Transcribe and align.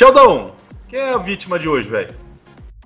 Sheldon, 0.00 0.52
quem 0.88 0.98
é 0.98 1.12
a 1.12 1.18
vítima 1.18 1.58
de 1.58 1.68
hoje, 1.68 1.86
velho? 1.86 2.14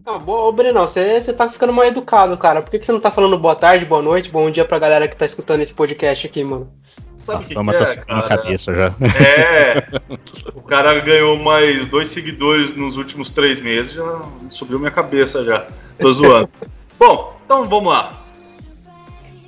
Ah, 0.05 0.19
boa, 0.19 0.49
ô 0.49 0.53
Brenão, 0.53 0.85
você 0.85 1.33
tá 1.33 1.49
ficando 1.49 1.73
mal 1.73 1.85
educado, 1.85 2.37
cara. 2.37 2.61
Por 2.61 2.73
que, 2.73 2.85
você 2.85 2.91
não 2.91 2.99
tá 2.99 3.09
falando 3.09 3.39
boa 3.39 3.55
tarde, 3.55 3.85
boa 3.85 4.03
noite, 4.03 4.33
bom 4.33 4.51
dia 4.51 4.65
pra 4.65 4.81
galera 4.81 5.07
que 5.07 5.17
tá 5.17 5.25
escutando 5.25 5.61
esse 5.61 5.73
podcast 5.73 6.27
aqui, 6.27 6.43
mano? 6.43 6.73
Sabe 7.17 7.45
o 7.45 7.47
que, 7.47 7.55
Fama 7.55 7.73
que 7.73 7.85
tá 7.85 7.93
é, 7.93 7.97
cara? 7.99 8.23
cabeça 8.29 8.75
já. 8.75 8.87
É, 9.25 9.87
o 10.57 10.61
cara 10.63 10.99
ganhou 10.99 11.39
mais 11.39 11.87
dois 11.87 12.09
seguidores 12.09 12.75
nos 12.75 12.97
últimos 12.97 13.31
três 13.31 13.61
meses, 13.61 13.93
já 13.93 14.21
subiu 14.51 14.81
minha 14.81 14.91
cabeça 14.91 15.45
já. 15.45 15.69
Tô 16.01 16.11
zoando. 16.11 16.51
Bom, 16.99 17.39
então 17.45 17.69
vamos 17.69 17.93
lá. 17.93 18.24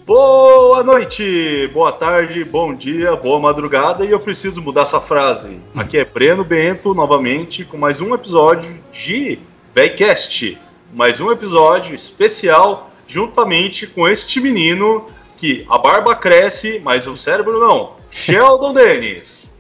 Boa 0.07 0.85
noite, 0.85 1.69
boa 1.75 1.91
tarde, 1.91 2.45
bom 2.45 2.73
dia, 2.73 3.17
boa 3.17 3.41
madrugada 3.41 4.05
e 4.05 4.13
eu 4.13 4.21
preciso 4.21 4.63
mudar 4.63 4.83
essa 4.83 5.01
frase. 5.01 5.59
Aqui 5.75 5.99
é 5.99 6.05
Breno 6.05 6.45
Bento 6.45 6.95
novamente 6.95 7.65
com 7.65 7.77
mais 7.77 8.01
um 8.01 8.15
episódio 8.15 8.73
de 8.93 9.37
Baycast, 9.75 10.57
mais 10.95 11.21
um 11.21 11.33
episódio 11.33 11.93
especial 11.93 12.89
juntamente 13.09 13.85
com 13.85 14.07
este 14.07 14.39
menino 14.39 15.07
que 15.37 15.67
a 15.69 15.77
barba 15.77 16.15
cresce, 16.15 16.81
mas 16.85 17.09
o 17.09 17.17
cérebro 17.17 17.59
não. 17.59 17.95
Sheldon 18.09 18.75
Dennis. 18.79 19.53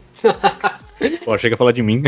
Pô, 1.24 1.36
chega 1.36 1.56
a 1.56 1.58
falar 1.58 1.72
de 1.72 1.83
mim. 1.83 2.05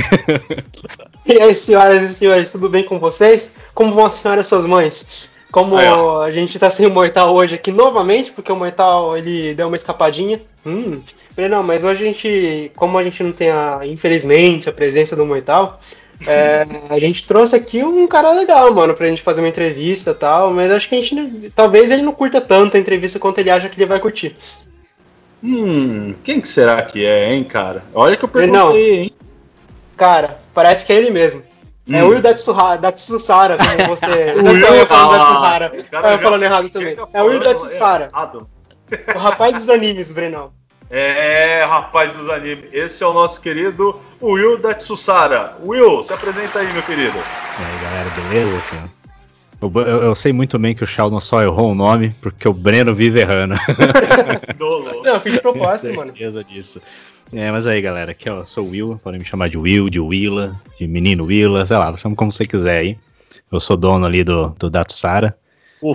E 1.27 1.43
aí, 1.43 1.53
senhoras 1.53 2.05
e 2.05 2.15
senhores, 2.15 2.53
tudo 2.53 2.69
bem 2.69 2.85
com 2.85 3.01
vocês? 3.01 3.57
Como 3.75 3.93
vão 3.93 4.07
as 4.07 4.15
senhoras 4.15 4.47
e 4.47 4.49
suas 4.49 4.65
mães? 4.65 5.29
Como 5.51 5.77
Aí, 5.77 5.87
a 5.87 6.31
gente 6.31 6.59
tá 6.59 6.69
sem 6.69 6.87
o 6.87 6.91
Mortal 6.91 7.35
hoje 7.35 7.55
aqui 7.55 7.73
novamente, 7.73 8.31
porque 8.33 8.53
o 8.53 8.57
Mortal 8.57 9.17
ele 9.17 9.55
deu 9.55 9.67
uma 9.67 9.77
escapadinha. 9.77 10.41
Hum, 10.67 11.01
não, 11.37 11.63
mas 11.63 11.83
hoje 11.85 12.03
a 12.03 12.07
gente, 12.07 12.71
como 12.77 12.99
a 12.99 13.03
gente 13.03 13.23
não 13.23 13.33
tem 13.33 13.51
a, 13.51 13.81
infelizmente, 13.85 14.69
a 14.69 14.73
presença 14.73 15.17
do 15.17 15.25
Mortal, 15.25 15.81
é, 16.27 16.67
a 16.91 16.99
gente 16.99 17.27
trouxe 17.27 17.57
aqui 17.57 17.83
um 17.83 18.07
cara 18.07 18.33
legal, 18.33 18.75
mano, 18.75 18.93
pra 18.95 19.07
gente 19.07 19.23
fazer 19.23 19.41
uma 19.41 19.49
entrevista 19.49 20.11
e 20.11 20.15
tal, 20.15 20.53
mas 20.53 20.71
acho 20.71 20.87
que 20.89 20.95
a 20.95 21.01
gente, 21.01 21.15
não- 21.15 21.51
talvez 21.55 21.91
ele 21.91 22.03
não 22.03 22.13
curta 22.13 22.41
tanto 22.43 22.77
a 22.77 22.81
entrevista 22.81 23.19
quanto 23.19 23.39
ele 23.39 23.51
acha 23.51 23.71
que 23.71 23.79
ele 23.79 23.87
vai 23.87 23.99
curtir. 23.99 24.37
Hum, 25.43 26.15
quem 26.25 26.41
que 26.41 26.49
será 26.49 26.83
que 26.83 27.07
é, 27.07 27.33
hein, 27.33 27.45
cara? 27.45 27.85
Olha 27.95 28.17
que 28.17 28.25
eu 28.25 28.31
Não. 28.49 28.73
perguntei, 28.73 28.95
hein? 28.97 29.13
Cara, 29.97 30.41
parece 30.53 30.85
que 30.85 30.93
é 30.93 30.97
ele 30.97 31.11
mesmo. 31.11 31.43
É 31.91 32.03
Hum. 32.03 32.07
o 32.07 32.11
Will 32.11 32.21
Datsuhara, 32.23 32.79
Datsusara, 32.79 33.57
como 33.57 33.89
você. 33.97 34.07
O 34.37 34.45
Will- 34.45 34.59
eu 34.77 34.87
falando 34.87 35.19
Datsuhara. 35.19 35.73
Ah, 35.75 35.77
eu 35.77 36.03
já 36.13 36.19
falando 36.19 36.43
errado 36.43 36.69
também. 36.71 36.97
É 37.13 37.23
o 37.23 37.27
Will 37.27 37.41
Datsusara, 37.41 38.11
o 39.15 39.19
rapaz 39.19 39.55
dos 39.55 39.69
animes, 39.71 40.13
Brenão. 40.13 40.53
É, 40.91 41.65
rapaz 41.69 42.13
dos 42.13 42.29
animes. 42.31 42.71
Esse 42.73 43.03
é 43.05 43.07
o 43.07 43.13
nosso 43.13 43.41
querido 43.41 44.01
Will 44.23 44.59
Datsusara. 44.59 45.57
Will, 45.65 46.03
se 46.03 46.13
apresenta 46.15 46.61
aí, 46.61 46.73
meu 46.73 46.83
querido. 46.83 47.17
E 47.17 47.63
aí, 47.65 47.83
galera, 47.83 48.11
beleza? 48.11 48.91
Eu, 49.61 49.73
eu- 49.75 50.03
eu 50.05 50.15
sei 50.15 50.33
muito 50.33 50.59
bem 50.59 50.75
que 50.75 50.85
o 50.85 50.87
Sheldon 50.87 51.19
só 51.21 51.43
errou 51.43 51.73
o 51.73 51.75
nome 51.75 52.15
porque 52.21 52.49
o 52.49 52.53
Breno 52.53 52.95
vive 52.95 53.21
errando. 53.21 53.55
Não, 54.59 55.05
eu 55.05 55.21
fiz 55.21 55.33
de 55.35 55.41
propósito, 55.41 55.95
mano. 55.95 56.13
certeza 56.13 56.45
disso. 56.45 56.81
É, 57.33 57.51
mas 57.51 57.67
aí, 57.67 57.81
galera, 57.83 58.13
aqui 58.13 58.31
ó, 58.31 58.39
eu 58.41 58.47
sou 58.47 58.65
o 58.65 58.71
Will, 58.71 59.01
podem 59.03 59.19
me 59.21 59.27
chamar 59.27 59.49
de 59.49 59.59
Will, 59.59 59.91
de 59.91 60.01
Willa, 60.01 60.59
de 60.79 60.87
menino 60.87 61.25
Willa, 61.25 61.67
sei 61.67 61.77
lá, 61.77 61.95
chama 61.97 62.17
como 62.17 62.33
você 62.33 62.47
quiser 62.47 62.79
aí. 62.79 62.99
Eu 63.51 63.61
sou 63.61 63.77
dono 63.77 64.07
ali 64.07 64.23
do, 64.25 64.51
do 64.59 64.71
Datsara. 64.71 65.37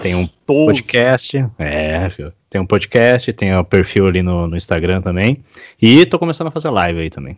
Tem 0.01 0.15
um 0.15 0.25
podcast, 0.27 1.45
é, 1.57 2.09
filho. 2.09 2.31
Tem 2.49 2.61
um 2.61 2.65
podcast, 2.65 3.33
tem 3.33 3.53
o 3.55 3.63
perfil 3.63 4.07
ali 4.07 4.21
no, 4.21 4.47
no 4.47 4.55
Instagram 4.55 5.01
também. 5.01 5.43
E 5.81 6.05
tô 6.05 6.17
começando 6.19 6.47
a 6.47 6.51
fazer 6.51 6.69
live 6.69 6.99
aí 7.01 7.09
também. 7.09 7.37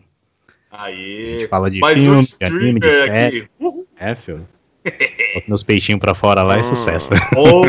A 0.72 0.84
Aí. 0.86 1.38
gente 1.40 1.48
fala 1.48 1.72
de 1.72 1.80
Mais 1.80 1.98
um 2.00 2.04
filme, 2.04 2.24
de 2.24 2.46
anime, 2.46 2.80
de 2.82 2.92
série. 2.94 3.38
aqui. 3.60 3.86
É, 3.98 4.14
filho. 4.16 4.46
Bota 4.86 5.46
meus 5.48 5.64
peitinhos 5.64 6.00
pra 6.00 6.14
fora 6.14 6.44
lá 6.44 6.58
é 6.58 6.64
sucesso. 6.64 7.10
Oh, 7.36 7.66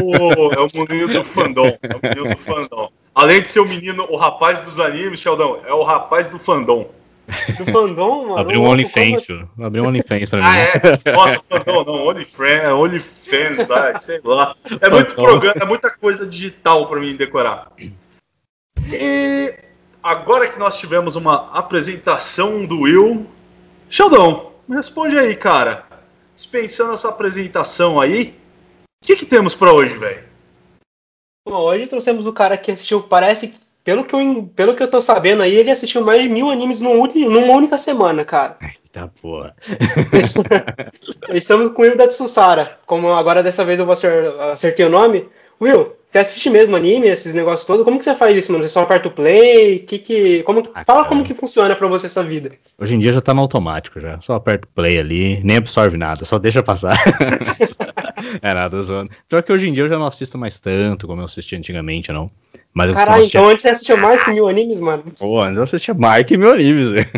é 0.52 0.60
o 0.60 0.88
menino 0.88 1.08
do 1.08 1.24
fandom. 1.24 1.66
É 1.82 1.94
o 1.94 2.00
menino 2.02 2.30
do 2.34 2.38
fandom. 2.38 2.90
Além 3.14 3.40
de 3.40 3.48
ser 3.48 3.60
o 3.60 3.66
menino, 3.66 4.06
o 4.10 4.16
rapaz 4.16 4.60
dos 4.60 4.78
animes, 4.78 5.20
Sheldon, 5.20 5.60
é 5.66 5.72
o 5.72 5.82
rapaz 5.82 6.28
do 6.28 6.38
fandom. 6.38 6.90
Do 7.58 7.64
fandom, 7.72 8.28
mano. 8.28 8.38
Abriu 8.38 8.60
um 8.60 8.66
OnlyFans, 8.66 9.26
como. 9.26 9.66
Abriu 9.66 9.84
um 9.84 9.88
OnlyFans 9.88 10.28
pra 10.28 10.38
mim. 10.38 10.44
Ah, 10.46 10.58
é? 10.58 11.12
Nossa, 11.12 11.40
fandom, 11.40 11.84
não, 11.84 12.06
OnlyFans, 12.06 12.72
OnlyFans, 12.72 13.70
ai, 13.72 13.98
sei 13.98 14.20
lá. 14.22 14.54
É 14.80 14.90
muito 14.90 15.14
programa, 15.14 15.56
é 15.60 15.64
muita 15.64 15.90
coisa 15.90 16.26
digital 16.26 16.86
pra 16.86 17.00
mim 17.00 17.16
decorar. 17.16 17.72
E 18.92 19.54
agora 20.02 20.46
que 20.46 20.58
nós 20.58 20.78
tivemos 20.78 21.16
uma 21.16 21.50
apresentação 21.52 22.66
do 22.66 22.82
Will, 22.82 23.26
Sheldon, 23.88 24.52
me 24.68 24.76
responde 24.76 25.18
aí, 25.18 25.34
cara. 25.34 25.85
Dispensando 26.36 26.92
essa 26.92 27.08
apresentação 27.08 27.98
aí, 27.98 28.34
o 29.02 29.06
que, 29.06 29.16
que 29.16 29.26
temos 29.26 29.54
pra 29.54 29.72
hoje, 29.72 29.96
velho? 29.96 30.22
Bom, 31.48 31.60
hoje 31.62 31.86
trouxemos 31.86 32.26
o 32.26 32.32
cara 32.32 32.58
que 32.58 32.70
assistiu, 32.70 33.02
parece, 33.02 33.54
pelo 33.82 34.04
que, 34.04 34.14
eu, 34.14 34.50
pelo 34.54 34.74
que 34.74 34.82
eu 34.82 34.90
tô 34.90 35.00
sabendo 35.00 35.42
aí, 35.42 35.54
ele 35.54 35.70
assistiu 35.70 36.04
mais 36.04 36.20
de 36.22 36.28
mil 36.28 36.50
animes 36.50 36.80
num 36.80 37.06
numa 37.06 37.52
única 37.54 37.78
semana, 37.78 38.24
cara. 38.24 38.58
Eita 38.60 39.10
porra. 39.22 39.54
Estamos 41.32 41.70
com 41.72 41.82
o 41.82 41.84
Will 41.84 41.96
Datsusara. 41.96 42.78
Como 42.84 43.12
agora 43.14 43.42
dessa 43.42 43.64
vez 43.64 43.78
eu 43.78 43.86
vou 43.86 43.92
acer- 43.94 44.26
acertei 44.52 44.84
o 44.84 44.90
nome. 44.90 45.28
Will, 45.60 45.94
você 46.16 46.18
assiste 46.18 46.50
mesmo 46.50 46.74
anime, 46.74 47.08
esses 47.08 47.34
negócios 47.34 47.66
todos? 47.66 47.84
Como 47.84 47.98
que 47.98 48.04
você 48.04 48.14
faz 48.14 48.36
isso, 48.36 48.50
mano? 48.52 48.64
Você 48.64 48.70
só 48.70 48.82
aperta 48.82 49.08
o 49.08 49.10
play? 49.10 49.78
Que 49.80 49.98
que, 49.98 50.42
como, 50.44 50.60
Ah, 50.74 50.84
fala 50.84 51.00
cara. 51.00 51.08
como 51.08 51.22
que 51.22 51.34
funciona 51.34 51.74
pra 51.76 51.86
você 51.88 52.06
essa 52.06 52.22
vida. 52.22 52.50
Hoje 52.78 52.94
em 52.94 52.98
dia 52.98 53.12
já 53.12 53.20
tá 53.20 53.34
no 53.34 53.42
automático 53.42 54.00
já. 54.00 54.20
Só 54.20 54.34
aperta 54.34 54.66
o 54.66 54.74
play 54.74 54.98
ali, 54.98 55.40
nem 55.44 55.56
absorve 55.58 55.96
nada, 55.96 56.24
só 56.24 56.38
deixa 56.38 56.62
passar. 56.62 56.96
é 58.40 58.54
nada, 58.54 58.82
zoando. 58.82 59.10
Pior 59.28 59.42
que 59.42 59.52
hoje 59.52 59.68
em 59.68 59.72
dia 59.72 59.84
eu 59.84 59.88
já 59.88 59.98
não 59.98 60.06
assisto 60.06 60.38
mais 60.38 60.58
tanto 60.58 61.06
como 61.06 61.20
eu 61.20 61.26
assistia 61.26 61.58
antigamente, 61.58 62.10
não. 62.12 62.30
Mas 62.72 62.90
Caralho, 62.90 63.20
assistia... 63.20 63.40
então 63.40 63.50
antes 63.50 63.62
você 63.62 63.68
assistia 63.70 63.96
mais 63.96 64.22
que 64.22 64.30
mil 64.32 64.48
animes, 64.48 64.80
mano? 64.80 65.04
Pô, 65.18 65.40
antes 65.40 65.56
eu 65.56 65.62
assistia 65.62 65.94
mais 65.94 66.26
que 66.26 66.36
meu 66.36 66.52
animes, 66.52 66.90
velho. 66.90 67.08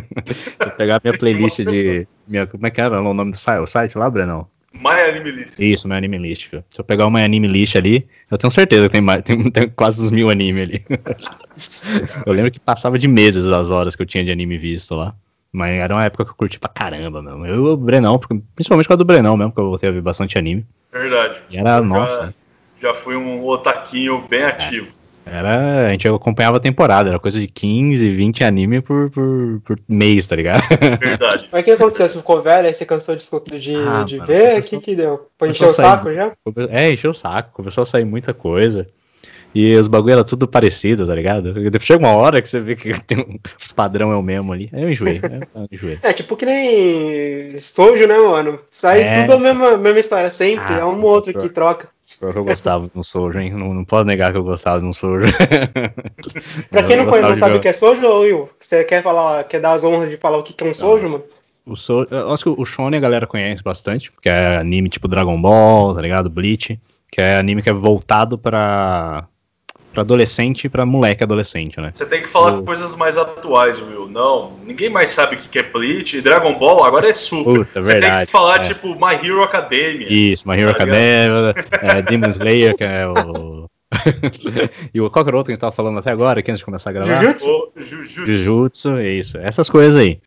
Eu 0.60 0.70
pegar 0.72 1.00
minha 1.03 1.16
playlist 1.16 1.58
de. 1.58 2.06
Minha, 2.26 2.47
como 2.47 2.66
é 2.66 2.70
que 2.70 2.81
era 2.81 3.00
o 3.00 3.14
nome 3.14 3.32
do 3.32 3.66
site 3.66 3.98
lá, 3.98 4.08
Brenão? 4.08 4.47
My 4.73 5.01
Anime 5.09 5.31
List. 5.31 5.59
Isso, 5.59 5.89
meu 5.89 5.97
anime 5.97 6.19
list. 6.19 6.49
Se 6.51 6.81
eu 6.81 6.84
pegar 6.84 7.06
uma 7.06 7.23
anime 7.23 7.49
list 7.49 7.75
ali, 7.77 8.06
eu 8.31 8.37
tenho 8.37 8.51
certeza 8.51 8.84
que 8.87 8.93
tem, 8.93 9.01
mais, 9.01 9.23
tem, 9.23 9.51
tem 9.51 9.69
quase 9.71 10.01
uns 10.03 10.11
mil 10.11 10.31
anime 10.31 10.61
ali. 10.61 10.84
eu 12.27 12.33
lembro 12.33 12.51
que 12.51 12.61
passava 12.61 12.99
de 12.99 13.09
meses 13.09 13.47
as 13.47 13.71
horas 13.71 13.97
que 13.97 14.03
eu 14.03 14.06
tinha 14.06 14.23
de 14.25 14.31
anime 14.31 14.59
visto 14.59 14.95
lá. 14.95 15.15
Mas 15.51 15.73
era 15.81 15.95
uma 15.95 16.05
época 16.05 16.25
que 16.25 16.31
eu 16.31 16.34
curti 16.34 16.59
pra 16.59 16.69
caramba, 16.69 17.23
mesmo. 17.23 17.47
Eu 17.47 17.55
e 17.55 17.59
o 17.59 17.77
Brenão, 17.77 18.21
principalmente 18.55 18.87
com 18.87 18.93
a 18.93 18.97
do 18.97 19.05
Brenão 19.05 19.37
mesmo, 19.37 19.53
que 19.53 19.59
eu 19.59 19.65
voltei 19.71 19.89
a 19.89 19.93
ver 19.93 20.03
bastante 20.03 20.37
anime. 20.37 20.67
Verdade. 20.93 21.41
E 21.50 21.56
era, 21.56 21.71
Já- 21.71 21.81
nossa, 21.81 22.35
Já 22.81 22.95
fui 22.95 23.17
um 23.17 23.45
otaquinho 23.47 24.23
bem 24.29 24.45
ativo. 24.45 24.89
Era. 25.31 25.87
A 25.89 25.91
gente 25.91 26.09
acompanhava 26.09 26.56
a 26.56 26.61
temporada, 26.61 27.09
era 27.11 27.19
coisa 27.19 27.39
de 27.41 27.47
15, 27.47 28.09
20 28.11 28.44
anime 28.44 28.81
por, 28.81 29.11
por, 29.11 29.61
por 29.65 29.77
mês, 29.89 30.27
tá 30.27 30.37
ligado? 30.37 30.62
Verdade. 31.00 31.49
Mas 31.50 31.62
o 31.62 31.65
que 31.65 31.71
aconteceu? 31.71 32.09
Você 32.09 32.19
ficou 32.19 32.43
velho, 32.43 32.66
aí 32.66 32.75
você 32.75 32.84
cansou 32.84 33.15
de, 33.16 33.25
de, 33.59 33.77
Ah, 33.77 34.05
de 34.05 34.17
mano, 34.17 34.27
ver? 34.27 34.59
O 34.59 34.62
que 34.62 34.78
que 34.81 34.97
deu? 34.97 35.28
Foi 35.38 35.50
encher 35.50 35.69
o 35.69 35.72
saco 35.72 36.12
já? 36.12 36.33
É, 36.71 36.93
encheu 36.93 37.11
o 37.11 37.15
saco, 37.15 37.53
começou 37.53 37.83
a 37.83 37.87
sair 37.87 38.05
muita 38.05 38.33
coisa. 38.34 38.87
E 39.55 39.75
os 39.77 39.88
bagulho 39.88 40.12
era 40.12 40.25
tudo 40.25 40.47
parecido, 40.47 41.06
tá 41.06 41.15
ligado? 41.15 41.55
Chega 41.81 41.99
uma 41.99 42.15
hora 42.15 42.43
que 42.43 42.49
você 42.49 42.61
vê 42.61 42.77
que 42.77 42.93
tem 43.03 43.19
um 43.19 43.34
o 43.34 43.75
padrão 43.75 44.12
é 44.12 44.17
o 44.17 44.22
mesmo 44.22 44.53
ali. 44.53 44.69
Aí 44.72 44.83
eu 44.83 44.88
enjoei, 44.88 45.21
né? 45.21 45.41
eu 45.55 45.69
enjoei. 45.71 45.99
É, 46.03 46.12
tipo 46.12 46.37
que 46.37 46.44
nem 46.44 47.55
Estojo, 47.55 48.06
né, 48.06 48.19
mano? 48.19 48.61
Sai 48.71 49.03
É. 49.03 49.22
tudo 49.22 49.34
a 49.34 49.38
mesma, 49.38 49.77
mesma 49.77 49.99
história, 49.99 50.31
sempre. 50.31 50.75
Ah, 50.75 50.81
é 50.81 50.84
um 50.84 51.03
ou 51.03 51.11
outro 51.11 51.33
que 51.38 51.49
troca. 51.49 51.88
Pior 52.19 52.32
que 52.32 52.38
eu 52.38 52.44
gostava 52.44 52.88
de 52.88 52.98
um 52.98 53.02
Sojo, 53.02 53.38
hein? 53.38 53.52
Não, 53.52 53.74
não 53.74 53.84
posso 53.84 54.05
negar 54.05 54.32
que 54.32 54.38
eu 54.38 54.43
gostava 54.43 54.81
de 54.81 54.87
um 54.87 54.93
Sojo. 54.93 55.31
Pra 56.70 56.82
quem 56.82 56.96
não, 56.96 57.06
conhece, 57.06 57.28
não 57.28 57.37
sabe 57.37 57.56
o 57.56 57.60
que 57.60 57.69
é 57.69 57.72
Sojo, 57.72 58.06
Will, 58.20 58.49
você 58.58 58.82
quer 58.84 59.02
falar, 59.02 59.44
quer 59.44 59.60
dar 59.60 59.72
as 59.72 59.84
honras 59.84 60.08
de 60.08 60.16
falar 60.16 60.38
o 60.38 60.43
que 60.43 60.55
é 60.64 60.69
um 60.69 60.75
Sojo, 60.75 61.08
mano? 61.08 61.25
O 61.66 61.76
Sojo, 61.76 62.08
eu 62.10 62.32
acho 62.32 62.44
que 62.44 62.60
o 62.60 62.64
Shonen 62.64 62.99
a 62.99 63.02
galera 63.02 63.26
conhece 63.26 63.62
bastante, 63.62 64.10
porque 64.10 64.28
é 64.28 64.56
anime 64.56 64.88
tipo 64.88 65.06
Dragon 65.06 65.40
Ball, 65.40 65.94
tá 65.94 66.00
ligado? 66.00 66.31
Bleach, 66.31 66.81
que 67.10 67.20
é 67.20 67.37
anime 67.37 67.62
que 67.62 67.69
é 67.69 67.75
voltado 67.75 68.38
pra, 68.38 69.28
pra 69.99 70.03
adolescente 70.03 70.65
e 70.65 70.69
pra 70.69 70.87
moleque 70.87 71.25
adolescente, 71.25 71.81
né? 71.81 71.91
Você 71.93 72.06
tem 72.06 72.23
que 72.23 72.29
falar 72.29 72.59
O- 72.59 72.62
coisas 72.62 72.95
mais 72.95 73.17
atuais, 73.17 73.81
Will. 73.81 74.09
Não, 74.09 74.53
ninguém 74.65 74.89
mais 74.89 75.11
sabe 75.11 75.35
o 75.37 75.39
que 75.39 75.59
é 75.59 75.62
Bleach 75.62 76.17
e 76.17 76.21
Dragon 76.21 76.56
Ball, 76.59 76.85
agora 76.85 77.09
é 77.09 77.12
Super. 77.12 77.59
Puta, 77.67 77.83
Você 77.83 78.00
tem 78.00 78.11
que 78.27 78.27
falar, 78.27 78.56
é. 78.56 78.61
tipo, 78.61 78.95
My 78.95 79.15
Hero 79.15 79.43
Academia. 79.43 80.06
Isso, 80.09 80.49
My 80.49 80.55
Hero 80.56 80.69
Tá 80.75 80.85
Academia, 80.85 81.55
é, 81.83 82.03
Demon 82.09 82.29
Slayer, 82.29 82.77
que 82.77 82.85
é 82.85 83.06
o. 83.06 83.69
e 84.95 85.00
o 85.00 85.11
qual 85.11 85.25
que 85.25 85.31
era 85.31 85.37
o 85.37 85.39
outro 85.39 85.47
que 85.47 85.53
a 85.53 85.55
gente 85.55 85.61
tava 85.61 85.73
falando 85.73 85.99
até 85.99 86.11
agora, 86.11 86.41
aqui 86.41 86.50
antes 86.50 86.59
de 86.61 86.65
começar 86.65 86.91
a 86.91 86.93
gravar? 86.93 87.15
Jujutsu? 87.15 87.73
Jujutsu. 87.77 88.27
Jujutsu, 88.27 88.91
é 88.99 89.09
isso. 89.11 89.39
Essas 89.39 89.69
coisas 89.71 89.97
aí. 90.00 90.21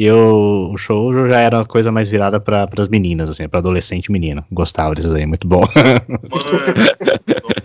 E 0.00 0.08
o, 0.12 0.70
o 0.72 0.78
shoujo 0.78 1.28
já 1.28 1.40
era 1.40 1.56
uma 1.58 1.64
coisa 1.64 1.90
mais 1.90 2.08
virada 2.08 2.38
para 2.38 2.68
as 2.78 2.88
meninas, 2.88 3.28
assim, 3.28 3.48
para 3.48 3.58
adolescente 3.58 4.06
e 4.06 4.12
menina. 4.12 4.46
Gostava 4.52 4.94
desses 4.94 5.12
aí, 5.12 5.26
muito 5.26 5.48
bom. 5.48 5.62
Mano, 6.06 6.20
Isso 6.36 6.54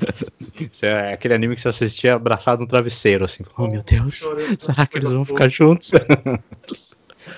é 0.82 1.14
aquele 1.14 1.34
anime 1.34 1.56
que 1.56 1.62
você 1.62 1.70
assistia 1.70 2.16
abraçado 2.16 2.62
no 2.62 2.68
travesseiro, 2.68 3.26
assim. 3.26 3.44
Oh, 3.58 3.68
meu 3.68 3.82
Deus, 3.82 4.16
chorando, 4.16 4.62
será 4.62 4.86
que 4.86 4.98
eles 4.98 5.04
coisa 5.04 5.16
vão 5.16 5.26
ficar 5.26 5.50
juntos? 5.50 5.92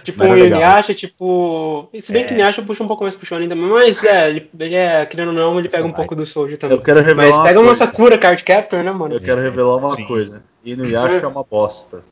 Tipo 0.04 0.24
um 0.24 0.38
Inuyasha, 0.38 0.94
tipo. 0.94 1.90
Se 2.00 2.12
bem 2.12 2.24
é. 2.24 2.26
que 2.26 2.34
Inuyasha 2.34 2.62
puxa 2.62 2.84
um 2.84 2.88
pouco 2.88 3.04
mais 3.04 3.16
pro 3.16 3.26
Shonen 3.26 3.48
também, 3.48 3.66
mas 3.66 4.04
é, 4.04 4.30
ele, 4.30 4.50
ele 4.60 4.76
é, 4.76 5.06
querendo 5.06 5.30
ou 5.30 5.34
não, 5.34 5.60
ele 5.60 5.70
pega 5.70 5.86
um 5.86 5.92
pouco 5.92 6.16
do 6.16 6.26
Soji 6.26 6.58
também. 6.58 6.78
Eu 6.78 6.84
quero 6.84 7.02
revelar 7.02 7.28
mas 7.28 7.38
pega 7.38 7.60
uma 7.60 7.76
Sakura 7.76 8.18
Card 8.18 8.44
Captor, 8.44 8.84
né, 8.84 8.92
mano? 8.92 9.16
Eu 9.16 9.22
quero 9.22 9.42
revelar 9.42 9.78
uma 9.78 9.90
Sim. 9.90 10.06
coisa. 10.06 10.44
Inuyasha 10.64 11.26
é 11.26 11.28
uma 11.28 11.44
bosta. 11.44 12.04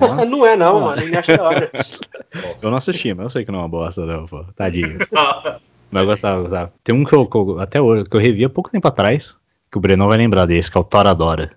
Não, 0.00 0.24
não 0.26 0.46
é 0.46 0.56
não, 0.56 0.80
mano. 0.80 1.02
Inuyasha 1.02 1.32
é 1.32 1.36
da 1.36 1.44
hora. 1.44 1.70
Eu 2.62 2.70
não 2.70 2.76
assisti, 2.76 3.14
mas 3.14 3.24
eu 3.24 3.30
sei 3.30 3.44
que 3.46 3.50
não 3.50 3.60
é 3.60 3.62
uma 3.62 3.68
bosta, 3.68 4.04
não, 4.04 4.26
pô. 4.26 4.44
Tadinho. 4.54 4.98
mas 5.90 6.02
eu 6.02 6.06
gostava, 6.06 6.42
gostava. 6.42 6.72
Tem 6.84 6.94
um 6.94 7.02
que 7.02 7.14
eu, 7.14 7.24
que 7.24 7.34
eu, 7.34 7.58
até 7.58 7.80
hoje, 7.80 8.04
que 8.04 8.14
eu 8.14 8.20
revi 8.20 8.44
há 8.44 8.50
pouco 8.50 8.70
tempo 8.70 8.86
atrás, 8.86 9.36
que 9.70 9.78
o 9.78 9.80
Brenão 9.80 10.08
vai 10.08 10.18
lembrar 10.18 10.46
desse, 10.46 10.70
que 10.70 10.76
é 10.76 10.80
o 10.80 10.84
Toradora. 10.84 11.52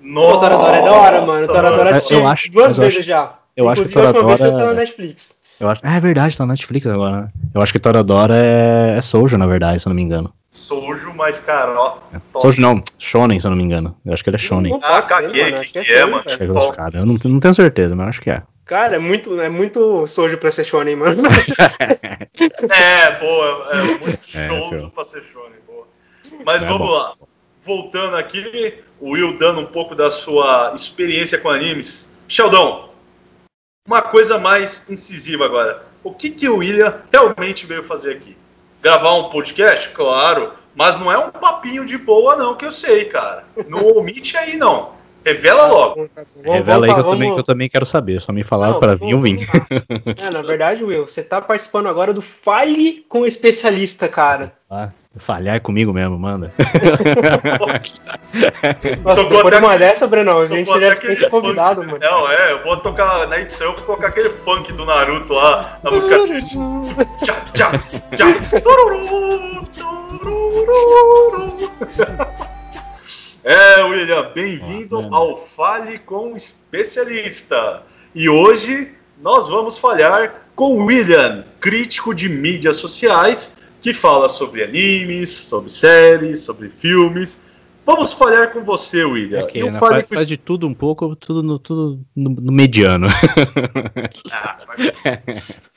Nossa, 0.00 0.36
o 0.36 0.40
Toradora 0.40 0.76
é 0.76 0.82
da 0.82 0.92
hora, 0.92 1.26
mano. 1.26 1.44
O 1.44 1.48
Toradora 1.48 1.90
assisti 1.90 2.14
eu 2.14 2.26
acho, 2.26 2.50
duas 2.50 2.76
vezes 2.76 2.98
acho, 2.98 3.06
já. 3.06 3.34
Eu 3.56 3.70
Inclusive, 3.70 3.80
acho 3.82 3.88
que 3.88 3.94
Toradora... 3.94 4.26
a 4.26 4.30
última 4.30 4.36
vez 4.36 4.50
foi 4.50 4.60
pela 4.60 4.74
Netflix. 4.74 5.40
Eu 5.60 5.68
acho... 5.68 5.80
Ah, 5.84 5.96
é 5.96 6.00
verdade, 6.00 6.36
tá 6.36 6.46
na 6.46 6.54
Netflix 6.54 6.86
agora. 6.86 7.22
Né? 7.22 7.28
Eu 7.54 7.60
acho 7.60 7.72
que 7.72 7.78
Toradora 7.78 8.34
é, 8.34 8.96
é 8.96 9.00
Sojo, 9.02 9.36
na 9.36 9.46
verdade, 9.46 9.80
se 9.80 9.86
eu 9.86 9.90
não 9.90 9.96
me 9.96 10.02
engano. 10.02 10.32
Sojo, 10.50 11.12
mas, 11.14 11.38
cara, 11.38 11.78
ó. 11.78 11.98
É. 12.12 12.40
Sojo 12.40 12.60
não, 12.60 12.82
Shonen, 12.98 13.38
se 13.38 13.46
eu 13.46 13.50
não 13.50 13.56
me 13.56 13.62
engano. 13.62 13.96
Eu 14.04 14.12
acho 14.12 14.24
que 14.24 14.30
ele 14.30 14.36
é 14.36 14.38
Shonen. 14.38 14.72
Não, 14.72 14.80
não 14.80 14.88
ah, 14.88 15.02
caguei, 15.02 15.52
que, 15.62 15.84
que, 15.84 15.92
é, 15.92 15.98
é, 15.98 16.06
mano. 16.06 16.24
É 16.26 16.74
cara, 16.74 16.98
eu 16.98 17.06
não, 17.06 17.14
não 17.22 17.38
tenho 17.38 17.54
certeza, 17.54 17.94
mas 17.94 18.08
acho 18.08 18.20
que 18.20 18.30
é. 18.30 18.42
Cara, 18.64 18.96
é 18.96 18.98
muito, 18.98 19.40
é 19.40 19.48
muito 19.48 20.06
Sojo 20.06 20.38
pra 20.38 20.50
ser 20.50 20.64
Shonen, 20.64 20.96
mano. 20.96 21.16
é, 22.72 23.20
boa, 23.20 23.68
é 23.72 23.82
muito 23.82 24.86
é, 24.86 24.90
pra 24.90 25.04
ser 25.04 25.22
Shonen, 25.32 25.58
boa. 25.66 25.86
Mas 26.44 26.62
é 26.62 26.66
vamos 26.66 26.88
bom. 26.88 26.94
lá. 26.94 27.14
Voltando 27.70 28.16
aqui, 28.16 28.82
o 29.00 29.10
Will 29.10 29.38
dando 29.38 29.60
um 29.60 29.66
pouco 29.66 29.94
da 29.94 30.10
sua 30.10 30.72
experiência 30.74 31.38
com 31.38 31.48
animes. 31.48 32.10
Sheldon, 32.26 32.88
uma 33.86 34.02
coisa 34.02 34.38
mais 34.38 34.84
incisiva 34.90 35.44
agora. 35.44 35.84
O 36.02 36.12
que, 36.12 36.30
que 36.30 36.48
o 36.48 36.56
William 36.56 37.00
realmente 37.12 37.66
veio 37.66 37.84
fazer 37.84 38.16
aqui? 38.16 38.36
Gravar 38.82 39.14
um 39.14 39.28
podcast? 39.28 39.88
Claro, 39.90 40.50
mas 40.74 40.98
não 40.98 41.12
é 41.12 41.16
um 41.16 41.30
papinho 41.30 41.86
de 41.86 41.96
boa, 41.96 42.34
não, 42.34 42.56
que 42.56 42.64
eu 42.64 42.72
sei, 42.72 43.04
cara. 43.04 43.44
Não 43.68 43.86
omite 43.96 44.36
aí, 44.36 44.56
não. 44.56 44.94
Revela 45.24 45.68
logo. 45.68 46.10
Revela 46.42 46.86
aí 46.86 46.92
que 46.92 46.98
eu, 46.98 47.04
também, 47.04 47.34
que 47.34 47.38
eu 47.38 47.44
também 47.44 47.68
quero 47.68 47.86
saber. 47.86 48.20
Só 48.20 48.32
me 48.32 48.42
falar 48.42 48.74
para 48.80 48.96
vir, 48.96 49.12
eu 49.12 49.20
vim. 49.20 49.46
É, 50.16 50.28
na 50.28 50.42
verdade, 50.42 50.82
Will, 50.82 51.06
você 51.06 51.22
tá 51.22 51.40
participando 51.40 51.86
agora 51.86 52.12
do 52.12 52.20
Fale 52.20 53.06
com 53.08 53.20
o 53.20 53.26
Especialista, 53.26 54.08
cara. 54.08 54.54
Ah, 54.68 54.90
falhar 55.16 55.56
é 55.56 55.60
comigo 55.60 55.92
mesmo, 55.92 56.18
manda. 56.18 56.52
Nossa, 59.02 59.24
depois 59.24 59.50
de 59.50 59.64
uma 59.64 59.76
dessa, 59.76 60.06
Brenão, 60.06 60.38
a 60.40 60.46
gente 60.46 60.70
seria 60.70 60.90
dispensa 60.90 61.28
convidado, 61.28 61.84
mano. 61.84 61.98
Não, 61.98 62.30
é, 62.30 62.52
eu 62.52 62.62
vou 62.62 62.76
tocar 62.76 63.26
na 63.26 63.40
edição, 63.40 63.68
eu 63.68 63.76
vou 63.76 63.86
colocar 63.86 64.08
aquele 64.08 64.30
funk 64.30 64.72
do 64.72 64.84
Naruto 64.84 65.32
lá, 65.32 65.80
na 65.82 65.90
música. 65.90 66.16
tchá, 67.24 67.42
tchá, 67.52 67.72
tchá. 68.16 68.26
É, 73.42 73.82
William, 73.82 74.30
bem-vindo 74.34 75.00
ah, 75.00 75.16
ao 75.16 75.46
Fale 75.46 75.98
com 75.98 76.36
Especialista. 76.36 77.82
E 78.14 78.28
hoje 78.28 78.92
nós 79.18 79.48
vamos 79.48 79.78
falhar 79.78 80.42
com 80.54 80.84
William, 80.84 81.46
crítico 81.58 82.14
de 82.14 82.28
mídias 82.28 82.76
sociais, 82.76 83.56
que 83.80 83.92
fala 83.92 84.28
sobre 84.28 84.62
animes, 84.62 85.30
sobre 85.30 85.70
séries, 85.70 86.40
sobre 86.40 86.68
filmes. 86.68 87.38
Vamos 87.84 88.12
falhar 88.12 88.52
com 88.52 88.60
você, 88.60 89.04
William. 89.04 89.42
Okay, 89.44 89.62
eu 89.62 89.72
faz, 89.72 90.06
com... 90.06 90.24
de 90.24 90.36
tudo 90.36 90.66
um 90.66 90.74
pouco, 90.74 91.16
tudo 91.16 91.42
no, 91.42 91.58
tudo 91.58 92.00
no, 92.14 92.30
no 92.30 92.52
mediano. 92.52 93.08
Ah, 94.30 94.58
mas... 94.68 95.70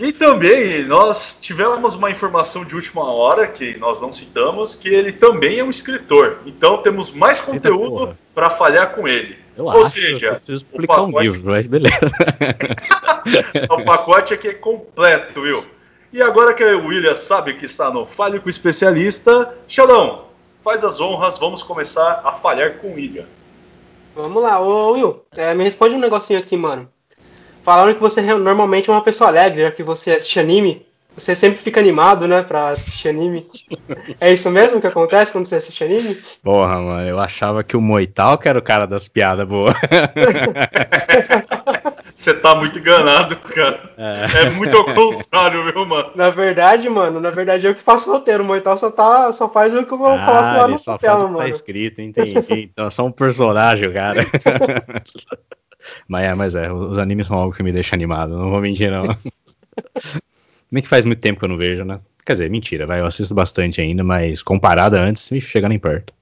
E 0.00 0.12
também 0.12 0.84
nós 0.84 1.38
tivemos 1.40 1.94
uma 1.94 2.10
informação 2.10 2.64
de 2.64 2.74
última 2.74 3.04
hora 3.04 3.46
que 3.46 3.76
nós 3.76 4.00
não 4.00 4.12
citamos, 4.12 4.74
que 4.74 4.88
ele 4.88 5.12
também 5.12 5.58
é 5.58 5.64
um 5.64 5.70
escritor. 5.70 6.38
Então 6.46 6.78
temos 6.78 7.10
mais 7.12 7.40
conteúdo 7.40 8.16
para 8.34 8.50
falhar 8.50 8.94
com 8.94 9.06
ele. 9.06 9.36
Eu 9.56 9.64
Ou 9.64 9.82
acho, 9.82 9.90
seja, 9.90 10.34
preciso 10.36 10.64
publicar 10.66 10.94
pacote... 10.94 11.16
um 11.16 11.20
livro, 11.20 11.42
mas 11.44 11.66
beleza. 11.66 11.94
o 13.70 13.84
pacote 13.84 14.32
aqui 14.32 14.48
é 14.48 14.54
completo, 14.54 15.40
Will. 15.40 15.64
E 16.12 16.20
agora 16.20 16.52
que 16.52 16.62
o 16.62 16.88
William 16.88 17.14
sabe 17.14 17.54
que 17.54 17.64
está 17.64 17.90
no 17.90 18.04
Fale 18.04 18.38
com 18.38 18.46
o 18.46 18.50
Especialista, 18.50 19.54
Xalão, 19.66 20.26
faz 20.62 20.84
as 20.84 21.00
honras, 21.00 21.38
vamos 21.38 21.62
começar 21.62 22.20
a 22.22 22.32
falhar 22.32 22.74
com 22.74 22.88
o 22.88 22.94
William. 22.94 23.24
Vamos 24.14 24.42
lá, 24.42 24.60
ô 24.60 24.92
Will, 24.92 25.24
é, 25.34 25.54
me 25.54 25.64
responde 25.64 25.94
um 25.94 26.00
negocinho 26.00 26.38
aqui, 26.38 26.54
mano. 26.54 26.86
Falaram 27.62 27.94
que 27.94 28.00
você 28.00 28.20
normalmente 28.34 28.90
é 28.90 28.92
uma 28.92 29.02
pessoa 29.02 29.30
alegre, 29.30 29.62
já 29.62 29.70
que 29.70 29.82
você 29.82 30.10
assiste 30.10 30.38
anime. 30.38 30.84
Você 31.16 31.34
sempre 31.34 31.58
fica 31.58 31.78
animado, 31.78 32.26
né, 32.26 32.42
pra 32.42 32.68
assistir 32.68 33.08
anime. 33.08 33.46
É 34.20 34.32
isso 34.32 34.50
mesmo 34.50 34.80
que 34.80 34.86
acontece 34.86 35.30
quando 35.32 35.46
você 35.46 35.56
assiste 35.56 35.84
anime? 35.84 36.18
Porra, 36.42 36.78
mano, 36.78 37.08
eu 37.08 37.18
achava 37.18 37.62
que 37.62 37.76
o 37.76 37.80
Moital 37.80 38.38
que 38.38 38.48
era 38.48 38.58
o 38.58 38.62
cara 38.62 38.86
das 38.86 39.08
piadas 39.08 39.46
boas. 39.46 39.74
Você 42.22 42.34
tá 42.34 42.54
muito 42.54 42.78
enganado, 42.78 43.34
cara. 43.34 43.90
É, 43.96 44.46
é 44.46 44.50
muito 44.50 44.76
ao 44.76 44.84
contrário, 44.84 45.64
viu, 45.72 45.84
mano? 45.84 46.12
Na 46.14 46.30
verdade, 46.30 46.88
mano, 46.88 47.18
na 47.18 47.30
verdade 47.30 47.66
eu 47.66 47.74
que 47.74 47.80
faço 47.80 48.08
o 48.08 48.12
roteiro. 48.12 48.44
O 48.44 48.46
Moital 48.46 48.78
só, 48.78 48.92
tá, 48.92 49.32
só 49.32 49.48
faz 49.48 49.74
o 49.74 49.84
que 49.84 49.92
eu 49.92 50.06
ah, 50.06 50.24
coloco 50.24 50.28
lá 50.28 50.68
no 50.68 50.78
só 50.78 50.92
papel, 50.92 51.10
faz 51.10 51.20
o 51.20 51.24
que 51.24 51.26
tá 51.26 51.32
mano. 51.32 51.44
tá 51.44 51.48
escrito, 51.48 52.00
entendi. 52.00 52.70
Então, 52.72 52.88
só 52.92 53.04
um 53.04 53.10
personagem, 53.10 53.92
cara. 53.92 54.20
Mas 56.06 56.30
é, 56.30 56.34
mas 56.36 56.54
é, 56.54 56.72
os 56.72 56.96
animes 56.96 57.26
são 57.26 57.36
algo 57.36 57.52
que 57.52 57.62
me 57.64 57.72
deixa 57.72 57.96
animado, 57.96 58.38
não 58.38 58.50
vou 58.50 58.60
mentir, 58.60 58.88
não. 58.88 59.02
Bem 60.70 60.80
que 60.80 60.88
faz 60.88 61.04
muito 61.04 61.18
tempo 61.18 61.40
que 61.40 61.44
eu 61.44 61.48
não 61.48 61.56
vejo, 61.56 61.84
né? 61.84 61.98
Quer 62.24 62.34
dizer, 62.34 62.50
mentira, 62.50 62.86
vai, 62.86 63.00
eu 63.00 63.04
assisto 63.04 63.34
bastante 63.34 63.80
ainda, 63.80 64.04
mas 64.04 64.44
comparada 64.44 65.00
antes, 65.00 65.28
me 65.28 65.40
chega 65.40 65.68
nem 65.68 65.80
perto. 65.80 66.14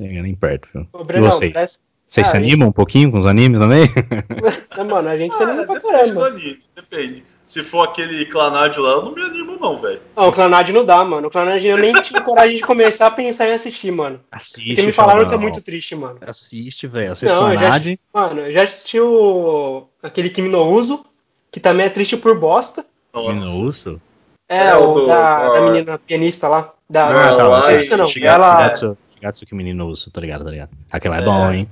Chega 0.00 0.22
nem 0.22 0.34
perto, 0.34 0.66
viu? 0.72 0.88
Ô, 0.94 1.04
Breno, 1.04 1.26
e 1.26 1.30
vocês? 1.30 1.52
Parece... 1.52 1.78
Vocês 2.10 2.26
ah, 2.26 2.30
se 2.32 2.36
animam 2.36 2.66
gente... 2.66 2.68
um 2.70 2.72
pouquinho 2.72 3.10
com 3.12 3.20
os 3.20 3.26
animes 3.26 3.60
também? 3.60 3.88
Não, 4.76 4.84
mano, 4.84 5.08
a 5.08 5.16
gente 5.16 5.32
ah, 5.32 5.36
se 5.36 5.42
anima 5.44 5.64
pra 5.64 5.80
caramba. 5.80 6.30
Depende, 6.32 6.62
depende. 6.74 7.24
Se 7.46 7.62
for 7.62 7.82
aquele 7.82 8.26
Clanádio 8.26 8.82
lá, 8.82 8.92
eu 8.92 9.02
não 9.02 9.12
me 9.12 9.22
animo, 9.22 9.58
não, 9.60 9.76
velho. 9.76 10.00
Não, 10.16 10.28
o 10.28 10.32
Clanádio 10.32 10.72
não 10.72 10.84
dá, 10.84 11.04
mano. 11.04 11.26
O 11.26 11.30
Clanádio 11.32 11.68
eu 11.68 11.78
nem 11.78 11.92
tive 11.94 12.20
coragem 12.20 12.54
de 12.54 12.62
começar 12.62 13.08
a 13.08 13.10
pensar 13.10 13.48
em 13.48 13.52
assistir, 13.52 13.90
mano. 13.90 14.20
Assiste, 14.30 14.68
Porque 14.68 14.82
me 14.82 14.92
falaram 14.92 15.28
que 15.28 15.34
é 15.34 15.38
muito 15.38 15.60
triste, 15.60 15.96
mano. 15.96 16.16
Assiste, 16.20 16.86
velho. 16.86 17.10
Assiste 17.10 17.28
não, 17.28 17.50
Clanádio. 17.50 17.90
Já, 17.90 18.20
mano, 18.20 18.40
eu 18.42 18.52
já 18.52 18.62
assisti 18.62 19.00
o... 19.00 19.88
aquele 20.00 20.30
Kimi 20.30 20.48
no 20.48 20.62
Uso, 20.62 21.04
que 21.50 21.58
também 21.58 21.86
é 21.86 21.90
triste 21.90 22.16
por 22.16 22.38
bosta. 22.38 22.86
Kimi 23.12 23.40
no 23.40 23.66
Uso? 23.66 24.00
É, 24.48 24.68
é 24.68 24.76
o, 24.76 24.94
do, 24.94 25.06
da, 25.06 25.52
da 25.52 25.60
menina 25.62 25.98
pianista 25.98 26.46
lá. 26.46 26.72
Da, 26.88 27.08
ah, 27.08 27.12
da, 27.12 27.36
tá, 27.36 27.96
não. 27.96 28.08
Shigatsu, 28.08 28.24
ela... 28.24 28.96
Shigatsu, 29.16 29.46
Kimi 29.46 29.74
no 29.74 29.88
Uso, 29.88 30.08
tá 30.12 30.20
ligado, 30.20 30.44
tá 30.44 30.50
ligado. 30.52 30.70
Aquela 30.88 31.16
é, 31.16 31.20
é 31.20 31.24
bom, 31.24 31.52
hein? 31.52 31.68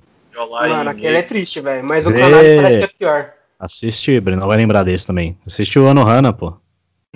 Mano, 0.46 0.90
aquele 0.90 1.16
é 1.16 1.22
triste, 1.22 1.60
velho. 1.60 1.84
Mas 1.84 2.06
o 2.06 2.12
Clanádio 2.12 2.56
parece 2.56 2.78
que 2.78 2.84
é 2.84 2.88
pior. 2.98 3.32
Assiste, 3.58 4.20
Breno, 4.20 4.46
vai 4.46 4.56
lembrar 4.56 4.84
desse 4.84 5.06
também. 5.06 5.36
Assiste 5.46 5.78
o 5.78 5.86
Ano 5.86 6.06
Hana, 6.06 6.32
pô. 6.32 6.54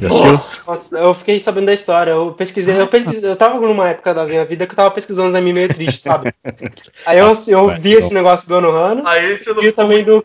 Nossa, 0.00 0.62
Nossa, 0.66 0.98
eu 0.98 1.14
fiquei 1.14 1.38
sabendo 1.38 1.66
da 1.66 1.74
história. 1.74 2.12
Eu 2.12 2.32
pesquisei, 2.32 2.80
eu 2.80 2.88
pesquisei, 2.88 3.30
eu 3.30 3.36
tava 3.36 3.60
numa 3.60 3.90
época 3.90 4.14
da 4.14 4.24
minha 4.24 4.44
vida 4.44 4.66
que 4.66 4.72
eu 4.72 4.76
tava 4.76 4.90
pesquisando 4.90 5.28
os 5.28 5.34
anime 5.34 5.52
meio 5.52 5.68
triste, 5.68 6.00
sabe? 6.00 6.34
Aí 7.06 7.18
eu, 7.18 7.32
eu 7.48 7.78
vi 7.78 7.92
esse 7.92 8.12
negócio 8.12 8.48
do 8.48 8.56
Ano 8.56 8.70
Hana. 8.70 9.08
Aí 9.08 9.36
você 9.36 9.52
não 9.52 9.72
também 9.72 10.02
do 10.02 10.24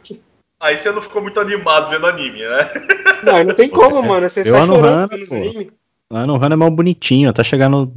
Aí 0.59 0.75
você 0.75 0.89
não 0.91 1.01
ficou 1.01 1.21
muito 1.21 1.39
animado 1.39 1.89
vendo 1.91 2.07
anime, 2.07 2.39
né? 2.39 2.71
Não, 3.23 3.43
não 3.43 3.53
tem 3.53 3.69
como, 3.69 4.01
mano. 4.01 4.27
Você 4.27 4.43
sai 4.43 4.65
chorando 4.65 5.09
vendo 5.09 5.33
anime. 5.33 5.71
O 6.09 6.15
Ano 6.15 6.35
Hana 6.35 6.55
é 6.55 6.57
mal 6.57 6.71
bonitinho, 6.71 7.29
até 7.29 7.43
chegar 7.43 7.69
no, 7.69 7.93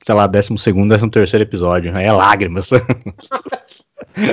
sei 0.00 0.14
lá, 0.14 0.26
12 0.26 0.56
segundo, 0.58 0.90
13 0.90 1.10
terceiro 1.10 1.44
episódio. 1.44 1.96
Aí 1.96 2.04
é 2.04 2.12
lágrimas. 2.12 2.70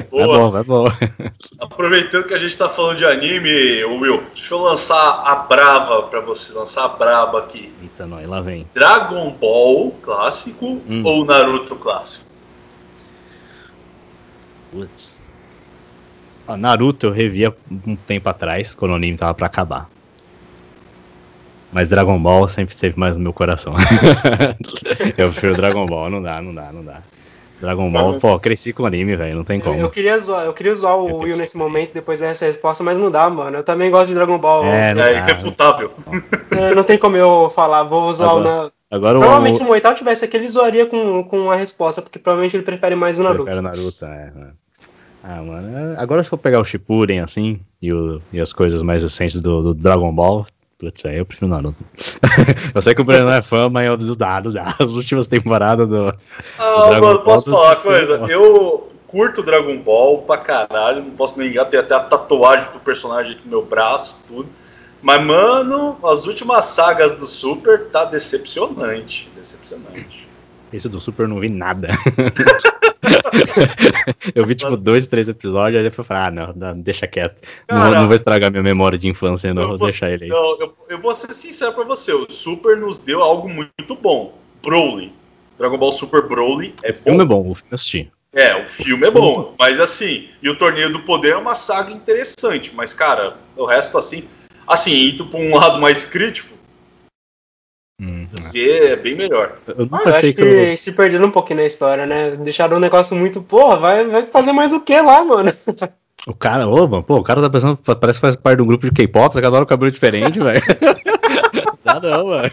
Boa. 0.09 0.23
É 0.23 0.27
bom, 0.27 0.57
é 0.57 0.63
bom. 0.63 0.85
Aproveitando 1.59 2.25
que 2.25 2.33
a 2.33 2.37
gente 2.37 2.57
tá 2.57 2.67
falando 2.67 2.97
de 2.97 3.05
anime, 3.05 3.83
Will, 3.85 4.23
deixa 4.33 4.53
eu 4.53 4.59
lançar 4.59 5.23
a 5.25 5.35
brava 5.35 6.03
pra 6.03 6.21
você, 6.21 6.53
lançar 6.53 6.85
a 6.85 6.87
braba 6.89 7.39
aqui. 7.39 7.71
Eita, 7.81 8.05
nós, 8.05 8.27
lá 8.27 8.41
vem. 8.41 8.67
Dragon 8.73 9.31
Ball 9.31 9.91
clássico 10.01 10.81
hum. 10.87 11.03
ou 11.03 11.25
Naruto 11.25 11.75
clássico? 11.75 12.25
Putz. 14.71 15.15
Ah, 16.47 16.57
Naruto 16.57 17.07
eu 17.07 17.11
revia 17.11 17.55
um 17.85 17.95
tempo 17.95 18.29
atrás, 18.29 18.73
quando 18.73 18.91
o 18.91 18.95
anime 18.95 19.17
tava 19.17 19.33
pra 19.33 19.47
acabar. 19.47 19.89
Mas 21.71 21.89
Dragon 21.89 22.17
Ball 22.19 22.47
sempre 22.47 22.73
esteve 22.73 22.97
mais 22.97 23.17
no 23.17 23.23
meu 23.23 23.33
coração. 23.33 23.73
eu 25.17 25.29
prefiro 25.31 25.55
Dragon 25.55 25.85
Ball, 25.85 26.09
não 26.09 26.21
dá, 26.21 26.41
não 26.41 26.53
dá, 26.53 26.71
não 26.71 26.83
dá. 26.83 27.01
Dragon 27.65 27.91
Ball, 27.91 28.19
pô, 28.19 28.39
cresci 28.39 28.71
com 28.71 28.83
o 28.83 28.85
anime, 28.85 29.15
velho, 29.15 29.35
não 29.35 29.43
tem 29.43 29.59
como. 29.59 29.75
Eu, 29.75 29.81
eu, 29.81 29.89
queria 29.89 30.17
zoar, 30.19 30.45
eu 30.45 30.53
queria 30.53 30.75
zoar 30.75 30.97
o 30.97 31.17
Will 31.17 31.35
nesse 31.35 31.57
momento, 31.57 31.93
depois 31.93 32.19
dessa 32.19 32.45
resposta, 32.45 32.83
mas 32.83 32.95
não 32.95 33.09
dá, 33.09 33.29
mano. 33.29 33.57
Eu 33.57 33.63
também 33.63 33.89
gosto 33.89 34.09
de 34.09 34.13
Dragon 34.13 34.37
Ball. 34.37 34.65
É, 34.65 34.93
não 34.93 35.03
é 35.03 35.17
irrefutável. 35.17 35.91
É, 36.51 36.73
não 36.75 36.83
tem 36.83 36.97
como 36.97 37.17
eu 37.17 37.49
falar, 37.49 37.83
vou 37.83 38.11
zoar 38.13 38.31
agora, 38.31 38.71
o 38.91 38.95
agora 38.95 39.19
Provavelmente 39.19 39.59
o... 39.59 39.63
no 39.63 39.69
Moital 39.69 39.95
tivesse 39.95 40.23
aquele 40.23 40.47
zoaria 40.47 40.85
com, 40.85 41.23
com 41.23 41.49
a 41.49 41.55
resposta, 41.55 42.01
porque 42.01 42.19
provavelmente 42.19 42.55
ele 42.55 42.63
prefere 42.63 42.95
mais 42.95 43.19
o 43.19 43.23
Naruto. 43.23 43.45
Prefere 43.45 43.63
Naruto, 43.63 44.05
é. 44.05 44.31
Ah, 45.23 45.41
mano, 45.41 45.95
agora 45.97 46.23
se 46.23 46.29
for 46.29 46.37
pegar 46.37 46.61
o 46.61 46.63
Shippuden, 46.63 47.19
assim, 47.19 47.59
e, 47.81 47.91
o, 47.91 48.21
e 48.31 48.39
as 48.39 48.53
coisas 48.53 48.83
mais 48.83 49.01
recentes 49.01 49.41
do, 49.41 49.61
do 49.61 49.73
Dragon 49.73 50.13
Ball, 50.13 50.45
putz, 50.85 51.05
aí 51.05 51.17
eu 51.17 51.25
prefiro 51.25 51.49
Naruto. 51.49 51.83
eu 52.73 52.81
sei 52.81 52.93
que 52.93 53.01
o 53.01 53.05
Breno 53.05 53.29
é 53.29 53.41
fã, 53.41 53.69
mas 53.69 53.87
eu 53.87 53.97
do 53.97 54.15
dado 54.15 54.51
já, 54.51 54.75
as 54.79 54.91
últimas 54.91 55.27
temporadas 55.27 55.87
do. 55.87 56.13
Ah, 56.59 56.93
do 56.93 57.01
mano, 57.01 57.19
posso 57.19 57.51
falar 57.51 57.69
uma 57.69 57.75
coisa? 57.75 58.13
Eu 58.29 58.91
curto 59.07 59.43
Dragon 59.43 59.77
Ball 59.77 60.19
pra 60.19 60.37
caralho, 60.37 61.03
não 61.03 61.11
posso 61.11 61.37
negar, 61.37 61.65
tem 61.65 61.79
até 61.79 61.95
a 61.95 61.99
tatuagem 61.99 62.71
do 62.71 62.79
personagem 62.79 63.33
aqui 63.33 63.41
no 63.45 63.49
meu 63.49 63.65
braço, 63.65 64.19
tudo. 64.27 64.49
Mas, 65.01 65.23
mano, 65.23 65.97
as 66.03 66.25
últimas 66.25 66.65
sagas 66.65 67.11
do 67.11 67.27
Super 67.27 67.89
tá 67.89 68.05
decepcionante. 68.05 69.29
Decepcionante. 69.35 70.24
Esse 70.75 70.89
do 70.89 70.99
Super 70.99 71.23
eu 71.23 71.29
não 71.29 71.39
vi 71.39 71.49
nada. 71.49 71.89
eu 74.35 74.45
vi 74.45 74.55
tipo 74.55 74.75
dois, 74.75 75.07
três 75.07 75.29
episódios, 75.29 75.77
aí 75.77 75.83
depois 75.83 75.99
eu 75.99 76.03
falei, 76.03 76.23
ah, 76.23 76.31
não, 76.31 76.53
não 76.53 76.81
deixa 76.81 77.07
quieto. 77.07 77.41
Cara, 77.67 77.91
não, 77.91 78.01
não, 78.01 78.07
vou 78.07 78.15
estragar 78.15 78.51
minha 78.51 78.63
memória 78.63 78.97
de 78.97 79.07
infância, 79.07 79.53
não, 79.53 79.69
vou, 79.69 79.77
vou 79.77 79.87
deixar 79.87 80.11
ele 80.11 80.25
aí. 80.25 80.29
Não, 80.29 80.59
eu, 80.59 80.75
eu, 80.89 80.99
vou 80.99 81.15
ser 81.15 81.33
sincero 81.33 81.73
pra 81.73 81.83
você, 81.83 82.11
o 82.11 82.29
Super 82.29 82.77
nos 82.77 82.99
deu 82.99 83.21
algo 83.21 83.47
muito 83.47 83.95
bom. 83.95 84.37
Broly. 84.61 85.13
Dragon 85.57 85.77
Ball 85.77 85.93
Super 85.93 86.27
Broly 86.27 86.73
é 86.83 86.91
o 86.91 86.93
filme 86.93 87.21
é 87.21 87.25
bom, 87.25 87.49
o 87.49 87.55
filme 87.55 87.71
eu 87.71 87.75
assisti. 87.75 88.11
É, 88.33 88.61
o 88.61 88.65
filme 88.65 89.07
é 89.07 89.11
bom, 89.11 89.55
mas 89.57 89.79
assim, 89.79 90.27
e 90.41 90.49
o 90.49 90.57
Torneio 90.57 90.91
do 90.91 90.99
Poder 90.99 91.31
é 91.31 91.37
uma 91.37 91.55
saga 91.55 91.93
interessante, 91.93 92.73
mas 92.75 92.93
cara, 92.93 93.37
o 93.55 93.65
resto 93.65 93.97
assim, 93.97 94.27
Assim, 94.67 95.09
indo 95.09 95.27
para 95.27 95.39
um 95.39 95.55
lado 95.55 95.79
mais 95.79 96.05
crítico, 96.05 96.54
hum, 98.01 98.27
Z 98.31 98.59
é 98.59 98.95
bem 98.95 99.15
melhor. 99.15 99.57
Eu, 99.67 99.87
ah, 99.91 100.01
eu 100.05 100.15
acho 100.15 100.33
que, 100.33 100.33
que 100.33 100.77
se 100.77 100.91
perderam 100.93 101.27
um 101.27 101.31
pouquinho 101.31 101.59
na 101.59 101.65
história, 101.65 102.05
né? 102.05 102.31
Deixaram 102.31 102.77
um 102.77 102.79
negócio 102.79 103.15
muito, 103.15 103.41
porra, 103.41 103.77
vai, 103.77 104.05
vai 104.05 104.25
fazer 104.27 104.51
mais 104.53 104.73
o 104.73 104.81
que 104.81 104.99
lá, 104.99 105.23
mano? 105.23 105.51
O 106.27 106.33
cara, 106.33 106.67
ô, 106.67 106.87
mano, 106.87 107.03
pô, 107.03 107.17
o 107.17 107.23
cara 107.23 107.41
tá 107.41 107.49
pensando, 107.49 107.77
parece 107.77 108.19
que 108.19 108.25
faz 108.25 108.35
parte 108.35 108.57
de 108.57 108.63
um 108.63 108.67
grupo 108.67 108.85
de 108.85 108.91
K-pop, 108.91 109.33
tá 109.33 109.41
cada 109.41 109.57
hora 109.57 109.63
o 109.63 109.67
cabelo 109.67 109.91
diferente, 109.91 110.39
velho. 110.39 110.61
Dá 111.83 111.99
não, 111.99 112.25
mano. 112.27 112.51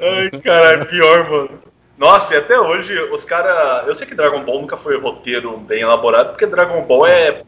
Ai, 0.00 0.40
cara, 0.42 0.84
pior, 0.84 1.28
mano. 1.28 1.50
Nossa, 1.98 2.34
e 2.34 2.36
até 2.36 2.58
hoje 2.58 2.96
os 3.12 3.24
caras. 3.24 3.86
Eu 3.86 3.94
sei 3.94 4.06
que 4.06 4.14
Dragon 4.14 4.44
Ball 4.44 4.60
nunca 4.60 4.76
foi 4.76 4.98
roteiro 4.98 5.56
bem 5.58 5.80
elaborado, 5.80 6.30
porque 6.30 6.46
Dragon 6.46 6.82
Ball 6.82 7.06
é 7.06 7.42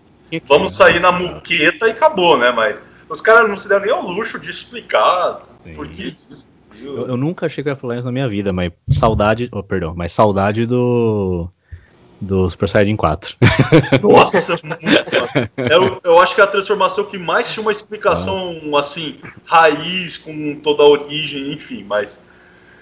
Vamos 0.47 0.77
sair 0.77 1.01
na 1.01 1.13
muqueta 1.13 1.87
e 1.87 1.93
acabou, 1.93 2.37
né? 2.37 2.51
Mas 2.51 2.77
os 3.09 3.21
caras 3.21 3.49
não 3.49 3.57
se 3.57 3.69
deram 3.69 3.85
nem 3.85 3.95
ao 3.95 4.03
luxo 4.03 4.39
de 4.39 4.51
explicar 4.51 5.43
por 5.75 5.89
que 5.89 6.17
eu, 6.81 7.09
eu, 7.09 7.17
nunca 7.17 7.47
achei 7.47 7.63
que 7.63 7.71
eu 7.71 7.73
ia 7.73 7.77
falar 7.77 7.97
isso 7.97 8.05
na 8.05 8.13
minha 8.13 8.29
vida, 8.29 8.53
mas 8.53 8.71
saudade. 8.91 9.49
Oh, 9.51 9.63
perdão, 9.63 9.95
mas 9.97 10.13
saudade 10.13 10.67
do. 10.67 11.49
Do 12.19 12.49
Super 12.49 12.67
Saiyajin 12.67 12.97
4. 12.97 13.37
Nossa, 14.03 14.55
eu, 15.71 16.01
eu 16.03 16.19
acho 16.19 16.35
que 16.35 16.41
é 16.41 16.45
a 16.45 16.47
transformação 16.47 17.05
que 17.05 17.19
mais 17.19 17.53
tinha 17.53 17.61
uma 17.61 17.71
explicação 17.71 18.59
ah. 18.75 18.81
assim, 18.81 19.19
raiz, 19.45 20.17
com 20.17 20.59
toda 20.63 20.83
a 20.83 20.89
origem, 20.89 21.53
enfim, 21.53 21.85
mas 21.85 22.19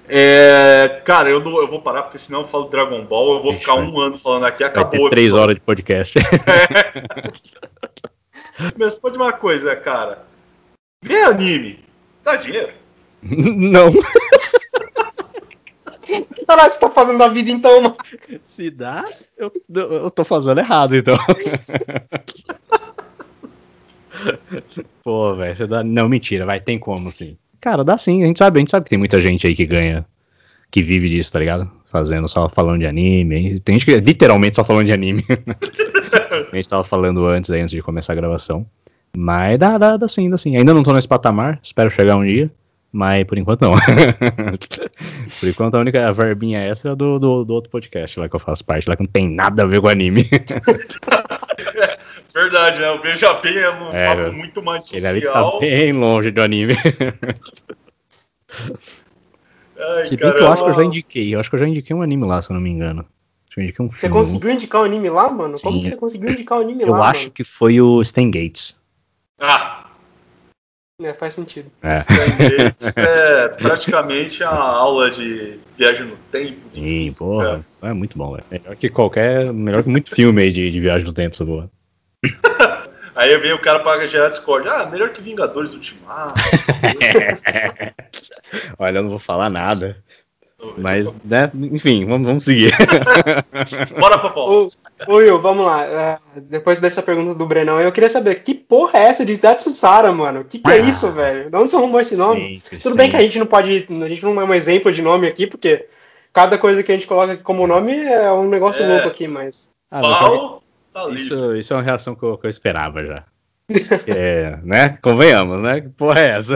é, 0.08 1.00
cara, 1.04 1.30
eu, 1.30 1.40
não, 1.40 1.58
eu 1.58 1.66
vou 1.66 1.80
parar 1.80 2.02
porque 2.04 2.18
senão 2.18 2.42
eu 2.42 2.46
falo 2.46 2.68
Dragon 2.68 3.04
Ball, 3.04 3.34
eu 3.34 3.42
vou 3.42 3.52
Ixi, 3.52 3.60
ficar 3.60 3.74
um 3.74 3.98
ano 3.98 4.18
falando 4.18 4.44
aqui, 4.44 4.62
acabou. 4.62 5.10
três 5.10 5.32
horas 5.32 5.54
de 5.54 5.60
podcast. 5.62 6.16
É. 6.18 6.22
Mas 8.78 8.94
pode 8.94 9.16
uma 9.16 9.32
coisa, 9.32 9.74
cara. 9.76 10.24
Vê 11.02 11.22
anime. 11.22 11.84
Dá 12.22 12.36
dinheiro? 12.36 12.72
Não. 13.22 13.92
Caralho, 16.46 16.70
você 16.70 16.78
tá 16.78 16.90
fazendo 16.90 17.18
da 17.18 17.28
vida 17.28 17.50
então, 17.50 17.80
mano. 17.80 17.96
Se 18.44 18.70
dá, 18.70 19.06
eu, 19.38 19.50
eu 19.74 20.10
tô 20.10 20.22
fazendo 20.22 20.60
errado, 20.60 20.94
então. 20.94 21.16
Pô, 25.02 25.34
velho, 25.34 25.56
você 25.56 25.66
dá. 25.66 25.82
Não, 25.82 26.06
mentira, 26.06 26.44
vai, 26.44 26.60
tem 26.60 26.78
como 26.78 27.10
sim. 27.10 27.38
Cara, 27.58 27.82
dá 27.82 27.96
sim, 27.96 28.22
a 28.22 28.26
gente 28.26 28.38
sabe, 28.38 28.58
a 28.58 28.60
gente 28.60 28.70
sabe 28.70 28.84
que 28.84 28.90
tem 28.90 28.98
muita 28.98 29.20
gente 29.22 29.46
aí 29.46 29.56
que 29.56 29.64
ganha, 29.64 30.04
que 30.70 30.82
vive 30.82 31.08
disso, 31.08 31.32
tá 31.32 31.38
ligado? 31.38 31.70
Fazendo 31.94 32.26
só 32.26 32.48
falando 32.48 32.80
de 32.80 32.88
anime. 32.88 33.60
Tem 33.60 33.76
gente 33.76 33.84
que 33.84 33.94
é 33.94 34.00
literalmente 34.00 34.56
só 34.56 34.64
falando 34.64 34.86
de 34.86 34.92
anime. 34.92 35.24
a 36.50 36.56
gente 36.56 36.68
tava 36.68 36.82
falando 36.82 37.24
antes 37.24 37.48
aí, 37.52 37.60
antes 37.60 37.70
de 37.70 37.80
começar 37.80 38.14
a 38.14 38.16
gravação. 38.16 38.66
Mas 39.16 39.56
dá, 39.60 39.78
dá, 39.78 39.96
dá 39.96 40.08
sim, 40.08 40.28
dá 40.28 40.36
sim. 40.36 40.56
Ainda 40.56 40.74
não 40.74 40.82
tô 40.82 40.92
nesse 40.92 41.06
patamar, 41.06 41.60
espero 41.62 41.88
chegar 41.88 42.16
um 42.16 42.24
dia. 42.24 42.50
Mas 42.92 43.22
por 43.22 43.38
enquanto 43.38 43.62
não. 43.62 43.76
por 45.38 45.48
enquanto 45.48 45.76
a 45.76 45.78
única 45.78 46.12
verbinha 46.12 46.66
extra 46.66 46.90
é 46.90 46.96
do, 46.96 47.20
do, 47.20 47.44
do, 47.44 47.54
outro 47.54 47.70
podcast 47.70 48.18
lá 48.18 48.28
que 48.28 48.34
eu 48.34 48.40
faço 48.40 48.64
parte, 48.64 48.88
lá 48.88 48.96
que 48.96 49.04
não 49.04 49.12
tem 49.12 49.30
nada 49.30 49.62
a 49.62 49.66
ver 49.66 49.80
com 49.80 49.86
anime. 49.86 50.28
Verdade, 52.34 52.80
né? 52.80 52.90
O 52.90 53.00
Benjamin 53.00 53.56
é 53.56 53.70
um 53.70 53.92
é, 53.92 54.08
papo 54.08 54.32
muito 54.32 54.60
mais 54.60 54.82
social. 54.82 55.14
Ele 55.14 55.28
ali 55.28 55.32
tá 55.32 55.58
bem 55.60 55.92
longe 55.92 56.32
do 56.32 56.42
anime. 56.42 56.74
Ai, 59.78 60.06
se 60.06 60.16
bem 60.16 60.32
que 60.32 60.38
eu 60.38 60.52
acho 60.52 60.62
que 60.62 60.70
eu 60.70 60.74
já 60.74 60.84
indiquei. 60.84 61.34
Eu 61.34 61.40
acho 61.40 61.50
que 61.50 61.56
eu 61.56 61.60
já 61.60 61.68
indiquei 61.68 61.94
um 61.94 62.02
anime 62.02 62.26
lá, 62.26 62.40
se 62.40 62.50
eu 62.50 62.54
não 62.54 62.60
me 62.60 62.70
engano. 62.70 63.04
Um 63.78 63.88
você 63.88 64.08
conseguiu 64.08 64.50
indicar 64.50 64.82
um 64.82 64.84
anime 64.84 65.08
lá, 65.10 65.30
mano? 65.30 65.56
Sim. 65.56 65.64
Como 65.64 65.80
que 65.80 65.88
você 65.88 65.96
conseguiu 65.96 66.30
indicar 66.30 66.58
um 66.58 66.62
anime 66.62 66.82
eu 66.82 66.90
lá? 66.90 66.98
Eu 66.98 67.02
acho 67.04 67.20
mano? 67.20 67.30
que 67.30 67.44
foi 67.44 67.80
o 67.80 68.02
Stan 68.02 68.28
Gates. 68.28 68.80
Ah! 69.38 69.86
É, 71.00 71.12
faz 71.12 71.34
sentido. 71.34 71.70
É. 71.82 71.96
Stan 71.96 72.14
Gates 72.14 72.96
é 72.96 73.48
praticamente 73.48 74.42
a 74.42 74.50
aula 74.50 75.10
de 75.10 75.58
viagem 75.76 76.06
no 76.06 76.16
tempo. 76.32 76.60
Sim, 76.74 77.12
porra. 77.16 77.64
É. 77.82 77.88
é 77.88 77.92
muito 77.92 78.18
bom, 78.18 78.32
velho. 78.32 78.44
Melhor 78.50 78.74
que 78.74 78.88
qualquer. 78.88 79.52
Melhor 79.52 79.84
que 79.84 79.88
muito 79.88 80.12
filme 80.12 80.42
aí 80.42 80.52
de, 80.52 80.70
de 80.70 80.80
viagem 80.80 81.06
no 81.06 81.12
tempo, 81.12 81.34
essa 81.34 81.44
boa. 81.44 81.70
Aí 83.16 83.36
vem 83.38 83.52
o 83.52 83.60
cara 83.60 83.78
para 83.78 84.08
gerar 84.08 84.28
Discord. 84.28 84.68
Ah, 84.68 84.86
melhor 84.86 85.10
que 85.10 85.22
Vingadores 85.22 85.72
Ultimato. 85.72 86.34
Olha, 88.78 88.98
eu 88.98 89.02
não 89.02 89.10
vou 89.10 89.18
falar 89.18 89.50
nada. 89.50 90.02
Mas, 90.78 91.12
né, 91.24 91.50
enfim, 91.54 92.06
vamos, 92.06 92.26
vamos 92.26 92.44
seguir. 92.44 92.72
Bora, 94.00 94.18
Popó. 94.18 94.68
Ô, 95.06 95.16
Will, 95.16 95.38
vamos 95.38 95.66
lá. 95.66 96.20
Uh, 96.36 96.40
depois 96.40 96.80
dessa 96.80 97.02
pergunta 97.02 97.34
do 97.34 97.46
Brenão, 97.46 97.80
eu 97.80 97.92
queria 97.92 98.08
saber 98.08 98.42
que 98.42 98.54
porra 98.54 98.98
é 98.98 99.02
essa 99.02 99.26
de 99.26 99.36
Datsusara, 99.36 100.10
mano? 100.12 100.40
O 100.40 100.44
que, 100.44 100.58
que 100.58 100.70
é 100.70 100.74
ah, 100.74 100.76
é 100.76 100.80
isso, 100.80 101.12
velho? 101.12 101.50
De 101.50 101.56
onde 101.56 101.70
você 101.70 101.76
arrumou 101.76 102.00
esse 102.00 102.16
nome? 102.16 102.60
Sempre, 102.60 102.78
Tudo 102.78 102.96
bem 102.96 103.10
que 103.10 103.16
a 103.16 103.22
gente 103.22 103.38
não 103.38 103.46
pode. 103.46 103.86
A 103.90 104.08
gente 104.08 104.24
não 104.24 104.40
é 104.40 104.44
um 104.44 104.54
exemplo 104.54 104.90
de 104.90 105.02
nome 105.02 105.26
aqui, 105.26 105.46
porque 105.46 105.86
cada 106.32 106.56
coisa 106.56 106.82
que 106.82 106.90
a 106.90 106.94
gente 106.94 107.06
coloca 107.06 107.32
aqui 107.32 107.42
como 107.42 107.66
nome 107.66 107.92
é 107.92 108.32
um 108.32 108.48
negócio 108.48 108.84
é. 108.84 108.88
louco 108.88 109.08
aqui, 109.08 109.28
mas. 109.28 109.68
Ah, 109.90 110.00
Pau, 110.00 110.62
Tá 110.94 111.08
isso, 111.10 111.56
isso 111.56 111.72
é 111.72 111.76
uma 111.76 111.82
reação 111.82 112.14
que 112.14 112.22
eu, 112.22 112.38
que 112.38 112.46
eu 112.46 112.50
esperava 112.50 113.04
já. 113.04 113.24
é, 114.06 114.58
né? 114.62 114.96
Convenhamos, 115.02 115.60
né? 115.60 115.80
Que 115.80 115.88
porra 115.88 116.20
é 116.20 116.28
essa? 116.30 116.54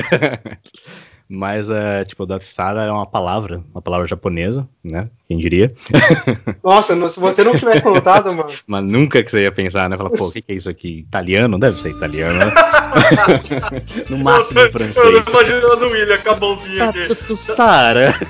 Mas, 1.28 1.68
é, 1.68 2.04
tipo, 2.04 2.25
Datsara 2.25 2.85
é 2.85 2.90
uma 2.90 3.04
palavra, 3.04 3.62
uma 3.70 3.82
palavra 3.82 4.06
japonesa, 4.06 4.66
né? 4.82 5.11
Quem 5.26 5.37
diria? 5.37 5.70
Nossa, 6.64 7.08
se 7.08 7.20
você 7.20 7.44
não 7.44 7.54
tivesse 7.54 7.82
contado, 7.82 8.32
mano. 8.32 8.50
Mas 8.66 8.90
nunca 8.90 9.23
que 9.23 9.30
você 9.30 9.42
ia 9.42 9.52
pensar, 9.52 9.90
né? 9.90 9.99
Falar, 9.99 10.08
pô, 10.08 10.28
o 10.28 10.32
que, 10.32 10.40
que 10.40 10.52
é 10.52 10.54
isso 10.54 10.70
aqui? 10.70 11.00
Italiano? 11.00 11.58
Deve 11.58 11.78
ser 11.78 11.90
italiano, 11.90 12.38
né? 12.38 12.52
no 14.08 14.18
máximo 14.18 14.61
eu, 14.61 14.73
francês. 14.73 15.04
Eu 15.04 15.23
tô 15.23 15.30
imaginando 15.30 15.87
o 15.87 15.90
William 15.90 16.18
com 16.18 16.30
a 16.30 16.37
mãozinha 16.37 16.88
aqui. 16.88 17.08
Datsara. 17.08 18.14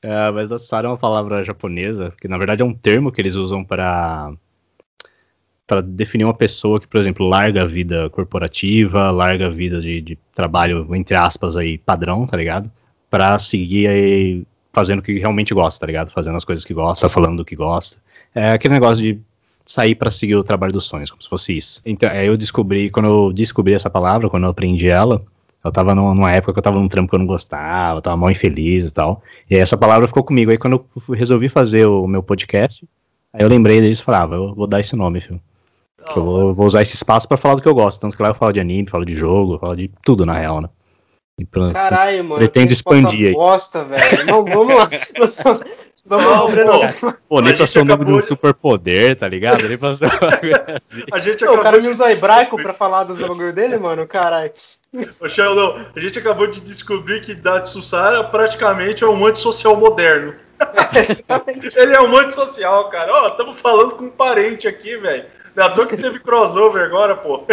É, 0.00 0.30
mas 0.32 0.48
Datsara 0.48 0.88
é 0.88 0.90
uma 0.90 0.98
palavra 0.98 1.44
japonesa, 1.44 2.12
que 2.20 2.26
na 2.26 2.36
verdade 2.36 2.62
é 2.62 2.64
um 2.64 2.74
termo 2.74 3.12
que 3.12 3.20
eles 3.20 3.36
usam 3.36 3.64
para 3.64 4.32
para 5.72 5.80
definir 5.80 6.24
uma 6.24 6.34
pessoa 6.34 6.78
que, 6.78 6.86
por 6.86 7.00
exemplo, 7.00 7.26
larga 7.26 7.62
a 7.62 7.66
vida 7.66 8.10
corporativa, 8.10 9.10
larga 9.10 9.46
a 9.46 9.50
vida 9.50 9.80
de, 9.80 10.02
de 10.02 10.18
trabalho, 10.34 10.94
entre 10.94 11.16
aspas, 11.16 11.56
aí, 11.56 11.78
padrão, 11.78 12.26
tá 12.26 12.36
ligado? 12.36 12.70
Pra 13.08 13.38
seguir 13.38 13.86
aí 13.86 14.42
fazendo 14.70 14.98
o 14.98 15.02
que 15.02 15.18
realmente 15.18 15.54
gosta, 15.54 15.80
tá 15.80 15.86
ligado? 15.86 16.10
Fazendo 16.10 16.36
as 16.36 16.44
coisas 16.44 16.62
que 16.62 16.74
gosta, 16.74 17.08
falando 17.08 17.38
do 17.38 17.44
que 17.44 17.56
gosta. 17.56 17.96
É 18.34 18.52
aquele 18.52 18.74
negócio 18.74 19.02
de 19.02 19.18
sair 19.64 19.94
para 19.94 20.10
seguir 20.10 20.36
o 20.36 20.44
trabalho 20.44 20.74
dos 20.74 20.84
sonhos, 20.84 21.10
como 21.10 21.22
se 21.22 21.28
fosse 21.28 21.56
isso. 21.56 21.80
Então, 21.86 22.10
aí 22.10 22.26
eu 22.26 22.36
descobri, 22.36 22.90
quando 22.90 23.06
eu 23.06 23.32
descobri 23.32 23.72
essa 23.72 23.88
palavra, 23.88 24.28
quando 24.28 24.44
eu 24.44 24.50
aprendi 24.50 24.88
ela, 24.88 25.22
eu 25.64 25.72
tava 25.72 25.94
numa 25.94 26.32
época 26.32 26.52
que 26.52 26.58
eu 26.58 26.62
tava 26.62 26.78
num 26.78 26.88
trampo 26.88 27.08
que 27.08 27.14
eu 27.14 27.20
não 27.20 27.26
gostava, 27.26 27.96
eu 27.96 28.02
tava 28.02 28.16
mal 28.18 28.30
infeliz 28.30 28.88
e 28.88 28.90
tal. 28.90 29.22
E 29.48 29.54
aí 29.54 29.60
essa 29.62 29.78
palavra 29.78 30.06
ficou 30.06 30.22
comigo. 30.22 30.50
Aí 30.50 30.58
quando 30.58 30.84
eu 31.08 31.14
resolvi 31.14 31.48
fazer 31.48 31.86
o 31.86 32.06
meu 32.06 32.22
podcast, 32.22 32.86
aí 33.32 33.42
eu 33.42 33.48
lembrei 33.48 33.80
disso 33.80 34.02
e 34.02 34.04
falava, 34.04 34.34
ah, 34.34 34.38
eu 34.38 34.54
vou 34.54 34.66
dar 34.66 34.80
esse 34.80 34.94
nome, 34.94 35.22
filho. 35.22 35.40
Que 36.10 36.18
eu 36.18 36.24
vou, 36.24 36.54
vou, 36.54 36.66
usar 36.66 36.82
esse 36.82 36.94
espaço 36.94 37.28
para 37.28 37.36
falar 37.36 37.56
do 37.56 37.62
que 37.62 37.68
eu 37.68 37.74
gosto. 37.74 38.00
Tanto 38.00 38.16
que 38.16 38.22
lá 38.22 38.30
eu 38.30 38.34
falo 38.34 38.52
de 38.52 38.60
anime, 38.60 38.88
falo 38.88 39.04
de 39.04 39.14
jogo, 39.14 39.58
falo 39.58 39.76
de 39.76 39.90
tudo, 40.04 40.26
na 40.26 40.38
real, 40.38 40.60
né? 40.60 40.68
Pra, 41.50 41.72
Caralho, 41.72 42.24
mano. 42.24 42.36
Pretendo 42.36 42.72
expandir 42.72 43.28
aí. 43.28 43.34
Bosta, 43.34 43.84
velho. 43.84 44.26
Não, 44.26 44.44
vamos 44.44 44.76
lá. 44.76 44.88
Vamos 46.04 46.26
lá, 46.26 46.50
Breno. 46.50 46.72
Pô, 47.28 47.40
nem 47.40 47.56
pra 47.56 47.66
ser 47.66 47.78
o 47.78 47.84
nome 47.84 48.04
de 48.04 48.12
um 48.12 48.20
superpoder, 48.20 49.14
tá 49.14 49.28
ligado? 49.28 49.68
Nem 49.68 49.78
pra 49.78 49.94
ser 49.94 50.06
assim. 50.10 51.04
a 51.12 51.18
gente 51.20 51.44
o 51.44 51.60
cara 51.60 51.80
me 51.80 51.86
usa 51.88 52.10
hebraico 52.10 52.56
pra 52.60 52.72
falar 52.72 53.04
dos 53.04 53.20
bagulho 53.20 53.52
dele, 53.52 53.78
mano. 53.78 54.06
Caralho. 54.06 54.50
Ô, 55.20 55.28
Sheldon, 55.28 55.86
a 55.94 56.00
gente 56.00 56.18
acabou 56.18 56.48
de 56.48 56.60
descobrir 56.60 57.22
que 57.22 57.34
Datsusara 57.34 58.24
praticamente 58.24 59.04
é 59.04 59.06
um 59.06 59.24
antissocial 59.24 59.76
moderno. 59.76 60.34
Ele 61.76 61.94
é 61.94 62.00
um 62.00 62.08
monte 62.08 62.34
social, 62.34 62.88
cara. 62.90 63.12
Ó, 63.12 63.24
oh, 63.24 63.28
estamos 63.28 63.60
falando 63.60 63.92
com 63.92 64.04
um 64.04 64.10
parente 64.10 64.66
aqui, 64.66 64.96
velho. 64.96 65.24
Não 65.54 65.64
é 65.64 65.66
à 65.66 65.70
toa 65.70 65.86
que 65.86 65.96
teve 65.96 66.18
crossover 66.18 66.84
agora, 66.84 67.16
pô. 67.16 67.44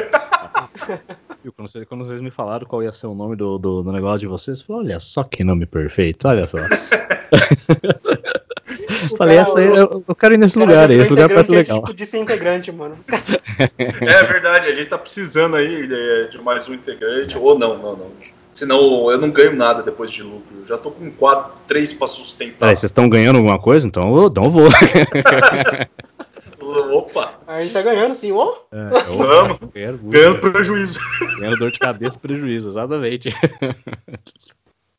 Quando 1.55 1.69
vocês, 1.69 1.85
quando 1.87 2.05
vocês 2.05 2.19
me 2.21 2.29
falaram 2.29 2.67
qual 2.67 2.83
ia 2.83 2.91
ser 2.91 3.07
o 3.07 3.15
nome 3.15 3.35
do, 3.35 3.57
do, 3.57 3.81
do 3.81 3.91
negócio 3.93 4.19
de 4.19 4.27
vocês, 4.27 4.59
eu 4.59 4.65
falei, 4.65 4.81
olha 4.81 4.99
só 4.99 5.23
que 5.23 5.43
nome 5.43 5.65
perfeito, 5.65 6.27
olha 6.27 6.45
só. 6.45 6.57
Falei, 9.17 9.37
cara, 9.37 9.49
essa 9.49 9.59
aí, 9.59 9.65
eu, 9.65 10.03
eu, 10.07 10.15
quero 10.15 10.33
ir 10.33 10.37
nesse 10.37 10.59
lugar 10.59 10.91
esse 10.91 11.09
lugar 11.09 11.29
parece 11.29 11.51
legal. 11.51 11.77
É 11.77 11.81
tipo 11.81 11.93
de 11.93 12.05
ser 12.05 12.19
integrante, 12.19 12.71
mano. 12.71 12.97
é 13.77 14.23
verdade, 14.25 14.69
a 14.69 14.73
gente 14.73 14.87
tá 14.87 14.97
precisando 14.97 15.55
aí 15.55 15.87
de, 15.87 16.31
de 16.31 16.37
mais 16.39 16.67
um 16.67 16.73
integrante, 16.73 17.37
ou 17.37 17.57
não, 17.57 17.77
não, 17.77 17.95
não. 17.95 18.11
Senão 18.51 19.09
eu 19.09 19.17
não 19.17 19.31
ganho 19.31 19.55
nada 19.55 19.81
depois 19.81 20.11
de 20.11 20.21
lucro. 20.21 20.59
Eu 20.61 20.67
já 20.67 20.77
tô 20.77 20.91
com 20.91 21.09
quatro, 21.11 21.53
três 21.67 21.93
pra 21.93 22.07
sustentar. 22.07 22.67
É, 22.71 22.75
vocês 22.75 22.89
estão 22.89 23.07
ganhando 23.07 23.37
alguma 23.37 23.57
coisa? 23.57 23.87
Então 23.87 24.15
eu 24.15 24.29
não 24.29 24.49
vou. 24.49 24.67
Opa! 26.69 27.39
A 27.47 27.61
gente 27.61 27.73
tá 27.73 27.81
ganhando, 27.81 28.13
sim, 28.13 28.31
ó. 28.31 28.53
É, 28.71 28.89
Vamos. 29.17 29.59
Ganhando 29.73 30.39
prejuízo. 30.39 30.99
Ganhando 31.37 31.57
dor 31.57 31.71
de 31.71 31.79
cabeça 31.79 32.17
e 32.17 32.19
prejuízo, 32.19 32.69
exatamente. 32.69 33.29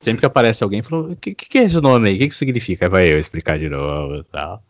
Sempre 0.01 0.21
que 0.21 0.27
aparece 0.27 0.65
alguém 0.65 0.81
falando, 0.81 1.13
o 1.13 1.17
que, 1.17 1.35
que, 1.35 1.59
é 1.59 1.65
esse 1.65 1.79
nome 1.79 2.09
aí? 2.09 2.17
O 2.17 2.19
que, 2.19 2.29
que 2.29 2.35
significa? 2.35 2.87
Aí 2.87 2.91
vai 2.91 3.13
eu 3.13 3.19
explicar 3.19 3.59
de 3.59 3.69
novo 3.69 4.17
e 4.17 4.25
tal. 4.25 4.63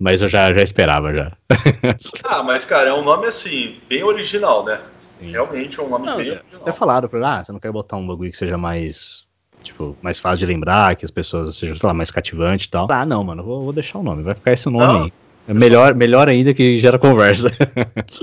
Mas 0.00 0.20
eu 0.20 0.28
já, 0.28 0.52
já 0.52 0.64
esperava 0.64 1.14
já. 1.14 1.32
ah, 2.24 2.42
mas 2.42 2.66
cara, 2.66 2.88
é 2.88 2.92
um 2.92 3.04
nome 3.04 3.28
assim, 3.28 3.76
bem 3.88 4.02
original, 4.02 4.64
né? 4.64 4.80
Sim. 5.20 5.30
Realmente 5.30 5.78
é 5.78 5.82
um 5.82 5.88
nome 5.88 6.06
não, 6.06 6.16
bem 6.16 6.30
original. 6.30 6.60
Até 6.60 6.72
falaram 6.72 7.08
pra 7.08 7.38
ah, 7.38 7.44
você 7.44 7.52
não 7.52 7.60
quer 7.60 7.70
botar 7.70 7.96
um 7.96 8.06
bagulho 8.06 8.32
que 8.32 8.36
seja 8.36 8.58
mais. 8.58 9.24
Tipo, 9.62 9.96
mais 10.02 10.18
fácil 10.18 10.38
de 10.38 10.46
lembrar, 10.46 10.94
que 10.96 11.06
as 11.06 11.10
pessoas 11.10 11.56
sejam, 11.56 11.76
sei 11.78 11.86
lá, 11.86 11.94
mais 11.94 12.10
cativante 12.10 12.66
e 12.66 12.68
tal. 12.68 12.86
Ah, 12.90 13.06
não, 13.06 13.22
mano, 13.24 13.42
vou, 13.42 13.62
vou 13.62 13.72
deixar 13.72 13.98
o 13.98 14.02
nome, 14.02 14.22
vai 14.22 14.34
ficar 14.34 14.52
esse 14.52 14.68
nome 14.68 14.92
não. 14.92 15.04
aí. 15.04 15.12
É 15.46 15.52
melhor, 15.52 15.94
melhor 15.94 16.28
ainda 16.28 16.54
que 16.54 16.78
gera 16.78 16.98
conversa. 16.98 17.50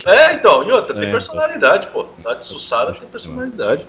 É, 0.05 0.33
então, 0.33 0.63
e 0.63 0.71
outra, 0.71 0.95
tem 0.95 1.09
é, 1.09 1.11
personalidade, 1.11 1.87
pô. 1.87 2.05
Tati 2.23 2.45
Sussara 2.45 2.93
tem 2.93 3.07
personalidade. 3.07 3.85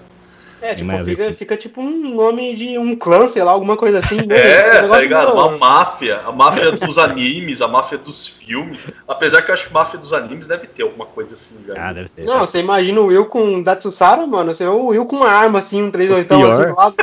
É, 0.63 0.75
tipo, 0.75 1.05
fica, 1.05 1.33
fica, 1.33 1.57
tipo 1.57 1.81
um 1.81 2.15
nome 2.15 2.55
de 2.55 2.79
um 2.79 2.95
clã, 2.95 3.27
sei 3.27 3.43
lá, 3.43 3.51
alguma 3.51 3.77
coisa 3.77 3.99
assim. 3.99 4.17
Né? 4.27 4.37
É, 4.63 4.83
um 4.85 4.89
tá 4.89 5.01
ligado? 5.01 5.33
Uma 5.33 5.59
máfia. 5.59 6.21
A 6.21 6.33
máfia 6.33 6.73
dos 6.73 6.99
animes, 6.99 7.61
a 7.61 7.69
máfia 7.69 7.99
dos 7.99 8.27
filmes. 8.27 8.79
Apesar 9.09 9.43
que 9.43 9.51
eu 9.51 9.55
acho 9.55 9.67
que 9.67 9.71
a 9.71 9.75
máfia 9.75 9.99
dos 9.99 10.13
animes 10.13 10.47
deve 10.47 10.67
ter 10.67 10.83
alguma 10.83 11.07
coisa 11.07 11.35
assim, 11.35 11.57
já. 11.67 11.75
Ah, 11.77 11.93
deve 11.93 12.09
ter. 12.09 12.25
Não, 12.25 12.41
você 12.41 12.61
imagina 12.61 13.01
o 13.01 13.07
Will 13.07 13.27
com 13.27 13.63
Datsusara, 13.63 14.27
mano. 14.27 14.53
Você 14.53 14.65
vê 14.65 14.71
o 14.71 14.87
Will 14.87 15.07
com 15.07 15.17
uma 15.17 15.29
arma, 15.29 15.59
assim, 15.59 15.83
um 15.83 15.91
38 15.91 16.29
pior... 16.29 16.51
assim, 16.51 16.73
lá. 16.73 16.93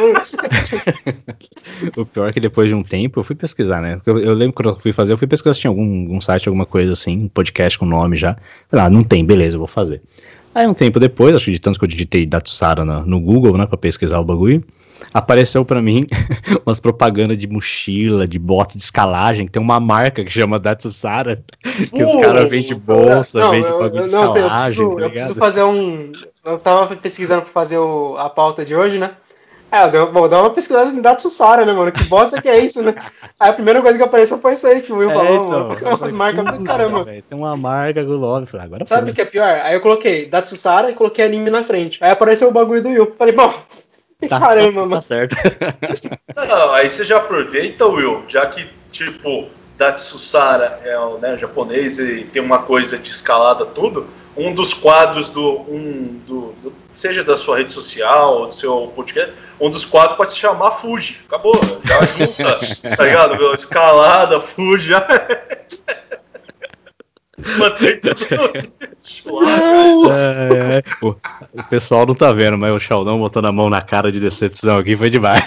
o 1.98 2.06
pior 2.06 2.30
é 2.30 2.34
que 2.34 2.40
depois 2.40 2.70
de 2.70 2.76
um 2.76 2.82
tempo 2.82 3.20
eu 3.20 3.24
fui 3.24 3.36
pesquisar, 3.36 3.82
né? 3.82 4.00
Eu, 4.06 4.18
eu 4.20 4.34
lembro 4.34 4.54
quando 4.54 4.70
eu 4.70 4.76
fui 4.76 4.94
fazer, 4.94 5.14
eu 5.14 5.18
fui 5.18 5.28
pesquisar 5.28 5.54
se 5.54 5.62
tinha 5.62 5.72
algum, 5.72 6.02
algum 6.02 6.22
site, 6.22 6.48
alguma 6.48 6.66
coisa 6.66 6.94
assim, 6.94 7.26
um 7.26 7.28
podcast 7.28 7.78
com 7.78 7.86
nome 7.86 8.16
já. 8.16 8.38
Falei, 8.70 8.86
ah, 8.86 8.90
não 8.90 9.04
tem, 9.04 9.26
beleza, 9.26 9.56
eu 9.56 9.60
vou 9.60 9.68
fazer. 9.68 10.02
Aí 10.54 10.68
um 10.68 10.74
tempo 10.74 11.00
depois, 11.00 11.36
acho 11.36 11.46
que 11.46 11.52
de 11.52 11.60
tanto 11.60 11.78
que 11.78 11.86
eu 11.86 11.90
digitei 11.90 12.26
Datsara 12.26 12.84
no, 12.84 13.06
no 13.06 13.20
Google, 13.20 13.58
né, 13.58 13.66
pra 13.66 13.78
pesquisar 13.78 14.20
o 14.20 14.24
bagulho, 14.24 14.64
apareceu 15.14 15.64
para 15.64 15.82
mim 15.82 16.06
umas 16.66 16.80
propagandas 16.80 17.38
de 17.38 17.48
mochila, 17.48 18.28
de 18.28 18.40
bota 18.40 18.78
de 18.78 18.84
escalagem, 18.84 19.46
que 19.46 19.52
tem 19.52 19.62
uma 19.62 19.80
marca 19.80 20.24
que 20.24 20.32
chama 20.32 20.60
Datsusara, 20.60 21.44
que 21.64 22.04
os 22.04 22.16
caras 22.16 22.50
vendem 22.50 22.76
bolsa, 22.76 23.40
não, 23.40 23.52
vendem 23.52 23.72
bagulho 23.72 24.02
de 24.02 24.08
escalagem. 24.08 24.84
Eu 24.84 24.90
preciso, 24.90 24.96
tá 24.96 25.02
eu 25.02 25.10
preciso 25.10 25.36
fazer 25.36 25.64
um. 25.64 26.12
Eu 26.46 26.58
tava 26.58 26.96
pesquisando 26.96 27.42
pra 27.44 27.52
fazer 27.52 27.78
o, 27.78 28.18
a 28.18 28.30
pauta 28.30 28.66
de 28.66 28.76
hoje, 28.76 28.98
né? 28.98 29.12
É, 29.72 29.96
eu 29.96 30.12
vou 30.12 30.28
dar 30.28 30.42
uma 30.42 30.50
pesquisada 30.50 30.90
em 30.90 31.02
Datsusara, 31.02 31.66
né, 31.66 31.74
mano? 31.74 31.92
Que 31.92 32.04
bosta 32.06 32.42
que 32.42 32.50
é 32.50 32.60
isso, 32.60 32.82
né? 32.82 32.94
Aí 33.40 33.50
a 33.50 33.54
primeira 33.54 33.82
coisa 33.82 33.98
que 33.98 34.04
apareceu 34.04 34.38
foi 34.40 34.54
isso 34.54 34.68
aí 34.68 34.82
que 34.82 34.92
o 34.92 34.98
Will 34.98 35.12
é, 35.12 35.14
falou, 35.14 35.36
então, 35.36 35.68
mano. 35.68 35.98
Umas 35.98 36.14
marcas 36.14 36.46
do 36.46 36.64
caramba. 36.64 37.04
Véio, 37.04 37.24
tem 37.24 37.38
uma 37.38 37.56
marca 37.56 38.04
do 38.04 38.18
Love, 38.18 38.58
agora 38.58 38.86
Sabe 38.86 39.12
o 39.12 39.14
que 39.14 39.22
é 39.22 39.26
pior? 39.26 39.62
Aí 39.64 39.76
eu 39.76 39.82
coloquei 39.82 40.26
Datsusara 40.26 40.90
e 40.90 40.94
coloquei 40.94 41.24
anime 41.24 41.50
na 41.50 41.64
frente. 41.64 42.00
Aí 42.02 42.12
apareceu 42.12 42.50
o 42.50 42.52
bagulho 42.52 42.82
do 42.82 42.90
Will. 42.90 43.16
Falei, 43.18 43.34
bom, 43.34 43.54
tá, 44.28 44.40
caramba, 44.40 44.74
tá, 44.74 44.80
mano. 44.80 44.92
Tá 44.96 45.02
certo. 45.02 45.36
Não, 46.36 46.72
aí 46.72 46.90
você 46.90 47.06
já 47.06 47.18
aproveita, 47.18 47.86
Will, 47.86 48.24
já 48.28 48.46
que, 48.48 48.68
tipo, 48.92 49.48
Datsusara 49.78 50.82
é 50.84 50.98
o 51.00 51.18
né, 51.18 51.38
japonês 51.38 52.00
e 52.00 52.28
tem 52.34 52.42
uma 52.42 52.60
coisa 52.60 52.98
de 52.98 53.10
escalada 53.10 53.66
tudo, 53.66 54.08
um 54.36 54.54
dos 54.54 54.74
quadros 54.74 55.30
do, 55.30 55.62
um, 55.62 56.20
do, 56.26 56.54
do 56.62 56.74
seja 56.94 57.24
da 57.24 57.38
sua 57.38 57.58
rede 57.58 57.72
social 57.72 58.40
ou 58.40 58.48
do 58.48 58.56
seu 58.56 58.92
podcast, 58.96 59.34
um 59.60 59.70
dos 59.70 59.86
quatro 59.86 60.18
pode 60.18 60.34
se 60.34 60.40
chamar 60.40 60.72
Fuji. 60.72 61.20
Acabou, 61.28 61.54
já 61.84 62.02
junta, 62.06 62.60
tá 62.98 63.04
ligado? 63.06 63.54
Escalada, 63.54 64.42
Fuji. 64.42 64.92
Mantém 67.58 68.00
tudo. 68.02 68.74
É, 70.12 70.78
é, 70.78 70.84
o, 71.02 71.16
o, 71.54 71.64
pessoal 71.70 72.06
não 72.06 72.14
tá 72.14 72.34
vendo, 72.34 72.58
mas 72.58 72.74
o 72.74 72.80
Sheldon 72.80 73.18
botando 73.18 73.46
a 73.46 73.52
mão 73.52 73.70
na 73.70 73.82
cara 73.82 74.12
de 74.12 74.20
decepção 74.20 74.78
aqui 74.78 74.98
foi 74.98 75.10
demais. 75.10 75.44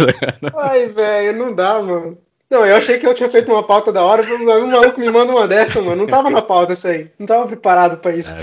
Ai, 0.56 0.86
velho, 0.86 1.38
não 1.38 1.54
dá, 1.54 1.82
mano. 1.82 2.16
Não, 2.52 2.66
eu 2.66 2.76
achei 2.76 2.98
que 2.98 3.06
eu 3.06 3.14
tinha 3.14 3.30
feito 3.30 3.50
uma 3.50 3.62
pauta 3.62 3.90
da 3.90 4.04
hora, 4.04 4.22
um 4.22 4.66
maluco 4.70 5.00
me 5.00 5.08
manda 5.10 5.32
uma 5.32 5.48
dessa, 5.48 5.80
mano. 5.80 5.96
Não 5.96 6.06
tava 6.06 6.28
na 6.28 6.42
pauta 6.42 6.74
isso 6.74 6.86
aí. 6.86 7.10
Não 7.18 7.26
tava 7.26 7.46
preparado 7.46 7.96
pra 7.96 8.14
isso. 8.14 8.36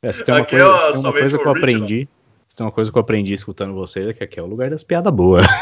É, 0.00 0.12
tem 0.22 0.32
uma 0.36 0.46
coisa, 0.46 0.64
é 0.64 0.92
tem 0.92 1.00
uma 1.00 1.12
coisa 1.12 1.36
que 1.36 1.44
eu 1.44 1.50
aprendi. 1.50 2.08
Tem 2.54 2.64
uma 2.64 2.70
coisa 2.70 2.92
que 2.92 2.96
eu 2.96 3.00
aprendi 3.00 3.34
escutando 3.34 3.74
vocês, 3.74 4.06
é 4.06 4.12
que 4.12 4.22
aqui 4.22 4.38
é 4.38 4.42
o 4.42 4.46
lugar 4.46 4.70
das 4.70 4.84
piadas 4.84 5.12
boas. 5.12 5.42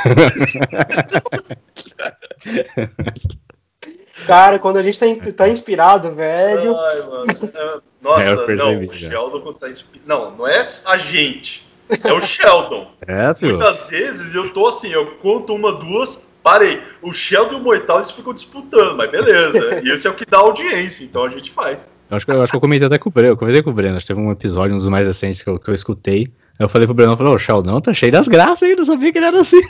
Cara, 4.27 4.59
quando 4.59 4.77
a 4.77 4.83
gente 4.83 4.99
tá, 4.99 5.07
tá 5.35 5.49
inspirado, 5.49 6.15
velho. 6.15 6.77
Ai, 6.77 7.01
mano. 7.07 7.25
É, 7.31 7.81
nossa, 8.03 8.53
é, 8.53 8.57
não, 8.57 8.85
o 8.85 8.93
Sheldon 8.93 9.53
tá 9.55 9.71
inspirado. 9.71 10.07
Não, 10.07 10.31
não 10.37 10.47
é 10.47 10.61
a 10.85 10.97
gente. 10.99 11.67
É 12.05 12.13
o 12.13 12.21
Sheldon. 12.21 12.95
É, 13.09 13.33
filho. 13.35 13.57
Muitas 13.57 13.89
vezes 13.89 14.35
eu 14.35 14.53
tô 14.53 14.67
assim, 14.67 14.89
eu 14.89 15.13
conto 15.19 15.55
uma, 15.55 15.73
duas, 15.73 16.26
parei. 16.47 16.81
O 17.03 17.13
Sheldon 17.13 17.55
e 17.55 17.57
o 17.57 17.61
Moital 17.61 17.97
eles 17.97 18.13
ficam 18.13 18.33
disputando, 18.33 18.97
mas 18.97 19.11
beleza. 19.11 19.81
e 19.83 19.91
esse 19.91 20.07
é 20.07 20.11
o 20.11 20.15
que 20.15 20.25
dá 20.25 20.39
audiência, 20.39 21.03
então 21.03 21.25
a 21.25 21.29
gente 21.29 21.51
faz. 21.51 21.79
Eu 22.09 22.17
acho 22.17 22.25
que 22.25 22.31
eu, 22.31 22.41
acho 22.41 22.53
que 22.53 22.57
eu 22.57 22.61
comentei 22.61 22.87
até 22.87 22.99
com 22.99 23.09
o 23.09 23.13
Breno. 23.13 23.33
Eu 23.33 23.37
comentei 23.37 23.63
com 23.65 23.71
o 23.71 23.73
Breno. 23.73 23.97
Acho 23.97 24.07
que 24.07 24.15
teve 24.15 24.25
um 24.25 24.31
episódio, 24.31 24.75
um 24.75 24.79
dos 24.79 24.87
mais 24.87 25.09
recentes 25.09 25.43
que 25.43 25.51
eu, 25.51 25.59
que 25.59 25.69
eu 25.69 25.75
escutei 25.75 26.33
eu 26.59 26.69
falei 26.71 26.87
pro 26.87 26.95
Breno, 26.95 27.17
falou, 27.17 27.35
o 27.35 27.39
Sheldon 27.39 27.81
tá 27.81 27.93
cheio 27.93 28.11
das 28.11 28.29
graças 28.29 28.63
aí, 28.63 28.75
não 28.75 28.85
sabia 28.85 29.13
que 29.13 29.19
ele 29.19 29.27
era 29.27 29.41
assim. 29.41 29.61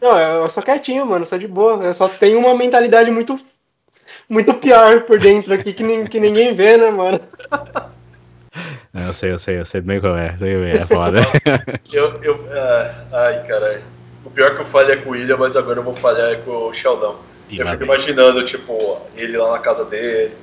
Não, 0.00 0.16
eu 0.18 0.48
sou 0.48 0.62
quietinho, 0.62 1.04
mano, 1.04 1.26
sou 1.26 1.38
de 1.38 1.46
boa. 1.46 1.84
Eu 1.84 1.92
só 1.92 2.08
tenho 2.08 2.38
uma 2.38 2.54
mentalidade 2.54 3.10
muito, 3.10 3.38
muito 4.26 4.54
pior 4.54 5.02
por 5.02 5.18
dentro 5.18 5.52
aqui 5.52 5.74
que, 5.74 6.08
que 6.08 6.20
ninguém 6.20 6.54
vê, 6.54 6.78
né, 6.78 6.90
mano? 6.90 7.20
Eu 8.94 9.12
sei, 9.12 9.32
eu 9.32 9.38
sei, 9.40 9.58
eu 9.58 9.64
sei 9.64 9.80
bem 9.80 10.00
qual 10.00 10.16
é, 10.16 10.38
sei 10.38 10.56
bem, 10.56 10.70
é 10.70 10.86
foda. 10.86 11.18
eu, 11.92 12.22
eu, 12.22 12.34
uh, 12.36 12.94
ai, 13.12 13.44
caralho. 13.44 13.82
O 14.34 14.34
pior 14.34 14.56
que 14.56 14.62
eu 14.62 14.66
falei 14.66 14.96
é 14.96 14.98
com 15.00 15.10
o 15.10 15.12
William, 15.12 15.36
mas 15.36 15.54
agora 15.54 15.78
eu 15.78 15.84
vou 15.84 15.94
falhar 15.94 16.32
é 16.32 16.34
com 16.34 16.50
o 16.50 16.74
Sheldon. 16.74 17.14
E 17.48 17.60
eu 17.60 17.66
fico 17.66 17.78
bem. 17.78 17.86
imaginando, 17.86 18.44
tipo, 18.44 19.00
ele 19.14 19.36
lá 19.36 19.52
na 19.52 19.60
casa 19.60 19.84
dele, 19.84 20.34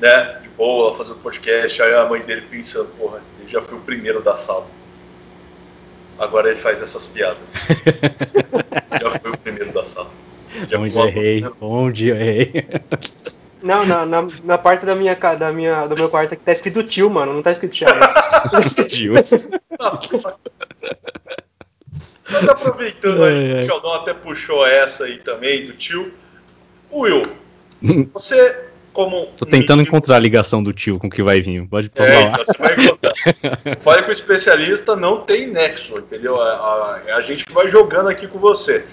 né, 0.00 0.40
de 0.42 0.48
boa, 0.48 0.96
fazendo 0.96 1.20
podcast, 1.20 1.80
aí 1.80 1.94
a 1.94 2.04
mãe 2.06 2.20
dele 2.22 2.42
pensando, 2.50 2.88
porra, 2.98 3.20
ele 3.38 3.48
já 3.48 3.62
foi 3.62 3.78
o 3.78 3.80
primeiro 3.82 4.20
da 4.20 4.34
sala. 4.34 4.66
Agora 6.18 6.50
ele 6.50 6.58
faz 6.58 6.82
essas 6.82 7.06
piadas. 7.06 7.68
Já 9.00 9.10
foi 9.20 9.30
o 9.30 9.36
primeiro 9.36 9.70
da 9.70 9.84
sala. 9.84 10.10
Já 10.68 10.78
onde 10.78 10.98
errei? 10.98 11.44
Onde 11.60 12.10
errei? 12.10 12.66
Não, 13.62 13.86
na, 13.86 14.06
na, 14.06 14.26
na, 14.42 14.58
parte 14.58 14.84
da 14.84 14.96
minha, 14.96 15.14
da 15.14 15.52
minha, 15.52 15.86
do 15.86 15.94
meu 15.94 16.08
quarto 16.08 16.32
aqui 16.32 16.42
tá 16.42 16.52
escrito 16.52 16.82
tio, 16.82 17.10
mano. 17.10 17.34
Não 17.34 17.42
tá 17.42 17.52
escrito 17.52 17.76
Thiago. 17.76 18.00
tio. 18.88 19.14
Mas 22.30 22.48
aproveitando 22.48 23.24
aí, 23.24 23.62
o 23.62 23.66
Sheldon 23.66 23.94
até 23.94 24.12
puxou 24.14 24.66
essa 24.66 25.04
aí 25.04 25.18
também, 25.18 25.66
do 25.66 25.72
tio. 25.74 26.12
Will, 26.92 27.22
você 28.12 28.66
como. 28.96 29.26
Tô 29.36 29.44
tentando 29.44 29.82
encontrar 29.82 30.16
a 30.16 30.18
ligação 30.18 30.62
do 30.62 30.72
tio 30.72 30.98
com 30.98 31.08
o 31.08 31.10
que 31.10 31.22
vai 31.22 31.42
vir. 31.42 31.68
Pode 31.68 31.90
é, 31.96 32.10
falar. 32.10 32.28
Então 32.28 32.44
você 32.44 32.58
vai 32.58 32.74
encontrar. 32.74 33.12
Fale 33.80 34.02
com 34.02 34.08
o 34.08 34.12
especialista, 34.12 34.96
não 34.96 35.20
tem 35.20 35.46
nexo, 35.48 35.98
entendeu? 35.98 36.40
A, 36.40 36.48
a, 36.48 37.16
a, 37.16 37.20
gente 37.20 37.44
vai 37.52 37.68
jogando 37.68 38.08
aqui 38.08 38.26
com 38.26 38.38
você. 38.38 38.86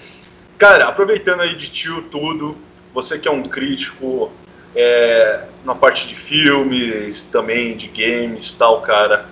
Cara, 0.58 0.88
aproveitando 0.88 1.40
aí 1.40 1.54
de 1.54 1.70
tio 1.70 2.02
tudo, 2.02 2.54
você 2.92 3.18
que 3.18 3.26
é 3.26 3.30
um 3.30 3.42
crítico 3.42 4.30
é, 4.76 5.44
na 5.64 5.74
parte 5.74 6.06
de 6.06 6.14
filmes, 6.14 7.22
também 7.22 7.74
de 7.74 7.88
games 7.88 8.52
tal, 8.52 8.82
cara. 8.82 9.26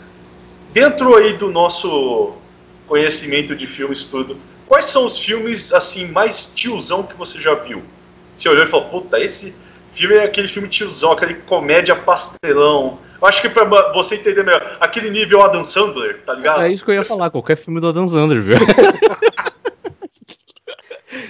Dentro 0.72 1.14
aí 1.16 1.36
do 1.36 1.50
nosso 1.50 2.32
conhecimento 2.92 3.56
de 3.56 3.66
filmes 3.66 4.04
tudo, 4.04 4.36
quais 4.66 4.84
são 4.84 5.06
os 5.06 5.18
filmes 5.18 5.72
assim 5.72 6.06
mais 6.08 6.44
tiozão 6.54 7.02
que 7.02 7.16
você 7.16 7.40
já 7.40 7.54
viu? 7.54 7.82
Você 8.36 8.48
olhou 8.50 8.64
e 8.64 8.68
falou, 8.68 8.88
puta, 8.90 9.18
esse 9.18 9.54
Filme 9.92 10.16
é 10.16 10.24
aquele 10.24 10.48
filme 10.48 10.68
tiozão, 10.68 11.12
aquele 11.12 11.34
comédia 11.34 11.94
pastelão. 11.94 12.98
Eu 13.20 13.28
acho 13.28 13.42
que 13.42 13.48
pra 13.48 13.64
você 13.92 14.14
entender 14.14 14.42
melhor, 14.42 14.78
aquele 14.80 15.10
nível 15.10 15.42
Adam 15.42 15.62
Sandler, 15.62 16.22
tá 16.24 16.32
ligado? 16.34 16.62
É 16.62 16.72
isso 16.72 16.82
que 16.82 16.90
eu 16.90 16.94
ia 16.94 17.04
falar, 17.04 17.28
qualquer 17.30 17.56
filme 17.56 17.78
do 17.78 17.88
Adam 17.88 18.08
Sandler, 18.08 18.40
viu? 18.42 18.56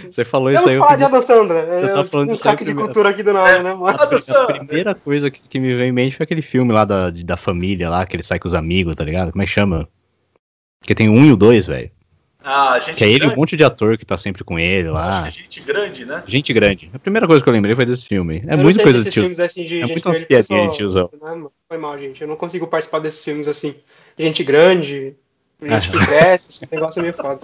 Você 0.09 0.25
falou 0.25 0.51
isso 0.51 0.69
aí. 0.69 0.77
Eu 0.77 0.81
falar 0.81 0.97
de 0.97 1.05
Adam 1.05 1.23
Sandler. 1.23 1.65
Eu 1.65 2.07
tá 2.07 2.19
um 2.19 2.37
saque 2.37 2.65
de 2.65 2.75
cultura 2.75 3.09
aqui 3.09 3.23
do 3.23 3.33
nada, 3.33 3.63
né, 3.63 3.75
mano? 3.75 3.87
A, 3.87 4.05
a 4.05 4.53
primeira 4.53 4.95
coisa 4.95 5.31
que, 5.31 5.41
que, 5.41 5.59
me 5.59 5.75
veio 5.75 5.89
em 5.89 5.93
mente 5.93 6.17
foi 6.17 6.25
aquele 6.25 6.43
filme 6.43 6.73
lá 6.73 6.85
da, 6.85 7.11
da 7.11 7.37
família 7.37 7.89
lá, 7.91 8.07
que 8.07 8.15
ele 8.15 8.23
sai 8.23 8.39
com 8.39 8.47
os 8.47 8.55
amigos, 8.55 8.95
tá 8.95 9.05
ligado? 9.05 9.33
Como 9.33 9.43
é 9.43 9.47
que 9.47 9.51
chama? 9.51 9.89
Que 10.83 10.95
tem 10.95 11.09
um 11.09 11.25
e 11.25 11.33
o 11.33 11.37
dois, 11.37 11.67
velho. 11.67 11.91
Ah, 12.45 12.79
gente 12.81 12.97
Que 12.97 13.05
é 13.05 13.09
ele 13.09 13.21
grande. 13.21 13.35
um 13.35 13.37
monte 13.37 13.57
de 13.57 13.63
ator 13.63 13.97
que 13.97 14.05
tá 14.05 14.19
sempre 14.19 14.43
com 14.43 14.59
ele 14.59 14.89
lá. 14.89 15.23
Acho 15.23 15.39
que 15.39 15.41
é 15.41 15.43
gente 15.43 15.61
grande, 15.61 16.05
né? 16.05 16.23
Gente 16.27 16.53
grande. 16.53 16.91
A 16.93 16.99
primeira 16.99 17.27
coisa 17.27 17.43
que 17.43 17.49
eu 17.49 17.53
lembrei 17.53 17.75
foi 17.75 17.87
desse 17.87 18.05
filme. 18.05 18.43
É 18.47 18.57
muita 18.57 18.83
coisa 18.83 18.99
desse 18.99 19.13
filmes 19.13 19.39
assim 19.39 19.65
de 19.65 19.81
é 19.81 19.87
gente 19.87 20.05
muito 20.05 20.27
piadinha 20.27 20.69
de 20.69 20.77
tiozão. 20.77 21.09
Foi 21.69 21.79
mal, 21.79 21.97
gente. 21.99 22.21
Eu 22.21 22.29
não 22.29 22.37
consigo 22.37 22.67
participar 22.67 22.99
desses 22.99 23.25
filmes 23.25 23.47
assim. 23.47 23.77
Gente 24.19 24.43
grande, 24.43 25.15
gente 25.63 25.91
que 25.91 25.99
cresce, 26.05 26.51
esse 26.51 26.73
negócio 26.73 26.99
é 26.99 27.03
meio 27.03 27.15
foda. 27.15 27.41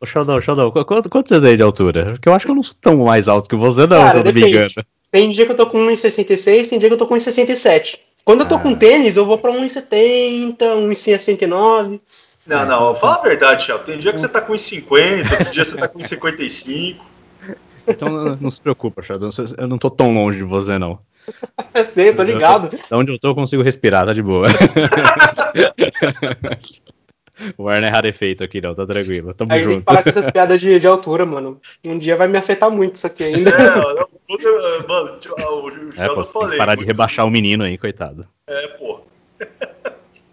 Ô, 0.00 0.06
Sheldon, 0.06 0.40
Sheldon, 0.40 0.70
quanto, 0.70 1.10
quanto 1.10 1.28
você 1.28 1.40
tem 1.40 1.56
de 1.56 1.62
altura? 1.62 2.12
Porque 2.12 2.28
eu 2.28 2.32
acho 2.32 2.46
que 2.46 2.50
eu 2.50 2.56
não 2.56 2.62
sou 2.62 2.74
tão 2.80 2.96
mais 3.04 3.28
alto 3.28 3.48
que 3.48 3.56
você, 3.56 3.82
não, 3.82 3.88
Cara, 3.88 4.10
se 4.12 4.16
eu 4.18 4.24
não 4.24 4.32
me 4.32 4.48
engano. 4.48 4.70
Tem 5.12 5.30
dia 5.30 5.44
que 5.44 5.52
eu 5.52 5.56
tô 5.56 5.66
com 5.66 5.78
1,66, 5.78 6.70
tem 6.70 6.78
dia 6.78 6.88
que 6.88 6.94
eu 6.94 6.98
tô 6.98 7.06
com 7.06 7.14
1,67. 7.14 7.98
Quando 8.24 8.42
eu 8.42 8.48
tô 8.48 8.54
ah. 8.54 8.60
com 8.60 8.74
tênis, 8.74 9.16
eu 9.16 9.26
vou 9.26 9.36
pra 9.36 9.52
1,70, 9.52 10.56
1,69. 10.56 12.00
Não, 12.46 12.66
não, 12.66 12.94
fala 12.94 13.16
a 13.16 13.22
verdade, 13.22 13.64
Sheldon. 13.64 13.84
Tem 13.84 13.98
dia 13.98 14.12
que 14.12 14.20
você 14.20 14.28
tá 14.28 14.40
com 14.40 14.52
1,50, 14.52 15.30
outro 15.30 15.52
dia 15.52 15.64
você 15.64 15.76
tá 15.76 15.88
com 15.88 16.02
55. 16.02 17.04
Então 17.88 18.36
não 18.38 18.50
se 18.50 18.60
preocupa, 18.60 19.02
Sheldon. 19.02 19.30
Eu 19.56 19.66
não 19.66 19.78
tô 19.78 19.90
tão 19.90 20.14
longe 20.14 20.38
de 20.38 20.44
você, 20.44 20.78
não. 20.78 20.98
Eu 21.74 21.82
sei, 21.82 22.14
tô 22.14 22.22
ligado. 22.22 22.68
Da 22.88 22.96
onde 22.96 23.10
eu 23.10 23.18
tô, 23.18 23.30
eu 23.30 23.34
consigo 23.34 23.62
respirar, 23.62 24.06
tá 24.06 24.12
de 24.12 24.22
boa. 24.22 24.46
O 27.56 27.64
Warner 27.64 27.88
é 27.88 27.92
rarefeito 27.92 28.44
aqui, 28.44 28.60
não, 28.60 28.74
tá 28.74 28.86
tranquilo. 28.86 29.32
Tamo 29.32 29.52
Aí 29.52 29.62
junto. 29.62 29.70
Tem 29.70 29.80
que 29.80 29.84
parar 29.86 30.02
com 30.02 30.10
essas 30.10 30.30
piadas 30.30 30.60
de, 30.60 30.78
de, 30.78 30.86
altura, 30.86 31.24
mano. 31.24 31.58
Um 31.86 31.96
dia 31.96 32.16
vai 32.16 32.28
me 32.28 32.36
afetar 32.36 32.70
muito 32.70 32.96
isso 32.96 33.06
aqui 33.06 33.24
ainda. 33.24 33.50
É, 33.50 33.70
não, 33.70 33.76
mano, 33.86 34.08
o, 34.28 35.66
o, 35.66 35.90
é, 35.96 36.08
pô, 36.08 36.22
falei, 36.22 36.48
tem 36.48 36.50
que 36.50 36.56
parar 36.58 36.74
de 36.74 36.84
rebaixar 36.84 37.26
o 37.26 37.30
menino 37.30 37.64
aí, 37.64 37.78
coitado. 37.78 38.26
É, 38.46 38.68
pô. 38.68 39.00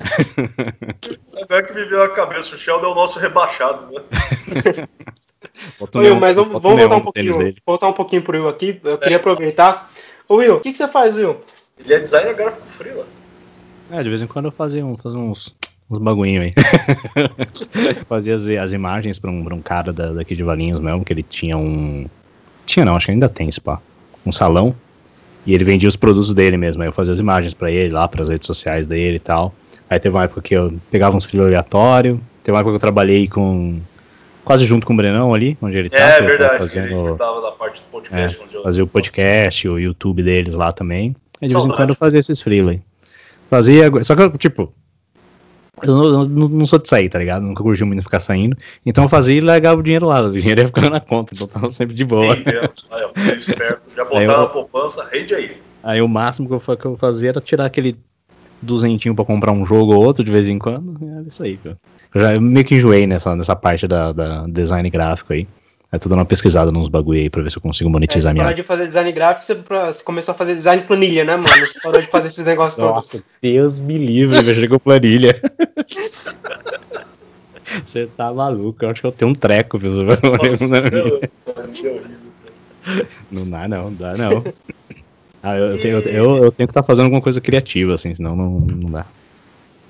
Agora 1.42 1.64
que 1.64 1.74
me 1.74 1.86
veio 1.86 2.04
a 2.04 2.10
cabeça, 2.10 2.56
o 2.56 2.58
Sheldon 2.58 2.88
é 2.88 2.90
o 2.90 2.96
nosso 2.96 3.20
rebaixado, 3.20 3.92
né? 3.92 4.02
Will, 5.96 6.20
mas 6.20 6.36
vamos, 6.36 6.62
vamos 6.62 6.80
voltar 6.80 6.96
um 6.96 7.02
pouquinho, 7.02 7.56
voltar 7.66 7.88
um 7.88 7.94
pouquinho 7.94 8.22
pro 8.22 8.38
Will 8.38 8.50
aqui. 8.50 8.80
Eu 8.84 8.98
queria 8.98 9.18
aproveitar. 9.18 9.92
Ô 10.28 10.36
Will, 10.36 10.56
o 10.56 10.60
que, 10.60 10.72
que 10.72 10.78
você 10.78 10.88
faz, 10.88 11.18
Will? 11.18 11.42
Ele 11.78 11.94
é 11.94 12.00
designer 12.00 12.36
gráfico 12.36 12.68
freela. 12.68 13.06
É, 13.92 14.04
de 14.04 14.10
vez 14.10 14.22
em 14.22 14.28
quando 14.28 14.46
eu 14.46 14.52
fazia 14.52 14.86
um, 14.86 14.98
fazia 14.98 15.20
uns 15.20 15.56
uns 15.90 16.00
bagulhinhos 16.00 16.46
aí. 16.46 16.54
Fazia 18.06 18.36
as, 18.36 18.48
as 18.48 18.74
imagens 18.74 19.20
pra 19.20 19.32
um, 19.32 19.44
pra 19.44 19.56
um 19.56 19.62
cara 19.62 19.94
da, 19.94 20.12
daqui 20.12 20.36
de 20.36 20.44
Valinhos 20.44 20.80
mesmo, 20.80 21.04
que 21.04 21.14
ele 21.14 21.24
tinha 21.24 21.58
um. 21.58 22.06
Tinha 22.66 22.86
não, 22.86 22.96
acho 22.96 23.06
que 23.06 23.12
ainda 23.12 23.30
tem, 23.30 23.50
spa. 23.52 23.82
Um 24.26 24.32
salão. 24.32 24.76
E 25.46 25.54
ele 25.54 25.64
vendia 25.64 25.88
os 25.88 25.96
produtos 25.96 26.34
dele 26.34 26.58
mesmo. 26.58 26.82
Aí 26.82 26.90
eu 26.90 26.94
fazia 26.94 27.14
as 27.14 27.20
imagens 27.20 27.54
para 27.54 27.72
ele 27.72 27.94
lá, 27.94 28.06
pras 28.08 28.28
redes 28.28 28.46
sociais 28.46 28.86
dele 28.86 29.16
e 29.16 29.20
tal. 29.20 29.54
Aí 29.90 30.00
teve 30.00 30.16
uma 30.16 30.24
época 30.24 30.42
que 30.42 30.54
eu 30.54 30.74
pegava 30.92 31.16
uns 31.16 31.26
filhos 31.26 31.46
aleatórios. 31.46 32.20
Teve 32.44 32.56
uma 32.56 32.60
época 32.60 32.74
que 32.74 32.76
eu 32.76 32.82
trabalhei 32.82 33.28
com. 33.28 33.80
Quase 34.44 34.66
junto 34.66 34.88
com 34.88 34.94
o 34.94 34.96
Brenão 34.96 35.34
ali, 35.34 35.58
onde 35.62 35.78
ele 35.78 35.90
tá. 35.90 35.98
É 35.98 36.22
verdade, 36.22 36.58
fazendo, 36.58 37.18
da 37.18 37.52
parte 37.52 37.82
do 37.82 37.88
podcast. 37.92 38.40
É, 38.42 38.64
fazia 38.64 38.84
o 38.84 38.88
podcast, 38.88 39.68
o 39.68 39.78
YouTube 39.78 40.24
deles 40.24 40.54
lá 40.54 40.72
também. 40.72 41.16
Aí 41.42 41.48
de 41.50 41.54
vez 41.54 41.66
em 41.66 41.70
quando 41.70 41.90
eu 41.90 41.96
fazia 41.96 42.20
esses 42.20 42.42
freela 42.42 42.76
Fazia. 43.50 43.92
Só 44.04 44.16
que, 44.16 44.38
tipo, 44.38 44.74
eu 45.84 45.96
não, 45.96 46.26
não, 46.26 46.50
não, 46.50 46.66
sou 46.66 46.80
de 46.80 46.90
sair, 46.90 47.08
tá 47.08 47.20
ligado? 47.20 47.44
Nunca 47.44 47.62
curti 47.62 47.84
muito 47.84 48.02
ficar 48.02 48.20
saindo. 48.20 48.58
Então 48.86 49.04
eu 49.04 49.10
fazia 49.10 49.36
e 49.36 49.42
largava 49.42 49.80
o 49.80 49.84
dinheiro 49.84 50.08
lá. 50.08 50.22
O 50.22 50.32
dinheiro 50.32 50.62
ia 50.62 50.68
ficando 50.68 50.90
na 50.90 51.00
conta, 51.00 51.34
então 51.36 51.48
tava 51.48 51.72
sempre 51.72 51.94
de 51.94 52.04
boa. 52.04 52.34
Aí, 52.34 53.36
esperto. 53.36 53.82
Já 53.96 54.04
botaram 54.04 54.44
a 54.44 54.48
poupança, 54.48 55.08
rende 55.12 55.36
aí. 55.36 55.58
Aí 55.84 56.02
o 56.02 56.08
máximo 56.08 56.48
que 56.48 56.54
eu, 56.54 56.78
que 56.78 56.86
eu 56.86 56.98
fazia 56.98 57.30
era 57.30 57.40
tirar 57.40 57.66
aquele 57.66 57.96
duzentinho 58.62 59.16
pra 59.16 59.26
comprar 59.26 59.52
um 59.52 59.66
jogo 59.66 59.94
ou 59.94 60.04
outro 60.04 60.24
de 60.24 60.32
vez 60.32 60.48
em 60.48 60.60
quando. 60.60 60.98
É 61.02 61.28
isso 61.28 61.44
aí, 61.44 61.58
cara. 61.58 61.78
Eu 62.14 62.22
já 62.22 62.40
meio 62.40 62.66
que 62.66 62.76
enjoei 62.76 63.06
nessa, 63.06 63.36
nessa 63.36 63.56
parte 63.56 63.88
da, 63.88 64.12
da 64.12 64.48
design 64.48 64.90
gráfico 64.90 65.34
aí. 65.34 65.48
Tô 66.00 66.10
dando 66.10 66.20
uma 66.20 66.26
pesquisada 66.26 66.72
nos 66.72 66.90
bagulho 66.90 67.20
aí 67.20 67.30
pra 67.30 67.42
ver 67.42 67.50
se 67.50 67.58
eu 67.58 67.62
consigo 67.62 67.90
monetizar 67.90 68.32
é, 68.32 68.34
minha. 68.34 68.44
Você 68.44 68.50
parou 68.50 68.58
de 68.58 68.64
fazer 68.64 68.88
design 68.88 69.12
gráfico, 69.12 69.46
você, 69.46 69.56
você, 69.56 70.04
começou 70.04 70.34
a 70.34 70.36
fazer 70.36 70.54
design 70.54 70.84
planilha, 70.84 71.24
né, 71.24 71.38
mano? 71.38 71.66
Você 71.66 71.80
parou 71.80 72.02
de 72.02 72.08
fazer 72.08 72.28
esses 72.28 72.46
negócios 72.46 72.84
Nossa, 72.84 73.14
todos. 73.14 73.26
Deus 73.42 73.80
me 73.80 73.98
livre, 73.98 74.38
mexer 74.38 74.68
com 74.68 74.78
planilha. 74.78 75.42
Você 77.84 78.08
tá 78.08 78.32
maluco, 78.32 78.86
eu 78.86 78.90
acho 78.90 79.02
que 79.02 79.08
eu 79.08 79.12
tenho 79.12 79.32
um 79.32 79.36
treco, 79.36 79.78
viu? 79.78 79.92
Nossa, 79.92 80.22
não 83.30 83.50
dá 83.50 83.68
não, 83.68 83.92
não 83.92 83.94
dá 83.94 84.14
não. 84.16 84.42
Ah, 85.48 85.56
eu, 85.56 85.72
eu, 85.72 85.80
tenho, 85.80 86.00
eu, 86.00 86.44
eu 86.44 86.52
tenho 86.52 86.68
que 86.68 86.72
estar 86.72 86.82
tá 86.82 86.84
fazendo 86.84 87.06
alguma 87.06 87.22
coisa 87.22 87.40
criativa, 87.40 87.94
assim, 87.94 88.14
senão 88.14 88.36
não, 88.36 88.60
não 88.60 88.92
dá. 88.92 89.06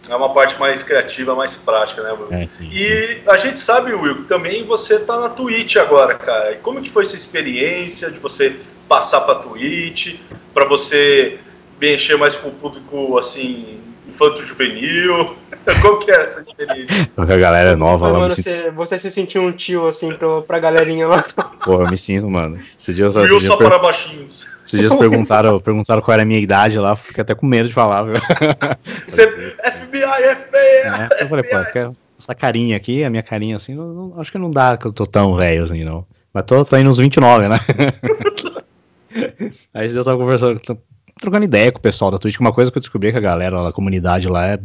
É 0.08 0.16
uma 0.16 0.32
parte 0.32 0.58
mais 0.60 0.84
criativa, 0.84 1.34
mais 1.34 1.56
prática, 1.56 2.04
né, 2.04 2.12
Will? 2.12 2.28
É, 2.32 2.48
sim, 2.48 2.70
e 2.72 3.16
sim. 3.16 3.22
a 3.28 3.38
gente 3.38 3.60
sabe, 3.60 3.92
Will, 3.92 4.18
que 4.18 4.24
também 4.26 4.64
você 4.64 5.00
tá 5.00 5.20
na 5.20 5.30
Twitch 5.30 5.78
agora, 5.78 6.14
cara. 6.14 6.52
E 6.52 6.58
como 6.58 6.80
que 6.80 6.92
foi 6.92 7.04
essa 7.04 7.16
experiência 7.16 8.12
de 8.12 8.20
você 8.20 8.56
passar 8.88 9.22
pra 9.22 9.36
Twitch, 9.36 10.20
para 10.54 10.66
você 10.66 11.40
mexer 11.82 12.18
mais 12.18 12.36
com 12.36 12.50
o 12.50 12.52
público, 12.52 13.18
assim, 13.18 13.80
infanto-juvenil? 14.18 15.36
Como 15.82 16.00
que 16.00 16.12
é 16.12 16.26
essa 16.26 16.42
experiência? 16.42 17.10
Porque 17.16 17.34
a 17.34 17.38
galera 17.38 17.72
é 17.72 17.76
nova 17.76 18.08
lá. 18.08 18.20
Mano, 18.20 18.34
você, 18.34 18.72
você 18.72 18.98
se 18.98 19.12
sentiu 19.12 19.44
um 19.44 19.52
tio, 19.52 19.88
assim, 19.88 20.14
pro, 20.14 20.42
pra 20.42 20.60
galerinha 20.60 21.08
lá? 21.08 21.24
Porra, 21.64 21.84
eu 21.84 21.92
me 21.92 21.98
sinto, 21.98 22.30
mano. 22.30 22.58
Esse 22.78 22.94
dia, 22.94 23.10
Will 23.10 23.42
só 23.42 23.56
per... 23.58 23.68
para 23.68 23.80
baixinhos. 23.80 24.48
Esses 24.66 24.80
dias 24.82 24.94
perguntaram, 24.96 25.60
perguntaram 25.60 26.02
qual 26.02 26.14
era 26.14 26.24
a 26.24 26.26
minha 26.26 26.40
idade 26.40 26.78
lá, 26.78 26.94
fiquei 26.96 27.22
até 27.22 27.34
com 27.34 27.46
medo 27.46 27.70
de 27.70 27.74
falar. 27.74 28.04
Viu? 28.04 28.16
Você, 29.08 29.28
FBI, 29.28 30.36
FBI! 30.36 31.14
É, 31.20 31.24
eu 31.24 31.28
falei, 31.28 31.44
pô, 31.44 31.96
essa 32.20 32.36
carinha 32.36 32.76
aqui, 32.76 33.04
a 33.04 33.10
minha 33.10 33.24
carinha 33.24 33.56
assim, 33.56 33.76
não, 33.76 33.94
não, 33.94 34.20
acho 34.20 34.32
que 34.32 34.38
não 34.38 34.52
dá 34.52 34.76
que 34.76 34.86
eu 34.86 34.92
tô 34.92 35.06
tão 35.06 35.36
velho 35.36 35.64
assim, 35.64 35.86
não. 35.86 36.06
Mas 36.34 36.44
tô, 36.44 36.66
tô 36.66 36.76
indo 36.78 36.90
uns 36.90 36.98
29, 36.98 37.48
né? 37.48 37.60
Aí 39.74 39.90
eu 39.94 40.04
tava 40.04 40.18
conversando, 40.18 40.60
trocando 41.18 41.46
ideia 41.46 41.72
com 41.72 41.80
o 41.80 41.82
pessoal 41.82 42.12
da 42.12 42.18
Twitch, 42.18 42.36
que 42.36 42.42
uma 42.42 42.54
coisa 42.54 42.72
que 42.72 42.78
eu 42.78 42.82
descobri 42.82 43.12
que 43.12 43.18
a 43.18 43.22
galera, 43.22 43.68
a 43.68 43.72
comunidade 43.72 44.28
lá 44.28 44.48
é 44.48 44.60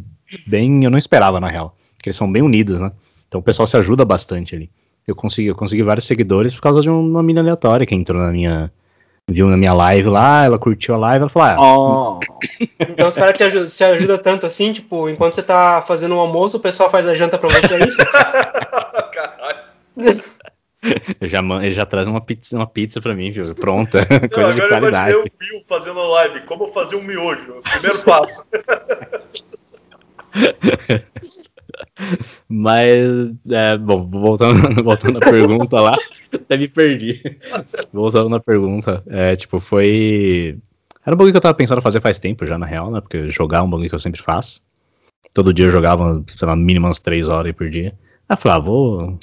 bem. 0.46 0.84
Eu 0.84 0.90
não 0.90 0.98
esperava, 0.98 1.40
na 1.40 1.48
real. 1.48 1.76
Que 2.02 2.08
eles 2.08 2.16
são 2.16 2.30
bem 2.30 2.42
unidos, 2.42 2.80
né? 2.80 2.92
Então 3.28 3.40
o 3.40 3.44
pessoal 3.44 3.66
se 3.66 3.76
ajuda 3.76 4.04
bastante 4.04 4.54
ali. 4.54 4.70
Eu 5.06 5.16
consegui, 5.16 5.48
eu 5.48 5.54
consegui 5.54 5.82
vários 5.82 6.06
seguidores 6.06 6.54
por 6.54 6.60
causa 6.60 6.80
de 6.80 6.90
uma 6.90 7.22
mina 7.22 7.40
aleatória 7.40 7.86
que 7.86 7.94
entrou 7.94 8.20
na 8.20 8.30
minha, 8.30 8.70
viu 9.28 9.48
na 9.48 9.56
minha 9.56 9.72
live 9.72 10.08
lá, 10.08 10.44
ela 10.44 10.58
curtiu 10.58 10.94
a 10.94 10.98
live, 10.98 11.22
ela 11.22 11.28
falou, 11.28 11.48
ah, 11.48 11.56
oh. 11.60 12.20
Então 12.78 13.08
os 13.08 13.14
caras 13.16 13.36
te 13.36 13.42
ajudam, 13.42 13.68
te 13.68 13.84
ajudam 13.84 14.18
tanto 14.18 14.46
assim, 14.46 14.72
tipo, 14.72 15.08
enquanto 15.08 15.32
você 15.32 15.42
tá 15.42 15.82
fazendo 15.82 16.12
o 16.12 16.18
um 16.18 16.20
almoço, 16.20 16.58
o 16.58 16.60
pessoal 16.60 16.88
faz 16.88 17.08
a 17.08 17.14
janta 17.14 17.38
pra 17.38 17.48
você, 17.48 17.74
é 17.74 17.86
isso? 17.86 17.98
Caralho. 19.12 20.22
Já, 21.20 21.40
ele 21.40 21.70
já 21.70 21.86
traz 21.86 22.06
uma 22.06 22.20
pizza, 22.20 22.56
uma 22.56 22.66
pizza 22.66 23.00
pra 23.00 23.14
mim, 23.14 23.30
viu? 23.30 23.54
Pronta. 23.54 24.00
Não, 24.10 24.28
coisa 24.28 24.54
de 24.54 24.68
qualidade. 24.68 25.12
Eu 25.12 25.20
o 25.20 25.24
Bill 25.38 25.60
fazendo 25.68 26.00
a 26.00 26.08
live, 26.08 26.40
como 26.42 26.68
fazer 26.68 26.96
um 26.96 27.02
miojo. 27.02 27.60
Primeiro 27.62 28.04
passo. 28.04 28.46
Mas, 32.48 33.32
é, 33.50 33.76
bom, 33.76 34.08
voltando, 34.08 34.74
voltando 34.84 35.18
à 35.18 35.20
pergunta 35.20 35.80
lá, 35.80 35.96
até 36.32 36.56
me 36.56 36.68
perdi. 36.68 37.22
Voltando 37.92 38.28
na 38.28 38.40
pergunta, 38.40 39.02
é, 39.06 39.36
tipo, 39.36 39.60
foi. 39.60 40.58
Era 41.04 41.14
um 41.14 41.18
bagulho 41.18 41.32
que 41.32 41.36
eu 41.36 41.42
tava 41.42 41.54
pensando 41.54 41.80
fazer 41.80 42.00
faz 42.00 42.18
tempo 42.18 42.46
já, 42.46 42.58
na 42.58 42.66
real, 42.66 42.90
né? 42.90 43.00
Porque 43.00 43.28
jogar 43.28 43.58
é 43.58 43.62
um 43.62 43.70
bagulho 43.70 43.88
que 43.88 43.94
eu 43.94 43.98
sempre 43.98 44.22
faço. 44.22 44.62
Todo 45.34 45.52
dia 45.52 45.66
eu 45.66 45.70
jogava, 45.70 46.22
sei 46.26 46.46
lá, 46.46 46.54
mínimo 46.54 46.86
umas 46.86 47.00
3 47.00 47.28
horas 47.28 47.52
por 47.52 47.68
dia. 47.68 47.94
Aí 48.28 48.34
eu 48.34 48.36
falei, 48.36 48.58
ah, 48.58 48.60
vou, 48.60 49.18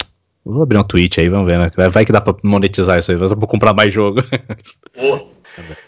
vou 0.45 0.63
abrir 0.63 0.77
um 0.77 0.83
tweet 0.83 1.19
aí, 1.19 1.29
vamos 1.29 1.47
ver, 1.47 1.57
né? 1.57 1.71
Vai 1.89 2.05
que 2.05 2.11
dá 2.11 2.21
pra 2.21 2.35
monetizar 2.43 2.99
isso 2.99 3.11
aí, 3.11 3.17
vai 3.17 3.29
pra 3.29 3.47
comprar 3.47 3.73
mais 3.73 3.93
jogo. 3.93 4.23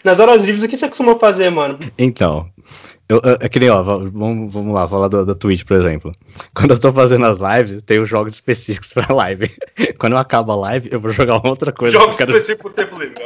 Nas 0.04 0.20
horas 0.20 0.44
livres, 0.44 0.62
o 0.62 0.68
que 0.68 0.76
você 0.76 0.88
costuma 0.88 1.18
fazer, 1.18 1.50
mano? 1.50 1.78
Então, 1.96 2.50
eu, 3.08 3.20
é 3.40 3.48
que 3.48 3.60
nem, 3.60 3.68
ó, 3.68 3.82
vamos, 3.82 4.52
vamos 4.52 4.74
lá, 4.74 4.88
falar 4.88 5.08
da, 5.08 5.22
da 5.22 5.34
Twitch, 5.34 5.64
por 5.64 5.76
exemplo. 5.76 6.12
Quando 6.54 6.70
eu 6.70 6.80
tô 6.80 6.92
fazendo 6.92 7.26
as 7.26 7.38
lives, 7.38 7.82
tem 7.82 7.98
os 7.98 8.08
jogos 8.08 8.32
específicos 8.32 8.92
pra 8.94 9.14
live. 9.14 9.50
Quando 9.98 10.14
eu 10.14 10.18
acabo 10.18 10.52
a 10.52 10.56
live, 10.56 10.88
eu 10.90 10.98
vou 10.98 11.10
jogar 11.10 11.46
outra 11.46 11.72
coisa. 11.72 11.98
Jogos 11.98 12.16
quero... 12.16 12.32
específicos 12.32 12.72
pro 12.72 12.84
tempo 12.84 12.98
livre. 12.98 13.22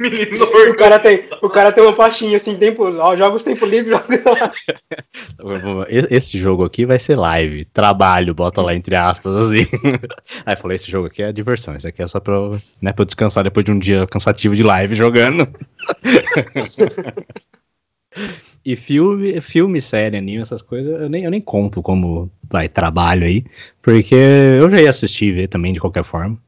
Menino 0.00 0.46
o 0.70 0.76
cara 0.76 0.98
tem 0.98 1.22
O 1.42 1.50
cara 1.50 1.70
tem 1.70 1.84
uma 1.84 1.92
pastinha 1.92 2.38
assim, 2.38 2.56
tempo, 2.56 2.84
ó, 2.98 3.14
jogos 3.14 3.42
tempo 3.42 3.66
livre, 3.66 3.90
jogos 3.90 4.08
Esse 6.10 6.38
jogo 6.38 6.64
aqui 6.64 6.86
vai 6.86 6.98
ser 6.98 7.16
live, 7.16 7.66
trabalho, 7.66 8.34
bota 8.34 8.62
lá 8.62 8.74
entre 8.74 8.96
aspas, 8.96 9.36
assim. 9.36 9.66
Aí 10.46 10.56
falei, 10.56 10.76
esse 10.76 10.90
jogo 10.90 11.06
aqui 11.06 11.22
é 11.22 11.30
diversão, 11.30 11.76
esse 11.76 11.86
aqui 11.86 12.02
é 12.02 12.06
só 12.06 12.18
pra, 12.18 12.34
né, 12.80 12.92
pra 12.92 13.02
eu 13.02 13.06
descansar 13.06 13.44
depois 13.44 13.64
de 13.64 13.72
um 13.72 13.78
dia 13.78 14.06
cansativo 14.06 14.56
de 14.56 14.62
live 14.62 14.94
jogando. 14.94 15.46
E 18.62 18.76
filme, 18.76 19.40
filme, 19.40 19.80
série, 19.80 20.18
anime, 20.18 20.42
essas 20.42 20.60
coisas, 20.60 21.00
eu 21.00 21.08
nem, 21.08 21.24
eu 21.24 21.30
nem 21.30 21.40
conto 21.40 21.80
como 21.80 22.30
vai, 22.42 22.68
trabalho 22.68 23.24
aí, 23.24 23.42
porque 23.80 24.14
eu 24.14 24.68
já 24.68 24.82
ia 24.82 24.90
assistir 24.90 25.26
e 25.26 25.32
ver 25.32 25.48
também 25.48 25.72
de 25.72 25.80
qualquer 25.80 26.04
forma. 26.04 26.38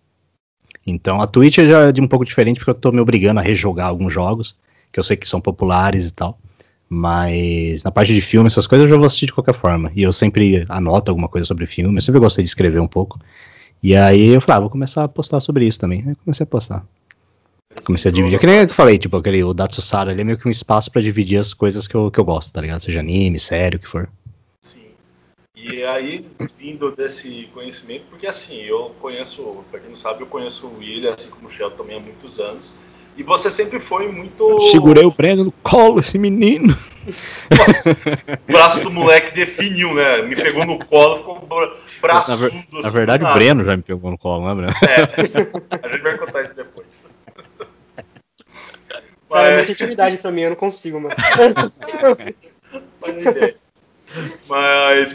Então 0.87 1.21
a 1.21 1.27
Twitch 1.27 1.59
já 1.59 1.89
é 1.89 1.93
de 1.93 2.01
um 2.01 2.09
pouco 2.09 2.25
diferente 2.25 2.59
porque 2.59 2.71
eu 2.71 2.75
tô 2.75 2.91
me 2.91 3.01
obrigando 3.01 3.41
a 3.41 3.43
rejogar 3.43 3.87
alguns 3.87 4.13
jogos, 4.13 4.57
que 4.93 4.99
eu 4.99 5.05
sei 5.05 5.17
que 5.17 5.29
são 5.29 5.41
populares 5.41 6.09
e 6.09 6.13
tal. 6.13 6.39
Mas 6.89 7.83
na 7.83 7.91
parte 7.91 8.13
de 8.13 8.21
filme, 8.21 8.47
essas 8.47 8.67
coisas 8.67 8.85
eu 8.85 8.91
já 8.91 8.97
vou 8.99 9.07
assistir 9.07 9.27
de 9.27 9.33
qualquer 9.33 9.55
forma. 9.55 9.91
E 9.95 10.03
eu 10.03 10.13
sempre 10.13 10.67
anoto 10.69 11.11
alguma 11.11 11.29
coisa 11.29 11.47
sobre 11.47 11.65
filme, 11.65 11.97
eu 11.97 12.03
sempre 12.03 12.21
gostei 12.21 12.45
de 12.45 12.49
escrever 12.49 12.81
um 12.81 12.89
pouco. 12.89 13.19
E 13.83 13.97
aí 13.97 14.29
eu 14.29 14.41
falei, 14.41 14.59
ah, 14.59 14.61
vou 14.61 14.71
começar 14.71 15.03
a 15.03 15.09
postar 15.09 15.41
sobre 15.41 15.65
isso 15.65 15.81
também. 15.81 16.05
Aí 16.07 16.15
comecei 16.17 16.45
a 16.45 16.47
postar. 16.47 16.85
Comecei 17.85 18.11
a 18.11 18.15
dividir. 18.15 18.39
Que 18.39 18.47
nem 18.47 18.57
eu 18.57 18.69
falei, 18.69 18.99
tipo, 18.99 19.17
aquele, 19.17 19.43
o 19.43 19.55
Datsusara 19.55 20.11
ali 20.11 20.21
é 20.21 20.25
meio 20.25 20.39
que 20.39 20.47
um 20.47 20.51
espaço 20.51 20.91
para 20.91 21.01
dividir 21.01 21.39
as 21.39 21.55
coisas 21.55 21.89
que 21.89 21.95
eu, 21.95 22.11
que 22.11 22.21
eu 22.21 22.25
gosto, 22.25 22.53
tá 22.53 22.61
ligado? 22.61 22.81
Seja 22.81 23.01
anime, 23.01 23.39
sério, 23.39 23.79
o 23.79 23.81
que 23.81 23.89
for. 23.89 24.09
E 25.65 25.85
aí, 25.85 26.27
vindo 26.59 26.91
desse 26.91 27.49
conhecimento, 27.55 28.03
porque 28.11 28.27
assim, 28.27 28.61
eu 28.63 28.93
conheço, 29.01 29.65
pra 29.71 29.79
quem 29.79 29.91
não 29.91 29.97
sabe, 29.97 30.23
eu 30.23 30.27
conheço 30.27 30.67
o 30.67 30.79
William, 30.81 31.15
assim 31.15 31.31
como 31.31 31.47
o 31.47 31.51
Shell 31.51 31.71
também 31.71 31.99
há 31.99 32.01
muitos 32.01 32.41
anos. 32.41 32.75
E 33.17 33.23
você 33.23 33.49
sempre 33.49 33.79
foi 33.79 34.11
muito. 34.11 34.43
Eu 34.43 34.61
segurei 34.61 35.05
o 35.05 35.13
Breno 35.13 35.45
no 35.45 35.53
colo, 35.53 36.01
esse 36.01 36.19
menino. 36.19 36.77
Nossa, 37.57 37.93
o 38.49 38.53
braço 38.53 38.81
do 38.81 38.91
moleque 38.91 39.33
definiu, 39.33 39.95
né? 39.95 40.23
Me 40.23 40.35
pegou 40.35 40.67
no 40.67 40.85
colo, 40.85 41.19
ficou 41.19 41.49
braçudo. 42.01 42.31
Na, 42.31 42.37
ver, 42.37 42.47
assim, 42.47 42.83
na 42.83 42.91
verdade, 42.91 43.25
o 43.25 43.33
Breno 43.33 43.63
já 43.65 43.77
me 43.77 43.83
pegou 43.85 44.11
no 44.11 44.19
colo, 44.19 44.49
né, 44.49 44.55
Breno? 44.55 44.73
É, 44.89 45.03
a 45.87 45.89
gente 45.89 46.03
vai 46.03 46.19
contar 46.19 46.43
isso 46.43 46.55
depois. 46.55 46.89
Cara, 49.31 49.49
é 49.49 49.57
muita 49.59 49.73
intimidade 49.73 50.17
pra 50.17 50.33
mim, 50.33 50.41
eu 50.41 50.51
não 50.51 50.57
consigo, 50.57 51.01
mano. 51.01 51.15
Mas, 53.01 53.55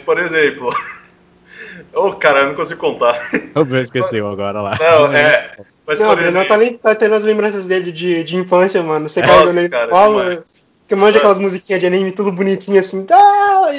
por 0.04 0.18
exemplo. 0.18 0.70
Ô, 1.94 2.08
oh, 2.08 2.12
cara, 2.14 2.40
eu 2.40 2.46
não 2.48 2.54
consigo 2.54 2.80
contar. 2.80 3.30
Eu 3.54 3.80
esqueci 3.80 4.18
agora 4.18 4.60
lá. 4.60 4.76
Não, 4.78 5.12
é. 5.12 5.56
Mas, 5.86 5.98
não, 5.98 6.12
exemplo... 6.18 6.46
tá, 6.46 6.56
nem, 6.56 6.76
tá 6.76 6.94
tendo 6.94 7.14
as 7.14 7.24
lembranças 7.24 7.66
dele 7.66 7.90
de, 7.90 8.22
de 8.22 8.36
infância, 8.36 8.82
mano. 8.82 9.08
Você 9.08 9.22
caiu 9.22 9.52
nele 9.52 9.70
fala, 9.70 10.42
que 10.86 10.94
manja 10.94 11.18
aquelas 11.18 11.38
musiquinhas 11.38 11.80
de 11.80 11.86
anime 11.86 12.12
tudo 12.12 12.30
bonitinho 12.30 12.78
assim. 12.78 13.06
Tá, 13.06 13.72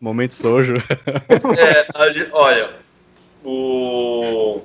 Momento 0.00 0.34
sojo. 0.34 0.74
É, 1.56 2.12
gente, 2.12 2.30
olha, 2.32 2.70
o 3.44 4.62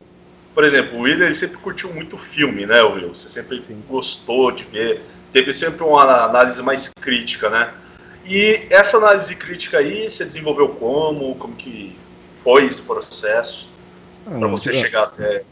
por 0.57 0.63
exemplo, 0.63 0.97
o 0.97 1.01
William 1.01 1.25
ele 1.25 1.35
sempre 1.35 1.57
curtiu 1.57 1.93
muito 1.93 2.17
filme, 2.17 2.65
né, 2.65 2.81
Will? 2.81 3.13
Você 3.13 3.29
sempre 3.29 3.61
Sim. 3.61 3.79
gostou 3.87 4.51
de 4.51 4.63
ver, 4.63 5.03
teve 5.31 5.53
sempre 5.53 5.83
uma 5.83 6.01
análise 6.25 6.63
mais 6.63 6.89
crítica, 6.89 7.47
né? 7.47 7.71
E 8.27 8.67
essa 8.69 8.97
análise 8.97 9.35
crítica 9.35 9.77
aí, 9.77 10.09
você 10.09 10.25
desenvolveu 10.25 10.69
como? 10.69 11.35
Como 11.35 11.55
que 11.55 11.95
foi 12.43 12.65
esse 12.65 12.81
processo 12.81 13.69
ah, 14.25 14.37
para 14.37 14.47
você 14.47 14.73
chegar 14.73 15.03
até 15.03 15.43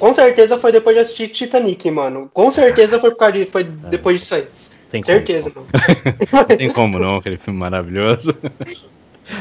com 0.00 0.14
certeza 0.14 0.56
foi 0.56 0.72
depois 0.72 0.96
de 0.96 1.02
assistir 1.02 1.28
Titanic, 1.28 1.88
mano. 1.90 2.30
Com 2.32 2.50
certeza 2.50 2.98
foi 2.98 3.10
por 3.10 3.18
causa 3.18 3.34
de, 3.34 3.44
foi 3.44 3.62
é. 3.62 3.88
depois 3.90 4.18
disso 4.18 4.34
aí. 4.34 4.46
Tem 4.90 5.02
certeza, 5.02 5.50
como. 5.50 5.66
mano. 5.66 6.18
Não 6.32 6.44
tem 6.56 6.72
como 6.72 6.98
não, 6.98 7.16
aquele 7.16 7.36
filme 7.36 7.60
maravilhoso. 7.60 8.34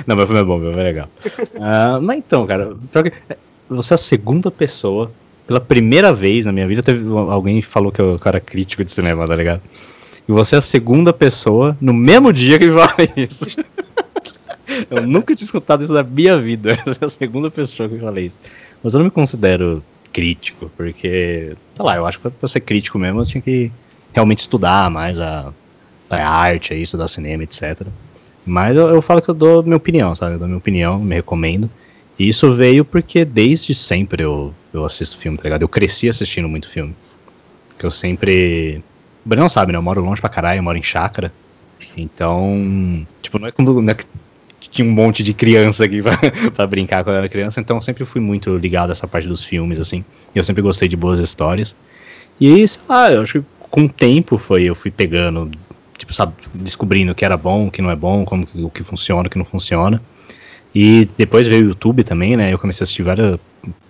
Não, 0.05 0.15
mas 0.15 0.25
o 0.25 0.27
filme 0.27 0.41
é 0.41 0.43
bom, 0.43 0.59
meu, 0.59 0.71
é 0.71 0.83
legal. 0.83 1.09
Uh, 1.55 1.99
mas 1.99 2.19
então, 2.19 2.45
cara, 2.45 2.77
você 3.67 3.93
é 3.93 3.95
a 3.95 3.97
segunda 3.97 4.51
pessoa, 4.51 5.11
pela 5.47 5.59
primeira 5.59 6.13
vez 6.13 6.45
na 6.45 6.51
minha 6.51 6.67
vida, 6.67 6.83
teve 6.83 7.03
alguém 7.09 7.59
falou 7.63 7.91
que 7.91 7.99
eu 7.99 8.19
era 8.23 8.39
crítico 8.39 8.83
de 8.83 8.91
cinema, 8.91 9.27
tá 9.27 9.35
ligado? 9.35 9.63
E 10.29 10.31
você 10.31 10.53
é 10.53 10.59
a 10.59 10.61
segunda 10.61 11.11
pessoa 11.11 11.75
no 11.81 11.91
mesmo 11.91 12.31
dia 12.31 12.59
que 12.59 12.69
fala 12.69 12.93
isso. 13.17 13.59
eu 14.87 15.01
nunca 15.01 15.35
tinha 15.35 15.43
escutado 15.43 15.83
isso 15.83 15.91
na 15.91 16.03
minha 16.03 16.37
vida. 16.37 16.77
Você 16.85 16.99
é 17.03 17.07
a 17.07 17.09
segunda 17.09 17.49
pessoa 17.49 17.89
que 17.89 17.97
fala 17.97 18.21
isso. 18.21 18.39
Mas 18.83 18.93
eu 18.93 18.99
não 18.99 19.05
me 19.05 19.11
considero 19.11 19.83
crítico, 20.13 20.71
porque, 20.77 21.55
sei 21.75 21.85
lá, 21.85 21.95
eu 21.95 22.05
acho 22.05 22.19
que 22.19 22.29
pra 22.29 22.47
ser 22.47 22.59
crítico 22.59 22.99
mesmo 22.99 23.21
eu 23.21 23.25
tinha 23.25 23.41
que 23.41 23.71
realmente 24.13 24.41
estudar 24.41 24.91
mais 24.91 25.19
a, 25.19 25.51
a 26.07 26.29
arte, 26.29 26.73
aí, 26.73 26.83
estudar 26.83 27.07
cinema, 27.07 27.41
etc. 27.41 27.87
Mas 28.45 28.77
eu, 28.77 28.87
eu, 28.87 29.01
falo 29.01 29.23
que 29.23 29.29
eu 29.29 29.33
dou 29.33 29.63
minha 29.63 29.77
opinião, 29.77 30.13
sabe? 30.13 30.35
Eu 30.35 30.39
dou 30.39 30.47
minha 30.47 30.59
opinião, 30.59 30.99
me 30.99 31.15
recomendo. 31.15 31.67
E 32.19 32.29
isso 32.29 32.53
veio 32.53 32.85
porque 32.85 33.25
desde 33.25 33.73
sempre 33.73 34.21
eu, 34.21 34.53
eu 34.71 34.85
assisto 34.85 35.17
filme, 35.17 35.39
tá 35.39 35.45
ligado? 35.45 35.63
Eu 35.63 35.69
cresci 35.69 36.07
assistindo 36.07 36.47
muito 36.47 36.69
filme. 36.69 36.93
Que 37.79 37.85
eu 37.87 37.89
sempre. 37.89 38.83
O 39.25 39.29
Breno 39.29 39.49
sabe, 39.49 39.71
né? 39.71 39.77
Eu 39.77 39.81
moro 39.81 40.01
longe 40.01 40.21
pra 40.21 40.29
caralho, 40.29 40.59
eu 40.59 40.63
moro 40.63 40.77
em 40.77 40.83
chácara. 40.83 41.31
Então, 41.95 43.05
tipo, 43.21 43.39
não 43.39 43.47
é 43.47 43.51
como 43.51 43.81
não 43.81 43.91
é 43.91 43.95
que 43.95 44.05
tinha 44.69 44.87
um 44.87 44.91
monte 44.91 45.23
de 45.23 45.33
criança 45.33 45.85
aqui 45.85 46.01
pra, 46.03 46.17
pra, 46.51 46.67
brincar 46.67 47.03
quando 47.03 47.15
eu 47.15 47.19
era 47.19 47.29
criança, 47.29 47.59
então 47.59 47.77
eu 47.77 47.81
sempre 47.81 48.05
fui 48.05 48.21
muito 48.21 48.55
ligado 48.57 48.89
a 48.89 48.93
essa 48.93 49.07
parte 49.07 49.27
dos 49.27 49.43
filmes, 49.43 49.79
assim. 49.79 50.03
Eu 50.33 50.43
sempre 50.43 50.61
gostei 50.61 50.87
de 50.87 50.95
boas 50.95 51.19
histórias. 51.19 51.75
E, 52.39 52.67
sei 52.67 52.81
lá, 52.87 53.11
eu 53.11 53.21
acho 53.21 53.39
que 53.39 53.45
com 53.69 53.85
o 53.85 53.89
tempo 53.89 54.37
foi, 54.37 54.63
eu 54.63 54.75
fui 54.75 54.91
pegando, 54.91 55.49
tipo, 55.97 56.13
sabe, 56.13 56.33
descobrindo 56.53 57.11
o 57.11 57.15
que 57.15 57.25
era 57.25 57.37
bom, 57.37 57.67
o 57.67 57.71
que 57.71 57.81
não 57.81 57.89
é 57.89 57.95
bom, 57.95 58.25
como 58.25 58.47
o 58.55 58.69
que 58.69 58.83
funciona, 58.83 59.27
o 59.27 59.29
que 59.29 59.37
não 59.37 59.45
funciona. 59.45 60.01
E 60.73 61.09
depois 61.17 61.47
veio 61.47 61.65
o 61.65 61.69
YouTube 61.69 62.03
também, 62.03 62.37
né? 62.37 62.53
Eu 62.53 62.59
comecei 62.59 62.83
a 62.83 62.85
assistir 62.85 63.01
várias 63.01 63.39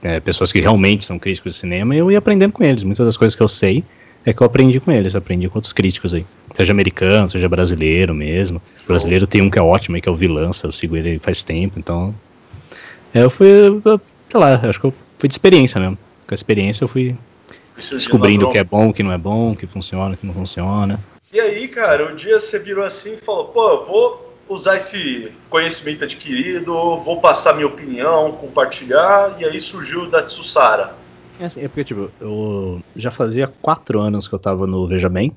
é, 0.02 0.20
pessoas 0.20 0.52
que 0.52 0.62
realmente 0.62 1.04
são 1.04 1.20
críticos 1.20 1.54
de 1.54 1.60
cinema 1.60 1.94
e 1.94 1.98
eu 1.98 2.10
ia 2.10 2.18
aprendendo 2.18 2.54
com 2.54 2.64
eles. 2.64 2.84
Muitas 2.84 3.06
das 3.06 3.18
coisas 3.18 3.36
que 3.36 3.44
eu 3.44 3.50
sei 3.50 3.84
é 4.26 4.34
que 4.34 4.42
eu 4.42 4.46
aprendi 4.48 4.80
com 4.80 4.92
eles, 4.92 5.16
aprendi 5.16 5.48
com 5.48 5.58
outros 5.58 5.74
críticos 5.74 6.14
aí. 6.14 6.26
Seja 6.54 6.72
americano, 6.72 7.30
seja 7.30 7.48
brasileiro 7.48 8.14
mesmo. 8.14 8.62
O 8.84 8.88
brasileiro 8.88 9.26
tem 9.26 9.42
um 9.42 9.50
que 9.50 9.60
é 9.60 9.62
ótimo 9.62 9.96
aí, 9.96 10.02
que 10.02 10.10
é 10.10 10.12
o 10.12 10.16
Vilança, 10.16 10.68
eu 10.68 10.72
sigo 10.72 10.98
ele 10.98 11.20
faz 11.20 11.42
tempo, 11.42 11.80
então. 11.80 12.14
É, 13.14 13.24
eu 13.24 13.30
fui, 13.30 13.48
eu, 13.48 14.02
sei 14.30 14.40
lá, 14.40 14.56
acho 14.56 14.80
que 14.80 14.88
eu 14.88 14.94
fui 15.18 15.30
de 15.30 15.34
experiência 15.34 15.80
mesmo. 15.80 15.98
Com 16.28 16.34
a 16.34 16.36
experiência 16.36 16.84
eu 16.84 16.88
fui 16.88 17.16
descobrindo 17.92 18.48
o 18.48 18.52
que 18.52 18.58
é 18.58 18.64
bom, 18.64 18.90
o 18.90 18.94
que 18.94 19.04
não 19.04 19.12
é 19.12 19.18
bom, 19.18 19.52
o 19.52 19.56
que 19.56 19.66
funciona, 19.66 20.14
o 20.16 20.18
que 20.18 20.26
não 20.26 20.34
funciona. 20.34 21.00
E 21.32 21.40
aí, 21.40 21.68
cara, 21.68 22.12
um 22.12 22.16
dia 22.16 22.40
você 22.40 22.60
virou 22.60 22.84
assim 22.84 23.14
e 23.14 23.18
falou, 23.18 23.46
pô, 23.46 23.70
eu 23.70 23.86
vou 23.86 24.36
usar 24.50 24.78
esse 24.78 25.32
conhecimento 25.50 26.04
adquirido, 26.04 26.74
vou 26.74 27.22
passar 27.22 27.54
minha 27.54 27.68
opinião, 27.68 28.32
compartilhar, 28.32 29.36
e 29.40 29.46
aí 29.46 29.60
surgiu 29.60 30.04
o 30.04 30.10
da 30.10 30.24
Tsussara. 30.24 30.96
É, 31.40 31.46
assim, 31.46 31.64
é 31.64 31.68
porque, 31.68 31.86
tipo, 31.86 32.12
eu 32.20 32.82
já 32.96 33.12
fazia 33.12 33.48
quatro 33.62 34.00
anos 34.00 34.28
que 34.28 34.36
eu 34.36 34.40
tava 34.40 34.68
no 34.68 34.88
Veja 34.88 35.08
Bem, 35.08 35.32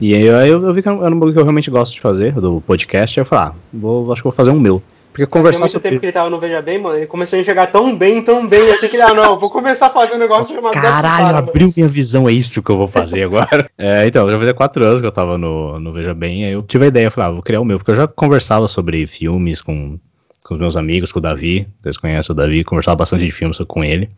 e 0.00 0.14
aí 0.14 0.24
eu, 0.24 0.62
eu 0.62 0.72
vi 0.72 0.82
que 0.82 0.88
era 0.88 0.96
um 0.96 1.18
bagulho 1.18 1.32
que 1.32 1.38
eu 1.38 1.44
realmente 1.44 1.70
gosto 1.70 1.94
de 1.94 2.00
fazer, 2.00 2.32
do 2.32 2.60
podcast, 2.60 3.18
aí 3.18 3.22
eu 3.22 3.26
falei, 3.26 3.46
ah, 3.46 3.54
vou, 3.72 4.12
acho 4.12 4.20
que 4.20 4.24
vou 4.24 4.32
fazer 4.32 4.50
um 4.50 4.60
meu. 4.60 4.82
Porque 5.12 5.26
conversar 5.26 5.60
muito 5.60 5.70
sobre... 5.70 5.90
tempo 5.90 6.00
que 6.00 6.06
ele 6.06 6.12
tava 6.12 6.28
no 6.28 6.40
Veja 6.40 6.60
Bem, 6.60 6.76
mano, 6.76 6.96
ele 6.96 7.06
começou 7.06 7.36
a 7.36 7.40
enxergar 7.40 7.68
tão 7.68 7.96
bem, 7.96 8.20
tão 8.20 8.48
bem, 8.48 8.68
assim 8.72 8.88
que 8.88 8.96
ele, 8.96 9.02
ah, 9.02 9.14
não, 9.14 9.38
vou 9.38 9.48
começar 9.48 9.86
a 9.86 9.90
fazer 9.90 10.16
um 10.16 10.18
negócio 10.18 10.52
chamado 10.52 10.74
Caralho, 10.74 11.36
abriu 11.36 11.72
minha 11.74 11.86
visão, 11.86 12.28
é 12.28 12.32
isso 12.32 12.60
que 12.60 12.70
eu 12.70 12.76
vou 12.76 12.88
fazer 12.88 13.22
agora. 13.22 13.70
é, 13.78 14.06
então, 14.08 14.28
já 14.28 14.36
fazia 14.36 14.52
quatro 14.52 14.84
anos 14.84 15.00
que 15.00 15.06
eu 15.06 15.12
tava 15.12 15.38
no, 15.38 15.78
no 15.78 15.92
Veja 15.92 16.12
Bem, 16.12 16.44
aí 16.44 16.52
eu 16.52 16.64
tive 16.64 16.86
a 16.86 16.88
ideia, 16.88 17.10
falei, 17.12 17.30
ah, 17.30 17.32
vou 17.32 17.42
criar 17.42 17.60
o 17.60 17.64
meu, 17.64 17.78
porque 17.78 17.92
eu 17.92 17.96
já 17.96 18.08
conversava 18.08 18.66
sobre 18.66 19.06
filmes 19.06 19.62
com, 19.62 20.00
com 20.44 20.54
os 20.54 20.60
meus 20.60 20.76
amigos, 20.76 21.12
com 21.12 21.20
o 21.20 21.22
Davi, 21.22 21.68
vocês 21.80 21.96
conhecem 21.96 22.32
o 22.32 22.36
Davi, 22.36 22.64
conversava 22.64 22.96
bastante 22.96 23.24
de 23.24 23.30
filmes 23.30 23.56
com 23.68 23.84
ele. 23.84 24.10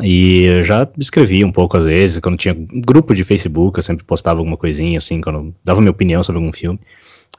E 0.00 0.44
eu 0.44 0.62
já 0.64 0.88
escrevi 0.98 1.44
um 1.44 1.52
pouco 1.52 1.76
às 1.76 1.84
vezes, 1.84 2.18
quando 2.18 2.36
tinha 2.36 2.54
grupo 2.54 3.14
de 3.14 3.24
Facebook, 3.24 3.78
eu 3.78 3.82
sempre 3.82 4.04
postava 4.04 4.40
alguma 4.40 4.56
coisinha, 4.56 4.98
assim, 4.98 5.20
quando 5.20 5.54
dava 5.64 5.80
minha 5.80 5.90
opinião 5.90 6.22
sobre 6.22 6.40
algum 6.40 6.52
filme. 6.52 6.80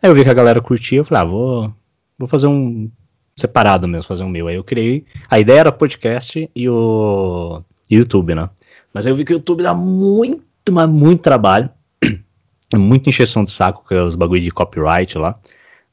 Aí 0.02 0.10
eu 0.10 0.16
vi 0.16 0.24
que 0.24 0.30
a 0.30 0.34
galera 0.34 0.62
curtia, 0.62 1.00
eu 1.00 1.06
falei, 1.06 1.24
ah, 1.24 1.26
vou, 1.26 1.74
vou 2.18 2.28
fazer 2.28 2.48
um 2.48 2.90
separado 3.36 3.88
mesmo, 3.88 4.04
fazer 4.04 4.24
um 4.24 4.30
meu. 4.30 4.48
Aí 4.48 4.56
eu 4.56 4.64
criei. 4.64 5.06
A 5.30 5.40
ideia 5.40 5.62
era 5.62 5.72
podcast 5.72 6.50
e 6.56 6.70
o 6.70 7.62
YouTube, 7.90 8.36
né? 8.36 8.50
Mas 8.94 9.06
aí 9.06 9.12
eu 9.12 9.16
vi 9.16 9.26
que 9.26 9.34
o 9.34 9.38
YouTube 9.38 9.64
dá 9.64 9.74
muito, 9.74 10.72
mas 10.72 10.90
muito 10.90 11.22
trabalho. 11.22 11.70
Muita 12.76 13.10
encheção 13.10 13.44
de 13.44 13.52
saco 13.52 13.84
com 13.88 14.04
os 14.04 14.16
bagulho 14.16 14.42
de 14.42 14.52
copyright 14.52 15.18
lá. 15.18 15.40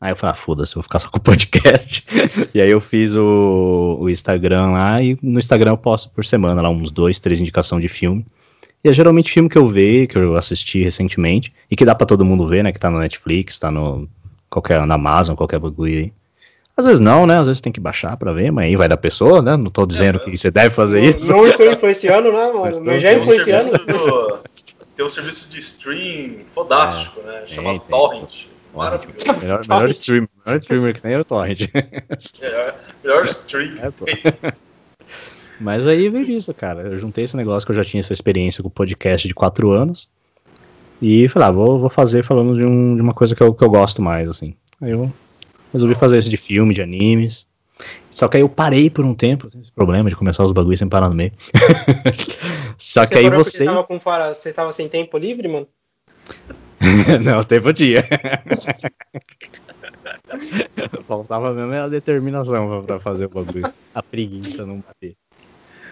Aí 0.00 0.12
eu 0.12 0.16
falei, 0.16 0.32
ah, 0.32 0.34
foda-se, 0.34 0.74
vou 0.74 0.82
ficar 0.82 0.98
só 0.98 1.08
com 1.08 1.18
o 1.18 1.20
podcast. 1.20 2.04
e 2.54 2.60
aí 2.60 2.70
eu 2.70 2.80
fiz 2.80 3.14
o, 3.14 3.98
o 4.00 4.08
Instagram 4.08 4.70
lá, 4.70 5.02
e 5.02 5.18
no 5.22 5.38
Instagram 5.38 5.72
eu 5.72 5.76
posto 5.76 6.08
por 6.08 6.24
semana 6.24 6.62
lá 6.62 6.70
uns 6.70 6.90
dois, 6.90 7.18
três 7.18 7.40
indicações 7.40 7.82
de 7.82 7.88
filme. 7.88 8.24
E 8.82 8.88
é 8.88 8.92
geralmente 8.94 9.30
filme 9.30 9.48
que 9.48 9.58
eu 9.58 9.68
vejo, 9.68 10.08
que 10.08 10.16
eu 10.16 10.36
assisti 10.36 10.82
recentemente, 10.82 11.52
e 11.70 11.76
que 11.76 11.84
dá 11.84 11.94
para 11.94 12.06
todo 12.06 12.24
mundo 12.24 12.48
ver, 12.48 12.64
né? 12.64 12.72
Que 12.72 12.80
tá 12.80 12.88
no 12.88 12.98
Netflix, 12.98 13.58
tá 13.58 13.70
no 13.70 14.08
qualquer 14.48 14.84
na 14.86 14.94
Amazon, 14.94 15.36
qualquer 15.36 15.58
bagulho 15.58 15.98
aí. 15.98 16.12
Às 16.74 16.86
vezes 16.86 17.00
não, 17.00 17.26
né? 17.26 17.38
Às 17.38 17.46
vezes 17.46 17.60
tem 17.60 17.70
que 17.70 17.78
baixar 17.78 18.16
pra 18.16 18.32
ver, 18.32 18.50
mas 18.50 18.64
aí 18.64 18.76
vai 18.76 18.88
da 18.88 18.96
pessoa, 18.96 19.42
né? 19.42 19.54
Não 19.54 19.70
tô 19.70 19.84
dizendo 19.84 20.16
é, 20.16 20.18
que 20.20 20.34
você 20.34 20.50
deve 20.50 20.70
fazer 20.70 21.02
isso. 21.02 21.30
Não 21.30 21.46
estou 21.46 21.70
influenciando, 21.70 22.32
né, 22.32 22.46
mano? 22.56 22.82
Mas 22.86 23.02
já 23.02 23.12
influenciando. 23.12 23.78
Tem 24.96 25.04
um 25.04 25.10
serviço 25.10 25.46
de 25.50 25.58
stream 25.58 26.36
fodástico, 26.54 27.20
é, 27.20 27.26
né? 27.26 27.42
Chamado 27.48 27.80
Torrent. 27.80 28.46
Maravilhoso. 28.74 29.16
Melhor, 29.42 29.60
melhor, 29.68 29.90
stream, 29.90 30.28
melhor 30.46 30.58
streamer 30.60 30.94
que 30.94 31.02
tem 31.02 31.12
é 31.12 31.18
o 31.18 31.24
Torrent. 31.24 31.60
Melhor, 32.40 32.74
melhor 33.02 33.26
stream. 33.26 33.74
É, 33.78 34.52
Mas 35.60 35.86
aí 35.86 36.08
veio 36.08 36.30
isso, 36.30 36.54
cara. 36.54 36.82
Eu 36.82 36.96
juntei 36.96 37.24
esse 37.24 37.36
negócio 37.36 37.66
que 37.66 37.72
eu 37.72 37.76
já 37.76 37.84
tinha 37.84 38.00
essa 38.00 38.12
experiência 38.12 38.62
com 38.62 38.68
o 38.68 38.72
podcast 38.72 39.26
de 39.26 39.34
quatro 39.34 39.70
anos. 39.70 40.08
E 41.02 41.28
falei, 41.28 41.48
ah, 41.48 41.50
vou, 41.50 41.78
vou 41.78 41.90
fazer 41.90 42.22
falando 42.22 42.54
de, 42.54 42.64
um, 42.64 42.94
de 42.94 43.02
uma 43.02 43.12
coisa 43.12 43.34
que 43.34 43.42
eu, 43.42 43.52
que 43.52 43.64
eu 43.64 43.70
gosto 43.70 44.00
mais, 44.00 44.28
assim. 44.28 44.54
Aí 44.80 44.92
eu 44.92 45.12
Resolvi 45.72 45.94
fazer 45.94 46.18
isso 46.18 46.28
de 46.28 46.36
filme, 46.36 46.74
de 46.74 46.82
animes. 46.82 47.46
Só 48.10 48.28
que 48.28 48.36
aí 48.36 48.42
eu 48.42 48.48
parei 48.48 48.90
por 48.90 49.04
um 49.04 49.14
tempo, 49.14 49.50
sem 49.50 49.60
esse 49.60 49.72
problema 49.72 50.10
de 50.10 50.16
começar 50.16 50.42
os 50.42 50.52
bagulhos 50.52 50.78
sem 50.78 50.88
parar 50.88 51.08
no 51.08 51.14
meio. 51.14 51.32
Só 52.76 53.06
Você 53.06 53.14
que 53.14 53.20
aí 53.20 53.30
você. 53.30 53.58
Você 53.58 53.64
tava, 53.64 53.84
com 53.84 54.00
fora... 54.00 54.34
você 54.34 54.52
tava 54.52 54.72
sem 54.72 54.88
tempo 54.88 55.16
livre, 55.16 55.48
mano? 55.48 55.68
não, 57.24 57.42
tempo 57.42 57.72
dia. 57.72 58.04
Faltava 61.06 61.52
mesmo 61.52 61.74
a 61.74 61.88
determinação 61.88 62.84
pra 62.84 62.98
fazer 63.00 63.26
o 63.26 63.28
bagulho. 63.28 63.70
A 63.94 64.02
preguiça 64.02 64.64
não 64.64 64.78
bater. 64.78 65.14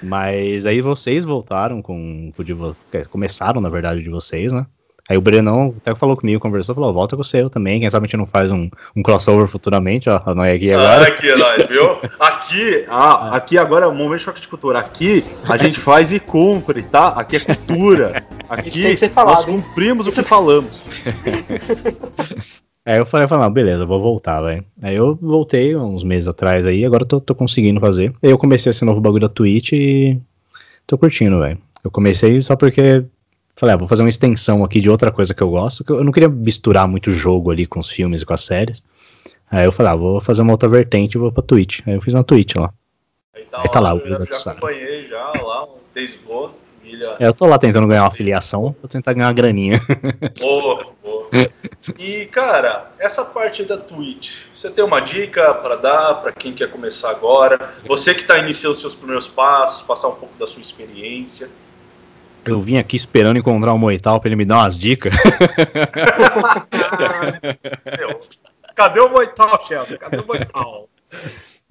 Mas 0.02 0.64
aí 0.64 0.80
vocês 0.80 1.24
voltaram 1.24 1.82
com 1.82 2.32
o 2.36 2.44
de 2.44 2.54
vo... 2.54 2.76
Começaram, 3.10 3.60
na 3.60 3.68
verdade, 3.68 4.02
de 4.02 4.08
vocês, 4.08 4.52
né? 4.52 4.66
Aí 5.08 5.16
o 5.16 5.22
Brenão 5.22 5.74
até 5.78 5.94
falou 5.94 6.16
comigo, 6.16 6.38
conversou, 6.38 6.74
falou, 6.74 6.92
volta 6.92 7.16
com 7.16 7.24
você 7.24 7.40
eu 7.40 7.48
também, 7.48 7.80
quem 7.80 7.88
sabe 7.88 8.04
a 8.04 8.06
gente 8.06 8.18
não 8.18 8.26
faz 8.26 8.50
um, 8.52 8.68
um 8.94 9.02
crossover 9.02 9.46
futuramente, 9.46 10.10
ó, 10.10 10.20
nós 10.34 10.52
aqui 10.52 10.70
agora. 10.70 11.04
Ah, 11.04 11.08
aqui, 11.08 11.34
nós, 11.34 11.66
viu? 11.66 11.96
Aqui, 12.20 12.84
ah, 12.88 13.36
aqui 13.36 13.58
agora 13.58 13.84
é 13.84 13.88
o 13.88 13.94
momento 13.94 14.18
de 14.18 14.24
choque 14.24 14.40
de 14.40 14.48
cultura. 14.48 14.78
Aqui 14.78 15.24
a 15.48 15.56
gente 15.56 15.78
faz 15.78 16.12
e 16.12 16.18
cumpre, 16.18 16.82
tá? 16.82 17.08
Aqui 17.08 17.36
é 17.36 17.40
cultura. 17.40 18.24
Aqui 18.48 18.68
Isso 18.68 18.82
tem 18.82 18.90
que 18.90 18.96
ser 18.96 19.08
falado, 19.08 19.36
nós 19.36 19.48
hein? 19.48 19.62
cumprimos 19.62 20.06
o 20.06 20.10
que 20.10 20.22
falamos. 20.28 20.70
Aí 22.84 22.98
eu 22.98 23.04
falei, 23.04 23.28
falei, 23.28 23.44
não, 23.44 23.52
beleza, 23.52 23.84
vou 23.84 24.00
voltar, 24.00 24.40
velho. 24.40 24.64
Aí 24.82 24.96
eu 24.96 25.14
voltei 25.20 25.76
uns 25.76 26.02
meses 26.02 26.28
atrás 26.28 26.64
aí, 26.64 26.86
agora 26.86 27.02
eu 27.02 27.06
tô, 27.06 27.20
tô 27.20 27.34
conseguindo 27.34 27.80
fazer. 27.80 28.12
Aí 28.22 28.30
eu 28.30 28.38
comecei 28.38 28.70
esse 28.70 28.84
novo 28.84 29.00
bagulho 29.00 29.22
da 29.22 29.28
Twitch 29.28 29.72
e 29.72 30.18
tô 30.86 30.96
curtindo, 30.96 31.38
velho. 31.38 31.58
Eu 31.84 31.90
comecei 31.90 32.40
só 32.40 32.56
porque 32.56 33.04
falei, 33.58 33.74
ah, 33.74 33.78
vou 33.78 33.88
fazer 33.88 34.02
uma 34.02 34.10
extensão 34.10 34.64
aqui 34.64 34.80
de 34.80 34.88
outra 34.88 35.10
coisa 35.10 35.34
que 35.34 35.42
eu 35.42 35.50
gosto, 35.50 35.84
que 35.84 35.90
eu 35.90 36.04
não 36.04 36.12
queria 36.12 36.28
misturar 36.28 36.86
muito 36.86 37.10
jogo 37.10 37.50
ali 37.50 37.66
com 37.66 37.80
os 37.80 37.90
filmes 37.90 38.22
e 38.22 38.26
com 38.26 38.32
as 38.32 38.44
séries. 38.44 38.82
Aí 39.50 39.66
eu 39.66 39.72
falei, 39.72 39.92
ah, 39.92 39.96
vou 39.96 40.20
fazer 40.20 40.42
uma 40.42 40.52
outra 40.52 40.68
vertente 40.68 41.16
e 41.16 41.18
vou 41.18 41.32
pra 41.32 41.42
Twitch. 41.42 41.80
Aí 41.86 41.94
eu 41.94 42.00
fiz 42.00 42.14
na 42.14 42.22
Twitch 42.22 42.54
lá. 42.56 42.72
Aí 43.34 43.44
tá, 43.44 43.60
Aí 43.62 43.68
tá 43.68 43.80
lá, 43.80 43.94
o 43.94 43.98
eu 43.98 44.06
já, 44.06 44.18
já 44.18 44.50
acompanhei 44.52 45.08
já 45.08 45.32
lá, 45.42 45.64
um 45.64 45.78
Desgo, 45.94 46.54
família. 46.88 47.16
É, 47.18 47.26
eu 47.26 47.34
tô 47.34 47.46
lá 47.46 47.58
tentando 47.58 47.86
ganhar 47.86 48.02
uma 48.02 48.08
afiliação, 48.08 48.74
vou 48.80 48.88
tentar 48.88 49.12
ganhar 49.12 49.26
uma 49.26 49.32
graninha. 49.32 49.80
Boa, 50.38 50.86
boa. 51.02 51.28
E, 51.98 52.26
cara, 52.26 52.90
essa 52.98 53.24
parte 53.24 53.62
da 53.62 53.76
Twitch, 53.76 54.46
você 54.54 54.70
tem 54.70 54.82
uma 54.82 55.00
dica 55.00 55.52
para 55.54 55.76
dar 55.76 56.14
para 56.14 56.32
quem 56.32 56.54
quer 56.54 56.70
começar 56.70 57.10
agora? 57.10 57.58
Você 57.86 58.14
que 58.14 58.22
está 58.22 58.38
iniciando 58.38 58.76
seus 58.76 58.94
primeiros 58.94 59.28
passos, 59.28 59.82
passar 59.82 60.08
um 60.08 60.14
pouco 60.14 60.34
da 60.38 60.46
sua 60.46 60.62
experiência. 60.62 61.50
Eu 62.50 62.60
vim 62.60 62.76
aqui 62.76 62.96
esperando 62.96 63.38
encontrar 63.38 63.72
o 63.72 63.78
Moital 63.78 64.18
pra 64.20 64.28
ele 64.28 64.36
me 64.36 64.44
dar 64.44 64.56
umas 64.58 64.78
dicas. 64.78 65.12
Cadê 68.74 69.00
o 69.00 69.10
Moital, 69.10 69.64
Sheldon? 69.66 69.96
Cadê 69.98 70.18
o 70.18 70.26
Moital? 70.26 70.88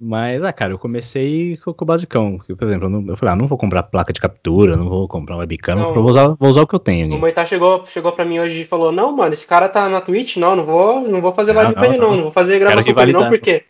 Mas, 0.00 0.44
ah, 0.44 0.52
cara, 0.52 0.72
eu 0.72 0.78
comecei 0.78 1.56
com, 1.56 1.72
com 1.72 1.84
o 1.84 1.86
basicão. 1.86 2.38
Por 2.38 2.64
exemplo, 2.66 2.86
eu, 2.86 2.90
não- 2.90 3.04
eu 3.08 3.16
falei, 3.16 3.32
ah, 3.32 3.36
não 3.36 3.48
vou 3.48 3.58
comprar 3.58 3.82
placa 3.82 4.12
de 4.12 4.20
captura, 4.20 4.76
não 4.76 4.88
vou 4.88 5.08
comprar 5.08 5.36
webcam, 5.38 5.74
Não. 5.74 5.92
vou, 5.92 6.04
usar, 6.04 6.28
vou 6.38 6.48
usar 6.48 6.62
o 6.62 6.66
que 6.68 6.74
eu 6.74 6.78
tenho 6.78 7.12
O. 7.12 7.18
Moitá 7.18 7.44
chegou, 7.44 7.84
chegou 7.84 8.12
pra 8.12 8.24
mim 8.24 8.38
hoje 8.38 8.60
e 8.60 8.64
falou: 8.64 8.92
Não, 8.92 9.10
mano, 9.10 9.32
esse 9.32 9.46
cara 9.46 9.68
tá 9.68 9.88
na 9.88 10.00
Twitch, 10.00 10.36
não, 10.36 10.54
não 10.54 10.64
vou, 10.64 11.00
não 11.00 11.20
vou 11.20 11.32
fazer 11.34 11.52
live 11.52 11.74
com 11.74 11.80
não, 11.80 11.86
ele, 11.88 11.96
não, 11.98 12.14
não. 12.14 12.22
vou 12.24 12.30
fazer 12.30 12.60
gravação 12.60 12.94
com 12.94 13.00
ele, 13.00 13.12
não, 13.12 13.28
porque 13.28 13.64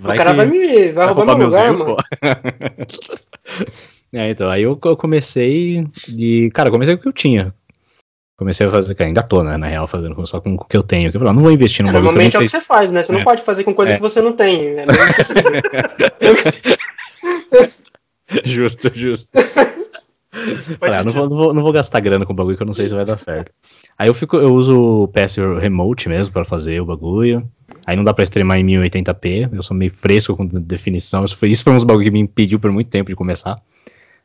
Vai 0.00 0.14
o 0.14 0.18
cara 0.18 0.30
que 0.30 0.36
vai 0.36 0.46
me 0.46 0.92
vai 0.92 1.06
roubar 1.06 1.36
meu 1.36 1.46
lugar, 1.46 1.72
mano. 1.72 1.96
é, 4.14 4.30
então, 4.30 4.48
aí 4.50 4.62
eu, 4.62 4.78
eu 4.84 4.96
comecei 4.96 5.86
de. 6.08 6.50
Cara, 6.54 6.68
eu 6.68 6.72
comecei 6.72 6.94
com 6.94 7.00
o 7.00 7.02
que 7.02 7.08
eu 7.08 7.12
tinha. 7.12 7.52
Comecei 8.36 8.66
a 8.66 8.70
fazer, 8.70 8.94
cara, 8.96 9.08
ainda 9.08 9.22
tô, 9.22 9.44
né, 9.44 9.56
na 9.56 9.68
real, 9.68 9.86
fazendo 9.86 10.26
só 10.26 10.40
com 10.40 10.54
o 10.54 10.64
que 10.64 10.76
eu 10.76 10.82
tenho. 10.82 11.10
Que 11.10 11.16
eu 11.16 11.20
falei, 11.20 11.34
não 11.34 11.42
vou 11.42 11.52
investir 11.52 11.84
num 11.84 11.90
É, 11.90 11.92
bagulho 11.92 12.10
que 12.12 12.14
normalmente 12.14 12.36
é 12.36 12.38
o 12.40 12.42
que 12.42 12.48
você 12.48 12.60
faz, 12.60 12.90
né? 12.90 13.02
Você 13.02 13.12
não 13.12 13.20
É. 13.20 13.24
pode 13.24 13.42
fazer 13.42 13.62
com 13.62 13.72
coisa 13.72 13.92
É. 13.92 13.94
que 13.96 14.02
você 14.02 14.20
não 14.20 14.32
tem. 14.32 14.74
É 14.76 14.84
impossível. 16.30 16.76
Justo, 18.44 18.90
justo. 18.94 19.28
Falei, 20.80 20.96
ah, 20.96 21.04
não, 21.04 21.12
vou, 21.12 21.28
não, 21.28 21.36
vou, 21.36 21.54
não 21.54 21.62
vou 21.62 21.72
gastar 21.72 22.00
grana 22.00 22.26
com 22.26 22.34
bagulho 22.34 22.56
que 22.56 22.62
eu 22.62 22.66
não 22.66 22.74
sei 22.74 22.88
se 22.88 22.94
vai 22.94 23.04
dar 23.04 23.18
certo. 23.18 23.52
Aí 23.96 24.08
eu 24.08 24.14
fico, 24.14 24.36
eu 24.36 24.52
uso 24.52 25.04
o 25.04 25.08
PS 25.08 25.36
Remote 25.60 26.08
mesmo 26.08 26.32
pra 26.32 26.44
fazer 26.44 26.80
o 26.80 26.86
bagulho. 26.86 27.48
Aí 27.86 27.94
não 27.96 28.02
dá 28.02 28.12
pra 28.12 28.24
streamar 28.24 28.58
em 28.58 28.66
1080p, 28.66 29.50
eu 29.52 29.62
sou 29.62 29.76
meio 29.76 29.92
fresco 29.92 30.36
com 30.36 30.44
definição. 30.46 31.24
Isso 31.24 31.36
foi, 31.36 31.50
isso 31.50 31.62
foi 31.62 31.72
uns 31.72 31.84
bagulho 31.84 32.04
que 32.06 32.10
me 32.10 32.18
impediu 32.18 32.58
por 32.58 32.72
muito 32.72 32.88
tempo 32.90 33.10
de 33.10 33.16
começar. 33.16 33.60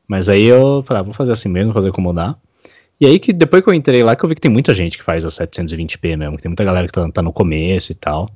Mas 0.10 0.28
aí 0.28 0.46
eu 0.46 0.84
falei, 0.88 1.02
ah, 1.02 1.04
vou 1.04 1.14
fazer 1.14 1.32
assim 1.32 1.48
mesmo, 1.48 1.72
fazer 1.72 1.92
como 1.92 2.12
dá. 2.12 2.36
E 3.00 3.06
aí 3.06 3.20
que 3.20 3.32
depois 3.32 3.64
que 3.64 3.70
eu 3.70 3.74
entrei 3.74 4.04
lá, 4.04 4.16
que 4.16 4.26
eu 4.26 4.28
vi 4.28 4.34
que 4.34 4.42
tem 4.42 4.52
muita 4.52 4.74
gente 4.74 4.98
que 4.98 5.04
faz 5.04 5.24
a 5.24 5.30
720p 5.30 6.18
mesmo, 6.18 6.36
que 6.36 6.42
tem 6.42 6.50
muita 6.50 6.64
galera 6.64 6.88
que 6.88 6.92
tá, 6.92 7.08
tá 7.12 7.22
no 7.22 7.32
começo 7.32 7.92
e 7.92 7.96
tal. 7.96 8.28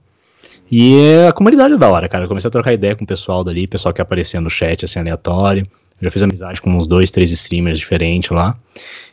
E 0.72 1.00
é, 1.00 1.28
a 1.28 1.34
comunidade 1.34 1.74
é 1.74 1.78
da 1.78 1.90
hora, 1.90 2.08
cara. 2.08 2.26
Eu 2.26 2.28
comecei 2.28 2.48
a 2.48 2.52
trocar 2.52 2.74
ideia 2.74 2.96
com 2.96 3.04
o 3.04 3.08
pessoal 3.08 3.44
dali, 3.44 3.66
pessoal 3.66 3.92
que 3.92 4.02
aparecia 4.02 4.40
no 4.40 4.50
chat, 4.52 4.86
assim, 4.86 5.00
aleatório. 5.00 5.66
Eu 6.00 6.06
já 6.06 6.12
fiz 6.12 6.22
amizade 6.22 6.62
com 6.62 6.70
uns 6.70 6.86
dois, 6.86 7.10
três 7.10 7.32
streamers 7.32 7.80
diferentes 7.80 8.30
lá. 8.30 8.56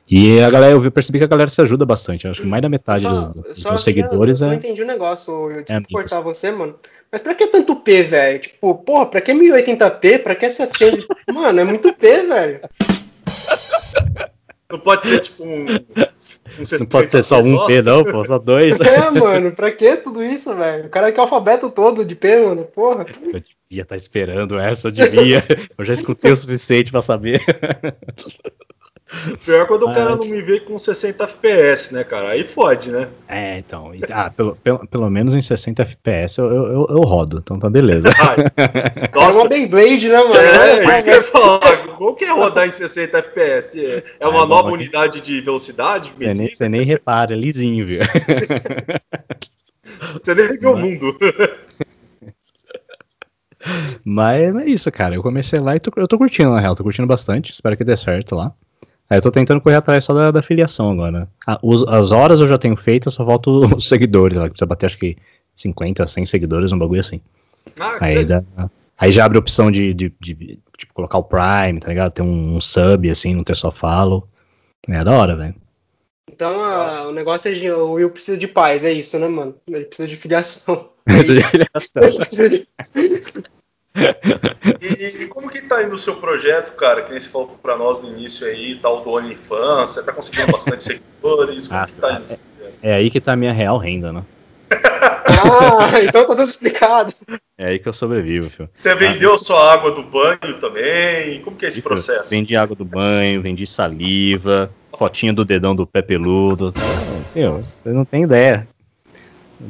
E 0.09 0.41
a 0.41 0.51
galera, 0.51 0.75
eu 0.75 0.91
percebi 0.91 1.19
que 1.19 1.25
a 1.25 1.29
galera 1.29 1.49
se 1.49 1.61
ajuda 1.63 1.87
bastante. 1.87 2.27
Eu 2.27 2.31
acho 2.33 2.43
que 2.43 2.47
mais 2.47 2.61
da 2.61 2.69
metade 2.69 3.03
Só- 3.03 3.21
dos, 3.27 3.45
dos 3.45 3.59
só 3.59 3.71
meus 3.71 3.85
seguidores 3.85 4.41
eu 4.43 4.49
só 4.49 4.53
é. 4.53 4.57
entendi 4.57 4.83
um 4.83 4.87
negócio, 4.87 5.33
eu 5.33 5.63
desculpa 5.63 5.73
amigos. 5.73 5.93
cortar 5.93 6.21
você, 6.21 6.51
mano. 6.51 6.75
Mas 7.13 7.21
pra 7.21 7.35
que 7.35 7.47
tanto 7.49 7.77
P, 7.77 8.03
velho? 8.03 8.39
Tipo, 8.39 8.75
porra, 8.77 9.07
pra 9.07 9.21
que 9.21 9.33
1080p? 9.33 10.23
Pra 10.23 10.35
que 10.35 10.49
700? 10.49 11.07
mano, 11.33 11.61
é 11.61 11.65
muito 11.65 11.93
P, 11.93 12.23
velho. 12.23 12.61
Não 14.71 14.79
pode 14.79 15.09
ser 15.09 15.21
tipo 15.21 15.43
um. 15.43 15.65
um 15.65 16.79
Não 16.79 16.87
pode 16.87 17.11
ser 17.11 17.25
só 17.25 17.41
um 17.41 17.67
P, 17.67 17.83
não, 17.83 18.05
pô, 18.05 18.25
só 18.25 18.39
dois. 18.39 18.79
É, 18.81 19.11
mano, 19.11 19.51
pra 19.51 19.73
que 19.73 19.97
tudo 19.97 20.23
isso, 20.23 20.55
velho? 20.55 20.87
O 20.87 20.91
cara 20.91 21.11
quer 21.11 21.19
o 21.19 21.23
alfabeto 21.23 21.69
todo 21.71 22.05
de 22.05 22.15
P, 22.15 22.47
mano, 22.47 22.65
porra. 22.67 23.05
Eu 23.21 23.43
devia 23.69 23.83
estar 23.83 23.97
esperando 23.97 24.59
essa, 24.59 24.87
eu 24.87 24.93
devia. 24.93 25.45
Eu 25.77 25.85
já 25.85 25.95
escutei 25.95 26.31
o 26.31 26.37
suficiente 26.37 26.93
pra 26.93 27.03
saber. 27.03 27.43
Pior 29.45 29.67
quando 29.67 29.83
o 29.85 29.89
Ah, 29.89 29.95
cara 29.95 30.17
não 30.17 30.25
me 30.27 30.41
vê 30.41 30.61
com 30.61 30.79
60 30.79 31.25
FPS, 31.25 31.93
né, 31.93 32.05
cara? 32.05 32.29
Aí 32.31 32.45
fode, 32.45 32.91
né? 32.91 33.09
É, 33.29 33.59
então. 33.59 33.93
e- 33.95 34.01
Ah, 34.13 34.31
pelo, 34.31 34.55
pelo, 34.57 34.87
pelo 34.87 35.11
menos 35.11 35.35
em 35.35 35.43
60 35.43 35.83
FPS 35.83 36.39
eu, 36.41 36.47
eu, 36.47 36.65
eu, 36.67 36.87
eu 36.91 37.01
rodo, 37.01 37.39
então 37.39 37.59
tá 37.59 37.69
beleza. 37.69 38.09
É 39.13 39.19
uma 39.19 39.49
Beyblade, 39.49 40.09
né, 40.09 40.19
mano? 40.23 40.37
é, 40.37 40.59
Olha 40.59 40.75
isso 40.95 41.05
que 41.05 41.11
eu 41.11 41.15
ia 41.15 41.23
falar. 41.23 41.61
Qual 41.99 42.15
que 42.15 42.25
é 42.25 42.33
rodar 42.33 42.69
em 42.69 42.71
60 42.71 43.19
FPS? 43.19 43.85
É, 43.85 44.05
é 44.21 44.29
uma 44.29 44.41
Ah, 44.41 44.45
é 44.45 44.47
bom, 44.47 44.49
nova 44.49 44.69
aqui. 44.69 44.79
unidade 44.79 45.21
de 45.21 45.41
velocidade? 45.41 46.13
Você 46.17 46.35
nem, 46.35 46.55
você 46.55 46.69
nem 46.69 46.83
repara, 46.85 47.35
é 47.35 47.37
lisinho, 47.37 47.85
viu? 47.87 48.01
Você 50.23 50.35
nem 50.35 50.47
vê 50.57 50.67
o 50.67 50.77
mundo. 50.77 51.19
Mas 54.05 54.57
é 54.57 54.65
isso, 54.67 54.91
cara. 54.91 55.15
Eu 55.15 55.23
comecei 55.23 55.59
lá 55.59 55.77
e 55.77 55.81
tô, 55.81 55.91
eu 55.97 56.09
tô 56.09 56.17
curtindo, 56.17 56.51
na 56.51 56.61
real. 56.61 56.75
Tô 56.75 56.83
curtindo 56.83 57.07
bastante. 57.07 57.53
Espero 57.53 57.77
que 57.77 57.85
dê 57.85 57.97
certo 57.97 58.35
lá. 58.35 58.53
Aí 59.11 59.19
eu 59.19 59.23
tô 59.23 59.31
tentando 59.33 59.61
correr 59.61 59.75
atrás 59.77 60.05
só 60.05 60.15
da, 60.15 60.31
da 60.31 60.41
filiação 60.43 60.91
agora. 60.93 61.29
Ah, 61.47 61.59
os- 61.63 61.85
as 61.89 62.13
horas 62.13 62.39
eu 62.41 62.47
já 62.47 62.57
tenho 62.57 62.77
feito, 62.77 63.11
só 63.11 63.25
falta 63.25 63.51
os 63.77 63.89
seguidores 63.89 64.37
lá. 64.37 64.45
que 64.45 64.51
Precisa 64.51 64.67
bater 64.67 64.87
acho 64.87 64.99
que 64.99 65.17
50, 65.55 66.07
100 66.07 66.27
seguidores, 66.27 66.71
um 66.73 66.79
bagulho 66.79 67.01
assim. 67.01 67.21
Ah, 67.79 67.97
Aí, 68.01 68.25
dá- 68.25 68.43
aí 68.97 69.13
já 69.13 69.25
abre 69.25 69.37
a 69.37 69.41
opção 69.41 69.71
de, 69.71 69.93
de, 69.93 70.13
de, 70.21 70.59
tipo, 70.79 70.95
colocar 70.95 71.19
o 71.19 71.25
Prime, 71.25 71.81
tá 71.81 71.89
ligado? 71.89 72.13
Ter 72.13 72.23
um, 72.23 72.57
um 72.57 72.61
sub, 72.61 73.11
assim, 73.11 73.35
não 73.35 73.43
ter 73.45 73.57
só 73.57 73.71
follow. 73.71 74.27
É 74.89 75.03
da 75.05 75.13
hora, 75.13 75.37
velho. 75.37 75.55
Então 76.33 76.63
ah, 76.63 77.09
o 77.09 77.13
negócio 77.13 77.51
é 77.51 77.55
de, 77.55 77.71
o 77.71 77.93
Will 77.95 78.11
precisa 78.11 78.39
de 78.39 78.47
paz, 78.49 78.85
é 78.85 78.93
isso, 78.93 79.19
né, 79.19 79.27
mano? 79.29 79.55
Ele 79.67 79.85
precisa 79.85 80.09
de 80.09 80.17
filiação. 80.17 80.89
É 81.11 81.15
precisa 82.03 82.49
de- 82.49 82.69
E, 84.81 85.25
e 85.25 85.27
como 85.29 85.49
que 85.51 85.63
tá 85.63 85.83
indo 85.83 85.95
o 85.95 85.99
seu 85.99 86.17
projeto, 86.17 86.73
cara? 86.73 87.03
Que 87.03 87.11
nem 87.11 87.21
você 87.21 87.29
falou 87.29 87.59
pra 87.63 87.77
nós 87.77 88.01
no 88.03 88.09
início 88.09 88.47
aí, 88.47 88.77
tal 88.77 89.01
do 89.01 89.11
OnlyFans, 89.11 89.91
você 89.91 90.03
tá 90.03 90.13
conseguindo 90.13 90.51
bastante 90.53 90.83
seguidores, 90.85 91.69
como 91.69 91.81
Ah, 91.81 91.87
que 91.87 91.93
tá 91.95 92.13
indo 92.13 92.25
projeto? 92.25 92.41
É 92.83 92.95
aí 92.95 93.11
que 93.11 93.21
tá 93.21 93.33
a 93.33 93.37
minha 93.37 93.53
real 93.53 93.79
renda, 93.79 94.13
né? 94.13 94.23
Ah, 94.73 96.03
então 96.03 96.27
tá 96.27 96.35
tudo 96.35 96.49
explicado. 96.49 97.13
É 97.59 97.67
aí 97.67 97.79
que 97.79 97.89
eu 97.89 97.93
sobrevivo, 97.93 98.51
filho. 98.51 98.69
Você 98.75 98.95
vendeu 98.95 99.39
sua 99.39 99.73
água 99.73 99.91
do 99.91 100.03
banho 100.03 100.59
também? 100.61 101.41
Como 101.43 101.57
que 101.57 101.65
é 101.65 101.69
esse 101.69 101.79
Isso, 101.79 101.89
processo? 101.89 102.31
Vendi 102.31 102.57
água 102.57 102.75
do 102.77 102.85
banho, 102.85 103.41
vendi 103.41 103.67
saliva, 103.67 104.71
fotinha 104.99 105.33
do 105.33 105.45
dedão 105.45 105.75
do 105.75 105.87
pé 105.87 106.03
peludo. 106.03 106.73
Meu, 107.35 107.63
você 107.63 107.89
não 107.91 108.05
tem 108.05 108.25
ideia. 108.25 108.67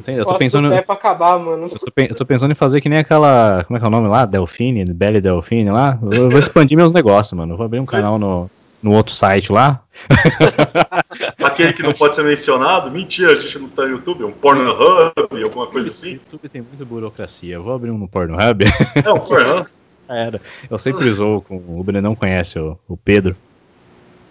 Tem, 0.03 0.15
eu 0.15 0.25
tô 0.25 0.35
pensando. 0.35 0.69
do 0.69 0.73
pé 0.73 0.81
pra 0.81 0.95
acabar, 0.95 1.37
mano. 1.37 1.65
Eu 1.65 1.69
tô, 1.69 1.87
eu 1.97 2.15
tô 2.15 2.25
pensando 2.25 2.51
em 2.51 2.55
fazer 2.55 2.79
que 2.81 2.89
nem 2.89 2.99
aquela. 2.99 3.63
Como 3.65 3.77
é 3.77 3.79
que 3.79 3.85
é 3.85 3.87
o 3.87 3.91
nome 3.91 4.07
lá? 4.07 4.25
Delfine? 4.25 4.85
Belle 4.85 5.19
Delfine 5.19 5.69
lá? 5.69 5.99
Eu, 6.11 6.29
vou 6.29 6.39
expandir 6.39 6.77
meus 6.77 6.93
negócios, 6.93 7.33
mano. 7.33 7.53
Eu 7.53 7.57
vou 7.57 7.65
abrir 7.65 7.79
um 7.79 7.85
canal 7.85 8.17
no, 8.17 8.49
no 8.81 8.93
outro 8.93 9.13
site 9.13 9.51
lá. 9.51 9.81
Aquele 11.43 11.73
que 11.73 11.83
não 11.83 11.91
pode 11.91 12.15
ser 12.15 12.23
mencionado? 12.23 12.89
Mentira, 12.89 13.33
a 13.33 13.39
gente 13.39 13.59
não 13.59 13.67
tá 13.67 13.83
no 13.83 13.89
YouTube, 13.89 14.23
é 14.23 14.25
um 14.25 14.31
Pornhub, 14.31 15.13
alguma 15.43 15.67
coisa 15.67 15.89
O 15.89 15.91
assim. 15.91 16.11
YouTube 16.13 16.49
tem 16.49 16.61
muita 16.61 16.85
burocracia. 16.85 17.55
Eu 17.55 17.63
vou 17.63 17.73
abrir 17.73 17.91
um 17.91 17.97
no 17.97 18.07
Pornhub. 18.07 18.63
É 19.03 19.11
um 19.11 19.19
Pornhub. 19.19 19.67
Era. 20.07 20.41
Eu 20.69 20.77
sempre 20.77 21.09
zoo 21.13 21.41
com. 21.41 21.55
O 21.55 21.83
Brenão 21.83 22.15
conhece 22.15 22.59
o, 22.59 22.77
o 22.87 22.97
Pedro. 22.97 23.35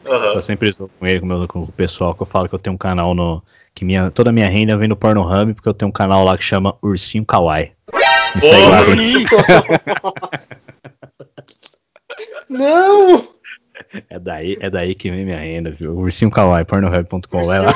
Aham. 0.06 0.34
Eu 0.34 0.42
sempre 0.42 0.70
zoo 0.72 0.90
com 0.98 1.06
ele, 1.06 1.20
com, 1.20 1.26
o 1.26 1.28
meu, 1.28 1.48
com 1.48 1.62
o 1.62 1.72
pessoal, 1.72 2.14
que 2.14 2.22
eu 2.22 2.26
falo 2.26 2.48
que 2.48 2.54
eu 2.54 2.58
tenho 2.58 2.74
um 2.74 2.78
canal 2.78 3.14
no. 3.14 3.42
Que 3.75 3.85
minha, 3.85 4.11
toda 4.11 4.31
a 4.31 4.33
minha 4.33 4.49
renda 4.49 4.77
vem 4.77 4.89
no 4.89 4.97
Pornhub, 4.97 5.55
porque 5.55 5.68
eu 5.68 5.75
tenho 5.75 5.89
um 5.89 5.93
canal 5.93 6.25
lá 6.25 6.37
que 6.37 6.45
chama 6.45 6.77
Ursinho 6.83 7.25
Kawaii. 7.25 7.73
Me 8.35 8.43
segue 8.43 8.66
lá. 8.66 8.81
Não! 12.49 13.23
É 14.09 14.18
daí, 14.18 14.57
é 14.61 14.68
daí 14.68 14.95
que 14.95 15.11
vem 15.11 15.25
minha 15.25 15.39
renda, 15.39 15.71
viu? 15.71 15.97
Ursinho 15.97 16.31
Kawaii, 16.31 16.64
pornohub.com, 16.64 17.45
vai 17.45 17.61
lá. 17.61 17.75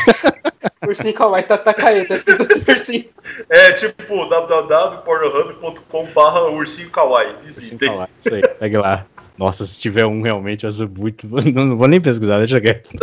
Ursinho 0.86 1.14
Kawaii 1.14 1.44
tá 1.44 1.56
Takae, 1.58 2.04
tá 2.04 2.14
escrito 2.14 2.44
ursinho. 2.70 3.06
É 3.48 3.72
tipo 3.72 4.26
www.pornohub.com 4.26 6.06
barra 6.14 6.42
ursinho 6.48 6.90
kawaii. 6.90 7.34
Ursinho. 7.42 7.78
Kawaii, 7.78 8.10
isso 8.24 8.34
aí, 8.34 8.42
segue 8.58 8.76
lá. 8.76 9.06
Nossa, 9.36 9.64
se 9.64 9.78
tiver 9.80 10.06
um 10.06 10.22
realmente, 10.22 10.64
eu 10.64 10.72
sou 10.72 10.88
muito. 10.88 11.26
Não, 11.52 11.64
não 11.66 11.76
vou 11.76 11.88
nem 11.88 12.00
pesquisar, 12.00 12.38
deixa 12.38 12.60
quieto. 12.60 12.88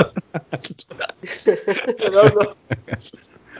Melhor 2.00 2.34
não. 2.34 2.54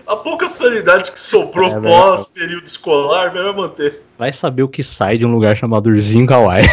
A 0.08 0.16
pouca 0.16 0.48
sanidade 0.48 1.12
que 1.12 1.20
sobrou 1.20 1.78
É, 1.78 1.80
pós 1.80 2.26
período 2.26 2.66
escolar, 2.66 3.34
melhor 3.34 3.56
manter. 3.56 4.02
Vai 4.18 4.34
saber 4.34 4.64
o 4.64 4.68
que 4.68 4.84
sai 4.84 5.18
de 5.18 5.26
um 5.26 5.32
lugar 5.32 5.56
chamado 5.56 5.90
Ursinho 5.90 6.26
Kawaii. 6.26 6.66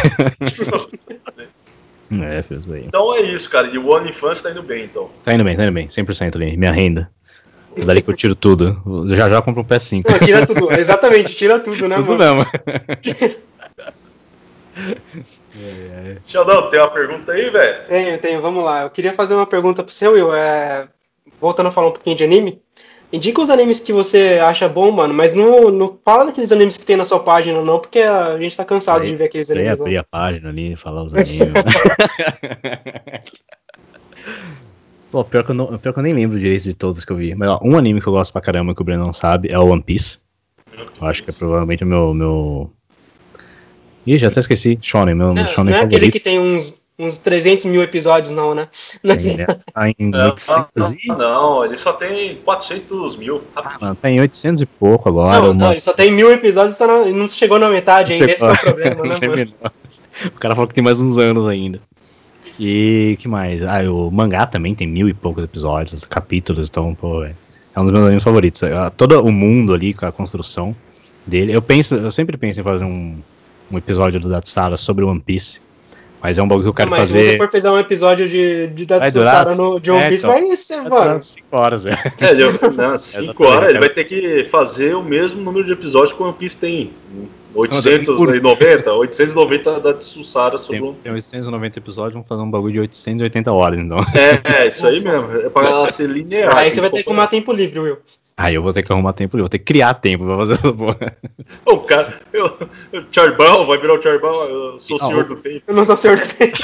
É, 2.11 2.41
fez 2.41 2.67
aí. 2.71 2.85
Então 2.87 3.15
é 3.15 3.21
isso, 3.21 3.47
cara. 3.51 3.67
E 3.67 3.77
o 3.77 3.87
OnlyFans 3.93 4.41
tá 4.41 4.49
indo 4.49 4.63
bem, 4.63 4.85
então. 4.85 5.11
Tá 5.23 5.31
indo 5.31 5.43
bem, 5.43 5.55
tá 5.55 5.61
indo 5.61 5.71
bem. 5.71 5.87
100% 5.87 6.37
ali, 6.37 6.57
minha 6.57 6.71
renda. 6.71 7.07
Dali 7.85 8.01
que 8.01 8.09
eu 8.09 8.15
tiro 8.15 8.33
tudo. 8.33 8.81
Já 9.15 9.29
já 9.29 9.39
compro 9.43 9.61
um 9.61 9.65
PS5. 9.65 10.09
Não, 10.09 10.17
tira 10.17 10.43
tudo, 10.43 10.71
exatamente, 10.73 11.35
tira 11.35 11.59
tudo, 11.59 11.87
né, 11.87 11.97
Tudo 11.97 12.17
mano? 12.17 12.47
mesmo. 12.65 13.35
Xandão, 16.25 16.69
tem 16.69 16.79
uma 16.79 16.89
pergunta 16.91 17.31
aí, 17.31 17.49
velho? 17.49 17.87
Tenho, 17.87 18.17
tenho, 18.19 18.41
vamos 18.41 18.63
lá. 18.63 18.83
Eu 18.83 18.89
queria 18.89 19.13
fazer 19.13 19.33
uma 19.35 19.45
pergunta 19.47 19.83
pro 19.83 19.93
seu, 19.93 20.11
Will. 20.13 20.33
É... 20.33 20.87
Voltando 21.41 21.67
a 21.67 21.71
falar 21.71 21.87
um 21.87 21.91
pouquinho 21.91 22.15
de 22.15 22.23
anime. 22.23 22.61
Indica 23.11 23.41
os 23.41 23.49
animes 23.49 23.79
que 23.79 23.91
você 23.91 24.39
acha 24.39 24.69
bom, 24.69 24.91
mano, 24.91 25.13
mas 25.15 25.33
não, 25.33 25.71
não 25.71 25.97
fala 26.05 26.25
daqueles 26.27 26.51
animes 26.51 26.77
que 26.77 26.85
tem 26.85 26.95
na 26.95 27.05
sua 27.05 27.19
página, 27.19 27.59
não, 27.63 27.79
porque 27.79 27.99
a 28.01 28.37
gente 28.39 28.55
tá 28.55 28.63
cansado 28.63 29.01
Aí- 29.01 29.09
de 29.09 29.15
ver 29.15 29.23
aqueles 29.23 29.49
animes. 29.49 29.81
abrir 29.81 29.93
Né? 29.93 29.99
a 29.99 30.03
página 30.03 30.49
ali, 30.49 30.75
falar 30.75 31.03
os 31.03 31.13
animes. 31.15 31.39
Pô, 35.11 35.23
pior 35.23 35.43
que, 35.43 35.49
eu 35.51 35.55
não, 35.55 35.75
pior 35.79 35.91
que 35.91 35.99
eu 35.99 36.03
nem 36.03 36.13
lembro 36.13 36.37
direito 36.37 36.63
de 36.63 36.73
todos 36.75 37.03
que 37.03 37.11
eu 37.11 37.15
vi. 37.15 37.33
Mas 37.33 37.49
ó, 37.49 37.59
um 37.63 37.75
anime 37.77 37.99
que 37.99 38.05
eu 38.07 38.13
gosto 38.13 38.31
pra 38.31 38.41
caramba 38.41 38.75
que 38.75 38.81
o 38.81 38.85
Breno 38.85 39.05
não 39.07 39.13
sabe 39.13 39.49
é 39.51 39.57
o 39.57 39.65
One 39.69 39.81
Piece. 39.81 40.19
Eu 41.01 41.07
acho 41.07 41.23
que 41.23 41.31
é 41.31 41.33
provavelmente 41.33 41.83
o 41.83 41.87
meu. 41.87 42.13
meu... 42.13 42.71
Ih, 44.13 44.17
já 44.17 44.27
até 44.27 44.39
esqueci. 44.39 44.77
Shonen, 44.81 45.13
meu, 45.15 45.33
Não, 45.33 45.47
Shonen 45.47 45.73
não 45.73 45.81
é 45.81 45.83
aquele 45.83 46.09
que 46.11 46.19
tem 46.19 46.39
uns, 46.39 46.81
uns 46.97 47.17
300 47.19 47.65
mil 47.65 47.81
episódios, 47.83 48.31
não, 48.33 48.55
né? 48.55 48.67
Sim, 48.73 49.33
ele 49.33 49.45
tá 49.45 49.89
em 49.89 49.95
Não, 50.09 50.25
800 50.25 50.91
e... 51.03 51.07
não, 51.07 51.17
não, 51.17 51.65
ele 51.65 51.77
só 51.77 51.93
tem 51.93 52.37
400 52.43 53.15
mil. 53.17 53.41
Ah, 53.55 53.77
mano, 53.79 53.95
tá 53.95 54.09
em 54.09 54.19
800 54.19 54.61
e 54.61 54.65
pouco 54.65 55.09
agora. 55.09 55.39
Não, 55.41 55.51
uma- 55.51 55.65
não, 55.65 55.71
ele 55.71 55.81
só 55.81 55.93
tem 55.93 56.11
mil 56.11 56.31
episódios 56.31 56.75
e 56.75 56.79
tá 56.79 56.87
na- 56.87 57.05
não 57.05 57.27
chegou 57.27 57.59
na 57.59 57.69
metade 57.69 58.13
ainda. 58.13 58.25
Esse 58.25 58.43
é 58.45 58.51
o 58.51 58.57
problema, 58.57 59.03
né, 59.05 59.17
mano? 59.27 59.53
O 60.25 60.39
cara 60.39 60.55
falou 60.55 60.67
que 60.67 60.73
tem 60.73 60.83
mais 60.83 60.99
uns 60.99 61.17
anos 61.17 61.47
ainda. 61.47 61.79
E 62.59 63.15
que 63.19 63.27
mais? 63.27 63.63
Ah, 63.63 63.79
o 63.89 64.11
mangá 64.11 64.45
também 64.45 64.75
tem 64.75 64.87
mil 64.87 65.07
e 65.07 65.13
poucos 65.13 65.43
episódios, 65.43 66.03
capítulos, 66.05 66.67
então, 66.67 66.93
pô, 66.93 67.23
é, 67.23 67.33
é 67.75 67.79
um 67.79 67.83
dos 67.83 67.93
meus 67.93 68.05
animes 68.05 68.23
favoritos. 68.23 68.61
Ah, 68.63 68.89
Todo 68.89 69.21
o 69.23 69.31
mundo 69.31 69.73
ali, 69.73 69.93
com 69.93 70.05
a 70.05 70.11
construção 70.11 70.75
dele. 71.25 71.53
Eu 71.53 71.61
penso, 71.61 71.95
eu 71.95 72.11
sempre 72.11 72.35
penso 72.37 72.59
em 72.59 72.63
fazer 72.63 72.83
um, 72.83 73.17
um 73.71 73.77
episódio 73.77 74.19
do 74.19 74.29
Datsara 74.29 74.77
sobre 74.77 75.03
One 75.05 75.19
Piece. 75.19 75.59
Mas 76.21 76.37
é 76.37 76.43
um 76.43 76.47
bagulho 76.49 76.65
que 76.65 76.69
eu 76.69 76.73
quero 76.73 76.89
Não, 76.89 76.97
mas 76.97 77.07
se 77.07 77.15
fazer. 77.15 77.31
você 77.31 77.37
for 77.37 77.49
fazer 77.49 77.69
um 77.69 77.79
episódio 77.79 78.27
de, 78.27 78.67
de 78.67 78.85
Datsara 78.85 79.55
no 79.55 79.79
de 79.79 79.89
One 79.89 80.01
é, 80.03 80.09
Piece, 80.09 80.25
então. 80.25 80.47
vai 80.47 80.55
ser, 80.57 80.81
mano. 80.89 81.21
5 81.21 81.45
horas, 81.55 81.83
velho. 81.85 81.97
É, 82.19 82.31
ele, 82.31 82.43
não, 82.43 82.51
5 82.59 82.65
Exatamente, 82.65 82.81
horas, 82.83 83.15
ele 83.15 83.33
cara. 83.39 83.79
vai 83.79 83.89
ter 83.89 84.03
que 84.03 84.43
fazer 84.43 84.95
o 84.95 85.01
mesmo 85.01 85.41
número 85.41 85.65
de 85.65 85.71
episódios 85.71 86.11
que 86.11 86.21
o 86.21 86.25
One 86.25 86.35
Piece 86.37 86.57
tem. 86.57 86.91
por- 87.53 87.61
890, 87.61 88.93
890 88.93 89.79
da 89.79 89.93
Tsussara 89.93 90.57
sobre 90.57 90.81
Tem, 90.81 90.89
um. 90.89 90.93
tem 90.93 91.11
890 91.13 91.79
episódios, 91.79 92.13
vamos 92.13 92.27
fazer 92.27 92.41
um 92.41 92.51
bagulho 92.51 92.73
de 92.73 92.79
880 92.81 93.51
horas, 93.51 93.79
então. 93.79 93.97
É, 94.13 94.63
é, 94.63 94.67
isso 94.67 94.85
aí 94.85 95.01
mesmo. 95.01 95.31
É 95.37 95.49
pra 95.49 95.65
ela 95.69 95.89
ser 95.91 96.09
linear. 96.09 96.55
Aí 96.55 96.69
você 96.69 96.81
vai 96.81 96.89
ter 96.89 96.97
que 96.97 97.01
acompanhar. 97.03 97.23
arrumar 97.23 97.27
tempo 97.27 97.53
livre, 97.53 97.79
Will. 97.79 97.97
Aí 98.41 98.55
eu 98.55 98.61
vou 98.61 98.71
ter 98.71 98.83
que 98.83 98.91
arrumar 98.93 99.11
tempo, 99.11 99.35
eu 99.35 99.41
vou 99.41 99.49
ter 99.49 99.59
que 99.59 99.65
criar 99.65 99.93
tempo 99.95 100.23
pra 100.25 100.37
fazer 100.37 100.53
essa 100.53 100.71
porra. 100.71 101.17
O 101.65 101.77
cara, 101.79 102.21
eu, 102.31 102.57
eu, 102.93 103.03
Charlie 103.11 103.35
Brown, 103.35 103.65
vai 103.65 103.77
virar 103.77 103.95
o 103.99 104.01
Charlie 104.01 104.21
Brown, 104.21 104.43
eu 104.45 104.79
sou 104.79 104.95
o 104.95 104.99
senhor 104.99 105.25
do 105.25 105.35
tempo. 105.35 105.61
Eu 105.67 105.75
não 105.75 105.83
sou 105.83 105.97
senhor 105.97 106.15
do 106.17 106.25
tempo. 106.25 106.57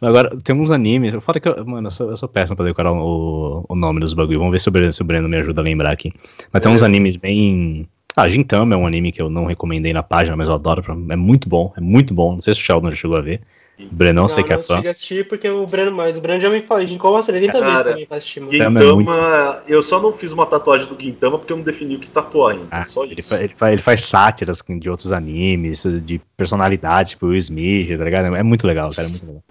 Agora, 0.00 0.34
tem 0.42 0.56
uns 0.56 0.70
animes. 0.70 1.14
Fora 1.22 1.38
que 1.38 1.46
eu, 1.46 1.62
mano, 1.66 1.88
eu 1.88 1.90
sou, 1.90 2.10
eu 2.10 2.16
sou 2.16 2.26
péssimo 2.26 2.56
pra 2.56 2.64
decorar 2.64 2.92
o, 2.92 3.66
o 3.68 3.74
nome 3.76 4.00
dos 4.00 4.14
bagulho. 4.14 4.38
Vamos 4.38 4.52
ver 4.52 4.60
se 4.60 4.68
o, 4.68 4.72
Breno, 4.72 4.92
se 4.92 5.02
o 5.02 5.04
Breno 5.04 5.28
me 5.28 5.36
ajuda 5.36 5.60
a 5.60 5.64
lembrar 5.64 5.90
aqui. 5.90 6.10
Mas 6.50 6.62
tem 6.62 6.72
uns 6.72 6.80
É. 6.82 6.86
animes 6.86 7.16
bem. 7.16 7.86
Ah, 8.16 8.28
Gintama 8.30 8.74
é 8.74 8.78
um 8.78 8.86
anime 8.86 9.12
que 9.12 9.20
eu 9.20 9.28
não 9.28 9.44
recomendei 9.44 9.92
na 9.92 10.02
página, 10.02 10.36
mas 10.36 10.48
eu 10.48 10.54
adoro. 10.54 10.82
É 11.10 11.16
muito 11.16 11.50
bom, 11.50 11.70
é 11.76 11.80
muito 11.82 12.14
bom. 12.14 12.32
Não 12.32 12.40
sei 12.40 12.54
se 12.54 12.60
o 12.60 12.62
Sheldon 12.62 12.90
já 12.90 12.96
chegou 12.96 13.18
a 13.18 13.20
ver. 13.20 13.42
O 13.80 13.94
Breno, 13.94 14.22
eu 14.22 14.28
sei 14.28 14.42
que 14.42 14.52
é 14.52 14.56
não 14.56 14.62
fã. 14.62 14.76
a 14.84 14.90
assistir 14.90 15.28
porque 15.28 15.48
o 15.48 15.66
Breno, 15.66 15.92
mas 15.92 16.16
o 16.16 16.20
Breno 16.20 16.40
já 16.40 16.50
me 16.50 16.60
falou, 16.60 16.82
a 16.82 16.86
gente 16.86 16.98
colocou 16.98 17.22
30 17.22 17.60
vezes 17.60 17.82
também 17.82 18.06
pra 18.06 18.16
assistir, 18.16 18.40
mano. 18.40 18.52
Gintama 18.52 19.14
é 19.16 19.62
eu 19.68 19.80
só 19.80 20.00
não 20.00 20.12
fiz 20.12 20.32
uma 20.32 20.46
tatuagem 20.46 20.86
do 20.88 21.00
Gintama 21.00 21.38
porque 21.38 21.52
eu 21.52 21.56
não 21.56 21.64
defini 21.64 21.94
o 21.96 21.98
que 22.00 22.08
tatuou 22.08 22.48
ainda. 22.48 22.66
Ah, 22.70 22.84
só 22.84 23.04
ele, 23.04 23.14
isso. 23.18 23.28
fa- 23.28 23.42
ele, 23.42 23.54
fa- 23.54 23.72
ele 23.72 23.82
faz 23.82 24.04
sátiras 24.04 24.62
de 24.80 24.90
outros 24.90 25.12
animes, 25.12 25.84
de 26.02 26.20
personalidade, 26.36 27.10
tipo 27.10 27.26
o 27.26 27.36
Smith, 27.36 27.96
tá 27.96 28.04
ligado? 28.04 28.34
É 28.34 28.42
muito 28.42 28.66
legal, 28.66 28.90
cara, 28.90 29.06
é 29.06 29.10
muito 29.10 29.26
legal. 29.26 29.42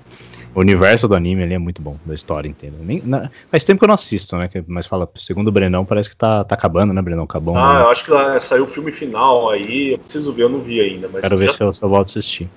O 0.53 0.59
universo 0.59 1.07
do 1.07 1.13
anime 1.15 1.43
ali 1.43 1.53
é 1.53 1.59
muito 1.59 1.81
bom, 1.81 1.97
da 2.03 2.13
história 2.15 2.49
inteira. 2.49 2.75
Nem, 2.81 3.01
na- 3.05 3.29
faz 3.49 3.63
tempo 3.63 3.79
que 3.79 3.85
eu 3.85 3.87
não 3.89 3.95
assisto, 3.95 4.35
né? 4.37 4.47
que- 4.47 4.63
Mas 4.67 4.87
fala, 4.87 5.07
segundo 5.15 5.47
o 5.49 5.51
Brenão, 5.51 5.85
parece 5.85 6.09
que 6.09 6.17
tá, 6.17 6.43
tá 6.43 6.55
acabando, 6.55 6.91
né, 6.93 7.01
Brenão? 7.01 7.23
Acabou. 7.23 7.55
Ah, 7.55 7.75
né? 7.75 7.81
eu 7.83 7.89
acho 7.89 8.03
que 8.03 8.11
lá 8.11 8.41
saiu 8.41 8.63
o 8.63 8.67
filme 8.67 8.91
final 8.91 9.49
aí, 9.51 9.91
eu 9.93 9.99
preciso 9.99 10.33
ver, 10.33 10.43
eu 10.43 10.49
não 10.49 10.59
vi 10.59 10.81
ainda. 10.81 11.07
Mas 11.11 11.21
Quero 11.21 11.37
ver 11.37 11.45
já- 11.47 11.53
se 11.53 11.63
eu, 11.63 11.71
se 11.73 11.83
eu 11.83 11.89
volto 11.89 12.07
a 12.07 12.09
assistir. 12.09 12.49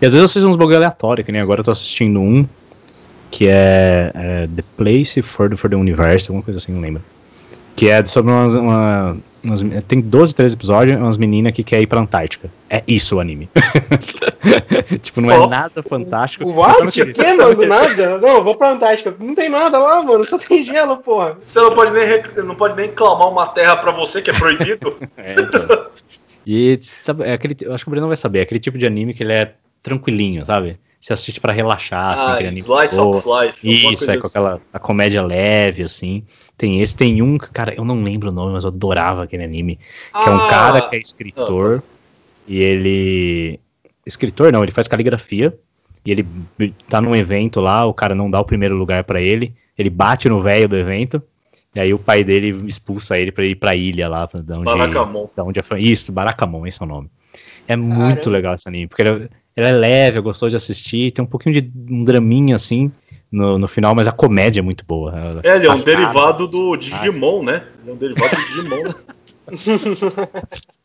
E 0.00 0.06
às 0.06 0.12
vezes 0.12 0.22
eu 0.22 0.28
fiz 0.28 0.42
uns 0.44 0.56
bagulho 0.56 0.76
aleatório, 0.76 1.24
que 1.24 1.30
nem 1.32 1.40
agora 1.40 1.60
eu 1.60 1.64
tô 1.64 1.70
assistindo 1.70 2.20
um 2.20 2.46
que 3.30 3.46
é, 3.46 4.10
é 4.14 4.48
The 4.54 4.64
Place 4.76 5.22
for 5.22 5.48
the, 5.48 5.56
for 5.56 5.70
the 5.70 5.76
Universe, 5.76 6.26
alguma 6.28 6.42
coisa 6.42 6.58
assim, 6.58 6.72
não 6.72 6.80
lembro. 6.80 7.02
Que 7.76 7.88
é 7.88 8.04
sobre 8.04 8.32
umas, 8.32 8.54
uma- 8.54 9.16
umas- 9.44 9.62
Tem 9.86 10.00
12, 10.00 10.34
13 10.34 10.54
episódios, 10.56 10.98
umas 11.00 11.16
meninas 11.16 11.52
que 11.52 11.62
querem 11.62 11.84
ir 11.84 11.86
pra 11.86 12.00
Antártica. 12.00 12.50
É 12.68 12.82
isso 12.88 13.16
o 13.16 13.20
anime. 13.20 13.48
tipo, 15.00 15.20
não 15.20 15.30
é 15.30 15.38
Ó. 15.38 15.46
nada 15.48 15.82
fantástico. 15.82 16.48
What? 16.50 16.80
O 16.80 16.84
não 16.84 16.90
que, 16.90 17.04
mano? 17.36 17.66
Nada? 17.66 18.18
Não, 18.18 18.42
vou 18.42 18.56
pra 18.56 18.70
Antártica. 18.72 19.14
Não 19.18 19.34
tem 19.34 19.48
nada 19.48 19.78
lá, 19.78 20.02
mano. 20.02 20.26
Só 20.26 20.36
tem 20.38 20.64
gelo, 20.64 20.96
porra. 20.98 21.38
Você 21.46 21.60
não 21.60 21.74
pode 21.74 21.92
nem, 21.92 22.06
rec- 22.06 22.36
não 22.38 22.54
pode 22.56 22.74
nem 22.76 22.90
clamar 22.90 23.28
uma 23.28 23.46
terra 23.46 23.76
pra 23.76 23.92
você, 23.92 24.20
que 24.20 24.30
é 24.30 24.34
proibido. 24.34 24.96
É, 25.16 25.34
então. 25.34 25.86
E 26.46 26.78
sabe, 26.82 27.24
é 27.24 27.32
aquele, 27.34 27.54
eu 27.60 27.72
acho 27.74 27.84
que 27.84 27.88
o 27.88 27.92
Breno 27.92 28.08
vai 28.08 28.16
saber, 28.16 28.40
é 28.40 28.42
aquele 28.42 28.58
tipo 28.60 28.78
de 28.78 28.86
anime 28.86 29.12
que 29.14 29.22
ele 29.22 29.32
é 29.34 29.52
tranquilinho, 29.82 30.44
sabe? 30.44 30.78
Você 31.00 31.14
assiste 31.14 31.40
pra 31.40 31.52
relaxar, 31.52 32.12
assim, 32.12 32.22
ah, 32.30 32.34
aquele 32.34 32.48
anime. 32.48 32.60
Slice 32.60 32.98
of 33.00 33.26
Life. 33.26 33.68
Isso, 33.68 34.10
é 34.10 34.18
com 34.18 34.26
assim. 34.26 34.38
aquela 34.38 34.60
a 34.72 34.78
comédia 34.78 35.22
leve, 35.22 35.82
assim. 35.82 36.22
Tem 36.58 36.80
esse, 36.82 36.94
tem 36.94 37.22
um, 37.22 37.38
cara, 37.38 37.72
eu 37.74 37.84
não 37.86 38.02
lembro 38.02 38.28
o 38.28 38.32
nome, 38.32 38.52
mas 38.52 38.64
eu 38.64 38.68
adorava 38.68 39.22
aquele 39.24 39.42
anime. 39.42 39.78
Que 40.12 40.28
é 40.28 40.32
um 40.32 40.36
Ah, 40.36 40.48
cara 40.50 40.82
que 40.82 40.96
é 40.96 40.98
escritor 40.98 41.82
e 42.46 42.58
ele. 42.60 43.58
Escritor 44.04 44.52
não, 44.52 44.62
ele 44.62 44.72
faz 44.72 44.86
caligrafia 44.88 45.58
e 46.04 46.10
ele 46.10 46.26
tá 46.88 47.00
num 47.00 47.16
evento 47.16 47.60
lá, 47.60 47.86
o 47.86 47.94
cara 47.94 48.14
não 48.14 48.30
dá 48.30 48.38
o 48.40 48.44
primeiro 48.44 48.74
lugar 48.76 49.04
pra 49.04 49.20
ele, 49.22 49.54
ele 49.78 49.88
bate 49.88 50.28
no 50.28 50.40
velho 50.40 50.68
do 50.68 50.76
evento, 50.76 51.22
e 51.74 51.80
aí 51.80 51.92
o 51.94 51.98
pai 51.98 52.24
dele 52.24 52.66
expulsa 52.66 53.18
ele 53.18 53.30
pra 53.32 53.44
ir 53.44 53.54
pra 53.54 53.74
ilha 53.74 54.08
lá, 54.08 54.26
pra 54.26 54.40
onde, 54.40 54.64
Barakamon. 54.64 55.28
da 55.36 55.44
onde 55.44 55.60
é. 55.60 55.62
Isso, 55.78 56.12
Barakamon, 56.12 56.66
esse 56.66 56.80
é 56.82 56.84
o 56.84 56.88
nome. 56.88 57.10
É 57.68 57.76
muito 57.76 57.98
Caramba. 58.16 58.30
legal 58.30 58.54
esse 58.54 58.68
anime, 58.68 58.86
porque 58.86 59.02
ele 59.02 59.30
é, 59.60 59.68
ele 59.68 59.76
é 59.76 59.78
leve, 59.78 60.18
é 60.18 60.20
gostoso 60.20 60.50
de 60.50 60.56
assistir, 60.56 61.12
tem 61.12 61.24
um 61.24 61.28
pouquinho 61.28 61.60
de 61.60 61.70
um 61.90 62.04
draminha 62.04 62.56
assim 62.56 62.90
no, 63.30 63.58
no 63.58 63.68
final, 63.68 63.94
mas 63.94 64.06
a 64.08 64.12
comédia 64.12 64.60
é 64.60 64.62
muito 64.62 64.84
boa. 64.84 65.40
É, 65.42 65.56
ele 65.56 65.66
é 65.66 65.70
um 65.70 65.72
As 65.72 65.84
derivado 65.84 66.48
caras, 66.48 66.50
do 66.50 66.76
Digimon, 66.76 67.42
né? 67.42 67.64
Ele 67.82 67.90
é 67.90 67.92
um 67.92 67.96
derivado 67.96 68.36
do 68.36 68.46
Digimon. 68.46 68.82
né? 68.84 68.94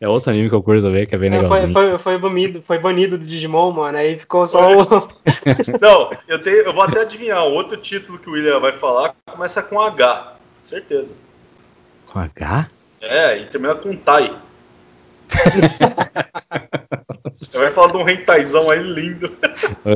É 0.00 0.08
outro 0.08 0.30
anime 0.30 0.48
que 0.48 0.54
eu 0.54 0.62
curto 0.62 0.90
ver, 0.90 1.06
que 1.06 1.14
é 1.14 1.18
bem 1.18 1.28
É, 1.28 1.36
legal. 1.36 1.50
foi, 1.50 1.72
foi, 1.72 1.98
foi, 1.98 2.18
banido, 2.18 2.62
foi 2.62 2.78
banido 2.78 3.18
do 3.18 3.24
Digimon, 3.24 3.72
mano. 3.72 3.98
Aí 3.98 4.18
ficou 4.18 4.46
só 4.46 4.70
o. 4.72 5.08
Não, 5.80 6.10
eu, 6.28 6.40
tenho, 6.40 6.58
eu 6.58 6.72
vou 6.72 6.82
até 6.82 7.00
adivinhar. 7.00 7.44
O 7.44 7.52
outro 7.52 7.76
título 7.76 8.18
que 8.18 8.28
o 8.28 8.32
William 8.32 8.60
vai 8.60 8.72
falar 8.72 9.14
começa 9.26 9.62
com 9.62 9.80
H. 9.80 10.34
Certeza. 10.64 11.14
Com 12.06 12.18
H? 12.20 12.70
É, 13.00 13.38
e 13.38 13.46
termina 13.46 13.74
com 13.74 13.94
Tai. 13.96 14.34
Você 17.38 17.58
vai 17.58 17.70
falar 17.70 17.88
de 17.92 17.96
um 17.98 18.08
hentaizão 18.08 18.70
aí 18.70 18.82
lindo. 18.82 19.30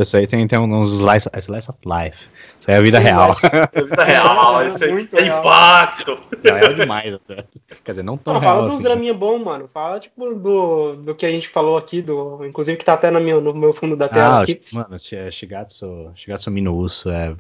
Isso 0.00 0.16
aí 0.16 0.26
tem, 0.26 0.46
tem 0.46 0.58
uns 0.58 0.90
slice, 0.92 1.28
slice 1.38 1.70
of 1.70 1.78
life. 1.84 2.28
Isso 2.60 2.70
aí 2.70 2.74
é 2.74 2.78
a 2.78 2.82
vida 2.82 2.98
real. 2.98 3.34
É 3.72 3.82
vida 3.82 4.04
real, 4.04 4.66
isso 4.66 4.84
aí 4.84 4.92
Muito 4.92 5.16
é 5.16 5.22
real. 5.22 5.40
impacto. 5.40 6.18
É 6.44 6.52
real 6.52 6.74
demais 6.74 7.14
até. 7.14 7.44
Quer 7.84 7.92
dizer, 7.92 8.02
não 8.02 8.16
tão 8.16 8.34
Não, 8.34 8.40
fala 8.40 8.62
dos 8.64 8.74
assim. 8.74 8.82
draminha 8.82 9.14
bom, 9.14 9.38
mano. 9.38 9.68
Fala, 9.72 9.98
tipo, 10.00 10.34
do, 10.34 10.96
do 10.96 11.14
que 11.14 11.24
a 11.26 11.30
gente 11.30 11.48
falou 11.48 11.76
aqui, 11.76 12.02
do, 12.02 12.44
inclusive 12.44 12.76
que 12.78 12.84
tá 12.84 12.94
até 12.94 13.10
no 13.10 13.20
meu, 13.20 13.40
no 13.40 13.54
meu 13.54 13.72
fundo 13.72 13.96
da 13.96 14.08
tela 14.08 14.38
Ah, 14.38 14.42
aqui. 14.42 14.60
mano, 14.72 14.98
Shi- 14.98 15.30
Shigatsu, 15.30 16.10
Shigatsu 16.14 16.50
Mino 16.50 16.74
Uso 16.76 17.08
é... 17.10 17.34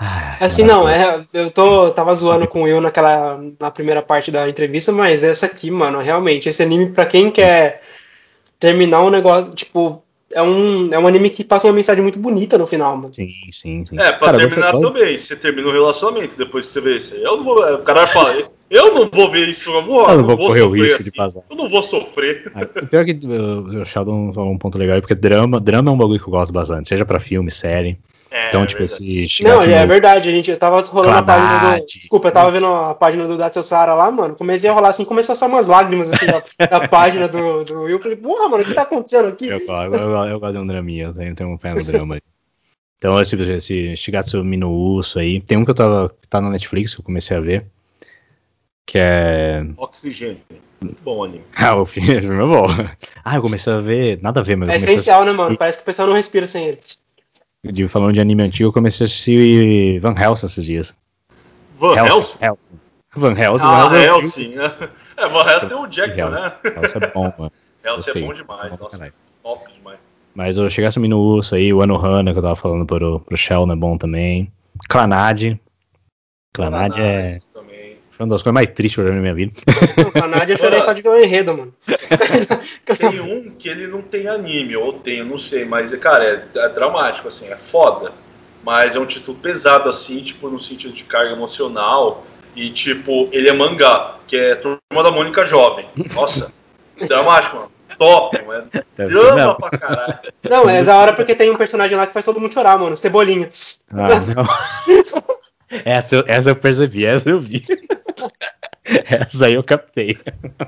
Ah, 0.00 0.36
assim, 0.40 0.62
não, 0.62 0.88
é, 0.88 1.26
eu 1.32 1.50
tô, 1.50 1.90
tava 1.90 2.14
zoando 2.14 2.46
com 2.46 2.60
o 2.60 2.64
Will 2.64 2.80
naquela, 2.80 3.42
na 3.58 3.68
primeira 3.68 4.00
parte 4.00 4.30
da 4.30 4.48
entrevista, 4.48 4.92
mas 4.92 5.24
essa 5.24 5.46
aqui, 5.46 5.72
mano, 5.72 5.98
realmente, 5.98 6.48
esse 6.48 6.62
anime, 6.62 6.90
pra 6.90 7.04
quem 7.04 7.32
quer 7.32 7.82
terminar 8.60 9.02
um 9.02 9.10
negócio, 9.10 9.52
tipo, 9.54 10.00
é 10.32 10.40
um, 10.40 10.92
é 10.92 10.98
um 11.00 11.06
anime 11.08 11.30
que 11.30 11.42
passa 11.42 11.66
uma 11.66 11.72
mensagem 11.72 12.00
muito 12.00 12.18
bonita 12.18 12.56
no 12.56 12.64
final, 12.64 12.96
mano. 12.96 13.12
Sim, 13.12 13.28
sim, 13.50 13.84
sim. 13.86 13.98
É, 13.98 14.12
pra 14.12 14.28
Cara, 14.28 14.38
terminar 14.38 14.70
você 14.70 14.86
também, 14.86 15.16
você 15.16 15.34
termina 15.34 15.66
o 15.66 15.72
relacionamento 15.72 16.36
depois 16.38 16.66
que 16.66 16.72
você 16.72 16.80
vê 16.80 16.96
isso 16.96 17.14
aí. 17.14 17.22
Eu 17.24 17.38
não 17.38 17.44
vou, 17.44 17.74
o 17.74 17.78
cara 17.78 18.06
fala, 18.06 18.48
eu 18.70 18.94
não 18.94 19.10
vou 19.12 19.28
ver 19.28 19.48
isso, 19.48 19.68
eu 19.68 19.74
não 19.74 19.84
vou, 19.84 20.08
eu 20.08 20.16
não 20.18 20.24
vou, 20.24 20.36
vou 20.36 20.46
correr 20.46 20.62
o 20.62 20.70
risco 20.70 20.94
assim. 20.94 21.10
de 21.10 21.12
passar. 21.12 21.40
Eu 21.50 21.56
não 21.56 21.68
vou 21.68 21.82
sofrer. 21.82 22.52
Ah, 22.54 22.62
o 22.62 22.86
pior 22.86 23.08
é 23.08 23.14
que 23.14 23.26
o 23.26 23.84
Sheldon 23.84 24.32
falou 24.32 24.52
um 24.52 24.58
ponto 24.58 24.78
legal, 24.78 25.00
porque 25.00 25.16
drama, 25.16 25.58
drama 25.58 25.90
é 25.90 25.94
um 25.94 25.98
bagulho 25.98 26.20
que 26.20 26.28
eu 26.28 26.32
gosto 26.32 26.52
bastante, 26.52 26.88
seja 26.88 27.04
pra 27.04 27.18
filme, 27.18 27.50
série. 27.50 27.98
É, 28.30 28.48
então, 28.48 28.62
é 28.62 28.66
tipo, 28.66 28.82
esse. 28.82 29.42
Não, 29.42 29.62
é 29.62 29.86
verdade, 29.86 30.28
a 30.28 30.32
gente. 30.32 30.50
Eu 30.50 30.58
tava 30.58 30.82
rolando 30.82 31.16
a 31.16 31.22
página 31.22 31.78
do. 31.78 31.86
Desculpa, 31.86 32.28
eu 32.28 32.32
tava 32.32 32.50
vendo 32.50 32.66
a 32.66 32.94
página 32.94 33.26
do 33.26 33.38
Datsu 33.38 33.62
Sara 33.62 33.94
lá, 33.94 34.10
mano. 34.10 34.34
Comecei 34.34 34.68
a 34.68 34.72
rolar 34.72 34.88
assim, 34.88 35.04
começou 35.04 35.32
a 35.32 35.36
só 35.36 35.46
umas 35.46 35.66
lágrimas 35.66 36.12
assim 36.12 36.26
da, 36.26 36.42
da 36.78 36.88
página 36.88 37.26
do, 37.26 37.64
do 37.64 37.82
Will. 37.84 37.98
Falei, 37.98 38.16
porra, 38.16 38.48
mano, 38.48 38.62
o 38.62 38.66
que 38.66 38.74
tá 38.74 38.82
acontecendo 38.82 39.28
aqui? 39.28 39.46
Eu, 39.46 39.58
eu, 39.58 39.94
eu, 39.94 40.24
eu 40.26 40.40
gosto 40.40 40.52
de 40.52 40.58
um 40.58 40.66
draminha, 40.66 41.06
eu 41.06 41.14
tenho, 41.14 41.34
tenho 41.34 41.50
um 41.50 41.56
pé 41.56 41.72
no 41.72 41.82
drama 41.82 42.16
aí. 42.16 42.20
Então, 42.98 43.22
tipo, 43.22 43.42
esse 43.42 43.96
Shigatsu 43.96 44.44
Mino 44.44 44.70
Uso 44.70 45.18
aí. 45.18 45.40
Tem 45.40 45.56
um 45.56 45.64
que 45.64 45.70
eu 45.70 45.74
tava. 45.74 46.10
que 46.20 46.28
tá 46.28 46.40
na 46.40 46.50
Netflix, 46.50 46.94
que 46.94 47.00
eu 47.00 47.04
comecei 47.04 47.36
a 47.36 47.40
ver. 47.40 47.64
Que 48.84 48.98
é. 48.98 49.64
Oxigênio. 49.76 50.40
Muito 50.80 51.02
bom 51.02 51.24
ali. 51.24 51.40
Ah, 51.56 51.76
o 51.76 51.86
filme, 51.86 52.16
o 52.16 52.22
filme 52.22 52.42
é 52.42 52.46
bom. 52.46 52.66
Ah, 53.24 53.36
eu 53.36 53.42
comecei 53.42 53.72
a 53.72 53.80
ver. 53.80 54.20
Nada 54.20 54.40
a 54.40 54.42
ver, 54.42 54.56
mas. 54.56 54.70
É 54.70 54.76
essencial, 54.76 55.22
a... 55.22 55.24
né, 55.24 55.32
mano? 55.32 55.56
Parece 55.56 55.78
que 55.78 55.82
o 55.82 55.86
pessoal 55.86 56.08
não 56.08 56.14
respira 56.14 56.46
sem 56.46 56.66
ele 56.66 56.80
de 57.64 57.88
falando 57.88 58.12
de 58.12 58.20
anime 58.20 58.44
antigo, 58.44 58.68
eu 58.68 58.72
comecei 58.72 59.04
a 59.04 59.06
assistir 59.06 59.98
Van 60.00 60.14
Helsing 60.14 60.46
esses 60.46 60.64
dias. 60.64 60.94
Van 61.78 61.94
Helsing? 61.94 62.38
Helsing. 62.40 62.80
Van 63.16 63.34
Helsing. 63.34 63.66
Ah, 63.66 63.88
Van 63.88 63.96
Helsing. 63.96 64.54
É, 65.16 65.28
Van 65.28 65.48
Helsing 65.48 65.68
tem 65.68 65.76
o 65.76 65.86
Jackman, 65.86 66.30
né? 66.30 66.52
Helsing 66.64 66.98
é 67.02 67.06
bom, 67.12 67.32
mano. 67.38 67.52
Helsing 67.84 68.10
é 68.10 68.20
bom 68.20 68.32
demais, 68.32 68.78
nossa, 68.78 69.12
top 69.42 69.72
demais. 69.72 69.98
Mas 70.34 70.56
eu 70.56 70.68
cheguei 70.70 70.86
a 70.86 70.88
assumir 70.88 71.08
no 71.08 71.18
urso 71.18 71.54
aí, 71.54 71.72
o 71.72 71.82
Anohana, 71.82 72.32
que 72.32 72.38
eu 72.38 72.42
tava 72.42 72.54
falando 72.54 72.86
pro, 72.86 73.20
pro 73.20 73.36
Shell, 73.36 73.70
é 73.70 73.76
bom 73.76 73.98
também. 73.98 74.52
Clanad. 74.88 75.58
Clanad 76.54 76.96
é... 76.96 77.40
Foi 78.18 78.26
uma 78.26 78.34
das 78.34 78.42
coisas 78.42 78.54
mais 78.54 78.68
tristes 78.74 78.96
que 78.96 79.00
eu 79.00 79.04
já 79.04 79.10
vi 79.10 79.16
na 79.16 79.22
minha 79.22 79.34
vida. 79.34 79.52
O 80.04 80.10
Clanad 80.10 80.50
eu 80.50 80.58
chorei 80.58 80.82
só 80.82 80.92
de 80.92 81.02
ver 81.02 81.08
o 81.08 81.16
enredo, 81.16 81.56
mano. 81.56 81.72
tem 82.98 83.20
um 83.20 83.52
que 83.56 83.68
ele 83.68 83.86
não 83.86 84.02
tem 84.02 84.26
anime, 84.26 84.74
ou 84.74 84.92
tem, 84.94 85.18
eu 85.18 85.24
não 85.24 85.38
sei, 85.38 85.64
mas, 85.64 85.94
cara, 85.94 86.24
é, 86.24 86.44
é 86.58 86.68
dramático, 86.70 87.28
assim, 87.28 87.46
é 87.46 87.56
foda. 87.56 88.10
Mas 88.64 88.96
é 88.96 88.98
um 88.98 89.06
título 89.06 89.38
pesado, 89.38 89.88
assim, 89.88 90.20
tipo, 90.20 90.50
no 90.50 90.58
sentido 90.58 90.92
de 90.92 91.04
carga 91.04 91.30
emocional. 91.30 92.26
E, 92.56 92.70
tipo, 92.70 93.28
ele 93.30 93.48
é 93.48 93.52
mangá, 93.52 94.16
que 94.26 94.36
é 94.36 94.56
Turma 94.56 95.04
da 95.04 95.12
Mônica 95.12 95.46
Jovem. 95.46 95.86
Nossa, 96.12 96.52
dramático, 97.06 97.54
mano. 97.54 97.70
Top, 97.96 98.44
mano. 98.44 98.68
É 98.98 99.04
drama 99.04 99.54
pra 99.54 99.70
caralho. 99.70 100.18
Não, 100.42 100.68
é 100.68 100.82
da 100.82 100.96
hora 100.96 101.12
porque 101.12 101.36
tem 101.36 101.50
um 101.50 101.56
personagem 101.56 101.96
lá 101.96 102.04
que 102.04 102.12
faz 102.12 102.24
todo 102.24 102.40
mundo 102.40 102.52
chorar, 102.52 102.76
mano. 102.78 102.96
Cebolinha. 102.96 103.48
Ah, 103.92 104.08
não. 104.34 105.22
essa, 105.84 106.24
essa 106.26 106.50
eu 106.50 106.56
percebi, 106.56 107.04
essa 107.04 107.30
eu 107.30 107.40
vi. 107.40 107.62
essa 108.84 109.46
aí 109.46 109.54
eu 109.54 109.64
captei. 109.64 110.18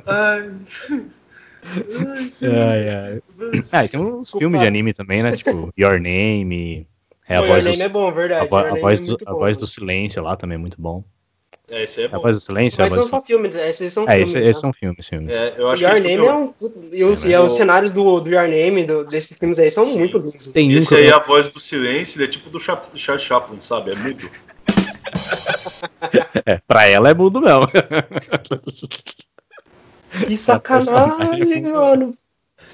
Ai. 0.06 0.50
Ai, 2.42 2.88
ai. 2.88 3.22
Ah, 3.72 3.88
tem 3.88 4.00
uns 4.00 4.22
Desculpa. 4.22 4.38
filmes 4.38 4.60
de 4.60 4.66
anime 4.66 4.92
também, 4.92 5.22
né? 5.22 5.30
Tipo, 5.32 5.72
Your 5.78 6.00
Name. 6.00 6.86
É 7.28 7.36
a, 7.36 7.42
Pô, 7.42 7.46
voz, 7.48 7.64
do, 7.64 7.82
é 7.82 7.88
bom, 7.88 8.12
verdade. 8.12 8.48
A, 8.50 8.60
a 8.60 8.74
voz, 8.74 9.00
do, 9.00 9.16
a 9.24 9.32
voz 9.32 9.56
do 9.56 9.66
silêncio 9.66 10.22
lá 10.22 10.36
também 10.36 10.56
é 10.56 10.58
muito 10.58 10.80
bom. 10.80 11.04
É, 11.68 11.84
esse 11.84 12.02
é 12.02 12.08
bom. 12.08 12.16
A 12.16 12.18
voz 12.18 12.36
do 12.36 12.40
silêncio. 12.40 12.80
Mas 12.80 12.92
são 12.92 13.06
só 13.06 13.20
filmes, 13.20 13.54
esses 13.54 13.92
são 13.92 14.02
é, 14.08 14.16
filmes. 14.16 14.34
Esse, 14.34 14.42
né? 14.42 14.50
esses 14.50 14.60
são 14.60 14.72
filmes, 14.72 15.08
filmes. 15.08 15.32
É, 15.32 15.54
eu 15.56 15.68
acho 15.68 15.84
Your 15.84 16.00
Name 16.00 16.26
é 16.26 16.34
um. 16.34 16.52
E 16.90 17.04
os, 17.04 17.24
é, 17.24 17.38
os 17.38 17.52
cenários 17.52 17.92
do, 17.92 18.20
do 18.20 18.28
Your 18.28 18.48
Name, 18.48 18.84
do, 18.84 19.04
desses 19.04 19.38
filmes 19.38 19.60
aí, 19.60 19.70
são 19.70 19.86
Sim. 19.86 20.00
muito 20.00 20.18
lindos. 20.18 20.46
Tem 20.46 20.72
esse 20.72 20.94
aí, 20.94 21.12
a 21.12 21.20
voz 21.20 21.48
do 21.48 21.60
silêncio, 21.60 22.16
ele 22.16 22.24
é 22.24 22.28
tipo 22.28 22.50
do 22.50 22.58
Charles 22.58 23.22
Chaplin, 23.22 23.60
sabe? 23.60 23.92
É 23.92 23.94
mudo. 23.94 24.28
é, 26.46 26.60
pra 26.66 26.86
ela 26.86 27.10
é 27.10 27.14
mudo, 27.14 27.40
não. 27.40 27.60
Que 30.26 30.36
sacanagem, 30.36 31.62
mano. 31.62 32.14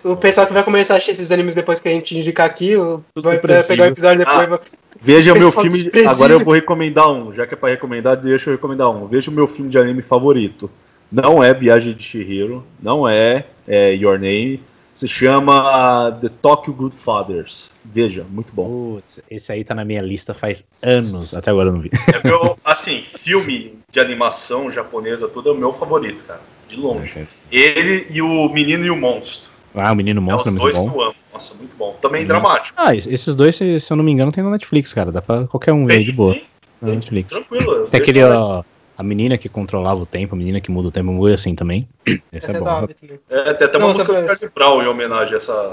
O 0.04 0.16
pessoal 0.16 0.46
que 0.46 0.52
vai 0.52 0.62
começar 0.62 0.94
a 0.94 0.96
assistir 0.96 1.12
esses 1.12 1.32
animes 1.32 1.54
depois 1.54 1.80
que 1.80 1.88
a 1.88 1.92
gente 1.92 2.16
indicar 2.16 2.46
aqui, 2.46 2.74
vai 3.14 3.38
pegar 3.38 3.84
o 3.84 3.86
episódio 3.88 4.18
depois. 4.18 4.38
Ah, 4.38 4.46
vai... 4.46 4.60
Veja 5.00 5.32
o 5.32 5.38
meu 5.38 5.50
filme. 5.50 5.78
Agora 6.08 6.32
eu 6.32 6.40
vou 6.40 6.54
recomendar 6.54 7.10
um. 7.10 7.32
Já 7.32 7.46
que 7.46 7.54
é 7.54 7.56
pra 7.56 7.70
recomendar, 7.70 8.16
deixa 8.16 8.50
eu 8.50 8.54
recomendar 8.54 8.90
um. 8.90 9.06
Veja 9.06 9.30
o 9.30 9.34
meu 9.34 9.46
filme 9.46 9.70
de 9.70 9.78
anime 9.78 10.02
favorito. 10.02 10.70
Não 11.10 11.42
é 11.42 11.54
Viagem 11.54 11.94
de 11.94 12.02
Shihiro, 12.02 12.64
não 12.82 13.08
é, 13.08 13.46
é 13.66 13.94
Your 13.94 14.18
Name. 14.18 14.62
Se 14.96 15.06
chama 15.06 16.10
The 16.22 16.30
Tokyo 16.40 16.72
Good 16.72 16.94
Fathers. 16.94 17.70
Veja, 17.84 18.24
muito 18.30 18.50
bom. 18.54 18.94
Putz, 18.94 19.20
esse 19.30 19.52
aí 19.52 19.62
tá 19.62 19.74
na 19.74 19.84
minha 19.84 20.00
lista 20.00 20.32
faz 20.32 20.66
anos, 20.82 21.34
até 21.34 21.50
agora 21.50 21.68
eu 21.68 21.74
não 21.74 21.80
vi. 21.82 21.90
É 21.92 22.26
meu, 22.26 22.56
assim, 22.64 23.04
filme 23.18 23.78
de 23.92 24.00
animação 24.00 24.70
japonesa, 24.70 25.28
tudo 25.28 25.50
é 25.50 25.52
o 25.52 25.54
meu 25.54 25.70
favorito, 25.70 26.24
cara. 26.24 26.40
De 26.66 26.76
longe. 26.76 27.20
É, 27.20 27.26
Ele 27.52 28.06
e 28.10 28.22
o 28.22 28.48
Menino 28.48 28.86
e 28.86 28.90
o 28.90 28.96
Monstro. 28.96 29.50
Ah, 29.74 29.92
o 29.92 29.94
Menino 29.94 30.22
Monstro 30.22 30.54
é, 30.54 30.56
é 30.56 30.62
muito 30.62 30.76
bom. 30.76 30.90
Que 30.90 30.96
eu 30.96 31.02
amo. 31.02 31.14
Nossa, 31.30 31.54
muito 31.54 31.76
bom. 31.76 31.94
Também 32.00 32.24
hum. 32.24 32.26
dramático. 32.26 32.80
Ah, 32.80 32.94
esses 32.96 33.34
dois, 33.34 33.54
se, 33.54 33.78
se, 33.78 33.92
eu 33.92 33.98
não 33.98 34.04
me 34.04 34.10
engano, 34.10 34.32
tem 34.32 34.42
no 34.42 34.50
Netflix, 34.50 34.94
cara. 34.94 35.12
Dá 35.12 35.20
pra 35.20 35.46
qualquer 35.46 35.74
um 35.74 35.84
ver 35.84 36.02
de 36.02 36.12
boa. 36.12 36.32
Tem, 36.32 36.44
tem, 36.82 36.94
Netflix. 36.94 37.28
Tranquilo. 37.28 37.86
Tem 37.88 38.00
aquele, 38.00 38.24
ó, 38.24 38.64
a 38.96 39.02
menina 39.02 39.36
que 39.36 39.48
controlava 39.48 40.00
o 40.00 40.06
tempo, 40.06 40.34
a 40.34 40.38
menina 40.38 40.60
que 40.60 40.70
muda 40.70 40.88
o 40.88 40.90
tempo, 40.90 41.10
um 41.10 41.26
assim 41.26 41.54
também. 41.54 41.86
Esse 42.32 42.50
é, 42.50 42.56
é 42.56 42.60
bom. 42.60 42.88
É, 43.28 43.52
tem 43.52 43.66
até 43.66 43.76
uma 43.78 43.88
música 43.88 44.22
do 44.22 44.28
Charlie 44.28 44.50
Brown 44.54 44.82
em 44.82 44.86
homenagem 44.86 45.34
a 45.34 45.36
essa. 45.36 45.70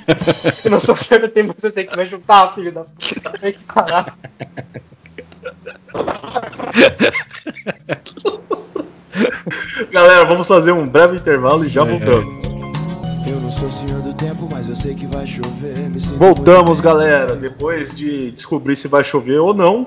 não 0.70 0.80
sou 0.80 0.96
serve 0.96 1.28
tempo, 1.28 1.54
você 1.56 1.70
tem 1.70 1.86
que 1.86 1.94
me 1.96 2.06
chutar, 2.06 2.54
filho 2.54 2.72
da. 2.72 2.84
Tem 3.40 3.52
que 3.52 3.64
parar. 3.64 4.16
Galera, 9.92 10.24
vamos 10.24 10.48
fazer 10.48 10.72
um 10.72 10.88
breve 10.88 11.16
intervalo 11.16 11.64
e 11.64 11.68
já 11.68 11.82
é. 11.82 11.84
voltamos. 11.84 12.44
Eu 13.28 13.40
não 13.40 13.52
sou 13.52 13.70
senhor 13.70 14.00
do 14.02 14.12
tempo, 14.14 14.48
mas 14.50 14.68
eu 14.68 14.74
sei 14.74 14.94
que 14.94 15.06
vai 15.06 15.26
chover. 15.26 15.74
Voltamos, 16.16 16.80
galera. 16.80 17.36
Depois 17.36 17.96
de 17.96 18.32
descobrir 18.32 18.74
se 18.74 18.88
vai 18.88 19.04
chover 19.04 19.38
ou 19.38 19.54
não 19.54 19.86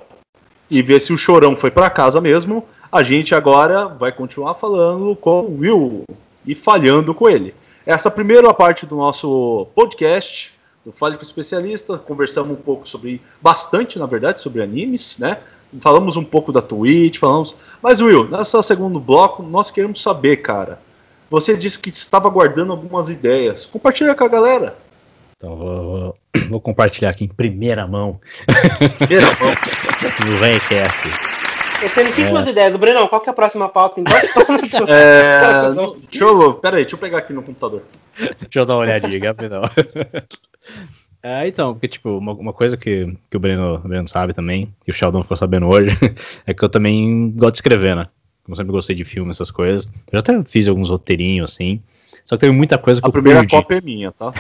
e 0.70 0.82
ver 0.82 1.00
se 1.00 1.14
o 1.14 1.18
chorão 1.18 1.56
foi 1.56 1.72
para 1.72 1.90
casa 1.90 2.20
mesmo, 2.20 2.66
a 2.92 3.04
gente 3.04 3.36
agora 3.36 3.88
vai 3.88 4.12
continuar 4.12 4.56
falando 4.56 5.16
com 5.16 5.42
o 5.42 5.60
Will 5.60 6.04
e 6.46 6.56
falhando 6.56 7.14
com 7.14 7.30
ele. 7.30 7.54
Essa 7.86 8.12
primeira 8.12 8.54
parte 8.54 8.86
do 8.86 8.96
nosso 8.96 9.68
podcast, 9.74 10.54
do 10.86 10.92
Fale 10.92 11.16
com 11.16 11.22
o 11.22 11.26
Especialista, 11.26 11.98
conversamos 11.98 12.52
um 12.58 12.62
pouco 12.62 12.88
sobre, 12.88 13.22
bastante 13.42 14.00
na 14.00 14.06
verdade, 14.06 14.42
sobre 14.42 14.62
animes, 14.62 15.18
né? 15.18 15.40
Falamos 15.82 16.16
um 16.16 16.24
pouco 16.24 16.52
da 16.52 16.62
Twitch, 16.62 17.18
falamos. 17.18 17.56
Mas, 17.82 18.00
Will, 18.00 18.30
nesse 18.30 18.62
segundo 18.64 19.00
bloco, 19.00 19.44
nós 19.44 19.70
queremos 19.70 20.02
saber, 20.02 20.38
cara. 20.38 20.80
Você 21.30 21.58
disse 21.58 21.78
que 21.78 21.90
estava 21.90 22.30
guardando 22.30 22.72
algumas 22.72 23.10
ideias. 23.10 23.66
Compartilha 23.66 24.16
com 24.16 24.24
a 24.24 24.30
galera. 24.30 24.78
Então, 25.38 25.56
vou, 25.56 25.84
vou, 25.84 26.18
vou 26.50 26.62
compartilhar 26.62 27.12
aqui 27.12 27.24
em 27.24 27.28
primeira 27.28 27.88
mão. 27.88 28.20
Primeira 28.98 29.28
mão. 29.40 29.52
no 30.26 30.38
Vencast. 30.40 31.08
Excelentíssimas 31.84 32.48
é. 32.48 32.52
ideias. 32.52 32.74
O 32.74 32.80
Brenão, 32.80 33.08
qual 33.08 33.22
que 33.22 33.30
é 33.30 33.32
a 33.32 33.36
próxima 33.36 33.70
pauta? 33.70 34.02
Então? 34.02 34.14
é... 34.88 35.30
deixa 36.10 36.24
eu, 36.24 36.54
pera 36.56 36.78
aí, 36.78 36.84
deixa 36.84 36.96
eu 36.96 37.00
pegar 37.00 37.20
aqui 37.20 37.34
no 37.34 37.44
computador. 37.44 37.84
Deixa 38.18 38.60
eu 38.60 38.66
dar 38.66 38.76
uma 38.76 38.82
olhadinha, 38.82 39.30
rapidão. 39.30 39.62
É, 41.22 41.48
então, 41.48 41.74
porque, 41.74 41.88
tipo, 41.88 42.18
uma, 42.18 42.34
uma, 42.34 42.54
coisa 42.54 42.78
que, 42.78 43.16
que 43.30 43.38
o 43.38 43.40
Breno, 43.40 43.76
o 43.76 43.80
Breno 43.88 44.08
sabe 44.08 44.34
também, 44.34 44.74
e 44.88 44.92
o 44.92 44.94
Sheldon 44.94 45.22
ficou 45.22 45.38
sabendo 45.38 45.68
hoje, 45.68 45.90
é 46.46 46.54
que 46.54 46.64
eu 46.64 46.70
também 46.70 47.32
gosto 47.32 47.54
de 47.54 47.58
escrever, 47.58 47.96
né? 47.96 48.08
Eu 48.48 48.56
sempre 48.56 48.72
gostei 48.72 48.96
de 48.96 49.04
filme, 49.04 49.30
essas 49.30 49.52
coisas. 49.52 49.86
Eu 49.86 50.14
já 50.14 50.20
até 50.20 50.44
fiz 50.46 50.68
alguns 50.68 50.90
roteirinhos, 50.90 51.52
assim. 51.52 51.82
Só 52.28 52.36
que 52.36 52.42
teve 52.42 52.52
muita 52.52 52.78
coisa 52.78 53.00
que 53.00 53.06
a 53.06 53.08
eu 53.08 53.14
perdi. 53.14 53.30
A 53.30 53.34
primeira 53.34 53.50
cópia 53.50 53.78
é 53.78 53.82
minha, 53.82 54.12
tá? 54.12 54.34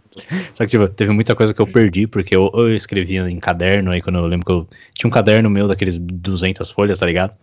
Só 0.56 0.64
que, 0.64 0.70
tipo, 0.70 0.88
teve 0.88 1.12
muita 1.12 1.36
coisa 1.36 1.52
que 1.52 1.60
eu 1.60 1.66
perdi, 1.66 2.06
porque 2.06 2.34
eu, 2.34 2.50
eu 2.54 2.74
escrevia 2.74 3.28
em 3.28 3.38
caderno, 3.38 3.90
aí 3.90 4.00
quando 4.00 4.18
eu 4.18 4.26
lembro 4.26 4.46
que 4.46 4.52
eu 4.52 4.66
tinha 4.94 5.06
um 5.06 5.12
caderno 5.12 5.50
meu 5.50 5.68
daqueles 5.68 5.98
200 5.98 6.70
folhas, 6.70 6.98
tá 6.98 7.04
ligado? 7.04 7.34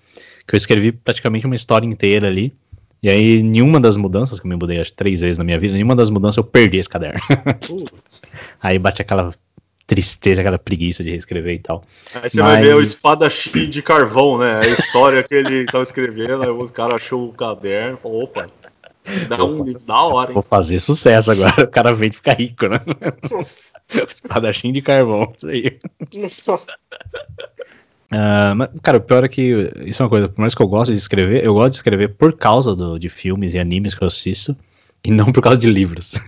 Que 0.48 0.56
eu 0.56 0.58
escrevi 0.58 0.92
praticamente 0.92 1.46
uma 1.46 1.54
história 1.54 1.86
inteira 1.86 2.28
ali. 2.28 2.52
E 3.04 3.10
aí, 3.10 3.44
nenhuma 3.44 3.80
das 3.80 3.96
mudanças, 3.96 4.40
que 4.40 4.48
eu 4.48 4.50
me 4.50 4.56
mudei 4.56 4.80
acho 4.80 4.94
três 4.94 5.20
vezes 5.22 5.38
na 5.38 5.44
minha 5.44 5.60
vida, 5.60 5.74
nenhuma 5.74 5.96
das 5.96 6.10
mudanças 6.10 6.38
eu 6.38 6.44
perdi 6.44 6.80
esse 6.80 6.90
caderno. 6.90 7.20
aí 8.60 8.80
bate 8.80 9.00
aquela 9.00 9.32
tristeza, 9.86 10.42
aquela 10.42 10.58
preguiça 10.58 11.04
de 11.04 11.12
reescrever 11.12 11.54
e 11.54 11.60
tal. 11.60 11.84
Aí 12.16 12.32
você 12.32 12.42
Mas... 12.42 12.52
vai 12.52 12.62
ver 12.64 12.76
o 12.76 12.82
espadachim 12.82 13.70
de 13.70 13.84
carvão, 13.84 14.40
né? 14.40 14.60
A 14.64 14.68
história 14.68 15.22
que 15.22 15.36
ele 15.36 15.66
estava 15.66 15.84
escrevendo, 15.84 16.42
aí 16.42 16.50
o 16.50 16.68
cara 16.68 16.96
achou 16.96 17.30
o 17.30 17.34
caderno, 17.34 17.98
falou, 17.98 18.24
opa, 18.24 18.50
dá 19.28 19.44
um 19.44 19.64
livro 19.64 19.82
da 19.82 20.04
hora, 20.04 20.30
hein? 20.30 20.34
Vou 20.34 20.44
fazer 20.44 20.80
sucesso 20.80 21.32
agora, 21.32 21.64
o 21.64 21.68
cara 21.68 21.94
vem 21.94 22.10
de 22.10 22.18
ficar 22.18 22.34
rico, 22.34 22.68
né? 22.68 22.78
Nossa. 23.32 23.74
espadachim 24.10 24.72
de 24.72 24.82
carvão, 24.82 25.32
isso 25.36 25.48
aí. 25.48 25.80
Nossa. 26.14 26.56
Uh, 28.14 28.56
mas, 28.56 28.70
cara, 28.82 28.98
o 28.98 29.02
pior 29.02 29.24
é 29.24 29.28
que 29.28 29.72
isso 29.86 30.02
é 30.02 30.06
uma 30.06 30.10
coisa, 30.10 30.30
por 30.30 30.40
mais 30.40 30.54
que 30.54 30.62
eu 30.62 30.68
gosto 30.68 30.92
de 30.92 30.98
escrever, 30.98 31.44
eu 31.44 31.54
gosto 31.54 31.72
de 31.72 31.78
escrever 31.78 32.10
por 32.10 32.34
causa 32.34 32.76
do, 32.76 33.00
de 33.00 33.10
filmes 33.10 33.54
e 33.54 33.60
animes 33.60 33.96
que 33.96 34.04
eu 34.04 34.08
assisto, 34.08 34.56
e 35.04 35.12
não 35.12 35.32
por 35.32 35.42
causa 35.42 35.58
de 35.58 35.70
livros. 35.70 36.14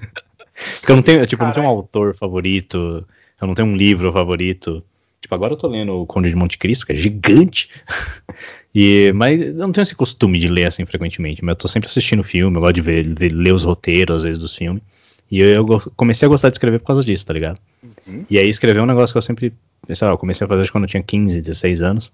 Porque 0.80 0.92
eu 0.92 0.96
não 0.96 1.04
tenho, 1.04 1.26
tipo, 1.28 1.44
não 1.44 1.52
tenho 1.52 1.66
um 1.66 1.70
autor 1.70 2.16
favorito, 2.16 3.06
eu 3.42 3.48
não 3.48 3.54
tenho 3.54 3.68
um 3.68 3.76
livro 3.76 4.12
favorito. 4.12 4.84
Tipo, 5.22 5.36
agora 5.36 5.54
eu 5.54 5.58
tô 5.58 5.68
lendo 5.68 5.94
o 5.94 6.06
Conde 6.06 6.30
de 6.30 6.36
Monte 6.36 6.58
Cristo, 6.58 6.86
que 6.86 6.94
é 6.94 6.96
gigante. 6.96 7.70
e, 8.76 9.14
mas 9.14 9.42
eu 9.42 9.54
não 9.54 9.72
tenho 9.72 9.84
esse 9.84 9.96
costume 9.96 10.38
de 10.38 10.50
ler 10.50 10.68
assim 10.68 10.84
frequentemente. 10.84 11.44
Mas 11.44 11.54
eu 11.54 11.56
tô 11.56 11.68
sempre 11.70 11.88
assistindo 11.88 12.22
filme, 12.22 12.58
eu 12.58 12.62
gosto 12.62 12.74
de 12.74 12.82
ver, 12.82 13.08
ver 13.08 13.32
ler 13.32 13.54
os 13.54 13.64
roteiros, 13.64 14.18
às 14.18 14.24
vezes, 14.24 14.38
dos 14.38 14.54
filmes. 14.54 14.84
E 15.32 15.40
eu, 15.40 15.66
eu, 15.66 15.82
comecei 15.96 16.26
a 16.26 16.30
gostar 16.30 16.50
de 16.50 16.56
escrever 16.56 16.80
por 16.80 16.88
causa 16.88 17.02
disso, 17.02 17.26
tá 17.26 17.34
ligado? 17.34 17.58
Uhum. 18.06 18.26
E 18.30 18.38
aí 18.38 18.50
escrever 18.50 18.80
é 18.80 18.84
um 18.84 18.86
negócio 18.86 19.14
que 19.14 19.18
eu 19.18 19.22
sempre. 19.22 19.54
Sei 19.88 20.06
lá, 20.06 20.14
eu 20.14 20.18
comecei 20.18 20.44
a 20.44 20.48
fazer 20.48 20.70
quando 20.70 20.84
eu 20.84 20.90
tinha 20.90 21.02
15, 21.02 21.40
16 21.40 21.82
anos. 21.82 22.12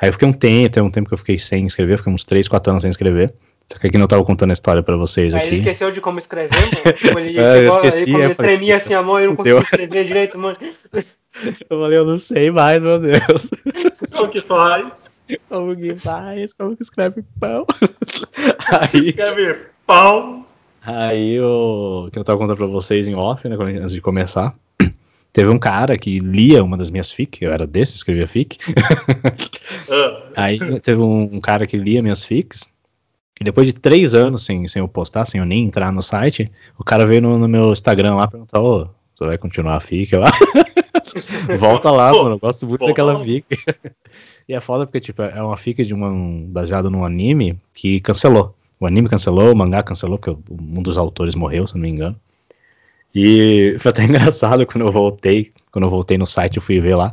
Aí 0.00 0.08
eu 0.08 0.12
fiquei 0.12 0.26
um 0.26 0.32
tempo, 0.32 0.74
tem 0.74 0.82
um 0.82 0.90
tempo 0.90 1.08
que 1.08 1.14
eu 1.14 1.18
fiquei 1.18 1.38
sem 1.38 1.64
escrever, 1.64 1.98
fiquei 1.98 2.12
uns 2.12 2.24
3, 2.24 2.48
4 2.48 2.70
anos 2.72 2.82
sem 2.82 2.90
escrever. 2.90 3.32
Só 3.70 3.78
que 3.78 3.86
aqui 3.86 3.96
não 3.96 4.08
tava 4.08 4.24
contando 4.24 4.50
a 4.50 4.52
história 4.52 4.82
pra 4.82 4.96
vocês 4.96 5.32
Aí 5.32 5.40
aqui. 5.40 5.48
ele 5.48 5.56
esqueceu 5.56 5.90
de 5.92 6.00
como 6.00 6.18
escrever, 6.18 6.50
mano. 6.50 6.92
Tipo, 6.98 7.18
ele, 7.20 7.38
é, 7.38 7.52
chegou, 7.52 7.76
esqueci, 7.76 8.14
aí, 8.14 8.22
ele 8.22 8.34
tremia 8.34 8.76
assim 8.76 8.94
a 8.94 9.02
mão 9.02 9.22
e 9.22 9.26
não 9.26 9.36
conseguia 9.36 9.60
escrever 9.60 10.04
direito, 10.04 10.38
mano. 10.38 10.58
Eu 11.68 11.80
falei, 11.80 11.98
eu 11.98 12.04
não 12.04 12.16
sei 12.16 12.48
mais, 12.48 12.80
meu 12.80 13.00
Deus. 13.00 13.50
Como 14.12 14.28
que 14.28 14.40
faz? 14.40 15.10
Como 15.48 15.74
que 15.76 15.96
faz? 15.96 16.52
Como 16.52 16.76
que 16.76 16.82
escreve 16.82 17.24
pão? 17.40 17.66
Aí, 18.70 19.08
escreve 19.08 19.66
pão. 19.86 20.44
Aí 20.82 21.40
o 21.40 22.10
que 22.12 22.18
eu 22.18 22.24
tava 22.24 22.38
contando 22.38 22.56
pra 22.56 22.66
vocês 22.66 23.08
em 23.08 23.14
off, 23.14 23.48
né, 23.48 23.56
antes 23.56 23.92
de 23.92 24.00
começar. 24.00 24.54
Teve 25.32 25.48
um 25.48 25.58
cara 25.58 25.96
que 25.96 26.18
lia 26.18 26.62
uma 26.62 26.76
das 26.76 26.90
minhas 26.90 27.10
fic, 27.10 27.42
eu 27.42 27.52
era 27.52 27.66
desse, 27.66 27.96
escrevia 27.96 28.28
fic. 28.28 28.58
Ah. 29.90 30.22
Aí 30.44 30.80
teve 30.80 31.00
um 31.00 31.40
cara 31.40 31.66
que 31.66 31.76
lia 31.76 32.02
minhas 32.02 32.24
fics, 32.24 32.72
e 33.40 33.44
depois 33.44 33.66
de 33.66 33.72
três 33.72 34.14
anos 34.14 34.44
sem, 34.44 34.66
sem 34.68 34.80
eu 34.80 34.86
postar, 34.86 35.24
sem 35.24 35.40
eu 35.40 35.44
nem 35.44 35.64
entrar 35.64 35.90
no 35.90 36.02
site, 36.02 36.50
o 36.78 36.84
cara 36.84 37.04
veio 37.06 37.22
no, 37.22 37.38
no 37.38 37.48
meu 37.48 37.72
Instagram 37.72 38.14
lá 38.14 38.24
e 38.24 38.30
perguntou, 38.30 38.82
ô, 38.82 38.88
você 39.14 39.26
vai 39.26 39.38
continuar 39.38 39.76
a 39.76 39.80
fic 39.80 40.14
lá? 40.14 40.30
Volta 41.58 41.90
lá, 41.90 42.12
Pô, 42.12 42.22
mano, 42.22 42.36
eu 42.36 42.38
gosto 42.38 42.66
muito 42.66 42.86
daquela 42.86 43.18
fic. 43.24 43.44
E 44.48 44.54
é 44.54 44.60
foda 44.60 44.86
porque, 44.86 45.00
tipo, 45.00 45.22
é 45.22 45.42
uma 45.42 45.56
fic 45.56 45.82
de 45.84 45.94
uma, 45.94 46.08
um, 46.08 46.44
baseado 46.46 46.90
num 46.90 47.04
anime 47.04 47.58
que 47.72 48.00
cancelou. 48.00 48.54
O 48.78 48.86
anime 48.86 49.08
cancelou, 49.08 49.52
o 49.52 49.56
mangá 49.56 49.82
cancelou, 49.82 50.18
porque 50.18 50.38
um 50.50 50.82
dos 50.82 50.98
autores 50.98 51.34
morreu, 51.34 51.66
se 51.66 51.74
não 51.74 51.82
me 51.82 51.88
engano. 51.88 52.16
E 53.14 53.76
foi 53.78 53.90
até 53.90 54.04
engraçado 54.04 54.66
quando 54.66 54.86
eu 54.86 54.92
voltei, 54.92 55.52
quando 55.70 55.84
eu 55.84 55.90
voltei 55.90 56.18
no 56.18 56.26
site, 56.26 56.56
eu 56.56 56.62
fui 56.62 56.80
ver 56.80 56.96
lá. 56.96 57.12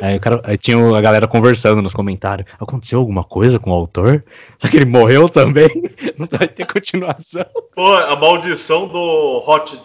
Aí, 0.00 0.18
cara, 0.18 0.40
aí 0.42 0.58
tinha 0.58 0.76
a 0.76 1.00
galera 1.00 1.28
conversando 1.28 1.80
nos 1.80 1.94
comentários. 1.94 2.48
Aconteceu 2.58 2.98
alguma 2.98 3.22
coisa 3.22 3.60
com 3.60 3.70
o 3.70 3.74
autor? 3.74 4.24
Será 4.58 4.70
que 4.70 4.76
ele 4.78 4.86
morreu 4.86 5.28
também? 5.28 5.68
Não 6.18 6.26
vai 6.26 6.48
ter 6.48 6.66
continuação. 6.66 7.46
Pô, 7.74 7.94
a 7.94 8.16
maldição 8.16 8.88
do 8.88 9.44
Hot. 9.46 9.78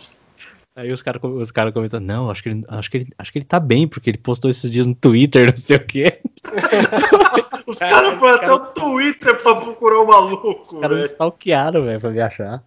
Aí 0.79 0.93
os 0.93 1.01
caras 1.01 1.21
os 1.21 1.51
cara 1.51 1.73
comentando, 1.73 2.05
não, 2.05 2.31
acho 2.31 2.41
que, 2.41 2.47
ele, 2.47 2.63
acho, 2.69 2.89
que 2.89 2.97
ele, 2.97 3.07
acho 3.17 3.33
que 3.33 3.39
ele 3.39 3.45
tá 3.45 3.59
bem, 3.59 3.85
porque 3.85 4.09
ele 4.09 4.17
postou 4.17 4.49
esses 4.49 4.71
dias 4.71 4.87
no 4.87 4.95
Twitter, 4.95 5.47
não 5.51 5.57
sei 5.57 5.75
o 5.75 5.85
quê. 5.85 6.19
os 7.67 7.77
caras 7.77 8.17
foram 8.17 8.35
até 8.35 8.49
o 8.49 8.59
Twitter 8.67 9.41
pra 9.43 9.55
procurar 9.55 9.99
o 9.99 10.07
maluco. 10.07 10.61
Os 10.61 10.79
caras 10.79 11.11
stalkearam, 11.11 11.83
velho, 11.83 11.99
pra 11.99 12.11
me 12.11 12.21
achar. 12.21 12.63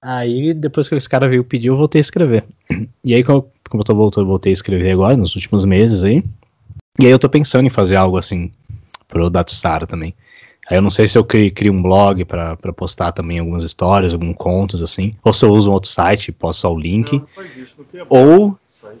Aí, 0.00 0.54
depois 0.54 0.88
que 0.88 0.94
esse 0.94 1.08
cara 1.08 1.28
veio 1.28 1.42
pedir, 1.42 1.66
eu 1.66 1.76
voltei 1.76 1.98
a 1.98 2.02
escrever. 2.02 2.44
E 3.02 3.12
aí, 3.12 3.24
como, 3.24 3.50
como 3.68 3.80
eu 3.80 3.84
tô 3.84 3.96
voltando, 3.96 4.26
eu 4.26 4.28
voltei 4.28 4.52
a 4.52 4.54
escrever 4.54 4.92
agora, 4.92 5.16
nos 5.16 5.34
últimos 5.34 5.64
meses 5.64 6.04
aí. 6.04 6.22
E 7.00 7.06
aí 7.06 7.10
eu 7.10 7.18
tô 7.18 7.28
pensando 7.28 7.66
em 7.66 7.70
fazer 7.70 7.96
algo 7.96 8.16
assim 8.16 8.52
pro 9.08 9.28
Datsara 9.28 9.88
também. 9.88 10.14
Aí 10.68 10.76
eu 10.76 10.82
não 10.82 10.90
sei 10.90 11.06
se 11.06 11.16
eu 11.16 11.24
crio, 11.24 11.52
crio 11.52 11.72
um 11.72 11.82
blog 11.82 12.24
para 12.24 12.56
postar 12.74 13.12
também 13.12 13.38
algumas 13.38 13.62
histórias, 13.62 14.12
alguns 14.12 14.34
contos 14.36 14.82
assim, 14.82 15.14
ou 15.22 15.32
se 15.32 15.44
eu 15.44 15.50
uso 15.50 15.70
um 15.70 15.72
outro 15.72 15.88
site, 15.88 16.32
posto 16.32 16.60
só 16.60 16.72
o 16.72 16.78
link. 16.78 17.18
Não, 17.18 17.26
faz 17.34 17.56
isso, 17.56 17.86
não 17.92 18.06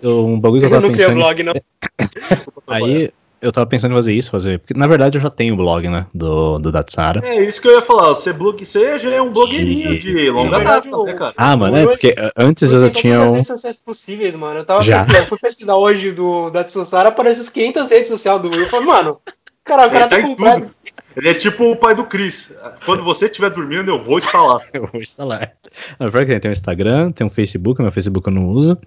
ou 0.02 0.28
um 0.28 0.40
bagulho 0.40 0.60
que 0.60 0.66
eu 0.66 0.70
tava 0.70 0.86
eu 0.86 0.90
não 0.90 0.96
pensando. 0.96 1.14
Blog, 1.14 1.42
não. 1.42 1.52
aí 2.68 3.10
eu 3.40 3.52
tava 3.52 3.66
pensando 3.66 3.92
em 3.92 3.96
fazer 3.96 4.12
isso, 4.14 4.30
fazer. 4.30 4.58
Porque 4.58 4.74
na 4.74 4.86
verdade 4.86 5.18
eu 5.18 5.22
já 5.22 5.28
tenho 5.28 5.54
o 5.54 5.56
blog, 5.56 5.88
né? 5.88 6.06
Do, 6.14 6.58
do 6.58 6.72
Datsara. 6.72 7.26
É 7.26 7.42
isso 7.42 7.60
que 7.60 7.68
eu 7.68 7.72
ia 7.72 7.82
falar. 7.82 8.08
Você, 8.08 8.32
blog, 8.32 8.64
você 8.64 8.98
já 8.98 9.10
é 9.10 9.20
um 9.20 9.32
blogueirinho 9.32 9.92
e... 9.92 9.98
de 9.98 10.30
longa 10.30 10.60
data, 10.60 10.88
né, 11.04 11.12
cara? 11.12 11.34
Ah, 11.36 11.56
mano, 11.56 11.76
é 11.76 11.84
porque 11.84 12.14
antes 12.36 12.72
eu 12.72 12.80
já 12.80 12.90
tinha. 12.90 13.20
Um... 13.20 13.32
redes 13.32 13.46
sociais 13.48 13.76
possíveis, 13.76 14.34
mano. 14.34 14.60
Eu 14.60 14.64
tava 14.64 14.82
já. 14.82 14.98
pesquisando, 14.98 15.26
fui 15.26 15.38
pesquisar 15.38 15.76
hoje 15.76 16.12
do 16.12 16.50
Datsara, 16.50 17.08
aparece 17.08 17.40
as 17.40 17.48
500 17.48 17.90
redes 17.90 18.08
sociais 18.08 18.40
do 18.40 18.48
Will. 18.48 18.62
Eu 18.62 18.70
falei, 18.70 18.86
mano, 18.86 19.20
cara, 19.64 19.86
o 19.86 19.90
cara 19.90 20.08
tá, 20.08 20.16
tá 20.16 20.22
completo. 20.22 20.70
Ele 21.16 21.30
é 21.30 21.34
tipo 21.34 21.64
o 21.64 21.76
pai 21.76 21.94
do 21.94 22.04
Chris. 22.04 22.52
Quando 22.84 23.02
você 23.02 23.24
estiver 23.24 23.50
dormindo, 23.50 23.90
eu 23.90 24.02
vou 24.02 24.18
instalar. 24.18 24.60
eu 24.72 24.86
vou 24.92 25.00
instalar. 25.00 25.52
Na 25.98 26.08
verdade, 26.08 26.40
tem 26.40 26.50
o 26.50 26.52
Instagram, 26.52 27.10
tem 27.10 27.26
o 27.26 27.30
Facebook, 27.30 27.80
meu 27.80 27.90
Facebook 27.90 28.28
eu 28.28 28.34
não 28.34 28.48
uso. 28.48 28.78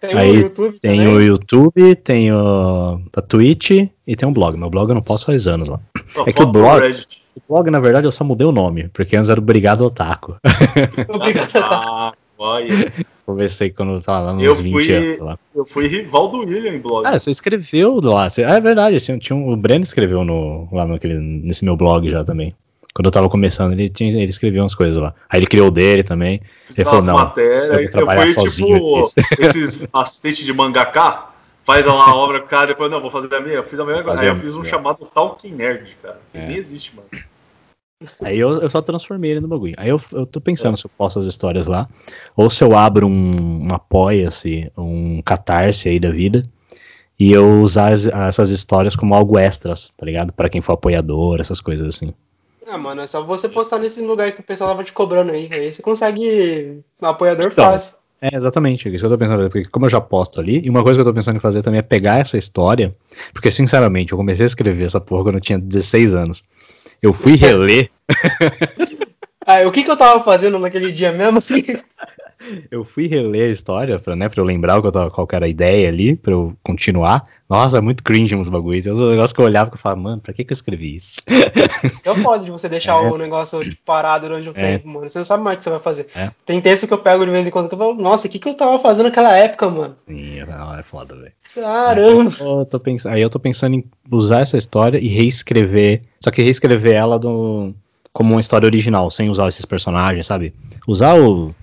Tem 0.00 0.16
Aí, 0.16 0.30
o 0.30 0.40
YouTube 0.40 0.80
Tem 0.80 0.98
também. 0.98 1.14
o 1.14 1.20
YouTube, 1.20 1.94
tem 1.96 2.32
o, 2.32 3.00
a 3.14 3.22
Twitch 3.22 3.70
e 4.06 4.16
tem 4.16 4.28
um 4.28 4.32
blog. 4.32 4.56
Meu 4.56 4.70
blog 4.70 4.88
eu 4.88 4.94
não 4.94 5.02
posso 5.02 5.26
faz 5.26 5.46
anos 5.46 5.68
lá. 5.68 5.78
é 6.26 6.32
que 6.32 6.42
o 6.42 6.46
blog, 6.46 7.04
o 7.36 7.40
blog, 7.48 7.70
na 7.70 7.80
verdade, 7.80 8.06
eu 8.06 8.12
só 8.12 8.24
mudei 8.24 8.46
o 8.46 8.52
nome, 8.52 8.88
porque 8.92 9.16
antes 9.16 9.28
era 9.28 9.40
Obrigado 9.40 9.82
Otaku. 9.82 10.36
Obrigado 11.08 11.48
Otaku. 11.48 12.23
Olha. 12.44 12.92
Comecei 13.24 13.70
quando 13.70 13.94
eu 13.94 14.00
tava 14.02 14.26
lá 14.26 14.32
nos 14.34 14.42
eu 14.42 14.54
20 14.54 14.72
fui, 14.72 14.92
anos. 14.92 15.18
Lá. 15.20 15.38
Eu 15.54 15.64
fui 15.64 15.86
rival 15.88 16.28
do 16.28 16.40
William 16.40 16.72
em 16.72 16.78
blog. 16.78 17.06
Ah, 17.06 17.18
você 17.18 17.30
escreveu 17.30 17.98
lá. 18.02 18.28
Você, 18.28 18.44
ah, 18.44 18.56
é 18.56 18.60
verdade, 18.60 19.00
tinha, 19.00 19.18
tinha 19.18 19.34
um, 19.34 19.50
o 19.50 19.56
Breno 19.56 19.82
escreveu 19.82 20.24
no, 20.24 20.68
lá 20.70 20.86
naquele, 20.86 21.18
nesse 21.18 21.64
meu 21.64 21.74
blog 21.74 22.10
já 22.10 22.22
também. 22.22 22.54
Quando 22.94 23.06
eu 23.06 23.10
tava 23.10 23.30
começando, 23.30 23.72
ele, 23.72 23.88
tinha, 23.88 24.12
ele 24.12 24.30
escreveu 24.30 24.62
umas 24.62 24.74
coisas 24.74 25.00
lá. 25.00 25.14
Aí 25.28 25.40
ele 25.40 25.46
criou 25.46 25.68
o 25.68 25.70
dele 25.70 26.02
também. 26.02 26.42
Fiz 26.66 26.78
ele 26.78 26.84
falou, 26.84 27.02
não, 27.02 27.14
matérias, 27.14 27.72
eu 27.72 27.78
vou 27.78 27.90
trabalhar 27.90 28.28
eu 28.28 28.34
fui, 28.34 28.42
sozinho. 28.42 29.02
Tipo, 29.02 29.10
esses 29.42 29.80
assistentes 29.90 30.44
de 30.44 30.52
mangaká, 30.52 31.32
faz 31.64 31.86
lá 31.86 32.10
a 32.10 32.14
obra, 32.14 32.42
cara, 32.42 32.66
depois, 32.66 32.90
não, 32.90 33.00
vou 33.00 33.10
fazer 33.10 33.34
a 33.34 33.40
minha. 33.40 33.54
Eu 33.54 33.64
fiz 33.64 33.80
a 33.80 33.84
minha, 33.84 34.02
aí 34.18 34.28
eu 34.28 34.36
fiz 34.36 34.54
um 34.54 34.62
chamado 34.62 35.08
Talking 35.12 35.52
Nerd, 35.52 35.96
cara. 36.02 36.20
Que 36.30 36.38
é. 36.38 36.46
nem 36.46 36.56
existe 36.58 36.92
mais. 36.94 37.33
Aí 38.22 38.38
eu, 38.38 38.60
eu 38.60 38.68
só 38.68 38.80
transformei 38.80 39.32
ele 39.32 39.40
no 39.40 39.48
bagulho. 39.48 39.74
Aí 39.76 39.88
eu, 39.88 40.00
eu 40.12 40.26
tô 40.26 40.40
pensando 40.40 40.74
é. 40.74 40.76
se 40.76 40.86
eu 40.86 40.90
posto 40.96 41.18
as 41.18 41.26
histórias 41.26 41.66
lá, 41.66 41.88
ou 42.36 42.50
se 42.50 42.62
eu 42.62 42.76
abro 42.76 43.06
um, 43.06 43.66
um 43.66 43.74
apoia-se, 43.74 44.70
um 44.76 45.22
catarse 45.22 45.88
aí 45.88 45.98
da 45.98 46.10
vida, 46.10 46.42
e 47.18 47.32
eu 47.32 47.60
usar 47.60 47.92
as, 47.92 48.06
essas 48.06 48.50
histórias 48.50 48.96
como 48.96 49.14
algo 49.14 49.38
extras, 49.38 49.92
tá 49.96 50.04
ligado? 50.04 50.32
Para 50.32 50.48
quem 50.48 50.60
for 50.60 50.72
apoiador, 50.72 51.40
essas 51.40 51.60
coisas 51.60 51.88
assim. 51.88 52.12
Ah, 52.66 52.78
mano, 52.78 53.02
é 53.02 53.06
só 53.06 53.22
você 53.22 53.48
postar 53.48 53.78
nesse 53.78 54.00
lugar 54.02 54.32
que 54.32 54.40
o 54.40 54.44
pessoal 54.44 54.70
tava 54.70 54.84
te 54.84 54.92
cobrando 54.92 55.32
aí. 55.32 55.48
Aí 55.52 55.72
você 55.72 55.82
consegue 55.82 56.82
um 57.00 57.06
apoiador 57.06 57.46
então, 57.52 57.64
fácil. 57.64 57.96
É, 58.20 58.34
exatamente, 58.34 58.88
é 58.88 58.90
isso 58.90 59.00
que 59.00 59.06
eu 59.06 59.10
tô 59.10 59.18
pensando, 59.18 59.50
porque 59.50 59.68
como 59.68 59.84
eu 59.84 59.90
já 59.90 60.00
posto 60.00 60.40
ali, 60.40 60.62
e 60.64 60.70
uma 60.70 60.82
coisa 60.82 60.96
que 60.96 61.02
eu 61.02 61.04
tô 61.04 61.12
pensando 61.12 61.36
em 61.36 61.40
fazer 61.40 61.60
também 61.60 61.78
é 61.78 61.82
pegar 61.82 62.20
essa 62.20 62.38
história, 62.38 62.96
porque 63.34 63.50
sinceramente, 63.50 64.12
eu 64.12 64.18
comecei 64.18 64.44
a 64.44 64.46
escrever 64.46 64.86
essa 64.86 64.98
porra 64.98 65.24
quando 65.24 65.34
eu 65.34 65.40
tinha 65.42 65.58
16 65.58 66.14
anos. 66.14 66.42
Eu 67.04 67.12
fui 67.12 67.36
reler. 67.36 67.90
ah, 69.44 69.60
o 69.66 69.70
que 69.70 69.84
que 69.84 69.90
eu 69.90 69.96
tava 69.96 70.24
fazendo 70.24 70.58
naquele 70.58 70.90
dia 70.90 71.12
mesmo? 71.12 71.38
Eu 72.70 72.82
fui 72.82 73.06
reler 73.06 73.48
a 73.48 73.52
história, 73.52 73.98
pra, 73.98 74.14
né, 74.14 74.28
pra 74.28 74.40
eu 74.40 74.44
lembrar 74.44 74.80
qual, 74.80 75.10
qual 75.10 75.28
era 75.32 75.46
a 75.46 75.48
ideia 75.48 75.88
ali, 75.88 76.14
pra 76.14 76.32
eu 76.32 76.54
continuar. 76.62 77.26
Nossa, 77.54 77.78
é 77.78 77.80
muito 77.80 78.02
cringe 78.02 78.34
uns 78.34 78.48
bagulhos. 78.48 78.84
É 78.84 78.92
um 78.92 79.10
negócio 79.10 79.34
que 79.34 79.40
eu 79.40 79.44
olhava 79.44 79.70
e 79.72 79.78
falava, 79.78 80.00
mano, 80.00 80.20
pra 80.20 80.34
que 80.34 80.44
que 80.44 80.52
eu 80.52 80.54
escrevi 80.54 80.96
isso? 80.96 81.20
Isso 81.84 82.02
que 82.02 82.08
é 82.08 82.14
foda 82.16 82.44
de 82.44 82.50
você 82.50 82.68
deixar 82.68 82.94
é. 82.94 83.08
o 83.08 83.16
negócio 83.16 83.62
tipo, 83.62 83.80
parado 83.84 84.26
durante 84.26 84.48
um 84.48 84.52
é. 84.56 84.72
tempo, 84.72 84.88
mano. 84.88 85.08
Você 85.08 85.18
não 85.18 85.24
sabe 85.24 85.44
mais 85.44 85.54
o 85.54 85.58
que 85.58 85.64
você 85.64 85.70
vai 85.70 85.78
fazer. 85.78 86.08
É. 86.16 86.30
Tem 86.44 86.60
texto 86.60 86.88
que 86.88 86.92
eu 86.92 86.98
pego 86.98 87.24
de 87.24 87.30
vez 87.30 87.46
em 87.46 87.50
quando 87.50 87.68
que 87.68 87.74
eu 87.74 87.78
falo, 87.78 87.94
nossa, 87.94 88.26
o 88.26 88.30
que 88.30 88.40
que 88.40 88.48
eu 88.48 88.56
tava 88.56 88.76
fazendo 88.78 89.06
naquela 89.06 89.36
época, 89.36 89.70
mano? 89.70 89.96
Sim, 90.08 90.40
é 90.40 90.82
foda, 90.82 91.14
velho. 91.14 91.32
Caramba! 91.54 92.32
Eu 92.40 92.66
tô 92.66 92.80
pensando, 92.80 93.12
aí 93.12 93.22
eu 93.22 93.30
tô 93.30 93.38
pensando 93.38 93.76
em 93.76 93.84
usar 94.10 94.40
essa 94.40 94.56
história 94.56 94.98
e 94.98 95.06
reescrever, 95.06 96.02
só 96.18 96.32
que 96.32 96.42
reescrever 96.42 96.94
ela 96.94 97.20
do, 97.20 97.72
como 98.12 98.34
uma 98.34 98.40
história 98.40 98.66
original, 98.66 99.10
sem 99.12 99.30
usar 99.30 99.48
esses 99.48 99.64
personagens, 99.64 100.26
sabe? 100.26 100.52
Usar 100.88 101.20
o, 101.20 101.54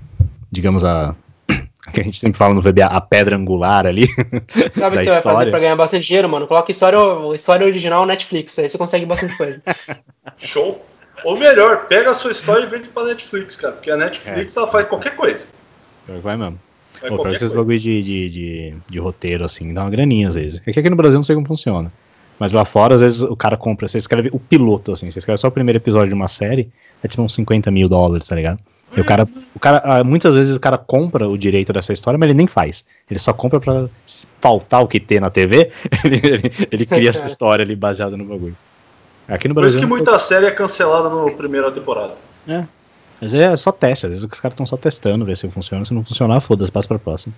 digamos, 0.50 0.86
a 0.86 1.14
que 1.90 2.02
a 2.02 2.04
gente 2.04 2.20
sempre 2.20 2.38
fala 2.38 2.54
no 2.54 2.62
VBA, 2.62 2.86
a 2.86 3.02
pedra 3.02 3.36
angular 3.36 3.88
ali. 3.88 4.08
Sabe 4.78 4.96
o 4.96 5.00
que 5.00 5.06
você 5.06 5.10
vai 5.10 5.22
fazer 5.22 5.50
pra 5.50 5.60
ganhar 5.60 5.76
bastante 5.76 6.06
dinheiro, 6.06 6.30
mano? 6.30 6.46
Coloca 6.46 6.72
história, 6.72 6.98
história 7.34 7.66
original 7.66 8.06
Netflix, 8.06 8.58
aí 8.60 8.70
você 8.70 8.78
consegue 8.78 9.06
bastante 9.06 9.36
coisa. 9.36 9.62
Show. 10.38 10.86
Ou 11.24 11.38
melhor, 11.38 11.88
pega 11.88 12.12
a 12.12 12.16
sua 12.16 12.32
história 12.32 12.66
e 12.66 12.68
vende 12.68 12.88
pra 12.90 13.06
Netflix, 13.06 13.56
cara. 13.56 13.74
Porque 13.74 13.92
a 13.92 13.98
Netflix 13.98 14.56
é. 14.56 14.60
ela 14.60 14.68
faz 14.68 14.88
qualquer 14.88 15.16
coisa. 15.16 15.46
Vai 16.08 16.38
mesmo. 16.38 16.60
Vai 17.02 17.10
Pô, 17.10 17.20
pra 17.20 17.34
esses 17.34 17.52
bagulho 17.52 17.80
de, 17.80 18.04
de, 18.04 18.30
de, 18.30 18.74
de, 18.88 19.00
roteiro, 19.00 19.44
assim, 19.44 19.74
dá 19.74 19.82
uma 19.82 19.90
graninha 19.90 20.28
às 20.28 20.36
vezes. 20.36 20.62
É 20.66 20.72
que 20.72 20.80
aqui 20.80 20.90
no 20.90 20.96
Brasil 20.96 21.18
não 21.18 21.24
sei 21.24 21.36
como 21.36 21.48
funciona. 21.48 21.92
Mas 22.38 22.52
lá 22.52 22.66
fora, 22.66 22.96
às 22.96 23.02
vezes, 23.02 23.22
o 23.22 23.36
cara 23.36 23.58
compra, 23.58 23.88
você 23.88 23.98
escreve 23.98 24.30
o 24.32 24.40
piloto, 24.40 24.92
assim, 24.92 25.10
você 25.10 25.20
escreve 25.20 25.40
só 25.40 25.48
o 25.48 25.52
primeiro 25.52 25.78
episódio 25.78 26.10
de 26.10 26.16
uma 26.16 26.28
série, 26.28 26.72
é 27.04 27.08
tipo 27.08 27.22
uns 27.22 27.36
50 27.36 27.70
mil 27.70 27.88
dólares, 27.88 28.28
tá 28.28 28.36
ligado? 28.36 28.60
E 28.96 29.00
o 29.00 29.06
cara, 29.06 29.28
o 29.56 29.60
cara, 29.60 29.82
ah, 29.86 30.04
muitas 30.04 30.36
vezes 30.36 30.56
o 30.56 30.60
cara 30.60 30.78
compra 30.78 31.28
o 31.28 31.38
direito 31.38 31.72
dessa 31.72 31.94
história, 31.94 32.18
mas 32.18 32.28
ele 32.28 32.38
nem 32.38 32.48
faz. 32.48 32.84
Ele 33.10 33.20
só 33.20 33.32
compra 33.32 33.60
pra 33.60 33.88
faltar 34.42 34.82
o 34.82 34.88
que 34.88 35.00
tem 35.00 35.20
na 35.20 35.30
TV, 35.30 35.72
ele, 36.04 36.22
ele, 36.24 36.68
ele 36.72 36.86
cria 36.86 37.10
essa 37.10 37.26
história 37.26 37.64
ali 37.64 37.76
baseada 37.76 38.18
no 38.18 38.26
bagulho. 38.26 38.56
Aqui 39.28 39.48
no 39.48 39.54
Brasil. 39.54 39.80
Por 39.80 39.86
isso 39.86 39.88
que 39.88 40.04
muita 40.04 40.20
série 40.20 40.46
é 40.46 40.52
cancelada 40.52 41.10
na 41.10 41.32
primeira 41.32 41.72
temporada. 41.72 42.16
É. 42.48 42.66
Mas 43.22 43.34
é 43.34 43.56
só 43.56 43.72
teste, 43.72 44.08
às 44.08 44.12
vezes 44.12 44.28
os 44.30 44.40
caras 44.40 44.54
estão 44.54 44.66
só 44.66 44.76
testando, 44.76 45.24
ver 45.24 45.38
se 45.38 45.48
funciona. 45.50 45.86
Se 45.86 45.94
não 45.94 46.04
funcionar, 46.04 46.42
foda-se, 46.42 46.72
passa 46.72 46.88
pra 46.88 47.00
próxima. 47.00 47.34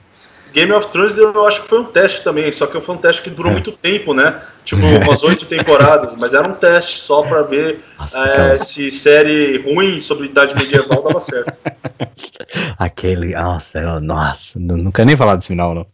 Game 0.54 0.72
of 0.72 0.88
Thrones 0.90 1.18
eu 1.18 1.46
acho 1.48 1.64
que 1.64 1.68
foi 1.68 1.80
um 1.80 1.86
teste 1.86 2.24
também, 2.24 2.52
só 2.52 2.68
que 2.68 2.80
foi 2.80 2.96
um 2.96 2.98
teste 2.98 3.24
que 3.24 3.30
durou 3.30 3.52
é. 3.52 3.54
muito 3.54 3.72
tempo, 3.72 4.14
né? 4.14 4.40
Tipo, 4.64 4.82
umas 5.04 5.24
oito 5.24 5.46
temporadas, 5.46 6.16
mas 6.16 6.34
era 6.34 6.48
um 6.48 6.54
teste 6.54 7.00
só 7.00 7.24
pra 7.24 7.42
ver 7.42 7.84
Nossa, 8.00 8.20
é, 8.20 8.60
se 8.60 8.92
série 8.92 9.58
ruim 9.58 10.00
sobre 10.00 10.28
idade 10.28 10.54
medieval 10.56 11.02
dava 11.02 11.20
certo. 11.20 11.58
Aquele, 12.78 13.34
nossa, 13.34 14.00
nossa, 14.00 14.60
não, 14.60 14.78
não 14.78 14.92
quero 14.92 15.08
nem 15.08 15.18
falar 15.18 15.36
desse 15.36 15.48
final, 15.48 15.74
não. 15.74 15.88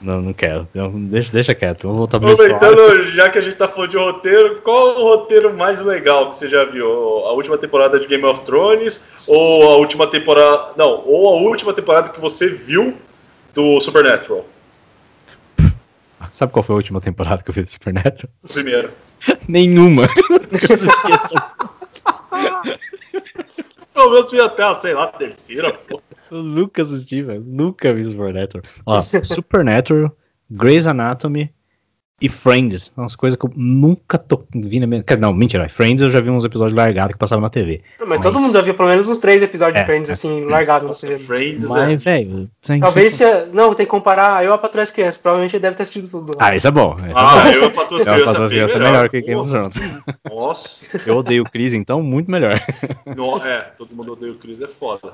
Não, 0.00 0.20
não 0.20 0.32
quero. 0.32 0.66
Deixa, 1.08 1.30
deixa 1.32 1.54
quieto. 1.54 1.86
Vou 1.86 1.98
voltar 1.98 2.18
pra 2.18 2.32
Aproveitando, 2.32 3.04
já 3.12 3.28
que 3.28 3.38
a 3.38 3.40
gente 3.40 3.54
tá 3.54 3.68
falando 3.68 3.90
de 3.90 3.96
roteiro, 3.96 4.60
qual 4.62 5.00
o 5.00 5.02
roteiro 5.04 5.56
mais 5.56 5.80
legal 5.80 6.28
que 6.28 6.34
você 6.34 6.48
já 6.48 6.64
viu? 6.64 6.88
A 6.88 7.32
última 7.32 7.56
temporada 7.56 8.00
de 8.00 8.08
Game 8.08 8.24
of 8.24 8.40
Thrones? 8.40 9.04
Ou 9.28 9.70
a 9.70 9.76
última 9.76 10.08
temporada. 10.08 10.72
Não, 10.76 11.04
ou 11.06 11.28
a 11.28 11.40
última 11.40 11.72
temporada 11.72 12.08
que 12.08 12.20
você 12.20 12.48
viu 12.48 12.96
do 13.54 13.80
Supernatural? 13.80 14.46
Sabe 16.30 16.52
qual 16.52 16.62
foi 16.62 16.74
a 16.74 16.76
última 16.76 17.00
temporada 17.00 17.42
que 17.42 17.50
eu 17.50 17.54
vi 17.54 17.62
do 17.62 17.70
Supernatural? 17.70 18.32
Primeira. 18.52 18.92
Nenhuma. 19.48 20.08
Pelo 23.92 24.10
menos 24.10 24.30
vi 24.30 24.40
até, 24.40 24.74
sei 24.76 24.94
lá, 24.94 25.04
a 25.04 25.08
terceira, 25.08 25.72
pô. 25.72 26.00
O 26.30 26.36
Lucas 26.36 27.04
velho. 27.04 27.44
Nunca 27.46 27.92
vi 27.92 28.04
Supernatural. 28.04 28.64
Ó, 28.86 29.00
Supernatural, 29.00 30.16
Grey's 30.50 30.86
Anatomy, 30.86 31.52
e 32.22 32.28
Friends, 32.28 32.92
umas 32.96 33.16
coisas 33.16 33.36
que 33.36 33.44
eu 33.44 33.50
nunca 33.56 34.16
tô 34.16 34.44
vi 34.54 34.78
na 34.78 34.86
minha. 34.86 35.04
Não, 35.18 35.32
mentira, 35.32 35.68
Friends 35.68 36.00
eu 36.00 36.08
já 36.08 36.20
vi 36.20 36.30
uns 36.30 36.44
episódios 36.44 36.76
largados 36.76 37.14
que 37.14 37.18
passavam 37.18 37.42
na 37.42 37.50
TV. 37.50 37.82
Mas, 37.98 38.08
mas, 38.08 38.20
todo 38.20 38.38
mundo 38.38 38.54
já 38.54 38.60
viu 38.60 38.74
pelo 38.74 38.88
menos 38.88 39.08
uns 39.08 39.18
três 39.18 39.42
episódios 39.42 39.76
é, 39.76 39.80
de 39.80 39.86
Friends, 39.86 40.08
assim, 40.08 40.44
é, 40.44 40.46
largados 40.46 41.02
na 41.02 41.08
TV. 41.08 41.24
Friends, 41.24 41.64
mas, 41.64 41.90
é. 41.90 41.96
velho. 41.96 42.48
Talvez 42.80 43.14
se. 43.14 43.24
Não, 43.52 43.74
tem 43.74 43.84
que 43.84 43.90
comparar 43.90 44.44
eu 44.44 44.52
a 44.52 44.58
Patrulha 44.58 44.84
as 44.84 44.92
Crianças. 44.92 45.18
Provavelmente 45.18 45.56
ele 45.56 45.62
deve 45.62 45.76
ter 45.76 45.82
assistido 45.82 46.08
tudo. 46.08 46.36
Ah, 46.38 46.54
isso 46.54 46.68
é 46.68 46.70
bom. 46.70 46.94
Isso 46.96 47.08
ah, 47.12 47.44
é 47.44 47.52
bom. 47.52 47.58
eu 47.58 47.66
a 47.66 47.70
Patrulha 47.70 48.02
as 48.02 48.48
Crianças 48.48 48.76
é 48.76 48.78
melhor 48.78 49.08
que 49.08 49.20
Game 49.20 49.40
of 49.40 49.50
Thrones. 49.50 49.74
Nossa. 50.30 50.80
Eu 51.04 51.16
odeio 51.16 51.42
o 51.42 51.50
Chris, 51.50 51.74
então, 51.74 52.00
muito 52.00 52.30
melhor. 52.30 52.54
é, 53.44 53.58
todo 53.76 53.92
mundo 53.96 54.12
odeia 54.12 54.30
o 54.30 54.36
Chris, 54.36 54.60
é 54.60 54.68
foda. 54.68 55.12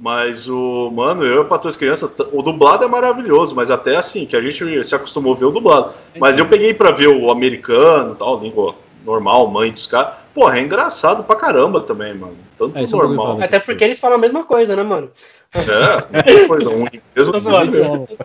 Mas 0.00 0.48
o, 0.48 0.90
mano, 0.90 1.24
eu 1.24 1.44
para 1.44 1.68
as 1.68 1.76
crianças, 1.76 2.10
o 2.32 2.40
dublado 2.40 2.84
é 2.84 2.88
maravilhoso, 2.88 3.54
mas 3.54 3.70
até 3.70 3.96
assim, 3.96 4.24
que 4.24 4.34
a 4.34 4.40
gente 4.40 4.84
se 4.84 4.94
acostumou 4.94 5.34
a 5.34 5.36
ver 5.36 5.44
o 5.44 5.50
dublado. 5.50 5.92
Mas 6.18 6.38
eu 6.38 6.46
peguei 6.46 6.72
para 6.72 6.90
ver 6.90 7.08
o 7.08 7.30
americano, 7.30 8.14
tal, 8.14 8.40
língua 8.40 8.74
normal, 9.04 9.48
mãe 9.48 9.70
dos 9.70 9.86
caras. 9.86 10.14
Porra, 10.34 10.58
é 10.58 10.62
engraçado 10.62 11.22
pra 11.24 11.36
caramba 11.36 11.82
também, 11.82 12.14
mano. 12.14 12.36
Tanto 12.58 12.78
é, 12.78 12.86
normal. 12.86 13.42
Até 13.42 13.58
porque 13.58 13.84
eles 13.84 14.00
falam 14.00 14.16
a 14.16 14.20
mesma 14.20 14.42
coisa, 14.44 14.74
né, 14.74 14.82
mano? 14.82 15.10
É, 15.54 16.32
é 16.32 16.46
coisa 16.46 16.70
ruim. 16.70 16.88
Mesmo 17.14 17.34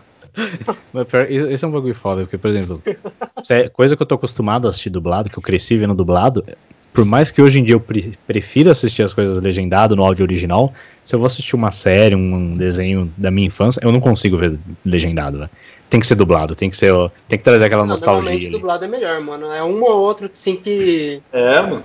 Esse 1.50 1.64
é 1.64 1.68
um 1.68 1.70
bagulho 1.70 1.94
foda, 1.94 2.22
porque, 2.22 2.38
por 2.38 2.50
exemplo, 2.50 2.82
é 3.50 3.68
coisa 3.68 3.96
que 3.96 4.02
eu 4.02 4.06
tô 4.06 4.14
acostumado 4.14 4.66
a 4.66 4.70
assistir 4.70 4.90
dublado, 4.90 5.30
que 5.30 5.38
eu 5.38 5.42
cresci 5.42 5.76
vendo 5.76 5.94
dublado, 5.94 6.44
por 6.92 7.04
mais 7.04 7.30
que 7.30 7.40
hoje 7.42 7.58
em 7.58 7.64
dia 7.64 7.74
eu 7.74 7.80
pre 7.80 8.18
prefira 8.26 8.72
assistir 8.72 9.02
as 9.02 9.12
coisas 9.12 9.42
legendado 9.42 9.96
no 9.96 10.04
áudio 10.04 10.24
original, 10.24 10.72
se 11.06 11.14
eu 11.14 11.20
vou 11.20 11.26
assistir 11.26 11.54
uma 11.54 11.70
série, 11.70 12.16
um 12.16 12.54
desenho 12.54 13.10
da 13.16 13.30
minha 13.30 13.46
infância, 13.46 13.80
eu 13.82 13.92
não 13.92 14.00
consigo 14.00 14.36
ver 14.36 14.58
legendado, 14.84 15.38
né? 15.38 15.48
Tem 15.88 16.00
que 16.00 16.06
ser 16.06 16.16
dublado, 16.16 16.56
tem 16.56 16.68
que 16.68 16.76
ser. 16.76 16.92
Tem 17.28 17.38
que 17.38 17.44
trazer 17.44 17.66
aquela 17.66 17.82
não, 17.82 17.90
nostalgia. 17.90 18.16
Normalmente 18.16 18.46
ali. 18.46 18.52
dublado 18.52 18.84
é 18.84 18.88
melhor, 18.88 19.20
mano. 19.20 19.46
É 19.52 19.62
um 19.62 19.80
ou 19.84 20.00
outro, 20.00 20.28
assim, 20.32 20.56
que. 20.56 21.22
É, 21.32 21.62
mano. 21.62 21.82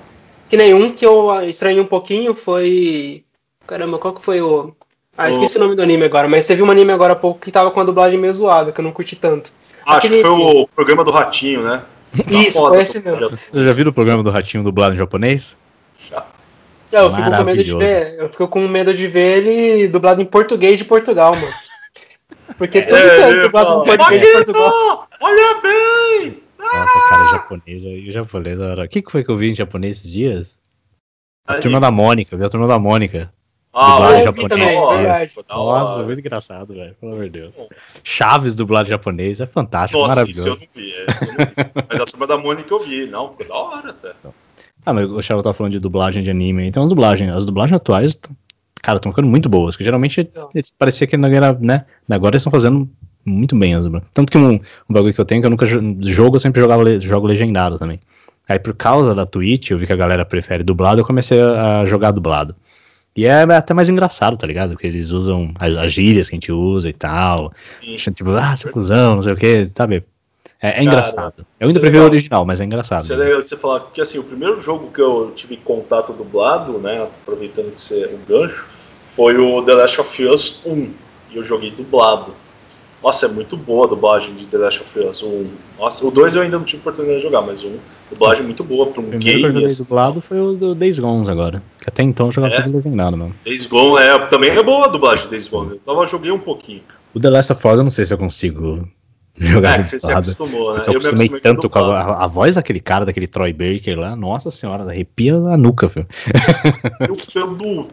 Que 0.50 0.58
nenhum 0.58 0.92
que 0.92 1.06
eu 1.06 1.30
estranhei 1.44 1.80
um 1.80 1.86
pouquinho 1.86 2.34
foi. 2.34 3.24
Caramba, 3.68 4.00
qual 4.00 4.16
que 4.16 4.24
foi 4.24 4.42
o. 4.42 4.76
Ah, 5.16 5.30
esqueci 5.30 5.56
o, 5.58 5.60
o 5.60 5.64
nome 5.66 5.76
do 5.76 5.84
anime 5.84 6.04
agora, 6.04 6.28
mas 6.28 6.48
teve 6.48 6.64
um 6.64 6.72
anime 6.72 6.92
agora 6.92 7.14
há 7.14 7.16
pouco 7.16 7.40
que 7.40 7.52
tava 7.52 7.70
com 7.70 7.80
a 7.80 7.84
dublagem 7.84 8.20
meio 8.20 8.34
zoada, 8.34 8.72
que 8.72 8.82
eu 8.82 8.84
não 8.84 8.92
curti 8.92 9.16
tanto. 9.16 9.54
Acho 9.86 9.98
Aquele... 10.00 10.16
que 10.16 10.22
foi 10.24 10.32
o 10.32 10.68
programa 10.68 11.04
do 11.04 11.12
Ratinho, 11.12 11.62
né? 11.62 11.84
Isso, 12.28 12.58
foi 12.58 12.82
esse 12.82 13.06
mesmo. 13.06 13.30
Você 13.30 13.66
já 13.66 13.72
viu 13.72 13.88
o 13.88 13.94
programa 13.94 14.24
do 14.24 14.32
Ratinho 14.32 14.64
dublado 14.64 14.96
em 14.96 14.98
japonês? 14.98 15.56
É, 16.92 17.00
eu 17.00 17.12
fico 17.12 17.32
com 17.32 17.44
medo 17.44 17.64
de 17.64 17.78
ver. 17.78 18.16
Eu 18.20 18.30
fico 18.30 18.48
com 18.48 18.68
medo 18.68 18.94
de 18.94 19.08
ver 19.08 19.38
ele 19.38 19.88
dublado 19.88 20.22
em 20.22 20.26
português 20.26 20.78
de 20.78 20.86
Portugal, 20.86 21.36
mano. 21.36 21.54
Porque 22.58 22.82
todo 22.82 22.98
é, 22.98 23.32
é 23.32 23.40
dublado 23.42 23.82
em 23.82 23.86
português 23.86 24.22
de 24.22 24.32
Portugal. 24.34 25.08
Olha 25.20 25.62
bem! 25.62 26.44
Nossa, 26.60 27.10
cara, 27.10 27.32
japonês 27.32 27.86
aí, 27.86 28.10
o 28.10 28.12
japonês 28.12 28.60
O 28.60 28.88
que, 28.88 29.02
que 29.02 29.12
foi 29.12 29.24
que 29.24 29.32
eu 29.32 29.38
vi 29.38 29.52
em 29.52 29.56
japonês 29.56 29.98
esses 29.98 30.12
dias? 30.12 30.60
A 31.48 31.56
turma 31.58 31.80
da 31.80 31.92
Mônica, 31.92 32.34
eu 32.34 32.40
vi 32.40 32.46
a 32.46 32.50
turma 32.50 32.68
da 32.68 32.78
Mônica. 32.78 33.32
Ah, 33.74 33.94
dublado 33.94 34.24
japonês. 34.24 34.50
Também, 34.50 35.30
Nossa, 35.50 36.04
muito 36.04 36.20
engraçado, 36.20 36.74
velho. 36.74 36.94
Pelo 36.96 37.14
amor 37.14 37.24
de 37.26 37.30
Deus. 37.30 37.54
Chaves 38.04 38.54
dublado 38.54 38.90
japonês 38.90 39.40
é 39.40 39.46
fantástico, 39.46 39.98
Nossa, 40.00 40.10
maravilhoso. 40.10 40.50
Isso 40.50 40.50
eu 40.50 40.60
não 40.60 40.68
vi, 40.76 40.94
é, 40.94 41.02
eu 41.02 41.06
não 41.08 41.46
vi. 41.46 41.72
Mas 41.90 42.02
a 42.02 42.06
turma 42.06 42.28
da 42.28 42.38
Mônica 42.38 42.74
eu 42.74 42.80
vi. 42.80 43.08
Não, 43.08 43.32
ficou 43.32 43.48
da 43.48 43.56
hora 43.56 43.90
até. 43.92 44.14
Ah, 44.86 44.94
mas 44.94 45.10
o 45.10 45.22
Charles 45.22 45.44
tá 45.44 45.54
falando 45.54 45.74
de 45.74 45.80
dublagem 45.80 46.24
de 46.24 46.30
anime. 46.30 46.68
Então, 46.68 46.84
as 46.84 46.90
dublagens, 46.90 47.32
as 47.32 47.46
dublagens 47.46 47.76
atuais, 47.76 48.20
cara, 48.82 48.98
estão 48.98 49.12
ficando 49.12 49.28
muito 49.28 49.48
boas. 49.48 49.76
Que 49.76 49.84
geralmente 49.84 50.30
parecia 50.78 51.08
que 51.08 51.18
não 51.18 51.30
era, 51.30 51.54
né? 51.54 51.86
Agora 52.10 52.34
eles 52.34 52.42
estão 52.42 52.52
fazendo 52.52 52.90
muito 53.26 53.56
bem 53.56 53.76
as 53.76 53.84
dublagens. 53.84 54.10
Tanto 54.14 54.32
que 54.32 54.38
um, 54.38 54.54
um 54.54 54.94
bagulho 54.94 55.14
que 55.14 55.22
eu 55.22 55.26
tenho 55.26 55.42
que 55.42 55.46
eu 55.46 55.52
nunca 55.52 55.66
jogo, 55.66 56.36
eu 56.36 56.40
sempre 56.40 56.62
jogava 56.62 57.00
jogo 57.00 57.28
legendado 57.28 57.78
também. 57.78 58.00
Aí 58.48 58.60
por 58.60 58.74
causa 58.74 59.14
da 59.14 59.26
Twitch, 59.26 59.72
eu 59.72 59.78
vi 59.78 59.86
que 59.86 59.94
a 59.94 59.96
galera 59.96 60.26
prefere 60.26 60.64
dublado, 60.64 61.02
eu 61.02 61.06
comecei 61.06 61.40
a 61.42 61.86
jogar 61.86 62.12
dublado. 62.12 62.56
E 63.16 63.26
é 63.26 63.44
até 63.44 63.74
mais 63.74 63.90
engraçado, 63.90 64.38
tá 64.38 64.48
ligado? 64.48 64.72
Porque 64.72 64.88
eles 64.88 65.12
usam 65.12 65.54
as, 65.60 65.76
as 65.76 65.94
gírias 65.94 66.30
que 66.30 66.36
a 66.36 66.38
gente 66.38 66.52
usa 66.52 66.90
e 66.90 66.94
tal. 66.94 67.54
Tipo, 68.14 68.32
ah, 68.32 68.56
seu 68.56 68.72
cuzão, 68.72 69.16
não 69.16 69.22
sei 69.22 69.34
o 69.34 69.38
que, 69.38 69.70
sabe? 69.76 70.04
É, 70.62 70.80
é 70.80 70.84
engraçado. 70.84 71.46
Eu 71.60 71.68
ainda 71.68 71.80
prefiro 71.80 72.04
o 72.04 72.08
original, 72.08 72.46
mas 72.46 72.62
é 72.62 72.66
engraçado. 72.66 73.12
É 73.12 73.16
legal 73.16 73.42
você 73.42 73.58
falar, 73.58 73.80
porque 73.80 74.00
assim, 74.00 74.20
o 74.20 74.24
primeiro 74.24 74.62
jogo 74.62 74.92
que 74.92 75.02
eu 75.02 75.34
tive 75.36 75.58
contato 75.58 76.14
dublado, 76.14 76.74
né, 76.74 77.02
aproveitando 77.02 77.74
que 77.74 77.82
você 77.82 78.04
é 78.04 78.08
um 78.14 78.20
gancho, 78.28 78.68
foi 79.16 79.38
o 79.38 79.64
The 79.64 79.74
Last 79.74 80.02
of 80.02 80.26
Us 80.26 80.62
1. 80.66 80.90
E 81.32 81.38
eu 81.38 81.44
joguei 81.44 81.72
dublado. 81.72 82.34
Nossa, 83.02 83.26
é 83.26 83.30
muito 83.30 83.58
boa 83.58 83.88
a 83.88 83.90
dublagem 83.90 84.36
de 84.36 84.46
The 84.46 84.58
Last 84.58 84.82
of 84.82 85.00
Us 85.00 85.24
1. 85.24 85.48
Nossa, 85.80 86.06
o 86.06 86.12
2 86.12 86.36
eu 86.36 86.44
ainda 86.44 86.60
não 86.60 86.66
tive 86.66 86.82
oportunidade 86.82 87.20
de 87.20 87.26
jogar, 87.26 87.42
mas 87.42 87.64
um 87.64 87.78
dublagem 88.12 88.44
muito 88.44 88.64
boa 88.64 88.86
para 88.86 89.02
um 89.02 89.06
game. 89.06 89.16
O 89.16 89.20
primeiro 89.20 89.40
que 89.40 89.46
eu 89.48 89.52
joguei 89.54 89.66
assim. 89.66 89.84
dublado 89.84 90.22
foi 90.22 90.40
o 90.40 90.54
do 90.54 90.76
Days 90.76 91.00
Gone 91.00 91.28
agora. 91.28 91.64
Que 91.80 91.90
até 91.90 92.04
então 92.04 92.28
eu 92.28 92.32
jogava 92.32 92.54
é. 92.54 92.62
tudo 92.62 92.74
desenhado 92.74 93.18
mesmo. 93.18 93.36
Days 93.44 93.66
Gone, 93.66 94.04
é, 94.04 94.20
também 94.28 94.52
é 94.52 94.62
boa 94.62 94.86
a 94.86 94.90
dublagem 94.90 95.24
de 95.24 95.32
Days 95.32 95.48
Gone. 95.48 95.72
Eu 95.72 95.80
tava, 95.80 96.06
joguei 96.06 96.32
um 96.32 96.38
pouquinho. 96.38 96.84
O 97.16 97.20
The 97.20 97.30
Last 97.32 97.52
of 97.52 97.68
Us 97.68 97.78
eu 97.80 97.84
não 97.84 97.90
sei 97.90 98.06
se 98.06 98.14
eu 98.14 98.18
consigo 98.20 98.88
jogar 99.38 99.80
é, 99.80 99.84
você 99.84 100.00
se 100.00 100.12
acostumou, 100.12 100.74
né? 100.74 100.82
Eu, 100.82 100.86
eu 100.86 100.92
me 100.92 100.98
acostumei 100.98 101.30
tanto 101.40 101.70
com 101.70 101.80
a, 101.80 102.02
a, 102.02 102.24
a, 102.26 102.28
voz 102.28 102.56
daquele 102.56 102.80
cara, 102.80 103.06
daquele 103.06 103.28
Troy 103.28 103.54
Baker 103.54 104.00
lá, 104.00 104.16
nossa 104.16 104.52
senhora, 104.52 104.84
arrepia 104.84 105.36
a 105.36 105.58
nuca, 105.58 105.88
filho. 105.88 106.08
Eu 107.08 107.16
pelo 107.56 107.90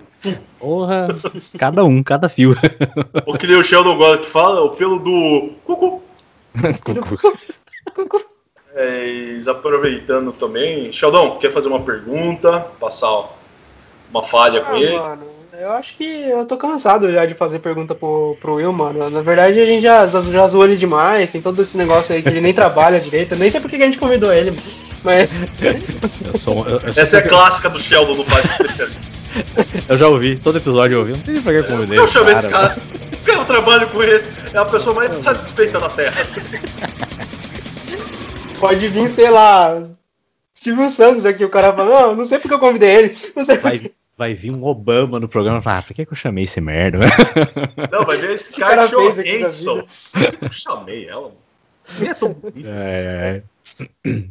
Porra, 0.59 1.09
cada 1.57 1.85
um, 1.85 2.03
cada 2.03 2.29
fio. 2.29 2.57
O 3.25 3.39
que 3.39 3.47
o 3.47 3.63
Sheldon 3.63 3.97
gosta 3.97 4.25
que 4.25 4.31
fala, 4.31 4.63
o 4.63 4.71
pelo 4.71 4.99
do 4.99 5.53
cucu. 5.65 6.03
cucu. 7.95 8.27
É, 8.75 9.39
aproveitando 9.47 10.33
também, 10.33 10.93
Sheldon, 10.93 11.39
quer 11.39 11.53
fazer 11.53 11.69
uma 11.69 11.81
pergunta? 11.81 12.67
Passar 12.81 13.33
uma 14.11 14.25
falha 14.25 14.61
ah, 14.61 14.65
com 14.65 14.77
ele? 14.77 14.99
Mano 14.99 15.38
eu 15.61 15.73
acho 15.73 15.97
que 15.97 16.05
eu 16.05 16.45
tô 16.45 16.57
cansado 16.57 17.11
já 17.11 17.27
de 17.27 17.35
fazer 17.35 17.59
pergunta 17.59 17.95
pro, 17.95 18.37
pro 18.41 18.55
Will, 18.55 18.73
mano. 18.73 19.11
Na 19.11 19.23
verdade, 19.23 19.61
a 19.61 19.67
gente 19.67 19.83
já, 19.83 20.07
já 20.07 20.47
zoou 20.47 20.65
ele 20.65 20.77
demais, 20.77 21.33
tem 21.33 21.43
todo 21.43 21.61
esse 21.61 21.77
negócio 21.77 22.15
aí 22.15 22.23
que 22.23 22.29
ele 22.29 22.41
nem 22.41 22.55
trabalha 22.55 23.01
direito. 23.01 23.35
Nem 23.35 23.51
sei 23.51 23.61
por 23.61 23.69
que 23.69 23.77
a 23.77 23.87
gente 23.87 23.99
convidou 23.99 24.33
ele, 24.33 24.57
mas. 25.03 25.41
Eu 26.33 26.39
sou, 26.39 26.69
eu, 26.69 26.79
eu 26.81 26.89
Essa 26.89 27.17
é 27.17 27.21
a 27.21 27.29
clássica 27.29 27.69
do 27.69 27.81
Sheldon 27.81 28.15
no 28.15 28.25
Faz 28.25 28.45
Especialista. 28.45 29.19
eu 29.89 29.99
já 29.99 30.09
ouvi, 30.09 30.37
todo 30.37 30.59
episódio 30.59 30.95
eu 30.95 31.01
ouvi, 31.01 31.13
não 31.13 31.25
sei 31.25 31.41
pra 31.41 31.53
que 31.53 31.59
eu 31.59 31.65
convidei. 31.65 31.99
Eu 31.99 32.09
chamei 32.09 32.35
esse 32.35 32.49
cara. 32.49 32.77
Porque 33.11 33.31
eu 33.33 33.45
trabalho 33.45 33.89
com 33.89 34.03
esse, 34.03 34.33
é 34.55 34.59
a 34.59 34.65
pessoa 34.65 34.95
mais 34.95 35.13
satisfeita 35.21 35.79
da 35.79 35.89
Terra. 35.89 36.27
Pode 38.59 38.89
vir, 38.89 39.09
sei 39.09 39.31
lá, 39.31 39.83
Silvio 40.55 40.89
Santos 40.89 41.27
aqui, 41.27 41.45
o 41.45 41.51
cara 41.51 41.73
fala, 41.73 42.09
não, 42.09 42.17
não 42.17 42.25
sei 42.25 42.39
porque 42.39 42.55
eu 42.55 42.59
convidei 42.59 42.91
ele. 42.91 43.17
Não 43.37 43.45
sei 43.45 43.59
vai, 43.59 43.91
vai 44.19 44.35
vir 44.35 44.51
um 44.51 44.65
Obama 44.65 45.21
no 45.21 45.29
programa 45.29 45.61
e 45.61 45.63
falar, 45.63 45.79
ah, 45.79 45.83
por 45.83 45.95
que, 45.95 46.05
que 46.05 46.13
eu 46.13 46.17
chamei 46.17 46.43
esse 46.45 46.61
merda? 46.61 46.99
Não, 47.91 48.05
vai 48.05 48.17
ver 48.17 48.33
esse, 48.33 48.51
esse 48.51 48.61
cara 48.61 48.87
Johansson. 48.89 49.87
Eu 50.43 50.51
chamei 50.53 51.09
ela. 51.09 51.33
Nem 51.99 52.11
é 52.11 52.15
tão 52.15 52.33
bonito. 52.35 52.69
É, 52.69 53.43
é. 54.05 54.25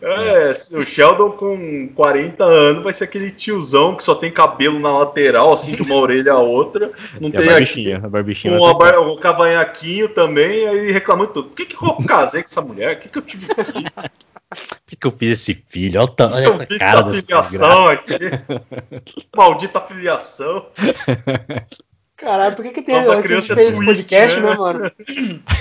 É, 0.00 0.50
o 0.74 0.82
Sheldon 0.82 1.32
com 1.32 1.88
40 1.94 2.42
anos 2.42 2.82
vai 2.82 2.94
ser 2.94 3.04
aquele 3.04 3.30
tiozão 3.30 3.94
que 3.94 4.02
só 4.02 4.14
tem 4.14 4.32
cabelo 4.32 4.78
na 4.78 4.98
lateral, 5.00 5.52
assim, 5.52 5.74
de 5.74 5.82
uma 5.82 5.94
orelha 5.96 6.32
a 6.32 6.38
outra. 6.38 6.90
Não 7.20 7.28
E 7.28 7.32
tem 7.32 7.40
a 7.40 7.42
aqui. 7.42 7.50
barbichinha, 7.52 7.96
a 7.98 8.08
barbichinha. 8.08 8.56
Com 8.58 8.74
bar- 8.78 8.98
o 9.00 9.16
cavanhaquinho 9.18 10.08
também, 10.08 10.66
aí 10.66 10.90
reclamando 10.90 11.32
tudo. 11.32 11.48
Por 11.50 11.56
que, 11.56 11.66
que 11.66 11.74
eu 11.84 11.94
casei 12.06 12.40
com 12.42 12.48
essa 12.48 12.62
mulher? 12.62 12.96
O 12.96 13.00
que, 13.00 13.08
que 13.10 13.18
eu 13.18 13.22
tive 13.22 13.52
aqui? 13.52 13.84
Por 14.54 14.80
que, 14.86 14.96
que 14.96 15.06
eu 15.06 15.10
fiz 15.10 15.40
esse 15.40 15.54
filho? 15.54 16.00
Olha, 16.00 16.10
o 16.10 16.32
olha 16.32 16.44
Eu 16.44 16.54
essa 16.54 16.66
fiz 16.66 16.78
cara 16.78 17.00
essa 17.00 17.10
dessa 17.10 17.22
filiação 17.22 17.86
aqui. 17.86 18.14
Maldita 19.36 19.80
filiação. 19.80 20.66
Caralho, 22.16 22.54
por 22.54 22.64
que, 22.64 22.70
que 22.70 22.82
tem 22.82 22.94
a 22.94 23.02
gente 23.02 23.22
criança 23.22 23.52
é 23.52 23.56
fez 23.56 23.70
esse 23.70 23.84
podcast, 23.84 24.40
né? 24.40 24.50
né, 24.50 24.56
mano? 24.56 24.92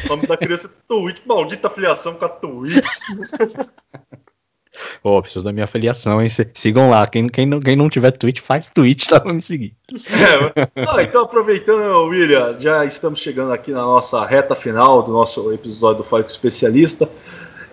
O 0.05 0.07
nome 0.09 0.27
da 0.27 0.37
criança 0.37 0.67
é 0.67 0.71
Twitch. 0.87 1.17
Maldita 1.25 1.69
filiação 1.69 2.13
com 2.13 2.25
a 2.25 2.29
Twitch. 2.29 2.85
Ô, 5.03 5.21
preciso 5.21 5.43
da 5.43 5.51
minha 5.51 5.65
afiliação, 5.65 6.21
hein? 6.21 6.29
Sigam 6.53 6.89
lá. 6.89 7.05
Quem, 7.05 7.27
quem, 7.27 7.45
não, 7.45 7.59
quem 7.59 7.75
não 7.75 7.89
tiver 7.89 8.11
Twitch, 8.11 8.39
faz 8.39 8.69
Twitch, 8.69 9.05
só 9.05 9.19
pra 9.19 9.33
me 9.33 9.41
seguir. 9.41 9.75
É, 9.91 10.85
ah, 10.87 11.03
então, 11.03 11.23
aproveitando, 11.23 12.05
William, 12.05 12.57
já 12.59 12.85
estamos 12.85 13.19
chegando 13.19 13.51
aqui 13.51 13.71
na 13.71 13.81
nossa 13.81 14.25
reta 14.25 14.55
final 14.55 15.03
do 15.03 15.11
nosso 15.11 15.51
episódio 15.51 16.03
do 16.03 16.03
Fale 16.03 16.23
com 16.23 16.29
o 16.29 16.31
Especialista. 16.31 17.09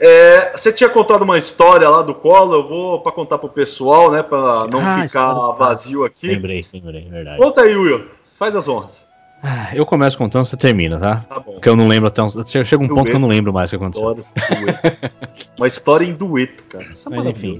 É, 0.00 0.52
você 0.56 0.72
tinha 0.72 0.88
contado 0.88 1.22
uma 1.22 1.36
história 1.38 1.88
lá 1.88 2.02
do 2.02 2.14
colo, 2.14 2.54
eu 2.54 2.68
vou 2.68 3.00
para 3.00 3.10
contar 3.12 3.38
pro 3.38 3.48
pessoal, 3.48 4.10
né, 4.12 4.22
para 4.22 4.66
não 4.68 4.80
Ah, 4.80 5.02
ficar 5.02 5.32
vazio 5.52 6.04
aqui. 6.04 6.28
Lembrei, 6.28 6.64
lembrei, 6.72 7.08
verdade. 7.08 7.38
Conta 7.38 7.62
aí, 7.62 7.74
Will, 7.76 8.06
faz 8.36 8.54
as 8.54 8.68
honras. 8.68 9.08
Ah, 9.42 9.70
Eu 9.74 9.84
começo 9.86 10.16
contando, 10.18 10.44
você 10.46 10.56
termina, 10.56 10.98
tá? 10.98 11.24
Tá 11.28 11.40
bom. 11.40 11.52
Porque 11.52 11.68
eu 11.68 11.76
não 11.76 11.86
lembro 11.88 12.08
até 12.08 12.22
uns... 12.22 12.36
Chega 12.46 12.82
um 12.82 12.88
ponto 12.88 13.04
que 13.10 13.12
eu 13.16 13.20
não 13.20 13.28
lembro 13.28 13.52
mais 13.52 13.70
o 13.70 13.70
que 13.70 13.76
aconteceu. 13.76 14.10
História, 14.12 14.60
dueto. 14.64 15.12
Uma 15.56 15.66
história 15.66 16.04
em 16.04 16.12
dueto, 16.12 16.62
cara. 16.64 16.84
Isso 16.84 17.08
é 17.12 17.16
Mas 17.16 17.26
enfim. 17.26 17.58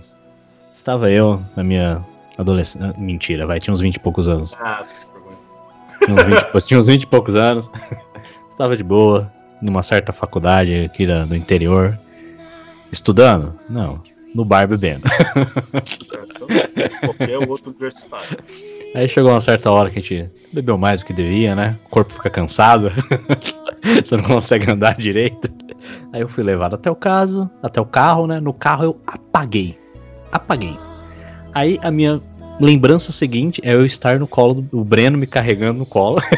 Estava 0.72 1.11
eu 1.11 1.41
na 1.57 1.62
minha 1.62 2.05
adolescência. 2.36 2.95
Mentira, 2.99 3.47
vai, 3.47 3.61
tinha 3.61 3.72
uns 3.72 3.80
20 3.80 3.95
e 3.97 4.01
poucos 4.01 4.26
anos. 4.28 4.57
Ah. 4.61 4.84
Tinha 6.05 6.14
uns 6.16 6.24
20, 6.24 6.39
e 6.41 6.45
pou- 6.47 6.61
tinha 6.61 6.80
uns 6.80 6.86
20 6.86 7.03
e 7.03 7.07
poucos 7.07 7.34
anos. 7.36 7.70
Estava 8.51 8.76
de 8.76 8.82
boa, 8.82 9.30
numa 9.62 9.82
certa 9.84 10.12
faculdade 10.12 10.84
aqui 10.84 11.07
da- 11.07 11.24
do 11.24 11.36
interior. 11.36 11.97
Estudando? 12.93 13.59
Não. 13.68 14.01
No 14.34 14.45
bar 14.45 14.68
bebendo. 14.68 15.03
qualquer 17.01 17.39
outro 17.49 17.70
universitário. 17.70 18.39
Aí 18.95 19.09
chegou 19.09 19.30
uma 19.30 19.41
certa 19.41 19.70
hora 19.70 19.91
que 19.91 19.99
a 19.99 20.03
gente 20.03 20.30
bebeu 20.53 20.78
mais 20.78 21.01
do 21.01 21.07
que 21.07 21.12
devia, 21.12 21.55
né? 21.55 21.76
O 21.86 21.91
corpo 21.91 22.12
fica 22.12 22.30
cansado. 22.30 22.93
Você 24.05 24.16
não 24.16 24.24
consegue 24.24 24.70
andar 24.70 24.97
direito. 24.97 25.49
Aí 26.12 26.20
eu 26.20 26.28
fui 26.28 26.43
levado 26.43 26.74
até 26.74 26.91
o 26.91 26.97
caso, 26.97 27.51
até 27.62 27.80
o 27.80 27.86
carro, 27.86 28.26
né? 28.26 28.41
No 28.41 28.53
carro 28.53 28.84
eu 28.84 29.01
apaguei. 29.07 29.78
Apaguei. 30.32 30.76
Aí 31.55 31.78
a 31.82 31.91
minha 31.91 32.20
lembrança 32.61 33.12
seguinte 33.12 33.61
é 33.64 33.74
eu 33.74 33.84
estar 33.84 34.18
no 34.18 34.26
colo 34.26 34.55
do 34.55 34.84
Breno 34.84 35.16
me 35.16 35.26
carregando 35.26 35.80
no 35.80 35.86
colo. 35.86 36.20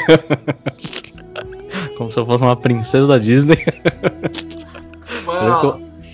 Como 1.96 2.12
se 2.12 2.18
eu 2.18 2.26
fosse 2.26 2.42
uma 2.42 2.56
princesa 2.56 3.06
da 3.06 3.18
Disney. 3.18 3.56
Que 3.56 3.72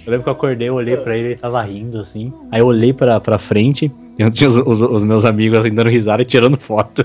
eu, 0.07 0.11
lembro 0.11 0.22
que 0.24 0.28
eu 0.28 0.32
acordei, 0.32 0.68
eu 0.68 0.74
olhei 0.74 0.96
pra 0.96 1.16
ele, 1.16 1.28
ele 1.28 1.36
tava 1.38 1.61
rindo 1.62 1.98
assim. 1.98 2.32
Aí 2.50 2.61
eu 2.61 2.66
olhei 2.66 2.92
pra, 2.92 3.20
pra 3.20 3.38
frente, 3.38 3.90
e 4.18 4.22
eu 4.22 4.30
tinha 4.30 4.48
os, 4.48 4.57
os- 4.57 4.80
os 4.82 5.04
meus 5.04 5.24
amigos 5.24 5.59
assim 5.59 5.74
dando 5.74 5.90
risada 5.90 6.22
e 6.22 6.24
tirando 6.24 6.59
foto. 6.59 7.04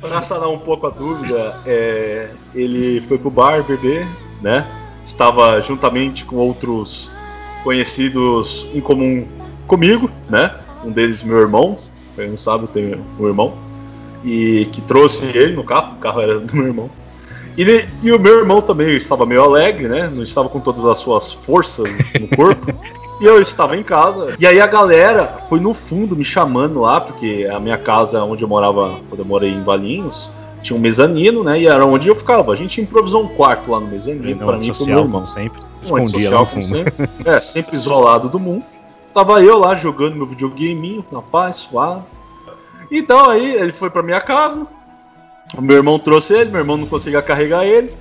Para 0.00 0.20
sanar 0.22 0.48
um 0.50 0.58
pouco 0.58 0.86
a 0.86 0.90
dúvida, 0.90 1.54
é, 1.66 2.28
ele 2.54 3.00
foi 3.02 3.18
pro 3.18 3.30
bar 3.30 3.62
beber, 3.62 4.06
né? 4.40 4.66
Estava 5.04 5.60
juntamente 5.60 6.24
com 6.24 6.36
outros 6.36 7.10
conhecidos 7.62 8.66
em 8.74 8.80
comum 8.80 9.26
comigo, 9.66 10.10
né? 10.28 10.54
Um 10.84 10.90
deles 10.90 11.22
meu 11.22 11.38
irmão, 11.38 11.76
pra 12.14 12.24
quem 12.24 12.30
não 12.32 12.38
sabe, 12.38 12.64
eu 12.64 12.68
tenho 12.68 13.00
um 13.18 13.26
irmão, 13.26 13.54
e 14.24 14.66
que 14.72 14.80
trouxe 14.82 15.24
ele 15.24 15.54
no 15.54 15.62
carro, 15.64 15.94
o 15.96 16.00
carro 16.00 16.20
era 16.20 16.40
do 16.40 16.54
meu 16.56 16.66
irmão. 16.66 16.90
E, 17.56 17.86
e 18.02 18.12
o 18.12 18.18
meu 18.18 18.38
irmão 18.38 18.60
também 18.60 18.96
estava 18.96 19.26
meio 19.26 19.42
alegre, 19.42 19.88
né? 19.88 20.10
Não 20.12 20.22
estava 20.22 20.48
com 20.48 20.60
todas 20.60 20.84
as 20.86 20.98
suas 20.98 21.32
forças 21.32 21.88
no 22.20 22.28
corpo. 22.28 22.72
E 23.20 23.24
eu 23.24 23.40
estava 23.40 23.76
em 23.76 23.84
casa. 23.84 24.34
E 24.36 24.44
aí 24.44 24.60
a 24.60 24.66
galera 24.66 25.44
foi 25.48 25.60
no 25.60 25.72
fundo 25.72 26.16
me 26.16 26.24
chamando 26.24 26.80
lá, 26.80 27.00
porque 27.00 27.48
a 27.48 27.60
minha 27.60 27.78
casa 27.78 28.20
onde 28.24 28.42
eu 28.42 28.48
morava, 28.48 28.98
quando 29.08 29.20
eu 29.20 29.24
morei 29.24 29.50
em 29.50 29.62
Valinhos, 29.62 30.28
tinha 30.60 30.76
um 30.76 30.80
mezanino, 30.80 31.44
né? 31.44 31.60
E 31.60 31.68
era 31.68 31.86
onde 31.86 32.08
eu 32.08 32.16
ficava. 32.16 32.52
A 32.52 32.56
gente 32.56 32.80
improvisou 32.80 33.22
um 33.22 33.28
quarto 33.28 33.70
lá 33.70 33.78
no 33.78 33.86
mezanino 33.86 34.44
pra 34.44 34.56
mim 34.56 34.66
e 34.66 34.72
pro 34.72 34.86
meu 34.86 34.98
irmão. 34.98 35.24
sempre. 35.24 35.60
Escondia 35.80 36.30
lá 36.30 36.40
no 36.40 36.46
fundo. 36.46 36.64
sempre. 36.64 37.08
É, 37.24 37.40
sempre 37.40 37.76
isolado 37.76 38.28
do 38.28 38.40
mundo. 38.40 38.64
Tava 39.14 39.40
eu 39.40 39.56
lá 39.56 39.76
jogando 39.76 40.16
meu 40.16 40.26
videogame, 40.26 41.04
na 41.12 41.22
paz, 41.22 41.56
suave. 41.58 42.02
Então 42.90 43.30
aí 43.30 43.54
ele 43.54 43.70
foi 43.70 43.88
pra 43.88 44.02
minha 44.02 44.20
casa. 44.20 44.66
Meu 45.60 45.76
irmão 45.76 45.98
trouxe 45.98 46.34
ele, 46.34 46.50
meu 46.50 46.60
irmão 46.60 46.76
não 46.76 46.86
conseguia 46.86 47.20
carregar 47.22 47.64
ele. 47.64 47.92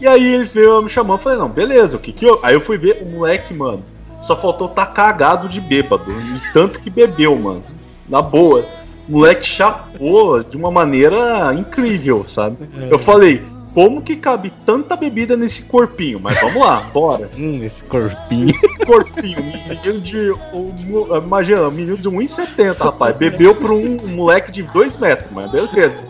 E 0.00 0.06
aí 0.06 0.34
eles 0.34 0.50
veio 0.52 0.80
me 0.82 0.88
chamando, 0.88 1.20
falei, 1.20 1.38
não, 1.38 1.48
beleza, 1.48 1.96
o 1.96 2.00
que 2.00 2.12
que 2.12 2.24
eu... 2.24 2.38
Aí 2.42 2.54
eu 2.54 2.60
fui 2.60 2.76
ver 2.78 3.02
o 3.02 3.06
moleque, 3.06 3.52
mano, 3.52 3.82
só 4.22 4.36
faltou 4.36 4.68
tá 4.68 4.86
cagado 4.86 5.48
de 5.48 5.60
bêbado, 5.60 6.10
e 6.12 6.52
tanto 6.52 6.78
que 6.80 6.88
bebeu, 6.90 7.34
mano. 7.36 7.62
Na 8.08 8.22
boa. 8.22 8.64
O 9.08 9.12
moleque 9.12 9.44
chapou 9.46 10.42
de 10.42 10.56
uma 10.56 10.70
maneira 10.70 11.52
incrível, 11.54 12.24
sabe? 12.28 12.56
Eu 12.90 12.98
falei, 12.98 13.42
como 13.74 14.00
que 14.02 14.16
cabe 14.16 14.52
tanta 14.66 14.94
bebida 14.96 15.36
nesse 15.36 15.62
corpinho? 15.62 16.20
Mas 16.20 16.38
vamos 16.40 16.56
lá, 16.56 16.80
bora. 16.92 17.28
Hum, 17.36 17.60
esse 17.62 17.82
corpinho. 17.84 18.52
Corpinho, 18.86 19.42
menino 19.42 20.00
de. 20.00 20.32
um- 20.52 21.16
Imagina, 21.16 21.62
um 21.68 21.70
menino 21.70 21.96
de 21.96 22.08
1,70, 22.08 22.76
rapaz. 22.78 23.16
Bebeu 23.16 23.54
pra 23.54 23.72
um 23.72 23.96
moleque 24.08 24.50
de 24.52 24.62
2 24.62 24.96
metros, 24.96 25.28
mas 25.32 25.50
beleza. 25.50 26.08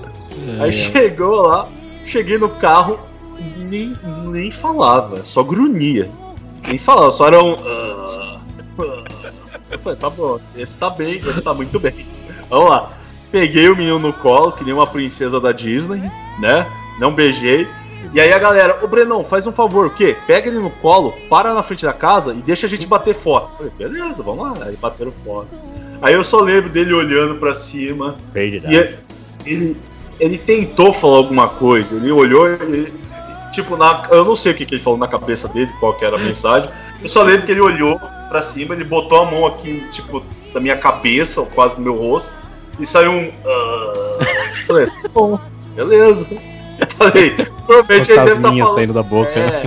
Aí 0.60 0.72
chegou 0.72 1.42
lá, 1.42 1.68
cheguei 2.04 2.38
no 2.38 2.48
carro, 2.48 2.98
nem, 3.56 3.94
nem 4.26 4.50
falava, 4.50 5.24
só 5.24 5.42
grunhia. 5.42 6.10
Nem 6.66 6.78
falava, 6.78 7.10
só 7.10 7.26
era 7.26 7.42
um. 7.42 7.54
"Ah, 7.54 8.40
ah". 8.78 9.04
Eu 9.70 9.78
falei, 9.78 9.98
tá 9.98 10.08
bom, 10.10 10.40
esse 10.56 10.76
tá 10.76 10.88
bem, 10.90 11.16
esse 11.16 11.42
tá 11.42 11.52
muito 11.52 11.78
bem. 11.78 12.06
Vamos 12.48 12.70
lá. 12.70 12.92
Peguei 13.30 13.68
o 13.68 13.76
menino 13.76 13.98
no 13.98 14.12
colo, 14.12 14.52
que 14.52 14.64
nem 14.64 14.72
uma 14.72 14.86
princesa 14.86 15.38
da 15.38 15.52
Disney, 15.52 16.00
né? 16.40 16.66
Não 16.98 17.12
beijei. 17.14 17.68
E 18.14 18.20
aí 18.20 18.32
a 18.32 18.38
galera, 18.38 18.82
ô 18.82 18.88
Brenão, 18.88 19.22
faz 19.22 19.46
um 19.46 19.52
favor, 19.52 19.86
o 19.86 19.90
quê? 19.90 20.16
Pega 20.26 20.48
ele 20.48 20.58
no 20.58 20.70
colo, 20.70 21.12
para 21.28 21.52
na 21.52 21.62
frente 21.62 21.84
da 21.84 21.92
casa 21.92 22.32
e 22.32 22.36
deixa 22.40 22.66
a 22.66 22.68
gente 22.68 22.86
bater 22.86 23.14
foto. 23.14 23.50
Eu 23.62 23.70
falei, 23.70 23.72
beleza, 23.90 24.22
vamos 24.22 24.58
lá. 24.58 24.64
Aí 24.66 24.76
bateram 24.76 25.12
foto. 25.24 25.48
Aí 26.00 26.14
eu 26.14 26.24
só 26.24 26.40
lembro 26.40 26.70
dele 26.70 26.94
olhando 26.94 27.34
pra 27.34 27.52
cima, 27.54 28.16
Perdido. 28.32 28.66
e 28.72 28.96
ele, 29.44 29.76
ele, 30.18 30.38
tentou 30.38 30.92
falar 30.92 31.16
alguma 31.18 31.48
coisa, 31.48 31.96
ele 31.96 32.10
olhou, 32.10 32.48
ele, 32.48 32.92
tipo, 33.52 33.76
na, 33.76 34.06
eu 34.10 34.24
não 34.24 34.34
sei 34.36 34.52
o 34.52 34.54
que, 34.54 34.66
que 34.66 34.74
ele 34.74 34.82
falou 34.82 34.98
na 34.98 35.08
cabeça 35.08 35.48
dele, 35.48 35.70
qual 35.80 35.94
que 35.94 36.04
era 36.04 36.16
a 36.16 36.18
mensagem. 36.18 36.68
Eu 37.02 37.08
só 37.08 37.22
lembro 37.22 37.46
que 37.46 37.52
ele 37.52 37.60
olhou 37.60 38.00
pra 38.28 38.42
cima, 38.42 38.74
ele 38.74 38.84
botou 38.84 39.22
a 39.22 39.30
mão 39.30 39.46
aqui, 39.46 39.84
tipo, 39.90 40.22
na 40.52 40.60
minha 40.60 40.76
cabeça, 40.76 41.40
ou 41.40 41.46
quase 41.46 41.76
no 41.76 41.82
meu 41.82 41.94
rosto, 41.96 42.32
e 42.80 42.86
saiu 42.86 43.12
um. 43.12 43.30
"Ah". 43.46 44.18
Falei, 44.66 44.86
"Tá 44.86 45.08
bom, 45.14 45.38
beleza. 45.74 46.28
Eu 46.78 46.86
falei, 46.96 47.30
provavelmente 47.66 48.10
ele 48.12 48.18
deve 48.20 48.34
Fantasminha 48.36 48.64
falando. 48.64 48.76
saindo 48.78 48.92
da 48.92 49.02
boca. 49.02 49.30
É, 49.30 49.64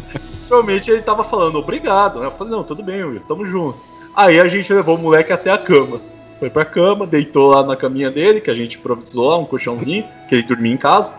provavelmente 0.47 0.91
ele 0.91 1.01
tava 1.01 1.23
falando 1.23 1.57
obrigado, 1.57 2.19
né? 2.19 2.27
Eu 2.27 2.31
falei, 2.31 2.53
não, 2.53 2.63
tudo 2.63 2.81
bem, 2.83 3.03
Will, 3.03 3.21
tamo 3.27 3.45
junto. 3.45 3.79
Aí 4.15 4.39
a 4.39 4.47
gente 4.47 4.71
levou 4.73 4.95
o 4.95 4.99
moleque 4.99 5.31
até 5.31 5.49
a 5.51 5.57
cama. 5.57 6.01
Foi 6.41 6.49
pra 6.49 6.65
cama, 6.65 7.05
deitou 7.05 7.51
lá 7.51 7.63
na 7.63 7.75
caminha 7.75 8.09
dele, 8.09 8.41
que 8.41 8.49
a 8.49 8.55
gente 8.55 8.79
improvisou 8.79 9.29
lá, 9.29 9.37
um 9.37 9.45
colchãozinho, 9.45 10.03
que 10.27 10.33
ele 10.33 10.41
dormia 10.41 10.73
em 10.73 10.77
casa. 10.77 11.13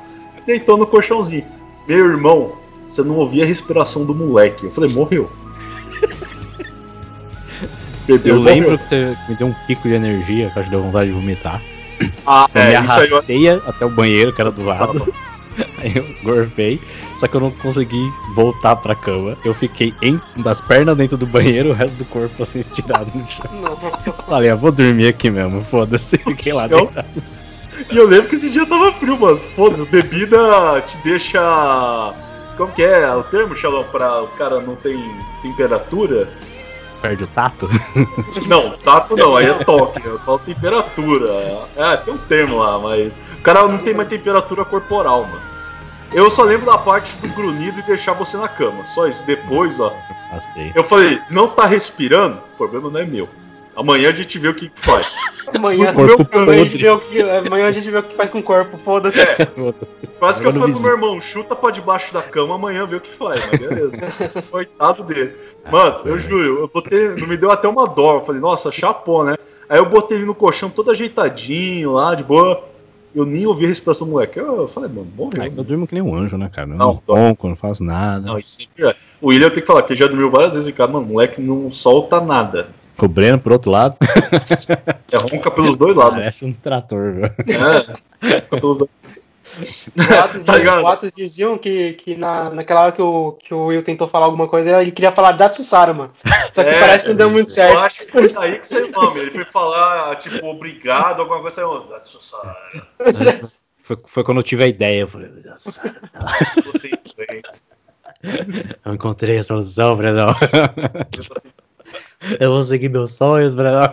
Deitou 0.44 0.76
no 0.76 0.84
colchãozinho. 0.84 1.44
Meu 1.86 2.10
irmão, 2.10 2.56
você 2.88 3.04
não 3.04 3.14
ouvia 3.14 3.44
a 3.44 3.46
respiração 3.46 4.04
do 4.04 4.12
moleque. 4.12 4.66
Eu 4.66 4.72
falei, 4.72 4.92
morreu. 4.92 5.30
Bebeu, 8.04 8.34
Eu 8.34 8.40
morreu. 8.40 8.54
lembro 8.56 8.78
que 8.78 8.88
você 8.88 9.16
me 9.28 9.36
deu 9.36 9.46
um 9.46 9.54
pico 9.68 9.86
de 9.86 9.94
energia, 9.94 10.50
que 10.50 10.58
acho 10.58 10.68
que 10.68 10.74
deu 10.74 10.82
vontade 10.82 11.10
de 11.10 11.14
vomitar. 11.14 11.62
Ah, 12.26 12.48
Eu 12.52 12.60
me 12.60 12.66
é, 12.74 12.82
isso 12.82 12.92
aí 12.92 13.08
eu 13.08 13.16
arrastei 13.16 13.48
até 13.48 13.86
o 13.86 13.90
banheiro, 13.90 14.32
que 14.32 14.40
era 14.40 14.50
do 14.50 14.64
lado. 14.64 15.14
Eu 15.95 16.07
gorfei, 16.22 16.80
só 17.18 17.26
que 17.26 17.35
eu 17.35 17.41
não 17.41 17.51
consegui 17.51 18.03
voltar 18.35 18.76
pra 18.76 18.95
cama. 18.95 19.37
Eu 19.45 19.53
fiquei 19.55 19.93
em, 20.03 20.20
das 20.37 20.61
pernas 20.61 20.97
dentro 20.97 21.16
do 21.16 21.26
banheiro, 21.26 21.70
o 21.70 21.72
resto 21.72 21.97
do 21.97 22.05
corpo 22.05 22.43
assim 22.43 22.61
estirado 22.61 23.11
no 23.14 23.28
chão. 23.30 23.45
Falei, 24.28 24.51
eu 24.51 24.57
vou 24.57 24.70
dormir 24.72 25.09
aqui 25.09 25.30
mesmo, 25.30 25.62
foda-se. 25.64 26.16
Fiquei 26.22 26.53
lá 26.53 26.66
Eu- 26.68 26.78
deitado. 26.87 27.09
E 27.91 27.97
eu 27.97 28.07
lembro 28.07 28.28
que 28.28 28.37
esse 28.37 28.49
dia 28.51 28.64
tava 28.64 28.93
frio, 28.93 29.18
mano. 29.18 29.39
Foda-se, 29.39 29.85
bebida 29.87 30.80
te 30.87 30.97
deixa. 30.99 32.14
Como 32.57 32.70
que 32.72 32.83
é 32.83 33.12
o 33.14 33.22
termo, 33.24 33.55
Shalom, 33.57 33.83
pra 33.85 34.22
o 34.22 34.28
cara 34.28 34.61
não 34.61 34.76
tem 34.76 35.03
temperatura? 35.43 36.28
Perde 37.01 37.24
o 37.24 37.26
tato. 37.26 37.68
Não, 38.47 38.76
tato 38.78 39.16
não, 39.16 39.35
aí 39.37 39.47
é 39.47 39.55
toque, 39.55 40.01
eu 40.07 40.20
falo 40.20 40.39
temperatura. 40.39 41.26
É, 41.76 41.97
tem 41.97 42.14
um 42.14 42.18
termo 42.18 42.59
lá, 42.59 42.78
mas. 42.78 43.12
O 43.39 43.43
cara 43.43 43.66
não 43.66 43.78
tem 43.78 43.93
mais 43.93 44.09
temperatura 44.09 44.64
corporal, 44.64 45.24
mano. 45.24 45.41
Eu 46.14 46.30
só 46.30 46.42
lembro 46.42 46.66
da 46.66 46.76
parte 46.76 47.14
do 47.16 47.28
grunhido 47.28 47.80
e 47.80 47.82
deixar 47.82 48.12
você 48.12 48.36
na 48.36 48.48
cama. 48.48 48.84
Só 48.84 49.06
isso. 49.06 49.24
Depois, 49.24 49.80
ó. 49.80 49.94
Gostei. 50.30 50.72
Eu 50.74 50.84
falei, 50.84 51.20
não 51.30 51.48
tá 51.48 51.66
respirando? 51.66 52.38
O 52.54 52.56
problema 52.56 52.90
não 52.90 53.00
é 53.00 53.04
meu. 53.04 53.28
Amanhã 53.74 54.10
a 54.10 54.12
gente 54.12 54.38
vê 54.38 54.48
o 54.48 54.54
que 54.54 54.68
que 54.68 54.80
faz. 54.80 55.14
Amanhã, 55.54 55.92
corpo 55.92 56.26
amanhã, 56.32 56.62
a 56.62 56.64
gente 56.64 56.78
vê 56.78 56.88
o 56.88 56.98
que, 56.98 57.20
amanhã 57.20 57.66
a 57.66 57.72
gente 57.72 57.90
vê 57.90 57.98
o 57.98 58.02
que 58.02 58.14
faz 58.14 58.30
com 58.30 58.38
o 58.38 58.42
corpo, 58.42 58.78
foda-se. 58.78 59.18
Quase 60.18 60.40
que 60.40 60.48
eu 60.48 60.52
falei 60.52 60.72
pro 60.72 60.82
meu 60.82 60.90
irmão, 60.92 61.20
chuta 61.20 61.54
pra 61.54 61.70
debaixo 61.70 62.14
da 62.14 62.22
cama, 62.22 62.54
amanhã 62.54 62.86
vê 62.86 62.96
o 62.96 63.00
que 63.00 63.10
faz. 63.10 63.44
Mas 63.50 63.60
beleza. 63.60 63.96
Coitado 64.50 65.02
dele. 65.02 65.34
Mano, 65.70 66.00
eu 66.04 66.18
juro, 66.18 66.60
eu 66.60 66.68
botei. 66.68 67.08
Não 67.08 67.26
me 67.26 67.36
deu 67.36 67.50
até 67.50 67.68
uma 67.68 67.86
dó. 67.86 68.16
Eu 68.16 68.24
falei, 68.24 68.40
nossa, 68.40 68.70
chapou, 68.70 69.24
né? 69.24 69.36
Aí 69.68 69.78
eu 69.78 69.86
botei 69.86 70.18
ele 70.18 70.26
no 70.26 70.34
colchão 70.34 70.70
todo 70.70 70.90
ajeitadinho 70.90 71.92
lá, 71.92 72.14
de 72.14 72.22
boa. 72.22 72.71
Eu 73.14 73.24
nem 73.26 73.46
ouvi 73.46 73.64
a 73.64 73.68
respiração 73.68 74.06
do 74.06 74.12
moleque. 74.12 74.38
Eu 74.38 74.66
falei, 74.68 74.88
mano, 74.88 75.06
morreu. 75.16 75.42
Ah, 75.42 75.46
eu 75.46 75.64
durmo 75.64 75.86
que 75.86 75.94
nem 75.94 76.02
um 76.02 76.14
anjo, 76.16 76.36
né, 76.38 76.48
cara? 76.52 76.68
Eu 76.70 76.76
Não, 76.76 77.02
não 77.06 77.14
ronco, 77.14 77.48
não 77.48 77.56
faço 77.56 77.84
nada. 77.84 78.26
Não, 78.26 78.38
isso 78.38 78.56
sempre 78.62 78.86
é. 78.88 78.94
O 79.20 79.28
William 79.28 79.50
tem 79.50 79.60
que 79.60 79.66
falar 79.66 79.82
que 79.82 79.92
ele 79.92 80.00
já 80.00 80.06
dormiu 80.06 80.30
várias 80.30 80.54
vezes 80.54 80.68
em 80.68 80.72
casa, 80.72 80.90
mano, 80.92 81.04
o 81.06 81.08
moleque 81.10 81.40
não 81.40 81.70
solta 81.70 82.20
nada. 82.20 82.68
O 82.98 83.08
Breno, 83.08 83.38
por 83.38 83.52
outro 83.52 83.70
lado, 83.70 83.96
É 85.10 85.16
ronca 85.16 85.50
pelos 85.50 85.76
dois 85.76 85.94
lados. 85.96 86.14
parece 86.14 86.44
um 86.44 86.52
trator, 86.52 87.12
velho. 87.14 87.34
É, 87.48 88.34
ronca 88.36 88.60
pelos 88.60 88.78
dois 88.78 88.90
Boatos, 89.94 90.42
Tá 90.46 90.59
boatos 90.80 91.11
diziam 91.12 91.59
que, 91.59 91.92
que 91.94 92.14
na, 92.16 92.50
naquela 92.50 92.82
hora 92.82 92.92
que 92.92 93.03
o, 93.03 93.32
que 93.32 93.53
o 93.53 93.66
Will 93.66 93.82
tentou 93.82 94.09
falar 94.09 94.26
alguma 94.26 94.48
coisa, 94.48 94.80
ele 94.80 94.90
queria 94.92 95.12
falar 95.12 95.32
Datsusara, 95.32 95.92
mano. 95.92 96.12
Só 96.53 96.62
que 96.64 96.70
É, 96.70 96.78
parece 96.80 97.05
que 97.05 97.11
não 97.11 97.16
deu 97.16 97.30
muito 97.30 97.48
Eu 97.48 97.55
certo. 97.55 97.78
acho 97.78 98.07
que 98.07 98.12
foi 98.12 98.32
daí 98.32 98.59
que 98.59 98.68
saiu 98.68 98.88
o 98.88 98.90
nome. 98.90 99.20
Ele 99.20 99.30
foi 99.30 99.44
falar, 99.44 100.16
tipo, 100.16 100.46
obrigado, 100.46 101.20
alguma 101.20 101.40
coisa 101.40 101.57
saiu. 101.57 101.80
Datsusara, 101.88 102.57
Foi, 103.84 103.98
foi 104.07 104.22
quando 104.22 104.38
eu 104.38 104.44
tive 104.44 104.62
a 104.62 104.68
ideia. 104.68 105.00
Eu 105.00 105.09
falei, 105.09 105.28
"Nossa, 105.44 105.92
você 106.72 106.86
inglês. 106.88 107.64
eu 108.84 108.94
encontrei 108.94 109.38
a 109.38 109.42
solução, 109.42 109.96
Brenão. 109.96 110.28
Eu 110.28 111.24
assim, 111.36 111.48
Eu 112.38 112.53
vou 112.53 112.62
seguir 112.62 112.88
meus 112.88 113.12
sonhos, 113.14 113.57
Brenão. 113.57 113.92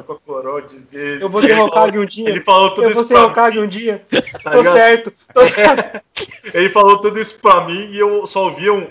Cocoró 0.00 0.60
dizer. 0.60 1.20
Eu 1.20 1.28
vou 1.28 1.40
ser 1.42 1.58
Hokage 1.58 1.98
um 1.98 2.04
dia. 2.04 2.28
Ele 2.30 2.40
falou 2.40 2.70
tudo 2.70 2.84
Eu 2.86 2.92
vou 2.94 3.02
isso 3.02 3.12
ser 3.12 3.18
Hokage 3.20 3.58
mim, 3.58 3.64
um 3.64 3.66
dia. 3.66 4.06
tá 4.08 4.50
Tô 4.52 4.58
ligado? 4.58 4.72
certo, 4.72 5.12
tô 5.34 5.46
certo. 5.46 6.00
Ele 6.54 6.70
falou 6.70 6.98
tudo 7.00 7.18
isso 7.18 7.36
pra 7.40 7.64
mim 7.66 7.90
e 7.90 7.98
eu 7.98 8.24
só 8.26 8.44
ouvia 8.44 8.72
um. 8.72 8.86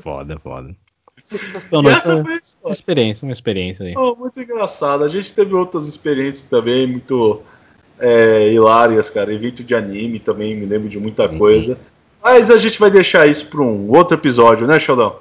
Foda, 0.00 0.38
foda. 0.38 0.74
Então, 1.66 1.82
não, 1.82 1.90
essa 1.90 2.22
foi 2.22 2.24
foi 2.24 2.40
uma 2.64 2.72
experiência, 2.72 3.26
uma 3.26 3.32
experiência 3.32 3.84
aí. 3.84 3.94
Oh, 3.96 4.16
muito 4.16 4.40
engraçado. 4.40 5.04
A 5.04 5.08
gente 5.10 5.32
teve 5.34 5.54
outras 5.54 5.86
experiências 5.86 6.42
também 6.48 6.86
muito 6.86 7.42
é, 7.98 8.50
hilárias, 8.50 9.10
cara. 9.10 9.32
Evento 9.32 9.62
de 9.62 9.74
anime 9.74 10.18
também, 10.18 10.56
me 10.56 10.64
lembro 10.64 10.88
de 10.88 10.98
muita 10.98 11.28
Uhum. 11.28 11.38
coisa. 11.38 11.78
Mas 12.22 12.50
a 12.50 12.56
gente 12.56 12.78
vai 12.80 12.90
deixar 12.90 13.26
isso 13.26 13.46
pra 13.46 13.60
um 13.60 13.90
outro 13.94 14.16
episódio, 14.16 14.66
né, 14.66 14.78
Xaldão? 14.80 15.16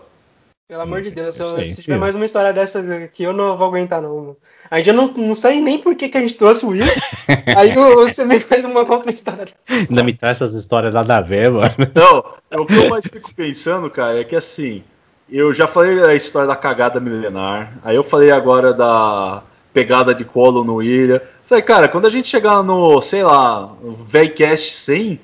Pelo 0.68 0.82
amor 0.82 1.02
de 1.02 1.12
Deus, 1.12 1.34
se, 1.36 1.42
eu- 1.42 1.64
se 1.64 1.82
tiver 1.82 1.98
mais 1.98 2.14
uma 2.14 2.26
história 2.26 2.52
dessa 2.52 2.80
aqui, 2.80 3.24
eu 3.24 3.32
não 3.32 3.56
vou 3.56 3.68
aguentar, 3.68 4.02
não. 4.02 4.18
Mano. 4.18 4.38
A 4.70 4.80
gente 4.80 4.92
não, 4.92 5.08
não 5.08 5.34
sei 5.34 5.62
nem 5.62 5.80
por 5.80 5.96
que, 5.96 6.10
que 6.10 6.18
a 6.18 6.20
gente 6.20 6.34
trouxe 6.34 6.66
o 6.66 6.70
Will. 6.70 6.84
Aí 7.56 7.72
você 7.74 8.26
me 8.26 8.38
faz 8.38 8.66
uma 8.66 8.82
outra 8.82 9.10
história. 9.10 9.48
Ainda 9.70 10.04
me 10.04 10.14
traz 10.14 10.42
essas 10.42 10.54
histórias 10.54 10.94
nada 10.94 11.18
a 11.18 11.22
ver, 11.22 11.50
mano. 11.50 11.74
Não, 11.96 12.62
o 12.62 12.66
que 12.66 12.74
eu 12.76 12.90
mais 12.90 13.06
fico 13.06 13.34
pensando, 13.34 13.90
cara, 13.90 14.20
é 14.20 14.26
que 14.26 14.36
assim, 14.36 14.84
eu 15.30 15.54
já 15.54 15.68
falei 15.68 16.04
a 16.04 16.14
história 16.14 16.50
da 16.50 16.56
cagada 16.58 17.00
milenar, 17.00 17.80
aí 17.82 17.96
eu 17.96 18.04
falei 18.04 18.30
agora 18.30 18.74
da 18.74 19.44
pegada 19.74 20.14
de 20.14 20.26
colo 20.26 20.66
no 20.66 20.84
Ilha. 20.84 21.24
Falei, 21.46 21.64
cara, 21.64 21.88
quando 21.88 22.08
a 22.08 22.10
gente 22.10 22.28
chegar 22.28 22.62
no, 22.62 23.00
sei 23.00 23.24
lá, 23.24 23.74
VCast 24.06 24.74
100, 24.82 25.20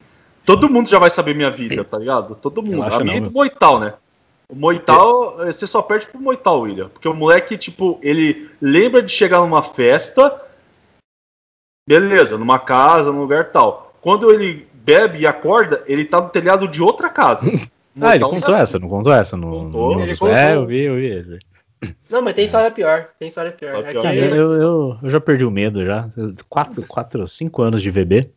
todo 0.46 0.70
mundo 0.70 0.88
já 0.88 1.00
vai 1.00 1.10
saber 1.10 1.36
minha 1.36 1.52
vida, 1.52 1.84
tá 1.84 1.98
ligado? 1.98 2.34
Todo 2.36 2.64
mundo. 2.64 2.82
A 2.82 3.00
minha 3.00 3.04
não, 3.04 3.12
é 3.12 3.20
do 3.20 3.24
meu. 3.24 3.32
Moital, 3.32 3.78
né? 3.78 3.94
O 4.50 4.56
Moital, 4.56 5.41
eh, 5.48 5.52
você 5.52 5.66
só 5.66 5.82
perde 5.82 6.06
pro 6.08 6.20
Moital, 6.22 6.62
William. 6.62 6.89
Porque 6.89 7.08
o 7.08 7.14
moleque, 7.14 7.58
tipo, 7.58 8.00
ele 8.02 8.50
lembra 8.62 9.02
de 9.02 9.12
chegar 9.12 9.39
numa 9.39 9.64
festa, 9.64 10.39
beleza, 11.88 12.38
numa 12.38 12.60
casa, 12.60 13.12
num 13.12 13.22
lugar 13.22 13.52
tal. 13.52 13.96
Quando 14.02 14.32
ele 14.32 14.68
bebe 14.74 15.20
e 15.20 15.28
acorda, 15.28 15.84
ele 15.88 16.06
tá 16.06 16.22
no 16.22 16.30
telhado 16.30 16.68
de 16.68 16.82
outra 16.82 17.10
casa. 17.10 17.48
Ah, 18.02 18.16
ele 18.16 18.24
Moital 18.26 18.30
contou 18.32 18.56
tá 18.56 18.60
essa, 18.60 18.80
não 18.80 18.89
contou 18.89 19.14
essa? 19.14 19.38
No, 19.38 19.52
Contou. 19.52 19.94
no- 19.94 20.02
Ele 20.02 20.14
É, 20.14 20.16
contou. 20.16 20.36
eu 20.36 20.66
vi, 20.66 20.82
eu 20.82 20.96
vi. 20.96 21.06
esse. 21.12 21.38
Não, 22.10 22.24
mas 22.24 22.34
tem 22.34 22.46
história 22.46 22.72
pior. 22.72 23.10
Tem 23.20 23.28
história 23.28 23.52
pior. 23.52 23.86
História 23.86 24.10
É 24.10 24.30
pior. 24.30 24.36
eu, 24.36 24.52
eu, 24.54 24.98
eu 25.04 25.10
já 25.12 25.20
perdi 25.22 25.46
o 25.46 25.52
medo 25.52 25.86
já. 25.86 26.10
Quatro, 26.50 26.82
quatro, 26.88 27.28
cinco 27.28 27.62
anos 27.62 27.84
de 27.84 27.91
VB. 27.91 28.32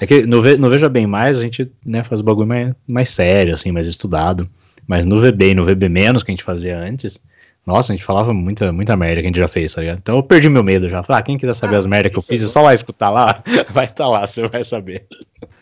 É 0.00 0.06
que 0.06 0.24
no 0.24 0.40
Veja 0.40 0.88
Bem 0.88 1.06
Mais 1.06 1.36
a 1.36 1.42
gente 1.42 1.70
né, 1.84 2.02
faz 2.02 2.22
o 2.22 2.24
bagulho 2.24 2.46
mais, 2.48 2.74
mais 2.88 3.10
sério, 3.10 3.52
assim, 3.52 3.70
mais 3.70 3.86
estudado. 3.86 4.48
Mas 4.90 5.06
no 5.06 5.20
VB 5.20 5.52
e 5.52 5.54
no 5.54 5.64
VB 5.64 5.88
menos 5.88 6.24
que 6.24 6.32
a 6.32 6.34
gente 6.34 6.42
fazia 6.42 6.76
antes, 6.76 7.20
nossa, 7.64 7.92
a 7.92 7.94
gente 7.94 8.04
falava 8.04 8.34
muita, 8.34 8.72
muita 8.72 8.96
merda 8.96 9.20
que 9.20 9.26
a 9.28 9.28
gente 9.28 9.38
já 9.38 9.46
fez, 9.46 9.72
tá 9.72 9.80
ligado? 9.82 9.98
Então 10.02 10.16
eu 10.16 10.22
perdi 10.24 10.48
meu 10.48 10.64
medo 10.64 10.88
já. 10.88 11.00
Falei, 11.04 11.20
ah, 11.20 11.22
quem 11.22 11.38
quiser 11.38 11.54
saber 11.54 11.76
as 11.76 11.86
merdas 11.86 12.10
que 12.10 12.18
eu 12.18 12.22
fiz, 12.22 12.42
é 12.42 12.48
só 12.48 12.60
lá 12.60 12.74
escutar 12.74 13.08
lá. 13.08 13.40
Vai 13.70 13.84
estar 13.84 14.08
lá, 14.08 14.26
você 14.26 14.48
vai 14.48 14.64
saber. 14.64 15.06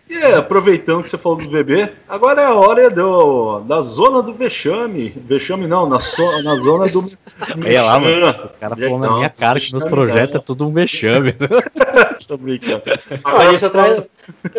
E 0.09 0.16
é, 0.16 0.37
aproveitando 0.37 1.03
que 1.03 1.09
você 1.11 1.18
falou 1.18 1.37
do 1.37 1.51
bebê, 1.51 1.91
agora 2.09 2.41
é 2.41 2.47
a 2.47 2.55
hora 2.55 2.89
do, 2.89 3.61
da 3.61 3.83
zona 3.83 4.22
do 4.22 4.33
vexame. 4.33 5.11
Vexame 5.26 5.66
não, 5.66 5.87
na, 5.87 6.01
so- 6.01 6.43
na 6.43 6.57
zona 6.57 6.89
do. 6.89 7.05
Olha 7.62 7.83
lá, 7.83 8.01
mano. 8.01 8.29
O 8.31 8.49
cara 8.59 8.74
falou 8.76 8.99
na 8.99 9.07
Não, 9.09 9.16
minha 9.16 9.29
cara 9.29 9.61
que 9.61 9.70
meus 9.70 9.85
vexame 9.85 9.91
projetos 10.07 10.35
não. 10.35 10.41
é 10.41 10.43
tudo 10.43 10.66
um 10.66 10.72
vexame. 10.72 11.35
Tô 12.29 12.37
brincando. 12.37 12.83
A 13.24 13.51
gente 13.51 13.70
traz. 13.70 14.03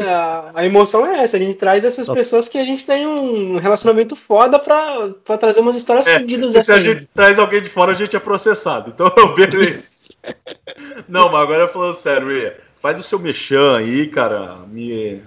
A, 0.06 0.52
a 0.56 0.66
emoção 0.66 1.06
é 1.06 1.20
essa, 1.24 1.38
a 1.38 1.40
gente 1.40 1.56
traz 1.56 1.86
essas 1.86 2.08
Só- 2.08 2.14
pessoas 2.16 2.50
que 2.50 2.58
a 2.58 2.64
gente 2.66 2.84
tem 2.86 3.06
um 3.06 3.58
relacionamento 3.58 4.16
foda 4.16 4.58
pra, 4.58 5.10
pra 5.24 5.38
trazer 5.38 5.62
umas 5.62 5.76
histórias 5.76 6.08
É, 6.08 6.20
fodidas 6.20 6.52
se 6.52 6.58
a 6.58 6.62
assim. 6.62 6.82
gente 6.82 7.06
traz 7.08 7.38
alguém 7.38 7.62
de 7.62 7.70
fora, 7.70 7.92
a 7.92 7.96
gente 7.96 8.16
é 8.16 8.20
processado. 8.20 8.90
Então, 8.94 9.12
beleza. 9.38 9.84
Não, 11.08 11.32
mas 11.32 11.42
agora 11.44 11.68
falando 11.68 11.94
sério, 11.94 12.32
Ia, 12.36 12.58
faz 12.82 13.00
o 13.00 13.04
seu 13.04 13.20
mexão 13.20 13.76
aí, 13.76 14.08
cara. 14.08 14.58
Me, 14.68 15.22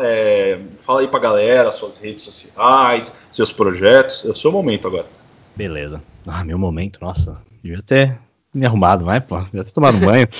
é, 0.00 0.58
fala 0.86 1.00
aí 1.02 1.08
pra 1.08 1.20
galera, 1.20 1.70
suas 1.70 1.98
redes 1.98 2.24
sociais, 2.24 3.12
seus 3.30 3.52
projetos. 3.52 4.24
É 4.24 4.30
o 4.30 4.34
seu 4.36 4.50
momento 4.50 4.86
agora. 4.88 5.06
Beleza. 5.54 6.02
Ah, 6.26 6.42
meu 6.42 6.58
momento, 6.58 6.98
nossa. 7.02 7.36
Devia 7.62 7.82
ter 7.82 8.18
me 8.54 8.64
arrumado, 8.64 9.04
vai, 9.04 9.20
pô. 9.20 9.38
Devia 9.42 9.64
ter 9.64 9.72
tomado 9.72 9.98
banho. 9.98 10.26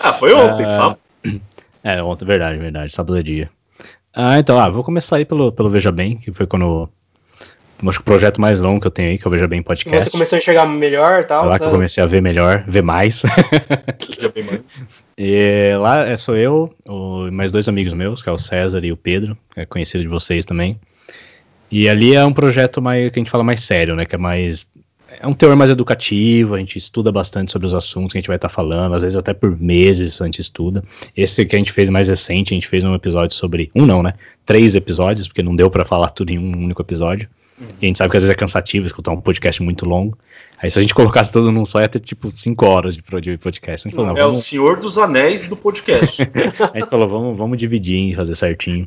Ah, 0.00 0.12
foi 0.12 0.32
ontem, 0.34 0.64
Ah, 0.64 0.66
sabe? 0.66 0.96
É, 1.82 2.02
ontem, 2.02 2.24
verdade, 2.24 2.58
verdade, 2.58 2.92
sábado 2.92 3.18
é 3.18 3.22
dia. 3.22 3.50
Ah, 4.12 4.38
então, 4.38 4.58
ah, 4.58 4.68
vou 4.68 4.82
começar 4.82 5.16
aí 5.16 5.24
pelo, 5.24 5.52
pelo 5.52 5.70
Veja 5.70 5.92
Bem, 5.92 6.16
que 6.16 6.32
foi 6.32 6.46
quando. 6.46 6.88
Acho 7.86 7.98
que 7.98 8.02
o 8.02 8.04
projeto 8.04 8.40
mais 8.40 8.60
longo 8.60 8.80
que 8.80 8.86
eu 8.86 8.90
tenho 8.90 9.10
aí, 9.10 9.18
que 9.18 9.26
é 9.26 9.28
o 9.28 9.30
Veja 9.30 9.46
Bem 9.46 9.62
Podcast. 9.62 10.04
Você 10.04 10.10
começou 10.10 10.36
a 10.36 10.38
enxergar 10.38 10.64
melhor 10.64 11.20
e 11.20 11.24
tal. 11.24 11.44
É 11.44 11.48
lá 11.48 11.58
que 11.58 11.64
eu 11.64 11.68
tá? 11.68 11.74
comecei 11.74 12.02
a 12.02 12.06
ver 12.06 12.22
melhor, 12.22 12.64
ver 12.66 12.82
mais. 12.82 13.22
Já 14.18 14.28
bem 14.30 14.44
mais. 14.44 14.60
E 15.18 15.74
lá 15.78 16.06
é, 16.06 16.16
sou 16.16 16.34
eu, 16.34 16.74
o, 16.88 17.26
e 17.28 17.30
mais 17.30 17.52
dois 17.52 17.68
amigos 17.68 17.92
meus, 17.92 18.22
que 18.22 18.28
é 18.30 18.32
o 18.32 18.38
César 18.38 18.82
e 18.82 18.90
o 18.92 18.96
Pedro, 18.96 19.36
que 19.52 19.60
é 19.60 19.66
conhecido 19.66 20.02
de 20.02 20.08
vocês 20.08 20.46
também. 20.46 20.80
E 21.70 21.88
ali 21.88 22.14
é 22.14 22.24
um 22.24 22.32
projeto 22.32 22.80
mais, 22.80 23.10
que 23.10 23.18
a 23.18 23.20
gente 23.20 23.30
fala 23.30 23.44
mais 23.44 23.62
sério, 23.62 23.94
né? 23.94 24.06
Que 24.06 24.14
é 24.14 24.18
mais. 24.18 24.66
É 25.20 25.26
um 25.26 25.34
teor 25.34 25.56
mais 25.56 25.70
educativo, 25.70 26.54
a 26.54 26.58
gente 26.58 26.76
estuda 26.78 27.10
bastante 27.10 27.50
sobre 27.52 27.66
os 27.66 27.74
assuntos 27.74 28.12
que 28.12 28.18
a 28.18 28.20
gente 28.20 28.28
vai 28.28 28.36
estar 28.36 28.48
falando, 28.48 28.94
às 28.94 29.02
vezes 29.02 29.16
até 29.16 29.32
por 29.32 29.58
meses 29.60 30.20
a 30.20 30.24
gente 30.24 30.40
estuda. 30.40 30.82
Esse 31.16 31.44
que 31.44 31.56
a 31.56 31.58
gente 31.58 31.72
fez 31.72 31.88
mais 31.90 32.08
recente, 32.08 32.52
a 32.52 32.56
gente 32.56 32.68
fez 32.68 32.84
um 32.84 32.94
episódio 32.94 33.34
sobre. 33.36 33.70
Um 33.74 33.86
não, 33.86 34.02
né? 34.02 34.14
Três 34.44 34.74
episódios, 34.74 35.28
porque 35.28 35.42
não 35.42 35.56
deu 35.56 35.70
pra 35.70 35.84
falar 35.84 36.10
tudo 36.10 36.30
em 36.32 36.38
um 36.38 36.64
único 36.64 36.82
episódio. 36.82 37.28
E 37.80 37.86
a 37.86 37.86
gente 37.86 37.96
sabe 37.96 38.10
que 38.10 38.16
às 38.18 38.22
vezes 38.22 38.34
é 38.34 38.38
cansativo 38.38 38.86
escutar 38.86 39.12
um 39.12 39.20
podcast 39.20 39.62
muito 39.62 39.86
longo. 39.86 40.18
Aí 40.62 40.70
se 40.70 40.78
a 40.78 40.82
gente 40.82 40.94
colocasse 40.94 41.32
tudo 41.32 41.50
num 41.50 41.64
só, 41.64 41.80
ia 41.80 41.88
ter 41.88 42.00
tipo 42.00 42.30
cinco 42.30 42.66
horas 42.66 42.96
de 42.96 43.02
podcast. 43.38 43.88
A 43.88 43.90
gente 43.90 43.96
falou, 43.96 44.12
não, 44.12 44.20
É 44.20 44.24
o 44.24 44.28
vamos, 44.28 44.44
Senhor 44.44 44.78
dos 44.78 44.98
Anéis 44.98 45.46
do 45.46 45.56
podcast. 45.56 46.22
a 46.74 46.78
gente 46.78 46.90
falou, 46.90 47.08
vamos, 47.08 47.36
vamos 47.36 47.58
dividir 47.58 48.12
e 48.12 48.14
fazer 48.14 48.34
certinho. 48.34 48.86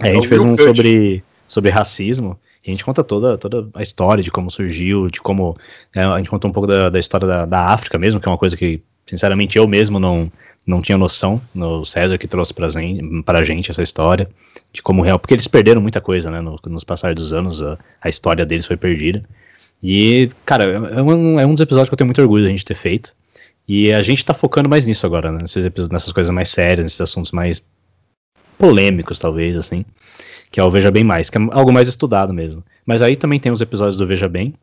Aí 0.00 0.10
a 0.10 0.12
É 0.12 0.14
gente 0.14 0.26
o 0.26 0.28
fez 0.28 0.42
um 0.42 0.56
sobre, 0.56 1.22
sobre 1.46 1.70
racismo. 1.70 2.38
A 2.66 2.70
gente 2.70 2.84
conta 2.84 3.02
toda, 3.02 3.36
toda 3.36 3.68
a 3.74 3.82
história 3.82 4.22
de 4.22 4.30
como 4.30 4.50
surgiu, 4.50 5.08
de 5.10 5.20
como. 5.20 5.56
né, 5.94 6.04
a 6.06 6.18
gente 6.18 6.30
contou 6.30 6.48
um 6.48 6.52
pouco 6.52 6.66
da, 6.68 6.88
da 6.90 6.98
história 6.98 7.26
da, 7.26 7.44
da 7.44 7.60
África 7.68 7.98
mesmo, 7.98 8.20
que 8.20 8.28
é 8.28 8.30
uma 8.30 8.38
coisa 8.38 8.56
que, 8.56 8.80
sinceramente, 9.06 9.58
eu 9.58 9.66
mesmo 9.66 9.98
não, 9.98 10.30
não 10.66 10.80
tinha 10.80 10.96
noção. 10.96 11.40
No 11.52 11.84
César 11.84 12.16
que 12.18 12.28
trouxe 12.28 12.54
pra, 12.54 12.68
zen- 12.68 13.22
pra 13.22 13.42
gente 13.42 13.70
essa 13.70 13.82
história. 13.82 14.28
De 14.72 14.80
como 14.80 15.02
real. 15.02 15.18
Porque 15.18 15.34
eles 15.34 15.48
perderam 15.48 15.80
muita 15.82 16.00
coisa, 16.00 16.30
né? 16.30 16.40
no- 16.40 16.58
nos 16.66 16.84
passar 16.84 17.14
dos 17.14 17.32
anos, 17.32 17.60
a, 17.62 17.76
a 18.00 18.08
história 18.08 18.46
deles 18.46 18.64
foi 18.64 18.76
perdida. 18.76 19.22
E, 19.82 20.30
cara, 20.46 20.64
é 20.64 21.02
um, 21.02 21.40
é 21.40 21.44
um 21.44 21.50
dos 21.52 21.60
episódios 21.60 21.88
que 21.88 21.94
eu 21.94 21.98
tenho 21.98 22.06
muito 22.06 22.22
orgulho 22.22 22.44
da 22.44 22.48
gente 22.50 22.64
ter 22.64 22.76
feito. 22.76 23.12
E 23.66 23.92
a 23.92 24.02
gente 24.02 24.24
tá 24.24 24.32
focando 24.34 24.68
mais 24.68 24.86
nisso 24.86 25.04
agora, 25.04 25.32
né? 25.32 25.38
nesses 25.42 25.64
episódios, 25.64 25.92
nessas 25.92 26.12
coisas 26.12 26.32
mais 26.32 26.48
sérias, 26.48 26.84
nesses 26.84 27.00
assuntos 27.00 27.32
mais 27.32 27.60
polêmicos, 28.58 29.18
talvez, 29.18 29.56
assim. 29.56 29.84
Que 30.52 30.60
é 30.60 30.64
o 30.64 30.70
Veja 30.70 30.92
Bem 30.92 31.02
Mais, 31.02 31.28
que 31.28 31.36
é 31.36 31.40
algo 31.50 31.72
mais 31.72 31.88
estudado 31.88 32.32
mesmo. 32.32 32.62
Mas 32.86 33.02
aí 33.02 33.16
também 33.16 33.40
tem 33.40 33.50
os 33.50 33.60
episódios 33.60 33.96
do 33.96 34.06
Veja 34.06 34.28
Bem, 34.28 34.54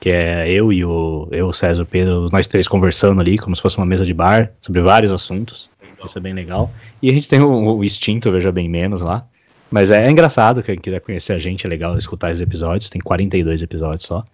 que 0.00 0.10
é 0.10 0.50
eu 0.50 0.70
e 0.70 0.84
o, 0.84 1.28
eu, 1.30 1.46
o 1.46 1.52
César, 1.52 1.84
o 1.84 1.86
Pedro, 1.86 2.28
nós 2.30 2.46
três 2.46 2.68
conversando 2.68 3.20
ali, 3.20 3.38
como 3.38 3.56
se 3.56 3.62
fosse 3.62 3.78
uma 3.78 3.86
mesa 3.86 4.04
de 4.04 4.12
bar, 4.12 4.52
sobre 4.60 4.82
vários 4.82 5.10
assuntos. 5.10 5.70
Isso 6.04 6.18
é 6.18 6.20
bem 6.20 6.34
legal. 6.34 6.70
E 7.00 7.08
a 7.08 7.12
gente 7.14 7.28
tem 7.28 7.40
o, 7.40 7.76
o 7.76 7.82
Instinto, 7.82 8.30
Veja 8.30 8.52
Bem 8.52 8.68
Menos 8.68 9.00
lá. 9.00 9.26
Mas 9.70 9.90
é, 9.90 10.06
é 10.06 10.10
engraçado, 10.10 10.62
quem 10.62 10.76
quiser 10.76 11.00
conhecer 11.00 11.32
a 11.32 11.38
gente, 11.38 11.66
é 11.66 11.68
legal 11.68 11.96
escutar 11.96 12.30
os 12.32 12.40
episódios. 12.40 12.90
Tem 12.90 13.00
42 13.00 13.62
episódios 13.62 14.04
só. 14.04 14.24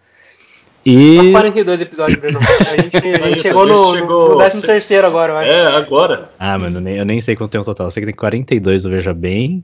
E... 0.85 1.17
Só 1.17 1.31
42 1.31 1.81
episódios, 1.83 2.19
Bruno. 2.19 2.41
A 2.67 2.83
gente, 2.83 2.97
a 2.97 3.29
gente 3.29 3.43
chegou, 3.43 3.67
no, 3.67 3.95
chegou 3.95 4.31
no 4.31 4.37
13 4.39 4.63
terceiro 4.63 5.07
agora, 5.07 5.33
eu 5.33 5.37
acho. 5.37 5.51
É, 5.51 5.77
agora. 5.77 6.31
Ah, 6.39 6.59
mano, 6.59 6.79
eu 6.79 6.81
nem, 6.81 6.97
eu 6.97 7.05
nem 7.05 7.21
sei 7.21 7.37
quanto 7.37 7.51
tem 7.51 7.61
o 7.61 7.65
total. 7.65 7.87
Eu 7.87 7.91
sei 7.91 8.01
que 8.01 8.07
tem 8.07 8.15
42 8.15 8.83
do 8.83 8.91
Veja 8.91 9.13
Bem, 9.13 9.63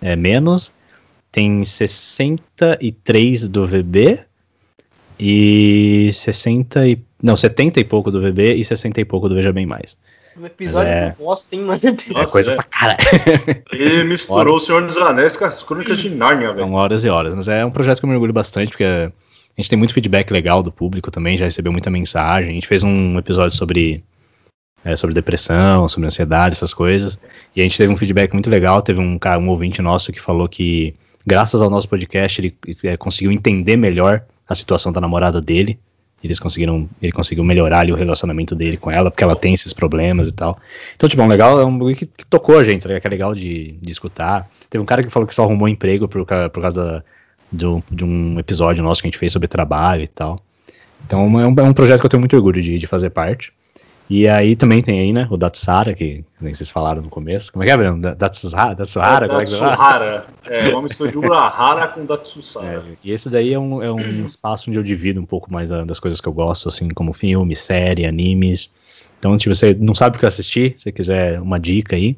é 0.00 0.16
menos. 0.16 0.72
Tem 1.32 1.64
63 1.64 3.48
do 3.48 3.66
VB 3.66 4.20
e 5.18 6.10
60 6.12 6.88
e... 6.88 6.98
Não, 7.22 7.36
70 7.36 7.78
e 7.78 7.84
pouco 7.84 8.10
do 8.10 8.20
VB 8.20 8.54
e 8.54 8.64
60 8.64 9.00
e 9.00 9.04
pouco 9.04 9.28
do 9.28 9.34
Veja 9.34 9.52
Bem 9.52 9.66
Mais. 9.66 9.96
Um 10.36 10.46
episódio 10.46 10.92
é... 10.92 11.14
bosta, 11.18 11.54
hein, 11.54 11.62
mano? 11.62 11.80
É 11.84 12.26
coisa 12.26 12.52
é. 12.52 12.54
pra 12.54 12.64
cara. 12.64 12.96
Ele 13.72 14.04
misturou 14.04 14.56
o 14.56 14.60
Senhor 14.60 14.84
dos 14.86 14.96
Anéis 14.96 15.36
com 15.36 15.44
as 15.44 15.62
crônicas 15.62 15.98
de 15.98 16.08
Nárnia, 16.08 16.52
velho. 16.52 16.66
São 16.66 16.72
horas 16.72 17.04
e 17.04 17.08
horas, 17.08 17.34
mas 17.34 17.48
é 17.48 17.64
um 17.64 17.70
projeto 17.70 18.00
que 18.00 18.06
eu 18.06 18.08
me 18.08 18.14
orgulho 18.14 18.32
bastante, 18.32 18.70
porque 18.70 18.84
a 18.84 19.12
gente 19.56 19.68
tem 19.68 19.78
muito 19.78 19.92
feedback 19.92 20.30
legal 20.30 20.62
do 20.62 20.72
público 20.72 21.10
também, 21.10 21.36
já 21.36 21.44
recebeu 21.44 21.70
muita 21.70 21.90
mensagem. 21.90 22.50
A 22.50 22.52
gente 22.54 22.66
fez 22.66 22.82
um 22.82 23.18
episódio 23.18 23.56
sobre, 23.56 24.02
é, 24.84 24.96
sobre 24.96 25.14
depressão, 25.14 25.88
sobre 25.88 26.06
ansiedade, 26.06 26.54
essas 26.54 26.74
coisas. 26.74 27.18
E 27.54 27.60
a 27.60 27.64
gente 27.64 27.76
teve 27.76 27.92
um 27.92 27.96
feedback 27.96 28.32
muito 28.32 28.50
legal. 28.50 28.82
Teve 28.82 29.00
um, 29.00 29.18
um 29.40 29.48
ouvinte 29.48 29.82
nosso 29.82 30.12
que 30.12 30.20
falou 30.20 30.48
que, 30.48 30.94
graças 31.26 31.60
ao 31.62 31.70
nosso 31.70 31.88
podcast, 31.88 32.40
ele 32.40 32.54
é, 32.84 32.96
conseguiu 32.96 33.32
entender 33.32 33.76
melhor 33.76 34.22
a 34.48 34.54
situação 34.54 34.92
da 34.92 35.00
namorada 35.00 35.40
dele 35.40 35.78
eles 36.22 36.38
conseguiram, 36.38 36.88
ele 37.00 37.12
conseguiu 37.12 37.42
melhorar 37.42 37.80
ali 37.80 37.92
o 37.92 37.96
relacionamento 37.96 38.54
dele 38.54 38.76
com 38.76 38.90
ela, 38.90 39.10
porque 39.10 39.24
ela 39.24 39.34
tem 39.34 39.54
esses 39.54 39.72
problemas 39.72 40.28
e 40.28 40.32
tal. 40.32 40.58
Então, 40.94 41.08
tipo, 41.08 41.20
é 41.22 41.24
um 41.24 41.28
legal, 41.28 41.58
é 41.60 41.64
um 41.64 41.78
que, 41.94 42.06
que, 42.06 42.26
tocou 42.26 42.58
a 42.58 42.64
gente, 42.64 42.86
né, 42.86 43.00
que 43.00 43.06
é 43.06 43.10
legal 43.10 43.34
de, 43.34 43.72
de 43.80 43.90
escutar. 43.90 44.48
Teve 44.68 44.82
um 44.82 44.86
cara 44.86 45.02
que 45.02 45.08
falou 45.08 45.26
que 45.26 45.34
só 45.34 45.44
arrumou 45.44 45.66
emprego 45.68 46.06
por, 46.06 46.26
por 46.26 46.60
causa 46.60 46.84
da, 46.84 47.02
do, 47.50 47.82
de 47.90 48.04
um 48.04 48.38
episódio 48.38 48.82
nosso 48.82 49.00
que 49.00 49.08
a 49.08 49.10
gente 49.10 49.18
fez 49.18 49.32
sobre 49.32 49.48
trabalho 49.48 50.02
e 50.02 50.08
tal. 50.08 50.38
Então, 51.06 51.40
é 51.40 51.46
um, 51.46 51.54
é 51.58 51.62
um 51.62 51.72
projeto 51.72 52.00
que 52.00 52.06
eu 52.06 52.10
tenho 52.10 52.20
muito 52.20 52.36
orgulho 52.36 52.60
de, 52.60 52.78
de 52.78 52.86
fazer 52.86 53.08
parte. 53.10 53.52
E 54.10 54.26
aí 54.26 54.56
também 54.56 54.82
tem 54.82 54.98
aí, 54.98 55.12
né, 55.12 55.28
o 55.30 55.36
Datsara, 55.36 55.94
que 55.94 56.24
nem 56.40 56.52
vocês 56.52 56.68
falaram 56.68 57.00
no 57.00 57.08
começo. 57.08 57.52
Como 57.52 57.62
é 57.62 57.66
que 57.68 57.72
é, 57.72 57.76
Bruno? 57.76 58.16
Datsuhara? 58.16 58.74
Datsuhara? 58.74 59.26
É, 59.26 59.28
Datsuhara. 59.28 60.26
É, 60.46 60.68
uma 60.70 60.82
mistura 60.82 61.12
de 61.12 61.16
Urahara 61.16 61.86
com 61.86 62.04
Datsusara. 62.04 62.82
É, 62.90 62.96
e 63.04 63.12
esse 63.12 63.30
daí 63.30 63.52
é 63.52 63.58
um, 63.58 63.80
é 63.80 63.92
um 63.92 63.98
espaço 64.26 64.68
onde 64.68 64.80
eu 64.80 64.82
divido 64.82 65.20
um 65.20 65.24
pouco 65.24 65.52
mais 65.52 65.68
da, 65.68 65.84
das 65.84 66.00
coisas 66.00 66.20
que 66.20 66.26
eu 66.26 66.32
gosto, 66.32 66.68
assim, 66.68 66.88
como 66.88 67.12
filme, 67.12 67.54
série, 67.54 68.04
animes. 68.04 68.68
Então, 69.20 69.38
se 69.38 69.48
você 69.48 69.76
não 69.78 69.94
sabe 69.94 70.16
o 70.16 70.18
que 70.18 70.26
assistir, 70.26 70.74
se 70.76 70.90
quiser 70.90 71.40
uma 71.40 71.60
dica 71.60 71.94
aí, 71.94 72.16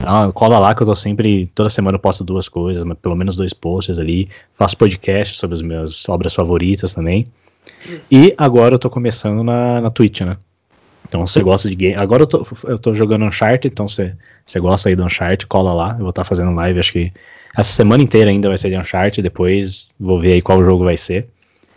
ah, 0.00 0.32
cola 0.34 0.58
lá 0.58 0.74
que 0.74 0.82
eu 0.82 0.86
tô 0.86 0.96
sempre, 0.96 1.46
toda 1.54 1.70
semana 1.70 1.94
eu 1.94 2.00
posto 2.00 2.24
duas 2.24 2.48
coisas, 2.48 2.82
pelo 3.00 3.14
menos 3.14 3.36
dois 3.36 3.52
posts 3.52 4.00
ali. 4.00 4.28
Faço 4.54 4.76
podcast 4.76 5.38
sobre 5.38 5.54
as 5.54 5.62
minhas 5.62 6.08
obras 6.08 6.34
favoritas 6.34 6.92
também. 6.92 7.28
E 8.10 8.34
agora 8.36 8.74
eu 8.74 8.80
tô 8.80 8.90
começando 8.90 9.44
na, 9.44 9.80
na 9.80 9.90
Twitch, 9.92 10.22
né? 10.22 10.36
Então, 11.10 11.26
você 11.26 11.42
gosta 11.42 11.68
de 11.68 11.74
game. 11.74 11.96
Agora 11.96 12.22
eu 12.22 12.26
tô, 12.28 12.46
eu 12.68 12.78
tô 12.78 12.94
jogando 12.94 13.24
Uncharted, 13.24 13.72
então 13.72 13.88
você, 13.88 14.14
você 14.46 14.60
gosta 14.60 14.88
aí 14.88 14.94
do 14.94 15.04
Uncharted, 15.04 15.44
cola 15.48 15.74
lá. 15.74 15.90
Eu 15.94 16.02
vou 16.02 16.10
estar 16.10 16.22
tá 16.22 16.28
fazendo 16.28 16.54
live, 16.54 16.78
acho 16.78 16.92
que 16.92 17.12
essa 17.56 17.72
semana 17.72 18.00
inteira 18.00 18.30
ainda 18.30 18.46
vai 18.46 18.56
ser 18.56 18.70
de 18.70 18.78
Uncharted, 18.78 19.20
depois 19.20 19.90
vou 19.98 20.20
ver 20.20 20.34
aí 20.34 20.40
qual 20.40 20.64
jogo 20.64 20.84
vai 20.84 20.96
ser. 20.96 21.28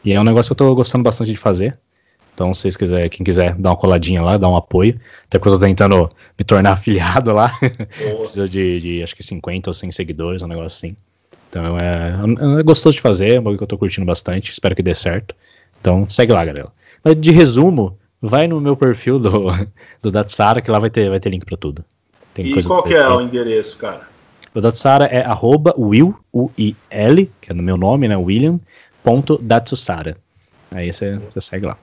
E 0.05 0.13
é 0.13 0.21
um 0.21 0.23
negócio 0.23 0.49
que 0.49 0.61
eu 0.61 0.67
tô 0.67 0.75
gostando 0.75 1.03
bastante 1.03 1.31
de 1.31 1.37
fazer. 1.37 1.75
Então, 2.35 2.53
se 2.53 2.61
vocês 2.61 2.75
quiserem, 2.75 3.09
quem 3.09 3.23
quiser 3.23 3.55
dar 3.55 3.71
uma 3.71 3.75
coladinha 3.75 4.21
lá, 4.21 4.37
dar 4.37 4.49
um 4.49 4.55
apoio. 4.55 4.99
Até 5.25 5.39
porque 5.39 5.49
eu 5.49 5.59
tô 5.59 5.65
tentando 5.65 6.11
me 6.37 6.45
tornar 6.45 6.73
afiliado 6.73 7.33
lá. 7.33 7.51
Preciso 8.19 8.47
de, 8.47 8.79
de, 8.81 9.03
acho 9.03 9.15
que 9.15 9.23
50 9.23 9.71
ou 9.71 9.73
100 9.73 9.91
seguidores, 9.91 10.41
um 10.43 10.47
negócio 10.47 10.77
assim. 10.77 10.95
Então, 11.49 11.79
é, 11.79 12.59
é 12.59 12.63
gostoso 12.63 12.95
de 12.95 13.01
fazer, 13.01 13.35
é 13.35 13.39
um 13.39 13.43
bagulho 13.43 13.57
que 13.57 13.63
eu 13.63 13.67
tô 13.67 13.79
curtindo 13.79 14.05
bastante. 14.05 14.51
Espero 14.51 14.75
que 14.75 14.83
dê 14.83 14.93
certo. 14.93 15.35
Então, 15.81 16.07
segue 16.07 16.33
lá, 16.33 16.45
galera. 16.45 16.69
Mas 17.03 17.19
de 17.19 17.31
resumo, 17.31 17.97
vai 18.23 18.47
no 18.47 18.61
meu 18.61 18.77
perfil 18.77 19.19
do, 19.19 19.47
do 20.01 20.09
Datsara, 20.09 20.61
que 20.61 20.71
lá 20.71 20.79
vai 20.79 20.89
ter, 20.89 21.09
vai 21.09 21.19
ter 21.19 21.29
link 21.29 21.45
para 21.45 21.57
tudo. 21.57 21.83
Tem 22.33 22.47
e 22.47 22.63
qual 22.63 22.81
que 22.81 22.93
é 22.93 23.07
o 23.07 23.21
endereço, 23.21 23.77
cara? 23.77 24.07
O 24.55 24.61
Datsara 24.61 25.05
é 25.05 25.23
arroba 25.23 25.73
will, 25.77 26.15
U-I-L, 26.31 27.31
que 27.41 27.51
é 27.51 27.53
no 27.53 27.61
meu 27.61 27.75
nome, 27.75 28.07
né, 28.07 28.15
William, 28.15 28.59
ponto 29.03 29.37
Datsusara. 29.37 30.17
Aí 30.71 30.91
você, 30.91 31.19
você 31.31 31.41
segue 31.41 31.65
lá. 31.65 31.77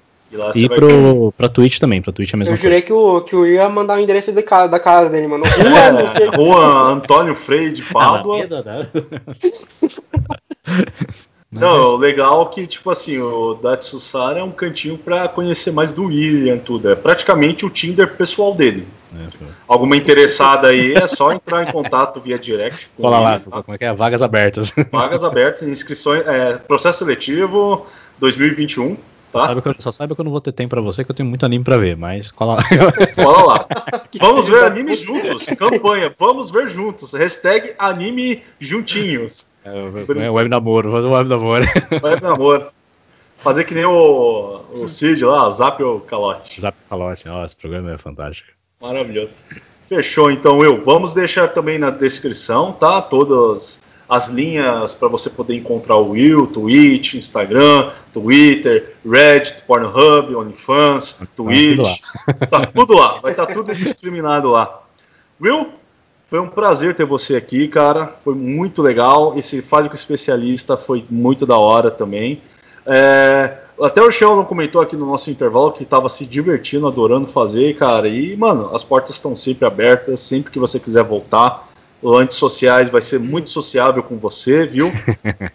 E, 0.54 0.64
e 0.64 0.68
pro, 0.68 1.22
vai... 1.22 1.32
pra 1.36 1.48
Twitch 1.48 1.78
também, 1.78 2.00
pra 2.00 2.12
Twitch 2.12 2.32
é 2.32 2.36
a 2.36 2.38
mesma 2.38 2.54
Eu 2.54 2.56
jurei 2.56 2.82
que 2.82 2.92
o, 2.92 3.20
que 3.20 3.34
o 3.34 3.44
ia 3.44 3.68
mandar 3.68 3.98
o 3.98 4.00
endereço 4.00 4.32
de 4.32 4.42
casa, 4.42 4.68
da 4.68 4.78
casa 4.78 5.10
dele, 5.10 5.26
mano. 5.26 5.44
Rua, 5.44 6.20
é, 6.20 6.36
Rua 6.36 6.92
Antônio 6.92 7.34
Freire 7.34 7.74
de 7.74 7.82
Pádua. 7.92 8.38
Não, 11.52 11.82
o 11.82 11.96
legal 11.96 12.42
é 12.42 12.54
que, 12.54 12.66
tipo 12.66 12.88
assim, 12.90 13.18
o 13.18 13.54
Datsusara 13.54 14.38
é 14.38 14.42
um 14.42 14.52
cantinho 14.52 14.96
para 14.96 15.26
conhecer 15.28 15.72
mais 15.72 15.92
do 15.92 16.04
William, 16.04 16.58
tudo. 16.58 16.88
É 16.88 16.94
praticamente 16.94 17.66
o 17.66 17.70
Tinder 17.70 18.16
pessoal 18.16 18.54
dele. 18.54 18.86
É, 19.12 19.26
Alguma 19.66 19.96
interessada 19.96 20.68
aí 20.68 20.94
é 20.94 21.08
só 21.08 21.32
entrar 21.32 21.68
em 21.68 21.72
contato 21.72 22.20
via 22.20 22.38
direct. 22.38 22.88
Fala 23.00 23.18
lá, 23.18 23.40
tá? 23.40 23.62
como 23.64 23.74
é 23.74 23.78
que 23.78 23.84
é? 23.84 23.92
Vagas 23.92 24.22
abertas. 24.22 24.72
Vagas 24.92 25.24
abertas, 25.24 25.62
inscrições, 25.64 26.24
é, 26.24 26.56
processo 26.56 27.00
seletivo 27.00 27.84
2021. 28.20 28.96
Tá? 29.32 29.46
Sabe 29.46 29.62
eu, 29.64 29.74
só 29.78 29.92
sabe 29.92 30.14
que 30.14 30.20
eu 30.20 30.24
não 30.24 30.32
vou 30.32 30.40
ter 30.40 30.52
tempo 30.52 30.70
pra 30.70 30.80
você, 30.80 31.04
que 31.04 31.10
eu 31.10 31.14
tenho 31.14 31.28
muito 31.28 31.44
anime 31.46 31.64
pra 31.64 31.76
ver, 31.78 31.96
mas 31.96 32.30
cola 32.30 32.56
lá. 32.56 32.62
Cola 33.14 33.42
lá. 33.44 33.66
Vamos 34.20 34.46
ver 34.46 34.64
anime 34.64 34.94
juntos. 34.94 35.46
Campanha, 35.56 36.12
vamos 36.18 36.50
ver 36.50 36.68
juntos. 36.68 37.12
Hashtag 37.12 37.74
anime 37.78 38.42
juntinhos. 38.58 39.49
É, 39.64 40.24
é 40.24 40.30
web 40.30 40.48
namoro, 40.48 40.90
fazer 40.90 41.06
um 41.06 41.12
web 41.12 41.28
namoro. 41.28 41.64
Web 42.02 42.22
namoro. 42.22 42.66
Fazer 43.38 43.64
que 43.64 43.74
nem 43.74 43.84
o, 43.84 44.60
o 44.72 44.88
Cid 44.88 45.24
lá, 45.24 45.48
Zap 45.50 45.82
ou 45.82 46.00
Calote. 46.00 46.60
Zap 46.60 46.76
Calote, 46.88 47.26
nossa, 47.26 47.46
esse 47.46 47.56
programa 47.56 47.92
é 47.92 47.98
fantástico. 47.98 48.50
Maravilhoso. 48.80 49.30
Fechou, 49.84 50.30
então, 50.30 50.58
Will. 50.58 50.84
Vamos 50.84 51.14
deixar 51.14 51.48
também 51.48 51.78
na 51.78 51.90
descrição, 51.90 52.72
tá? 52.72 53.00
Todas 53.00 53.80
as 54.10 54.28
linhas 54.28 54.92
para 54.92 55.08
você 55.08 55.30
poder 55.30 55.54
encontrar 55.56 55.96
o 55.96 56.10
Will, 56.10 56.46
Twitch, 56.48 57.14
Instagram, 57.14 57.90
Twitter, 58.12 58.96
Reddit, 59.08 59.62
Pornhub, 59.66 60.34
OnlyFans, 60.34 61.16
Twitch. 61.36 62.00
Tá 62.50 62.66
tudo 62.66 62.94
lá, 62.94 63.20
vai 63.20 63.32
estar 63.32 63.46
tá 63.46 63.54
tudo 63.54 63.74
discriminado 63.74 64.50
lá. 64.50 64.82
Will, 65.40 65.72
foi 66.30 66.38
um 66.38 66.46
prazer 66.46 66.94
ter 66.94 67.04
você 67.04 67.34
aqui, 67.34 67.66
cara. 67.66 68.06
Foi 68.22 68.36
muito 68.36 68.80
legal. 68.80 69.36
Esse 69.36 69.60
Fale 69.60 69.88
com 69.88 69.96
Especialista 69.96 70.76
foi 70.76 71.04
muito 71.10 71.44
da 71.44 71.58
hora 71.58 71.90
também. 71.90 72.40
É, 72.86 73.58
até 73.80 74.00
o 74.00 74.12
Sheldon 74.12 74.44
comentou 74.44 74.80
aqui 74.80 74.94
no 74.94 75.06
nosso 75.06 75.28
intervalo 75.28 75.72
que 75.72 75.82
estava 75.82 76.08
se 76.08 76.24
divertindo, 76.24 76.86
adorando 76.86 77.26
fazer, 77.26 77.74
cara. 77.74 78.06
E, 78.06 78.36
mano, 78.36 78.70
as 78.72 78.84
portas 78.84 79.16
estão 79.16 79.34
sempre 79.34 79.66
abertas. 79.66 80.20
Sempre 80.20 80.52
que 80.52 80.58
você 80.60 80.78
quiser 80.78 81.02
voltar, 81.02 81.68
o 81.69 81.69
Antissociais 82.02 82.88
vai 82.88 83.02
ser 83.02 83.18
muito 83.18 83.50
sociável 83.50 84.02
com 84.02 84.16
você, 84.16 84.66
viu? 84.66 84.90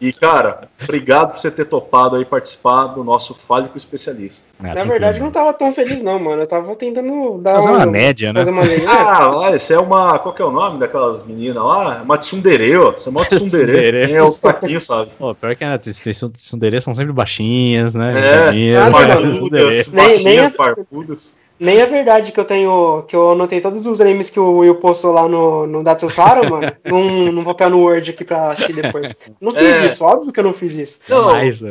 E, 0.01 0.11
cara, 0.11 0.67
obrigado 0.83 1.31
por 1.31 1.39
você 1.39 1.49
ter 1.49 1.65
topado 1.65 2.15
aí 2.15 2.25
participar 2.25 2.87
do 2.87 3.03
nosso 3.03 3.33
Fale 3.33 3.69
com 3.69 3.77
Especialista. 3.77 4.45
Ah, 4.59 4.75
Na 4.75 4.83
verdade, 4.83 5.19
eu 5.19 5.23
não 5.23 5.31
tava 5.31 5.53
tão 5.53 5.71
feliz, 5.73 6.01
não, 6.01 6.19
mano. 6.19 6.41
Eu 6.43 6.47
tava 6.47 6.75
tentando 6.75 7.39
dar 7.39 7.55
fazer 7.55 7.69
uma, 7.69 7.77
uma 7.77 7.85
média, 7.85 8.33
né? 8.33 8.43
Uma 8.43 8.61
ah, 8.87 9.55
esse 9.55 9.73
é 9.73 9.79
uma. 9.79 10.19
Qual 10.19 10.33
que 10.33 10.41
é 10.41 10.45
o 10.45 10.51
nome 10.51 10.79
daquelas 10.79 11.25
meninas 11.25 11.63
lá? 11.63 11.99
É 11.99 12.01
uma 12.01 12.17
tsundere, 12.17 12.75
ó. 12.75 12.91
Você 12.91 13.09
é 13.09 13.11
uma 13.11 13.25
tsundere. 13.25 14.11
é 14.11 14.21
o 14.21 14.31
taquinho, 14.31 14.81
sabe? 14.81 15.11
Pô, 15.17 15.33
pior 15.33 15.55
que 15.55 15.63
a 15.63 15.77
tsundere 15.77 16.81
são 16.81 16.93
sempre 16.93 17.13
baixinhas, 17.13 17.95
né? 17.95 18.13
É, 18.51 18.91
farpudas, 18.91 19.87
nem, 19.87 20.23
nem, 20.23 20.49
farpudas. 20.49 21.33
Nem 21.59 21.79
é 21.79 21.85
verdade 21.85 22.31
que 22.31 22.39
eu 22.39 22.45
tenho. 22.45 23.03
que 23.03 23.15
eu 23.15 23.31
anotei 23.31 23.61
todos 23.61 23.85
os 23.85 24.01
animes 24.01 24.29
que 24.29 24.39
o 24.39 24.57
Will 24.57 24.75
postou 24.75 25.13
lá 25.13 25.27
no, 25.27 25.65
no 25.65 25.83
Datsusara, 25.83 26.43
mano, 26.49 26.67
num, 26.83 27.31
num 27.31 27.43
papel 27.43 27.69
no 27.69 27.79
Word 27.79 28.11
aqui 28.11 28.25
pra 28.25 28.49
assistir 28.49 28.73
depois. 28.73 29.15
Não 29.39 29.53
fiz 29.53 29.81
é. 29.81 29.87
isso, 29.87 30.03
óbvio 30.03 30.33
que 30.33 30.39
eu 30.39 30.43
não 30.43 30.53
fiz 30.53 30.75
isso. 30.75 30.99
Não, 31.07 31.31
Mas, 31.31 31.61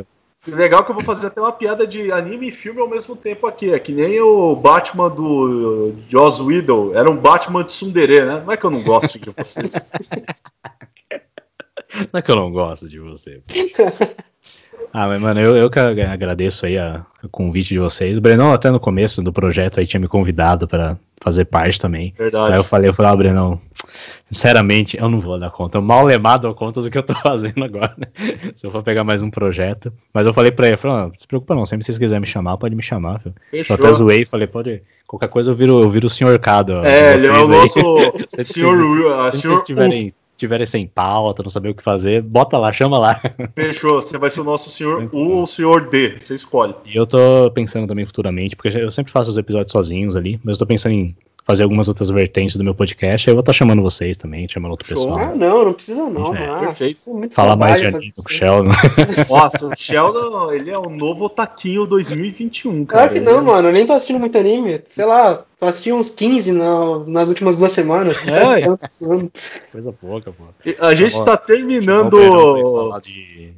legal 0.46 0.84
que 0.84 0.90
eu 0.90 0.94
vou 0.94 1.04
fazer 1.04 1.26
até 1.26 1.40
uma 1.40 1.52
piada 1.52 1.86
de 1.86 2.10
anime 2.10 2.48
e 2.48 2.52
filme 2.52 2.80
ao 2.80 2.88
mesmo 2.88 3.14
tempo 3.14 3.46
aqui. 3.46 3.72
É 3.72 3.78
que 3.78 3.92
nem 3.92 4.20
o 4.20 4.56
Batman 4.56 5.10
do 5.10 5.92
Joss 6.08 6.42
Whedon. 6.42 6.94
Era 6.94 7.10
um 7.10 7.16
Batman 7.16 7.64
de 7.64 7.72
Sundere, 7.72 8.24
né? 8.24 8.42
Não 8.44 8.52
é 8.52 8.56
que 8.56 8.64
eu 8.64 8.70
não 8.70 8.82
gosto 8.82 9.18
de 9.18 9.30
você. 9.30 9.60
não 12.10 12.18
é 12.18 12.22
que 12.22 12.30
eu 12.30 12.36
não 12.36 12.50
gosto 12.50 12.88
de 12.88 12.98
você. 12.98 13.42
Ah, 14.96 15.08
mas, 15.08 15.20
mano, 15.20 15.40
eu, 15.40 15.56
eu 15.56 15.68
que 15.68 15.80
agradeço 15.80 16.66
aí 16.66 16.78
a, 16.78 17.04
o 17.20 17.28
convite 17.28 17.70
de 17.70 17.80
vocês. 17.80 18.16
O 18.16 18.20
Brenão, 18.20 18.52
até 18.52 18.70
no 18.70 18.78
começo 18.78 19.20
do 19.20 19.32
projeto, 19.32 19.80
aí 19.80 19.88
tinha 19.88 19.98
me 19.98 20.06
convidado 20.06 20.68
para 20.68 20.96
fazer 21.20 21.46
parte 21.46 21.80
também. 21.80 22.14
Verdade. 22.16 22.52
Aí 22.52 22.58
eu 22.60 22.62
falei, 22.62 22.90
eu 22.90 22.94
falei, 22.94 23.10
ah, 23.10 23.16
Brenão, 23.16 23.60
sinceramente, 24.30 24.96
eu 24.96 25.08
não 25.08 25.18
vou 25.18 25.36
dar 25.36 25.50
conta. 25.50 25.78
Eu 25.78 25.82
mal 25.82 26.04
lemado 26.04 26.42
dou 26.42 26.54
conta 26.54 26.80
do 26.80 26.88
que 26.88 26.96
eu 26.96 27.02
tô 27.02 27.12
fazendo 27.18 27.64
agora, 27.64 27.92
né? 27.98 28.06
Se 28.54 28.64
eu 28.64 28.70
for 28.70 28.84
pegar 28.84 29.02
mais 29.02 29.20
um 29.20 29.30
projeto. 29.30 29.92
Mas 30.12 30.28
eu 30.28 30.32
falei 30.32 30.52
pra 30.52 30.66
ele, 30.66 30.74
eu 30.74 30.78
falei, 30.78 30.96
não, 30.96 31.08
não 31.08 31.18
se 31.18 31.26
preocupa 31.26 31.56
não, 31.56 31.66
sempre 31.66 31.80
que 31.80 31.86
vocês 31.86 31.98
quiserem 31.98 32.20
me 32.20 32.26
chamar, 32.28 32.56
pode 32.56 32.76
me 32.76 32.82
chamar, 32.82 33.18
filho. 33.18 33.34
Eu 33.52 33.74
até 33.74 33.90
zoei, 33.90 34.24
falei, 34.24 34.46
pode 34.46 34.80
Qualquer 35.08 35.28
coisa 35.28 35.50
eu 35.50 35.54
viro, 35.54 35.80
eu 35.80 35.88
viro 35.88 36.06
o 36.06 36.10
senhor 36.10 36.38
Cado. 36.38 36.84
É, 36.84 37.14
ele 37.14 37.26
é 37.26 37.32
o 37.32 37.46
nosso 37.46 37.78
senhor 38.44 38.76
Will. 38.76 39.32
Se 39.32 39.46
vocês 39.46 39.64
tiverem, 39.64 40.12
tiverem 40.36 40.66
sem 40.66 40.86
pauta, 40.86 41.42
não 41.42 41.50
saber 41.50 41.70
o 41.70 41.74
que 41.74 41.82
fazer, 41.82 42.22
bota 42.22 42.58
lá, 42.58 42.72
chama 42.72 42.98
lá. 42.98 43.20
Fechou, 43.54 44.00
você 44.00 44.18
vai 44.18 44.30
ser 44.30 44.40
o 44.40 44.44
nosso 44.44 44.70
senhor 44.70 45.08
U 45.12 45.18
ou 45.18 45.42
o 45.42 45.46
senhor 45.46 45.88
D, 45.88 46.16
você 46.18 46.34
escolhe. 46.34 46.74
E 46.84 46.96
eu 46.96 47.06
tô 47.06 47.50
pensando 47.52 47.86
também 47.86 48.06
futuramente, 48.06 48.56
porque 48.56 48.76
eu 48.76 48.90
sempre 48.90 49.12
faço 49.12 49.30
os 49.30 49.38
episódios 49.38 49.72
sozinhos 49.72 50.16
ali, 50.16 50.40
mas 50.42 50.54
eu 50.54 50.60
tô 50.60 50.66
pensando 50.66 50.92
em 50.92 51.16
fazer 51.44 51.62
algumas 51.62 51.88
outras 51.88 52.08
vertentes 52.08 52.56
do 52.56 52.64
meu 52.64 52.74
podcast. 52.74 53.28
Eu 53.28 53.34
vou 53.34 53.40
estar 53.40 53.52
tá 53.52 53.56
chamando 53.56 53.82
vocês 53.82 54.16
também, 54.16 54.48
chamando 54.48 54.72
outro 54.72 54.88
Show. 54.88 55.06
pessoal. 55.06 55.30
Ah, 55.30 55.34
não, 55.36 55.64
não 55.66 55.72
precisa 55.74 56.08
não. 56.08 56.34
É, 56.34 56.60
perfeito. 56.60 57.00
Falar 57.32 57.54
mais 57.54 57.80
de 57.80 57.86
anime 57.86 58.12
com 58.12 58.22
o 58.22 58.32
Sheldon. 58.32 58.70
Nossa, 59.30 59.66
o 59.66 59.76
Sheldon, 59.76 60.52
ele 60.52 60.70
é 60.70 60.78
o 60.78 60.88
novo 60.88 61.28
Taquinho 61.28 61.86
2021, 61.86 62.86
cara. 62.86 63.08
Claro 63.08 63.12
que 63.12 63.20
não, 63.20 63.44
mano. 63.44 63.68
Eu 63.68 63.72
nem 63.72 63.84
tô 63.84 63.92
assistindo 63.92 64.18
muito 64.18 64.38
anime. 64.38 64.80
Sei 64.88 65.04
lá, 65.04 65.44
assisti 65.60 65.92
uns 65.92 66.10
15 66.10 66.52
na, 66.52 66.98
nas 67.06 67.28
últimas 67.28 67.58
duas 67.58 67.72
semanas. 67.72 68.18
É, 68.26 68.64
coisa 69.70 69.92
pouca, 69.92 70.32
pô. 70.32 70.44
A 70.80 70.94
gente 70.94 71.16
tá, 71.18 71.24
tá 71.24 71.36
terminando... 71.36 72.16
Falar 72.18 73.00
de 73.00 73.52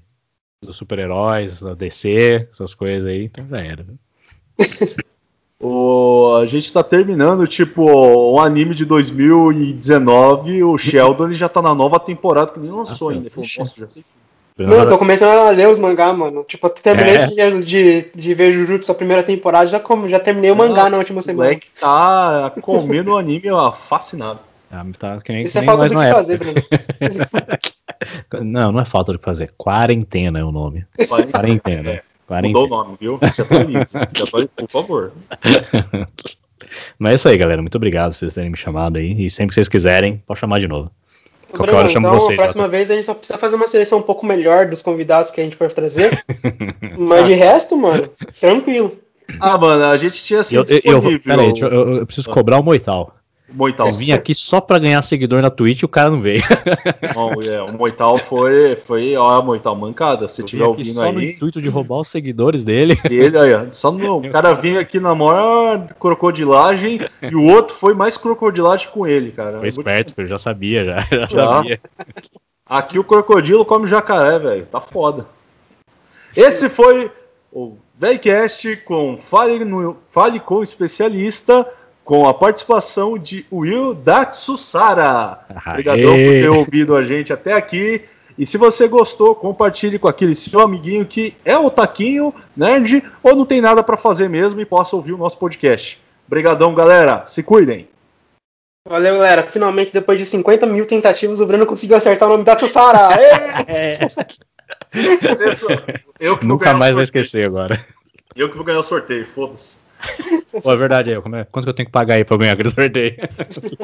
dos 0.62 0.76
super-heróis, 0.76 1.60
da 1.60 1.74
DC, 1.74 2.48
essas 2.50 2.74
coisas 2.74 3.08
aí, 3.08 3.24
então 3.24 3.46
já 3.48 3.58
era. 3.58 3.86
O, 5.58 6.36
a 6.40 6.46
gente 6.46 6.70
tá 6.70 6.82
terminando, 6.82 7.46
tipo, 7.46 7.82
um 8.34 8.38
anime 8.40 8.74
de 8.74 8.84
2019, 8.84 10.62
o 10.64 10.76
Sheldon 10.78 11.32
já 11.32 11.48
tá 11.48 11.62
na 11.62 11.74
nova 11.74 11.98
temporada 11.98 12.52
que 12.52 12.60
nem 12.60 12.70
lançou 12.70 13.08
ah, 13.08 13.12
ainda. 13.12 13.30
Falou, 13.30 13.48
Nossa, 13.58 13.80
já 13.80 13.88
sei 13.88 14.04
não, 14.58 14.78
eu 14.78 14.88
tô 14.88 14.96
começando 14.96 15.38
a 15.38 15.50
ler 15.50 15.68
os 15.68 15.78
mangá, 15.78 16.14
mano. 16.14 16.42
Tipo, 16.42 16.66
eu 16.66 16.70
terminei 16.70 17.16
é. 17.16 17.26
de, 17.26 17.60
de, 17.60 18.10
de, 18.14 18.34
ver 18.34 18.52
Jujutsu 18.52 18.90
a 18.90 18.94
primeira 18.94 19.22
temporada, 19.22 19.66
já, 19.66 19.82
já 20.06 20.18
terminei 20.18 20.50
o 20.50 20.56
mangá 20.56 20.88
na 20.88 20.96
última 20.96 21.20
semana. 21.20 21.42
O 21.42 21.52
moleque 21.52 21.68
tá 21.78 22.54
comendo 22.62 23.12
o 23.12 23.18
anime 23.18 23.50
ó, 23.50 23.70
fascinado. 23.70 24.40
Ah, 24.70 24.84
tá, 24.98 25.20
que 25.20 25.30
nem, 25.30 25.42
Isso 25.42 25.58
é 25.58 25.62
falta 25.62 25.86
do 25.86 25.90
que 25.90 26.10
fazer, 26.10 26.38
Bruno. 26.38 26.54
não, 28.42 28.72
não 28.72 28.80
é 28.80 28.84
falta 28.86 29.12
do 29.12 29.18
que 29.18 29.24
fazer. 29.24 29.52
Quarentena 29.58 30.38
é 30.38 30.44
o 30.44 30.50
nome. 30.50 30.86
Quarentena. 31.30 32.00
É. 32.28 32.42
Mudou 32.42 32.66
o 32.66 32.68
nome, 32.68 32.96
viu? 33.00 33.18
Se 33.32 33.42
atualize. 33.42 33.92
por 34.56 34.68
favor. 34.68 35.12
Mas 36.98 37.12
é 37.12 37.14
isso 37.14 37.28
aí, 37.28 37.36
galera. 37.36 37.62
Muito 37.62 37.76
obrigado 37.76 38.12
por 38.12 38.16
vocês 38.16 38.32
terem 38.32 38.50
me 38.50 38.56
chamado 38.56 38.98
aí. 38.98 39.26
E 39.26 39.30
sempre 39.30 39.50
que 39.50 39.54
vocês 39.54 39.68
quiserem, 39.68 40.22
pode 40.26 40.40
chamar 40.40 40.58
de 40.58 40.68
novo. 40.68 40.90
Qualquer 41.50 41.66
Bruno, 41.66 41.78
hora 41.78 41.88
eu 41.88 41.92
chamo 41.92 42.06
então, 42.08 42.20
vocês. 42.20 42.38
A 42.38 42.42
próxima 42.42 42.68
vez 42.68 42.90
a 42.90 42.96
gente 42.96 43.04
só 43.04 43.14
precisa 43.14 43.38
fazer 43.38 43.56
uma 43.56 43.68
seleção 43.68 43.98
um 43.98 44.02
pouco 44.02 44.26
melhor 44.26 44.66
dos 44.66 44.82
convidados 44.82 45.30
que 45.30 45.40
a 45.40 45.44
gente 45.44 45.56
for 45.56 45.72
trazer. 45.72 46.24
Mas 46.98 47.26
de 47.26 47.34
resto, 47.34 47.76
mano, 47.76 48.10
tranquilo. 48.40 48.92
Ah, 49.40 49.56
mano, 49.58 49.84
a 49.84 49.96
gente 49.96 50.22
tinha 50.22 50.42
sido 50.42 50.70
eu, 50.70 50.80
eu, 50.84 51.12
eu, 51.12 51.20
Peraí, 51.20 51.52
eu, 51.60 51.96
eu, 51.96 52.06
preciso 52.06 52.30
cobrar 52.30 52.58
o 52.60 52.62
Moital. 52.62 53.15
Moital. 53.48 53.86
Eu 53.86 53.94
vim 53.94 54.10
aqui 54.10 54.34
só 54.34 54.60
pra 54.60 54.78
ganhar 54.78 55.00
seguidor 55.02 55.40
na 55.40 55.50
Twitch 55.50 55.82
e 55.82 55.84
o 55.84 55.88
cara 55.88 56.10
não 56.10 56.20
veio. 56.20 56.42
Bom, 57.14 57.40
é, 57.42 57.62
o 57.62 57.76
Moital 57.76 58.18
foi, 58.18 58.74
foi, 58.76 59.16
ó, 59.16 59.40
Moital, 59.40 59.76
mancada. 59.76 60.26
Se 60.26 60.42
tiver 60.42 60.64
ouvindo 60.64 60.92
só 60.92 61.04
aí. 61.04 61.06
Só 61.06 61.12
no 61.12 61.22
intuito 61.22 61.62
de 61.62 61.68
roubar 61.68 62.00
os 62.00 62.08
seguidores 62.08 62.64
dele. 62.64 62.98
Ele 63.08 63.38
aí, 63.38 63.54
ó, 63.54 63.66
só 63.70 63.92
no, 63.92 64.18
o 64.18 64.30
cara 64.30 64.52
vinha 64.52 64.80
aqui 64.80 64.98
na 64.98 65.14
maior 65.14 65.86
crocodilagem 66.00 67.00
e 67.22 67.34
o 67.36 67.44
outro 67.44 67.76
foi 67.76 67.94
mais 67.94 68.16
crocodilagem 68.16 68.88
com 68.90 69.06
ele, 69.06 69.30
cara. 69.30 69.58
Foi 69.58 69.68
esperto, 69.68 70.20
eu 70.20 70.26
já 70.26 70.38
sabia, 70.38 70.84
já, 70.84 70.98
já, 71.00 71.26
já. 71.26 71.28
sabia. 71.28 71.80
Aqui 72.68 72.98
o 72.98 73.04
crocodilo 73.04 73.64
come 73.64 73.86
jacaré, 73.86 74.40
velho. 74.40 74.66
Tá 74.66 74.80
foda. 74.80 75.26
Esse 76.36 76.68
foi 76.68 77.10
o 77.52 77.76
Velcast 77.96 78.76
com 78.84 79.16
Fale, 79.16 79.64
no, 79.64 79.96
Fale 80.10 80.40
com 80.40 80.56
o 80.56 80.62
Especialista 80.62 81.66
com 82.06 82.26
a 82.28 82.32
participação 82.32 83.18
de 83.18 83.44
Will 83.52 83.92
Datsusara. 83.92 85.40
Obrigadão 85.66 86.12
por 86.12 86.16
ter 86.16 86.48
ouvido 86.48 86.96
a 86.96 87.02
gente 87.02 87.32
até 87.32 87.52
aqui. 87.52 88.04
E 88.38 88.46
se 88.46 88.56
você 88.56 88.86
gostou, 88.86 89.34
compartilhe 89.34 89.98
com 89.98 90.06
aquele 90.06 90.34
seu 90.34 90.60
amiguinho 90.60 91.04
que 91.04 91.34
é 91.44 91.58
o 91.58 91.68
taquinho, 91.68 92.32
nerd, 92.56 93.02
ou 93.24 93.34
não 93.34 93.44
tem 93.44 93.60
nada 93.60 93.82
para 93.82 93.96
fazer 93.96 94.28
mesmo 94.28 94.60
e 94.60 94.64
possa 94.64 94.94
ouvir 94.94 95.14
o 95.14 95.18
nosso 95.18 95.36
podcast. 95.36 96.00
Obrigadão, 96.28 96.72
galera. 96.76 97.26
Se 97.26 97.42
cuidem. 97.42 97.88
Valeu, 98.88 99.16
galera. 99.16 99.42
Finalmente, 99.42 99.92
depois 99.92 100.16
de 100.16 100.26
50 100.26 100.64
mil 100.66 100.86
tentativas, 100.86 101.40
o 101.40 101.46
Bruno 101.46 101.66
conseguiu 101.66 101.96
acertar 101.96 102.28
o 102.28 102.32
nome 102.32 102.44
da 102.44 102.54
Tussara. 102.54 103.08
é. 103.66 103.98
Eu 106.20 106.38
Nunca 106.40 106.72
mais 106.72 106.94
vai 106.94 107.02
esquecer 107.02 107.44
agora. 107.44 107.84
Eu 108.36 108.48
que 108.48 108.56
vou 108.56 108.64
ganhar 108.64 108.78
o 108.78 108.84
sorteio, 108.84 109.26
foda-se. 109.26 109.85
Pô, 110.62 110.72
é 110.72 110.76
verdade, 110.76 111.10
eu, 111.10 111.22
como 111.22 111.36
é, 111.36 111.44
quanto 111.44 111.64
que 111.64 111.70
eu 111.70 111.74
tenho 111.74 111.86
que 111.86 111.92
pagar 111.92 112.14
aí 112.14 112.24
pra 112.24 112.36
ganhar 112.36 112.52
aquele 112.52 112.70
sorteio? 112.70 113.16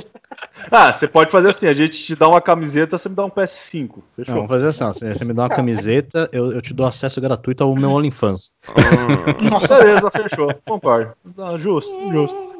ah, 0.70 0.92
você 0.92 1.06
pode 1.06 1.30
fazer 1.30 1.50
assim, 1.50 1.66
a 1.66 1.72
gente 1.72 2.02
te 2.02 2.16
dá 2.16 2.28
uma 2.28 2.40
camiseta, 2.40 2.96
você 2.96 3.08
me 3.08 3.14
dá 3.14 3.24
um 3.24 3.30
PS5. 3.30 4.02
Fechou? 4.16 4.34
Não, 4.34 4.34
vamos 4.34 4.48
fazer 4.48 4.68
assim, 4.68 4.84
ó, 4.84 4.92
você 4.92 5.24
me 5.24 5.34
dá 5.34 5.42
uma 5.42 5.48
camiseta, 5.48 6.28
eu, 6.32 6.52
eu 6.52 6.62
te 6.62 6.72
dou 6.72 6.86
acesso 6.86 7.20
gratuito 7.20 7.62
ao 7.62 7.74
meu 7.74 7.90
OnlyFans. 7.90 8.52
Beleza, 9.68 10.10
fechou. 10.10 10.54
Concordo. 10.66 11.12
Justo, 11.58 11.94
justo. 12.10 12.51